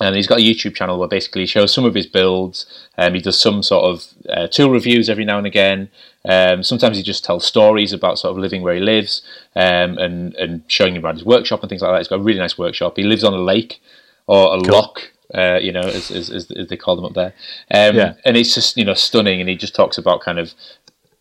and 0.00 0.16
he's 0.16 0.26
got 0.26 0.38
a 0.38 0.42
YouTube 0.42 0.74
channel 0.74 0.98
where 0.98 1.08
basically 1.08 1.42
he 1.42 1.46
shows 1.46 1.72
some 1.72 1.84
of 1.84 1.94
his 1.94 2.06
builds. 2.06 2.66
Um, 2.98 3.14
he 3.14 3.20
does 3.20 3.40
some 3.40 3.62
sort 3.62 3.84
of 3.84 4.06
uh, 4.28 4.46
tool 4.48 4.70
reviews 4.70 5.08
every 5.08 5.24
now 5.24 5.38
and 5.38 5.46
again. 5.46 5.88
Um, 6.24 6.62
sometimes 6.62 6.96
he 6.96 7.02
just 7.02 7.24
tells 7.24 7.44
stories 7.44 7.92
about 7.92 8.18
sort 8.18 8.32
of 8.32 8.38
living 8.38 8.62
where 8.62 8.74
he 8.74 8.80
lives 8.80 9.22
um, 9.54 9.98
and 9.98 10.34
and 10.34 10.62
showing 10.68 10.96
him 10.96 11.04
around 11.04 11.16
his 11.16 11.24
workshop 11.24 11.62
and 11.62 11.68
things 11.68 11.82
like 11.82 11.92
that. 11.92 11.98
He's 11.98 12.08
got 12.08 12.20
a 12.20 12.22
really 12.22 12.38
nice 12.40 12.58
workshop. 12.58 12.96
He 12.96 13.04
lives 13.04 13.24
on 13.24 13.34
a 13.34 13.38
lake 13.38 13.80
or 14.26 14.54
a 14.54 14.56
lock. 14.56 15.10
Uh, 15.34 15.58
you 15.60 15.72
know, 15.72 15.80
as, 15.80 16.10
as, 16.10 16.28
as, 16.30 16.50
as 16.50 16.68
they 16.68 16.76
call 16.76 16.94
them 16.96 17.04
up 17.06 17.14
there, 17.14 17.32
um, 17.72 17.96
Yeah. 17.96 18.14
and 18.24 18.36
it's 18.36 18.54
just 18.54 18.76
you 18.76 18.84
know 18.84 18.94
stunning. 18.94 19.40
And 19.40 19.48
he 19.48 19.56
just 19.56 19.74
talks 19.74 19.96
about 19.98 20.20
kind 20.20 20.38
of 20.38 20.52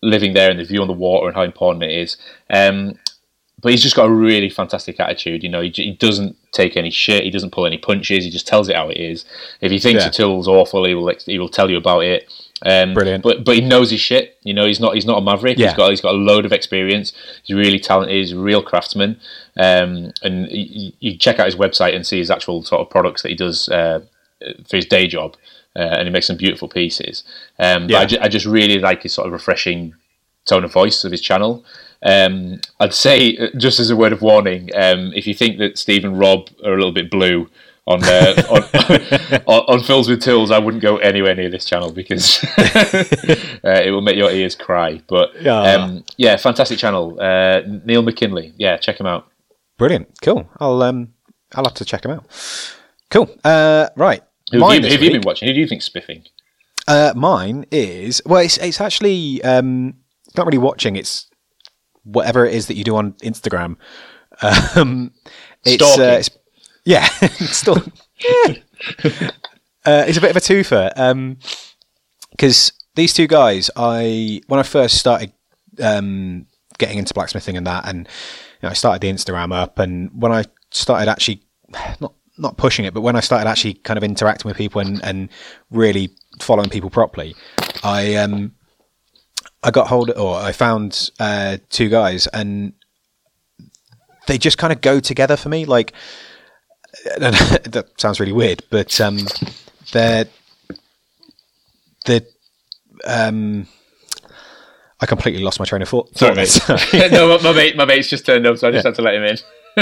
living 0.01 0.33
there 0.33 0.51
and 0.51 0.59
the 0.59 0.65
view 0.65 0.81
on 0.81 0.87
the 0.87 0.93
water 0.93 1.27
and 1.27 1.35
how 1.35 1.41
important 1.43 1.83
it 1.83 1.91
is. 1.91 2.17
Um, 2.49 2.99
but 3.63 3.71
he's 3.71 3.81
just 3.81 3.95
got 3.95 4.05
a 4.05 4.13
really 4.13 4.49
fantastic 4.49 4.99
attitude. 4.99 5.41
You 5.41 5.49
know, 5.49 5.61
he, 5.61 5.69
he 5.69 5.91
doesn't 5.93 6.35
take 6.51 6.77
any 6.77 6.91
shit. 6.91 7.23
He 7.23 7.31
doesn't 7.31 7.51
pull 7.51 7.65
any 7.65 7.77
punches. 7.79 8.23
He 8.25 8.29
just 8.29 8.45
tells 8.47 8.69
it 8.69 8.75
how 8.75 8.89
it 8.89 8.97
is. 8.97 9.25
If 9.61 9.71
he 9.71 9.79
thinks 9.79 10.03
Yeah. 10.03 10.09
a 10.09 10.11
tool's 10.11 10.47
awful, 10.47 10.85
he 10.85 10.93
will 10.93 11.11
he 11.25 11.39
will 11.39 11.49
tell 11.49 11.69
you 11.71 11.77
about 11.77 12.01
it. 12.01 12.31
Um, 12.65 12.93
Brilliant. 12.93 13.23
But 13.23 13.43
but 13.43 13.55
he 13.55 13.61
knows 13.61 13.89
his 13.91 13.99
shit. 14.01 14.37
You 14.43 14.53
know, 14.53 14.65
he's 14.65 14.79
not 14.79 14.93
he's 14.95 15.05
not 15.05 15.17
a 15.17 15.21
maverick. 15.21 15.57
Yeah. 15.57 15.67
He's 15.69 15.77
got 15.77 15.89
he's 15.89 16.01
got 16.01 16.13
a 16.13 16.17
load 16.17 16.45
of 16.45 16.51
experience. 16.53 17.11
He's 17.43 17.55
really 17.57 17.79
talented. 17.79 18.15
He's 18.15 18.31
a 18.33 18.37
real 18.39 18.61
craftsman. 18.61 19.19
Um, 19.57 20.11
and 20.21 20.49
you, 20.51 20.91
you 20.99 21.17
check 21.17 21.39
out 21.39 21.45
his 21.45 21.55
website 21.55 21.95
and 21.95 22.05
see 22.05 22.19
his 22.19 22.29
actual 22.31 22.63
sort 22.63 22.81
of 22.81 22.89
products 22.89 23.21
that 23.23 23.29
he 23.29 23.35
does 23.35 23.67
uh, 23.69 23.99
for 24.69 24.75
his 24.77 24.85
day 24.85 25.07
job. 25.07 25.35
Uh, 25.75 25.79
and 25.97 26.07
he 26.07 26.11
makes 26.11 26.27
some 26.27 26.37
beautiful 26.37 26.67
pieces. 26.67 27.23
Um, 27.57 27.89
Yeah. 27.89 27.97
But 27.97 28.01
I, 28.01 28.05
ju- 28.05 28.17
I 28.21 28.27
just 28.27 28.45
really 28.45 28.77
like 28.79 29.01
his 29.03 29.13
sort 29.13 29.25
of 29.25 29.33
refreshing 29.33 29.95
tone 30.45 30.63
of 30.63 30.71
voice 30.71 31.03
of 31.03 31.11
his 31.11 31.21
channel. 31.21 31.65
Um, 32.03 32.59
I'd 32.79 32.93
say, 32.93 33.37
uh, 33.37 33.47
just 33.57 33.79
as 33.79 33.89
a 33.89 33.95
word 33.95 34.13
of 34.13 34.21
warning, 34.21 34.69
um, 34.75 35.13
if 35.15 35.25
you 35.27 35.33
think 35.33 35.57
that 35.59 35.77
Steve 35.77 36.03
and 36.05 36.19
Rob 36.19 36.49
are 36.65 36.73
a 36.73 36.75
little 36.75 36.91
bit 36.91 37.09
blue 37.09 37.49
on 37.85 38.03
uh, 38.03 38.33
on, 38.49 39.41
on, 39.47 39.75
on 39.79 39.83
Fills 39.83 40.09
with 40.09 40.21
Tools, 40.21 40.51
I 40.51 40.59
wouldn't 40.59 40.81
go 40.83 40.97
anywhere 40.97 41.35
near 41.35 41.49
this 41.49 41.65
channel 41.65 41.91
because 41.91 42.43
uh, 42.57 43.81
it 43.85 43.91
will 43.91 44.01
make 44.01 44.15
your 44.17 44.31
ears 44.31 44.55
cry. 44.55 45.01
But 45.07 45.41
Yeah. 45.41 45.59
um, 45.61 46.03
yeah, 46.17 46.35
fantastic 46.37 46.77
channel. 46.77 47.17
Uh, 47.19 47.61
Neil 47.85 48.01
McKinley. 48.01 48.53
Yeah, 48.57 48.77
check 48.77 48.99
him 48.99 49.05
out. 49.05 49.27
Brilliant. 49.77 50.09
Cool. 50.21 50.47
I'll 50.59 50.81
um 50.83 51.13
I'll 51.55 51.65
have 51.65 51.73
to 51.75 51.85
check 51.85 52.05
him 52.05 52.11
out. 52.11 52.25
Cool. 53.09 53.29
Uh, 53.43 53.89
right. 53.95 54.21
Who 54.51 54.59
have, 54.67 54.83
you, 54.83 54.91
have 54.91 55.01
you 55.01 55.11
been 55.11 55.21
watching? 55.21 55.47
Who 55.47 55.53
do 55.53 55.59
you 55.59 55.67
think's 55.67 55.85
spiffing? 55.85 56.23
Uh, 56.87 57.13
mine 57.15 57.65
is 57.71 58.21
well. 58.25 58.41
It's 58.41 58.57
it's 58.57 58.79
actually 58.81 59.43
um, 59.43 59.95
it's 60.27 60.35
not 60.37 60.45
really 60.45 60.57
watching. 60.57 60.95
It's 60.95 61.27
whatever 62.03 62.45
it 62.45 62.53
is 62.53 62.67
that 62.67 62.75
you 62.75 62.83
do 62.83 62.95
on 62.95 63.13
Instagram. 63.13 63.77
Um, 64.75 65.11
it's, 65.63 65.83
uh, 65.99 66.17
it's 66.19 66.29
yeah, 66.85 67.07
it's 67.21 67.57
still 67.57 67.77
uh, 67.77 67.81
it's 69.85 70.17
a 70.17 70.21
bit 70.21 70.31
of 70.31 70.37
a 70.37 70.39
twofer 70.39 71.37
because 72.31 72.71
these 72.95 73.13
two 73.13 73.27
guys, 73.27 73.69
I 73.75 74.41
when 74.47 74.59
I 74.59 74.63
first 74.63 74.97
started 74.97 75.33
um, 75.81 76.47
getting 76.77 76.97
into 76.97 77.13
blacksmithing 77.13 77.57
and 77.57 77.67
that, 77.67 77.87
and 77.87 77.99
you 77.99 78.59
know, 78.63 78.69
I 78.69 78.73
started 78.73 79.01
the 79.01 79.11
Instagram 79.11 79.53
up, 79.53 79.79
and 79.79 80.09
when 80.13 80.31
I 80.31 80.45
started 80.71 81.09
actually 81.09 81.43
not 81.99 82.13
not 82.37 82.57
pushing 82.57 82.85
it, 82.85 82.93
but 82.93 83.01
when 83.01 83.15
I 83.15 83.19
started 83.19 83.49
actually 83.49 83.75
kind 83.75 83.97
of 83.97 84.03
interacting 84.03 84.49
with 84.49 84.57
people 84.57 84.81
and, 84.81 85.03
and 85.03 85.29
really 85.69 86.09
following 86.39 86.69
people 86.69 86.89
properly, 86.89 87.35
I 87.83 88.15
um 88.15 88.53
I 89.63 89.71
got 89.71 89.87
hold 89.87 90.09
of, 90.09 90.19
or 90.21 90.35
I 90.37 90.51
found 90.51 91.09
uh, 91.19 91.57
two 91.69 91.89
guys, 91.89 92.27
and 92.27 92.73
they 94.27 94.37
just 94.37 94.57
kind 94.57 94.73
of 94.73 94.81
go 94.81 94.99
together 94.99 95.37
for 95.37 95.49
me. 95.49 95.65
Like 95.65 95.93
that 97.17 97.89
sounds 97.97 98.19
really 98.19 98.33
weird, 98.33 98.63
but 98.69 98.99
um, 99.01 99.19
they're 99.91 100.25
the 102.05 102.25
um. 103.05 103.67
I 105.01 105.05
completely 105.05 105.43
lost 105.43 105.59
my 105.59 105.65
train 105.65 105.81
of 105.81 105.89
thought. 105.89 106.17
Sorry, 106.17 106.33
mate. 106.35 106.47
Sorry. 106.47 107.09
no, 107.11 107.37
my, 107.37 107.43
my 107.43 107.51
mate, 107.53 107.75
my 107.75 107.83
mate's 107.83 108.07
just 108.07 108.25
turned 108.25 108.47
up, 108.47 108.57
so 108.57 108.69
I 108.69 108.71
just 108.71 108.85
had 108.85 108.95
to 108.95 109.01
let 109.01 109.15
him 109.15 109.23
in. 109.23 109.37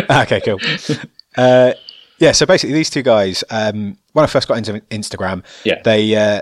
okay, 0.10 0.42
cool. 0.42 0.60
Uh, 1.38 1.74
yeah, 2.18 2.32
so 2.32 2.48
basically, 2.48 2.74
these 2.74 2.90
two 2.90 3.04
guys, 3.04 3.44
um, 3.52 3.98
when 4.14 4.24
I 4.24 4.28
first 4.28 4.48
got 4.48 4.58
into 4.58 4.74
Instagram, 4.90 5.44
Yeah. 5.64 5.80
they 5.84 6.16
uh, 6.16 6.42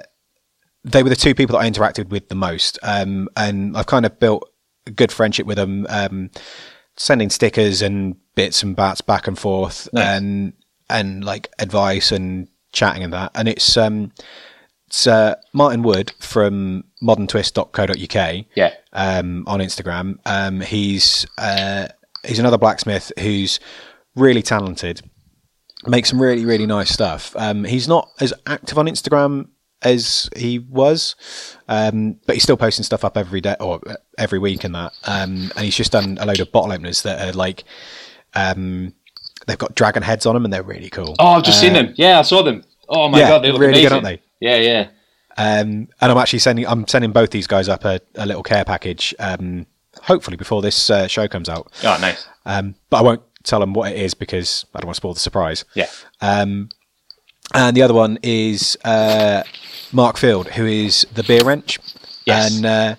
they 0.84 1.04
were 1.04 1.10
the 1.10 1.16
two 1.16 1.36
people 1.36 1.58
that 1.58 1.66
I 1.66 1.70
interacted 1.70 2.10
with 2.10 2.30
the 2.30 2.36
most, 2.36 2.80
um, 2.84 3.28
and 3.36 3.76
I've 3.78 3.86
kind 3.88 4.06
of 4.06 4.20
built 4.20 4.50
a 4.88 4.92
good 4.92 5.12
friendship 5.12 5.46
with 5.46 5.58
them, 5.58 5.86
um, 5.90 6.30
sending 6.98 7.30
stickers 7.30 7.82
and 7.82 8.16
bits 8.36 8.64
and 8.64 8.76
bats 8.76 9.02
back 9.02 9.28
and 9.28 9.38
forth, 9.38 9.90
Nice. 9.94 10.06
and 10.08 10.54
and 10.90 11.24
like 11.24 11.50
advice 11.60 12.12
and 12.12 12.48
chatting 12.72 13.04
and 13.04 13.14
that, 13.14 13.32
and 13.36 13.48
it's 13.48 13.76
um, 13.78 14.12
it's 14.88 15.06
uh, 15.06 15.36
Martin 15.54 15.84
Wood 15.84 16.14
from 16.20 16.84
moderntwist.co.uk 17.02 18.46
Yeah. 18.56 18.74
um, 18.94 19.44
on 19.48 19.60
Instagram. 19.60 20.18
Um, 20.26 20.62
he's 20.62 21.26
uh, 21.38 21.88
he's 22.26 22.40
another 22.40 22.58
blacksmith 22.58 23.12
who's 23.20 23.60
really 24.16 24.42
talented, 24.42 25.02
makes 25.86 26.10
some 26.10 26.22
really 26.22 26.46
really 26.46 26.66
nice 26.66 26.90
stuff. 26.90 27.36
Um, 27.38 27.64
he's 27.66 27.88
not 27.88 28.10
as 28.20 28.34
active 28.48 28.78
on 28.78 28.86
Instagram 28.88 29.50
as 29.82 30.30
he 30.36 30.60
was, 30.60 31.16
um, 31.68 32.20
but 32.26 32.36
he's 32.36 32.44
still 32.44 32.58
posting 32.58 32.84
stuff 32.84 33.06
up 33.06 33.18
every 33.18 33.42
day 33.42 33.56
or 33.60 33.80
uh, 33.88 33.96
every 34.18 34.40
week 34.40 34.64
and 34.64 34.76
that. 34.76 34.94
Um, 35.06 35.52
and 35.56 35.66
he's 35.66 35.76
just 35.76 35.92
done 35.92 36.18
a 36.20 36.26
load 36.26 36.40
of 36.40 36.52
bottle 36.52 36.72
openers 36.72 37.02
that 37.04 37.30
are 37.30 37.34
like. 37.34 37.64
Um, 38.36 38.94
they've 39.48 39.58
got 39.58 39.74
dragon 39.76 40.04
heads 40.04 40.26
on 40.26 40.36
them 40.36 40.46
and 40.46 40.54
they're 40.54 40.64
really 40.64 40.90
cool. 40.90 41.16
Oh, 41.18 41.28
I've 41.30 41.44
just 41.44 41.60
seen 41.60 41.74
them. 41.74 41.94
Yeah, 41.96 42.20
I 42.20 42.22
saw 42.22 42.44
them. 42.44 42.64
Oh 42.88 43.08
my 43.08 43.20
yeah, 43.20 43.30
god, 43.30 43.40
they 43.40 43.52
look 43.52 43.62
really 43.62 43.82
good, 43.82 43.92
amazing. 43.92 43.94
aren't 43.94 44.06
they? 44.06 44.22
Yeah, 44.40 44.58
yeah. 44.58 44.90
Um, 45.38 45.88
and 46.02 46.12
I'm 46.12 46.18
actually 46.18 46.40
sending 46.40 46.68
I'm 46.68 46.88
sending 46.88 47.12
both 47.12 47.32
these 47.32 47.48
guys 47.48 47.70
up 47.70 47.86
a, 47.86 48.02
a 48.16 48.26
little 48.26 48.44
care 48.44 48.66
package, 48.66 49.16
um, 49.20 49.66
hopefully 50.04 50.38
before 50.38 50.62
this 50.62 50.90
uh, 50.90 51.08
show 51.08 51.28
comes 51.28 51.50
out. 51.50 51.72
Oh, 51.84 51.98
nice. 52.02 52.28
Um, 52.46 52.76
but 52.90 52.98
I 52.98 53.02
won't 53.02 53.22
tell 53.44 53.60
them 53.60 53.74
what 53.74 53.92
it 53.92 53.98
is 53.98 54.14
because 54.14 54.66
I 54.76 54.80
don't 54.80 54.88
want 54.88 54.96
to 54.96 54.98
spoil 54.98 55.14
the 55.14 55.20
surprise. 55.20 55.66
Yeah. 55.76 55.88
Um, 56.22 56.70
and 57.54 57.76
the 57.76 57.82
other 57.82 57.94
one 57.94 58.20
is 58.22 58.78
uh, 58.84 59.44
Mark 59.92 60.18
Field, 60.18 60.48
who 60.50 60.66
is 60.66 61.06
the 61.14 61.24
beer 61.24 61.44
wrench. 61.44 61.80
Yes. 62.26 62.56
And 62.56 62.66
uh, 62.66 62.96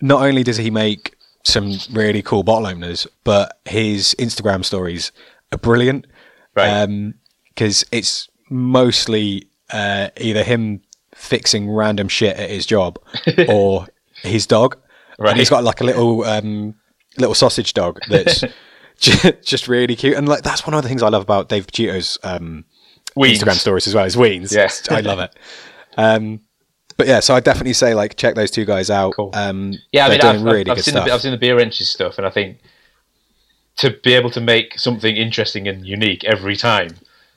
not 0.00 0.22
only 0.22 0.42
does 0.42 0.56
he 0.56 0.70
make 0.70 1.14
some 1.44 1.78
really 1.92 2.22
cool 2.22 2.42
bottle 2.42 2.66
openers, 2.66 3.06
but 3.24 3.58
his 3.64 4.14
Instagram 4.18 4.64
stories 4.64 5.12
are 5.52 5.58
brilliant. 5.58 6.06
Right. 6.54 7.12
Because 7.48 7.84
it's 7.92 8.28
mostly 8.48 9.48
uh, 9.70 10.08
either 10.16 10.42
him 10.42 10.82
fixing 11.14 11.70
random 11.70 12.08
shit 12.08 12.36
at 12.36 12.50
his 12.50 12.66
job 12.66 12.98
or 13.48 13.86
his 14.22 14.46
dog. 14.46 14.76
Right. 15.18 15.30
And 15.30 15.38
he's 15.38 15.50
got 15.50 15.64
like 15.64 15.80
a 15.80 15.84
little 15.84 16.24
um, 16.24 16.74
little 17.18 17.34
sausage 17.34 17.74
dog 17.74 18.00
that's 18.08 18.42
ju- 18.98 19.32
just 19.42 19.68
really 19.68 19.94
cute. 19.96 20.16
And 20.16 20.28
like 20.28 20.42
that's 20.42 20.66
one 20.66 20.74
of 20.74 20.82
the 20.82 20.88
things 20.88 21.02
I 21.02 21.08
love 21.08 21.22
about 21.22 21.48
Dave 21.48 21.66
Picciuto's 21.66 22.18
um, 22.22 22.64
Weens. 23.16 23.38
Instagram 23.38 23.54
stories 23.54 23.86
as 23.86 23.94
well 23.94 24.04
as 24.04 24.16
Weens. 24.16 24.52
Yeah. 24.52 24.96
I 24.96 25.00
love 25.00 25.18
it. 25.20 25.34
Um, 25.96 26.40
but 26.96 27.06
yeah, 27.06 27.20
so 27.20 27.34
I 27.34 27.40
definitely 27.40 27.72
say 27.72 27.94
like 27.94 28.16
check 28.16 28.34
those 28.34 28.50
two 28.50 28.64
guys 28.64 28.90
out. 28.90 29.14
Cool. 29.16 29.30
Um, 29.34 29.74
Yeah, 29.92 30.06
I 30.06 30.08
they're 30.08 30.18
mean, 30.18 30.20
doing 30.20 30.46
I've, 30.48 30.54
really 30.54 30.70
I've, 30.70 30.80
seen 30.82 30.92
stuff. 30.92 31.06
the, 31.06 31.12
I've 31.12 31.20
seen 31.22 31.30
the 31.32 31.38
beer 31.38 31.56
wrenches 31.56 31.88
stuff, 31.88 32.18
and 32.18 32.26
I 32.26 32.30
think 32.30 32.58
to 33.78 33.90
be 34.02 34.12
able 34.14 34.30
to 34.30 34.40
make 34.40 34.78
something 34.78 35.16
interesting 35.16 35.66
and 35.66 35.86
unique 35.86 36.24
every 36.24 36.56
time 36.56 36.90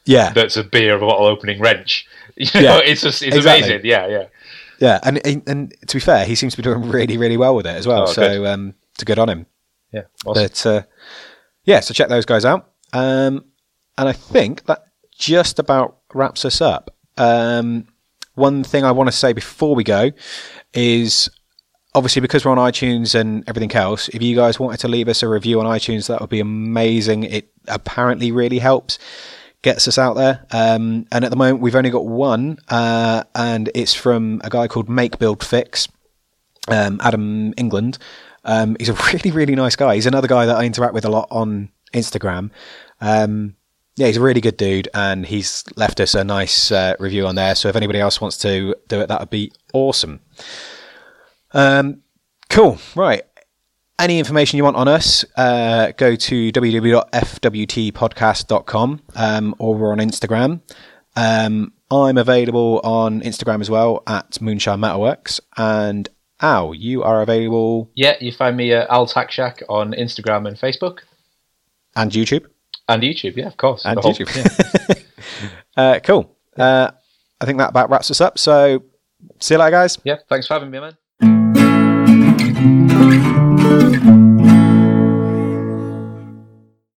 yeah, 0.06 0.34
that's 0.34 0.58
a 0.58 0.64
beer 0.64 1.00
bottle 1.00 1.26
opening 1.26 1.62
wrench, 1.62 2.06
you 2.36 2.46
know, 2.56 2.60
Yeah, 2.60 2.80
it's 2.84 3.02
just 3.02 3.24
it's 3.24 3.36
exactly. 3.38 3.70
amazing. 3.70 3.86
Yeah, 3.90 4.08
yeah. 4.08 4.26
yeah, 4.80 5.00
and, 5.04 5.48
and 5.48 5.74
to 5.88 5.96
be 5.96 6.02
fair, 6.02 6.26
he 6.26 6.36
seems 6.36 6.54
to 6.54 6.58
be 6.58 6.64
doing 6.64 6.90
really 6.90 7.18
really 7.18 7.38
well 7.38 7.56
with 7.56 7.66
it 7.66 7.76
as 7.76 7.88
well. 7.88 8.04
Oh, 8.04 8.12
so 8.12 8.46
um, 8.46 8.74
it's 8.96 9.04
good 9.06 9.18
on 9.20 9.30
him. 9.30 9.46
Yeah, 9.94 10.02
awesome. 10.26 10.44
But 10.44 10.66
uh, 10.66 10.82
yeah, 11.64 11.80
so 11.80 11.94
check 11.94 12.10
those 12.10 12.26
guys 12.26 12.44
out. 12.44 12.72
Um, 12.92 13.46
and 13.98 14.10
I 14.10 14.12
think 14.12 14.66
that 14.66 14.84
just 15.24 15.58
about 15.58 15.98
wraps 16.14 16.44
us 16.44 16.60
up. 16.60 16.94
Um, 17.18 17.88
one 18.36 18.64
thing 18.64 18.84
I 18.84 18.92
want 18.92 19.08
to 19.08 19.16
say 19.16 19.32
before 19.32 19.74
we 19.74 19.84
go 19.84 20.12
is 20.74 21.30
obviously 21.96 22.22
because 22.22 22.44
we're 22.44 22.52
on 22.52 22.58
iTunes 22.58 23.16
and 23.16 23.48
everything 23.48 23.72
else, 23.74 24.10
if 24.10 24.22
you 24.22 24.36
guys 24.36 24.60
wanted 24.60 24.80
to 24.82 24.88
leave 24.88 25.08
us 25.08 25.24
a 25.24 25.30
review 25.30 25.62
on 25.62 25.66
iTunes, 25.66 26.08
that 26.08 26.20
would 26.20 26.30
be 26.30 26.42
amazing. 26.42 27.24
It 27.24 27.52
apparently 27.68 28.32
really 28.32 28.60
helps. 28.60 29.00
Gets 29.62 29.88
us 29.88 29.98
out 29.98 30.16
there, 30.16 30.46
um, 30.52 31.08
and 31.10 31.24
at 31.24 31.32
the 31.32 31.38
moment 31.38 31.62
we've 31.62 31.74
only 31.74 31.90
got 31.90 32.06
one, 32.06 32.58
uh, 32.68 33.24
and 33.34 33.72
it's 33.74 33.94
from 33.94 34.42
a 34.44 34.50
guy 34.50 34.68
called 34.68 34.90
Make 34.90 35.20
Build 35.20 35.42
Fix 35.42 35.88
um, 36.68 37.00
Adam 37.02 37.54
England. 37.56 37.98
Um, 38.44 38.76
he's 38.78 38.90
a 38.90 38.94
really, 39.14 39.32
really 39.32 39.56
nice 39.56 39.78
guy. 39.78 39.96
He's 39.96 40.06
another 40.06 40.28
guy 40.28 40.46
that 40.48 40.58
I 40.58 40.66
interact 40.66 40.94
with 40.94 41.06
a 41.06 41.10
lot 41.10 41.30
on 41.32 41.70
Instagram. 41.94 42.52
Um, 43.00 43.56
yeah, 43.96 44.08
he's 44.08 44.18
a 44.18 44.22
really 44.22 44.42
good 44.42 44.58
dude, 44.58 44.90
and 44.94 45.26
he's 45.26 45.64
left 45.76 46.00
us 46.00 46.16
a 46.16 46.24
nice 46.24 46.72
uh, 46.72 46.96
review 47.00 47.28
on 47.28 47.36
there. 47.36 47.54
So 47.56 47.70
if 47.70 47.76
anybody 47.76 48.00
else 48.00 48.20
wants 48.20 48.38
to 48.40 48.76
do 48.88 49.02
it, 49.02 49.08
that 49.08 49.20
would 49.20 49.30
be 49.30 49.52
awesome. 49.74 50.22
Um, 51.52 52.02
cool. 52.50 52.80
Right. 52.96 53.22
Any 54.00 54.18
information 54.18 54.58
you 54.58 54.64
want 54.64 54.76
on 54.76 54.88
us, 54.88 55.24
uh, 55.38 55.92
go 55.98 56.16
to 56.16 56.52
www.fwtpodcast.com 56.52 59.02
um, 59.16 59.56
or 59.60 59.76
we're 59.76 59.92
on 59.92 60.00
Instagram. 60.00 60.62
Um, 61.16 61.74
I'm 61.92 62.18
available 62.18 62.82
on 62.84 63.22
Instagram 63.22 63.62
as 63.62 63.70
well 63.70 64.02
at 64.08 64.42
Moonshine 64.42 64.80
Metalworks. 64.80 65.40
And 65.56 66.10
Al, 66.42 66.74
you 66.74 67.04
are 67.04 67.22
available 67.22 67.92
yeah, 67.94 68.16
you 68.20 68.32
find 68.32 68.58
me 68.58 68.74
at 68.74 68.90
Al 68.90 69.06
Tack 69.06 69.30
Shack 69.32 69.62
on 69.70 69.94
Instagram 69.94 70.48
and 70.48 70.58
Facebook 70.58 71.02
and 71.96 72.12
YouTube. 72.12 72.48
And 72.94 73.04
YouTube. 73.04 73.36
Yeah, 73.36 73.48
of 73.48 73.58
course. 73.58 73.86
And 73.86 73.98
The 73.98 74.02
whole- 74.02 74.14
YouTube. 74.14 75.04
uh, 75.78 76.00
cool. 76.04 76.36
Uh, 76.58 76.92
I 77.42 77.46
think 77.46 77.58
that 77.58 77.70
about 77.70 77.90
wraps 77.90 78.12
us 78.12 78.22
up. 78.22 78.38
So 78.38 78.84
see 79.40 79.56
you 79.56 79.60
later, 79.60 79.72
guys. 79.72 79.98
yeah, 80.04 80.18
thanks 80.30 80.48
for 80.48 80.54
having 80.56 80.70
me, 80.72 80.80
man. 80.80 80.98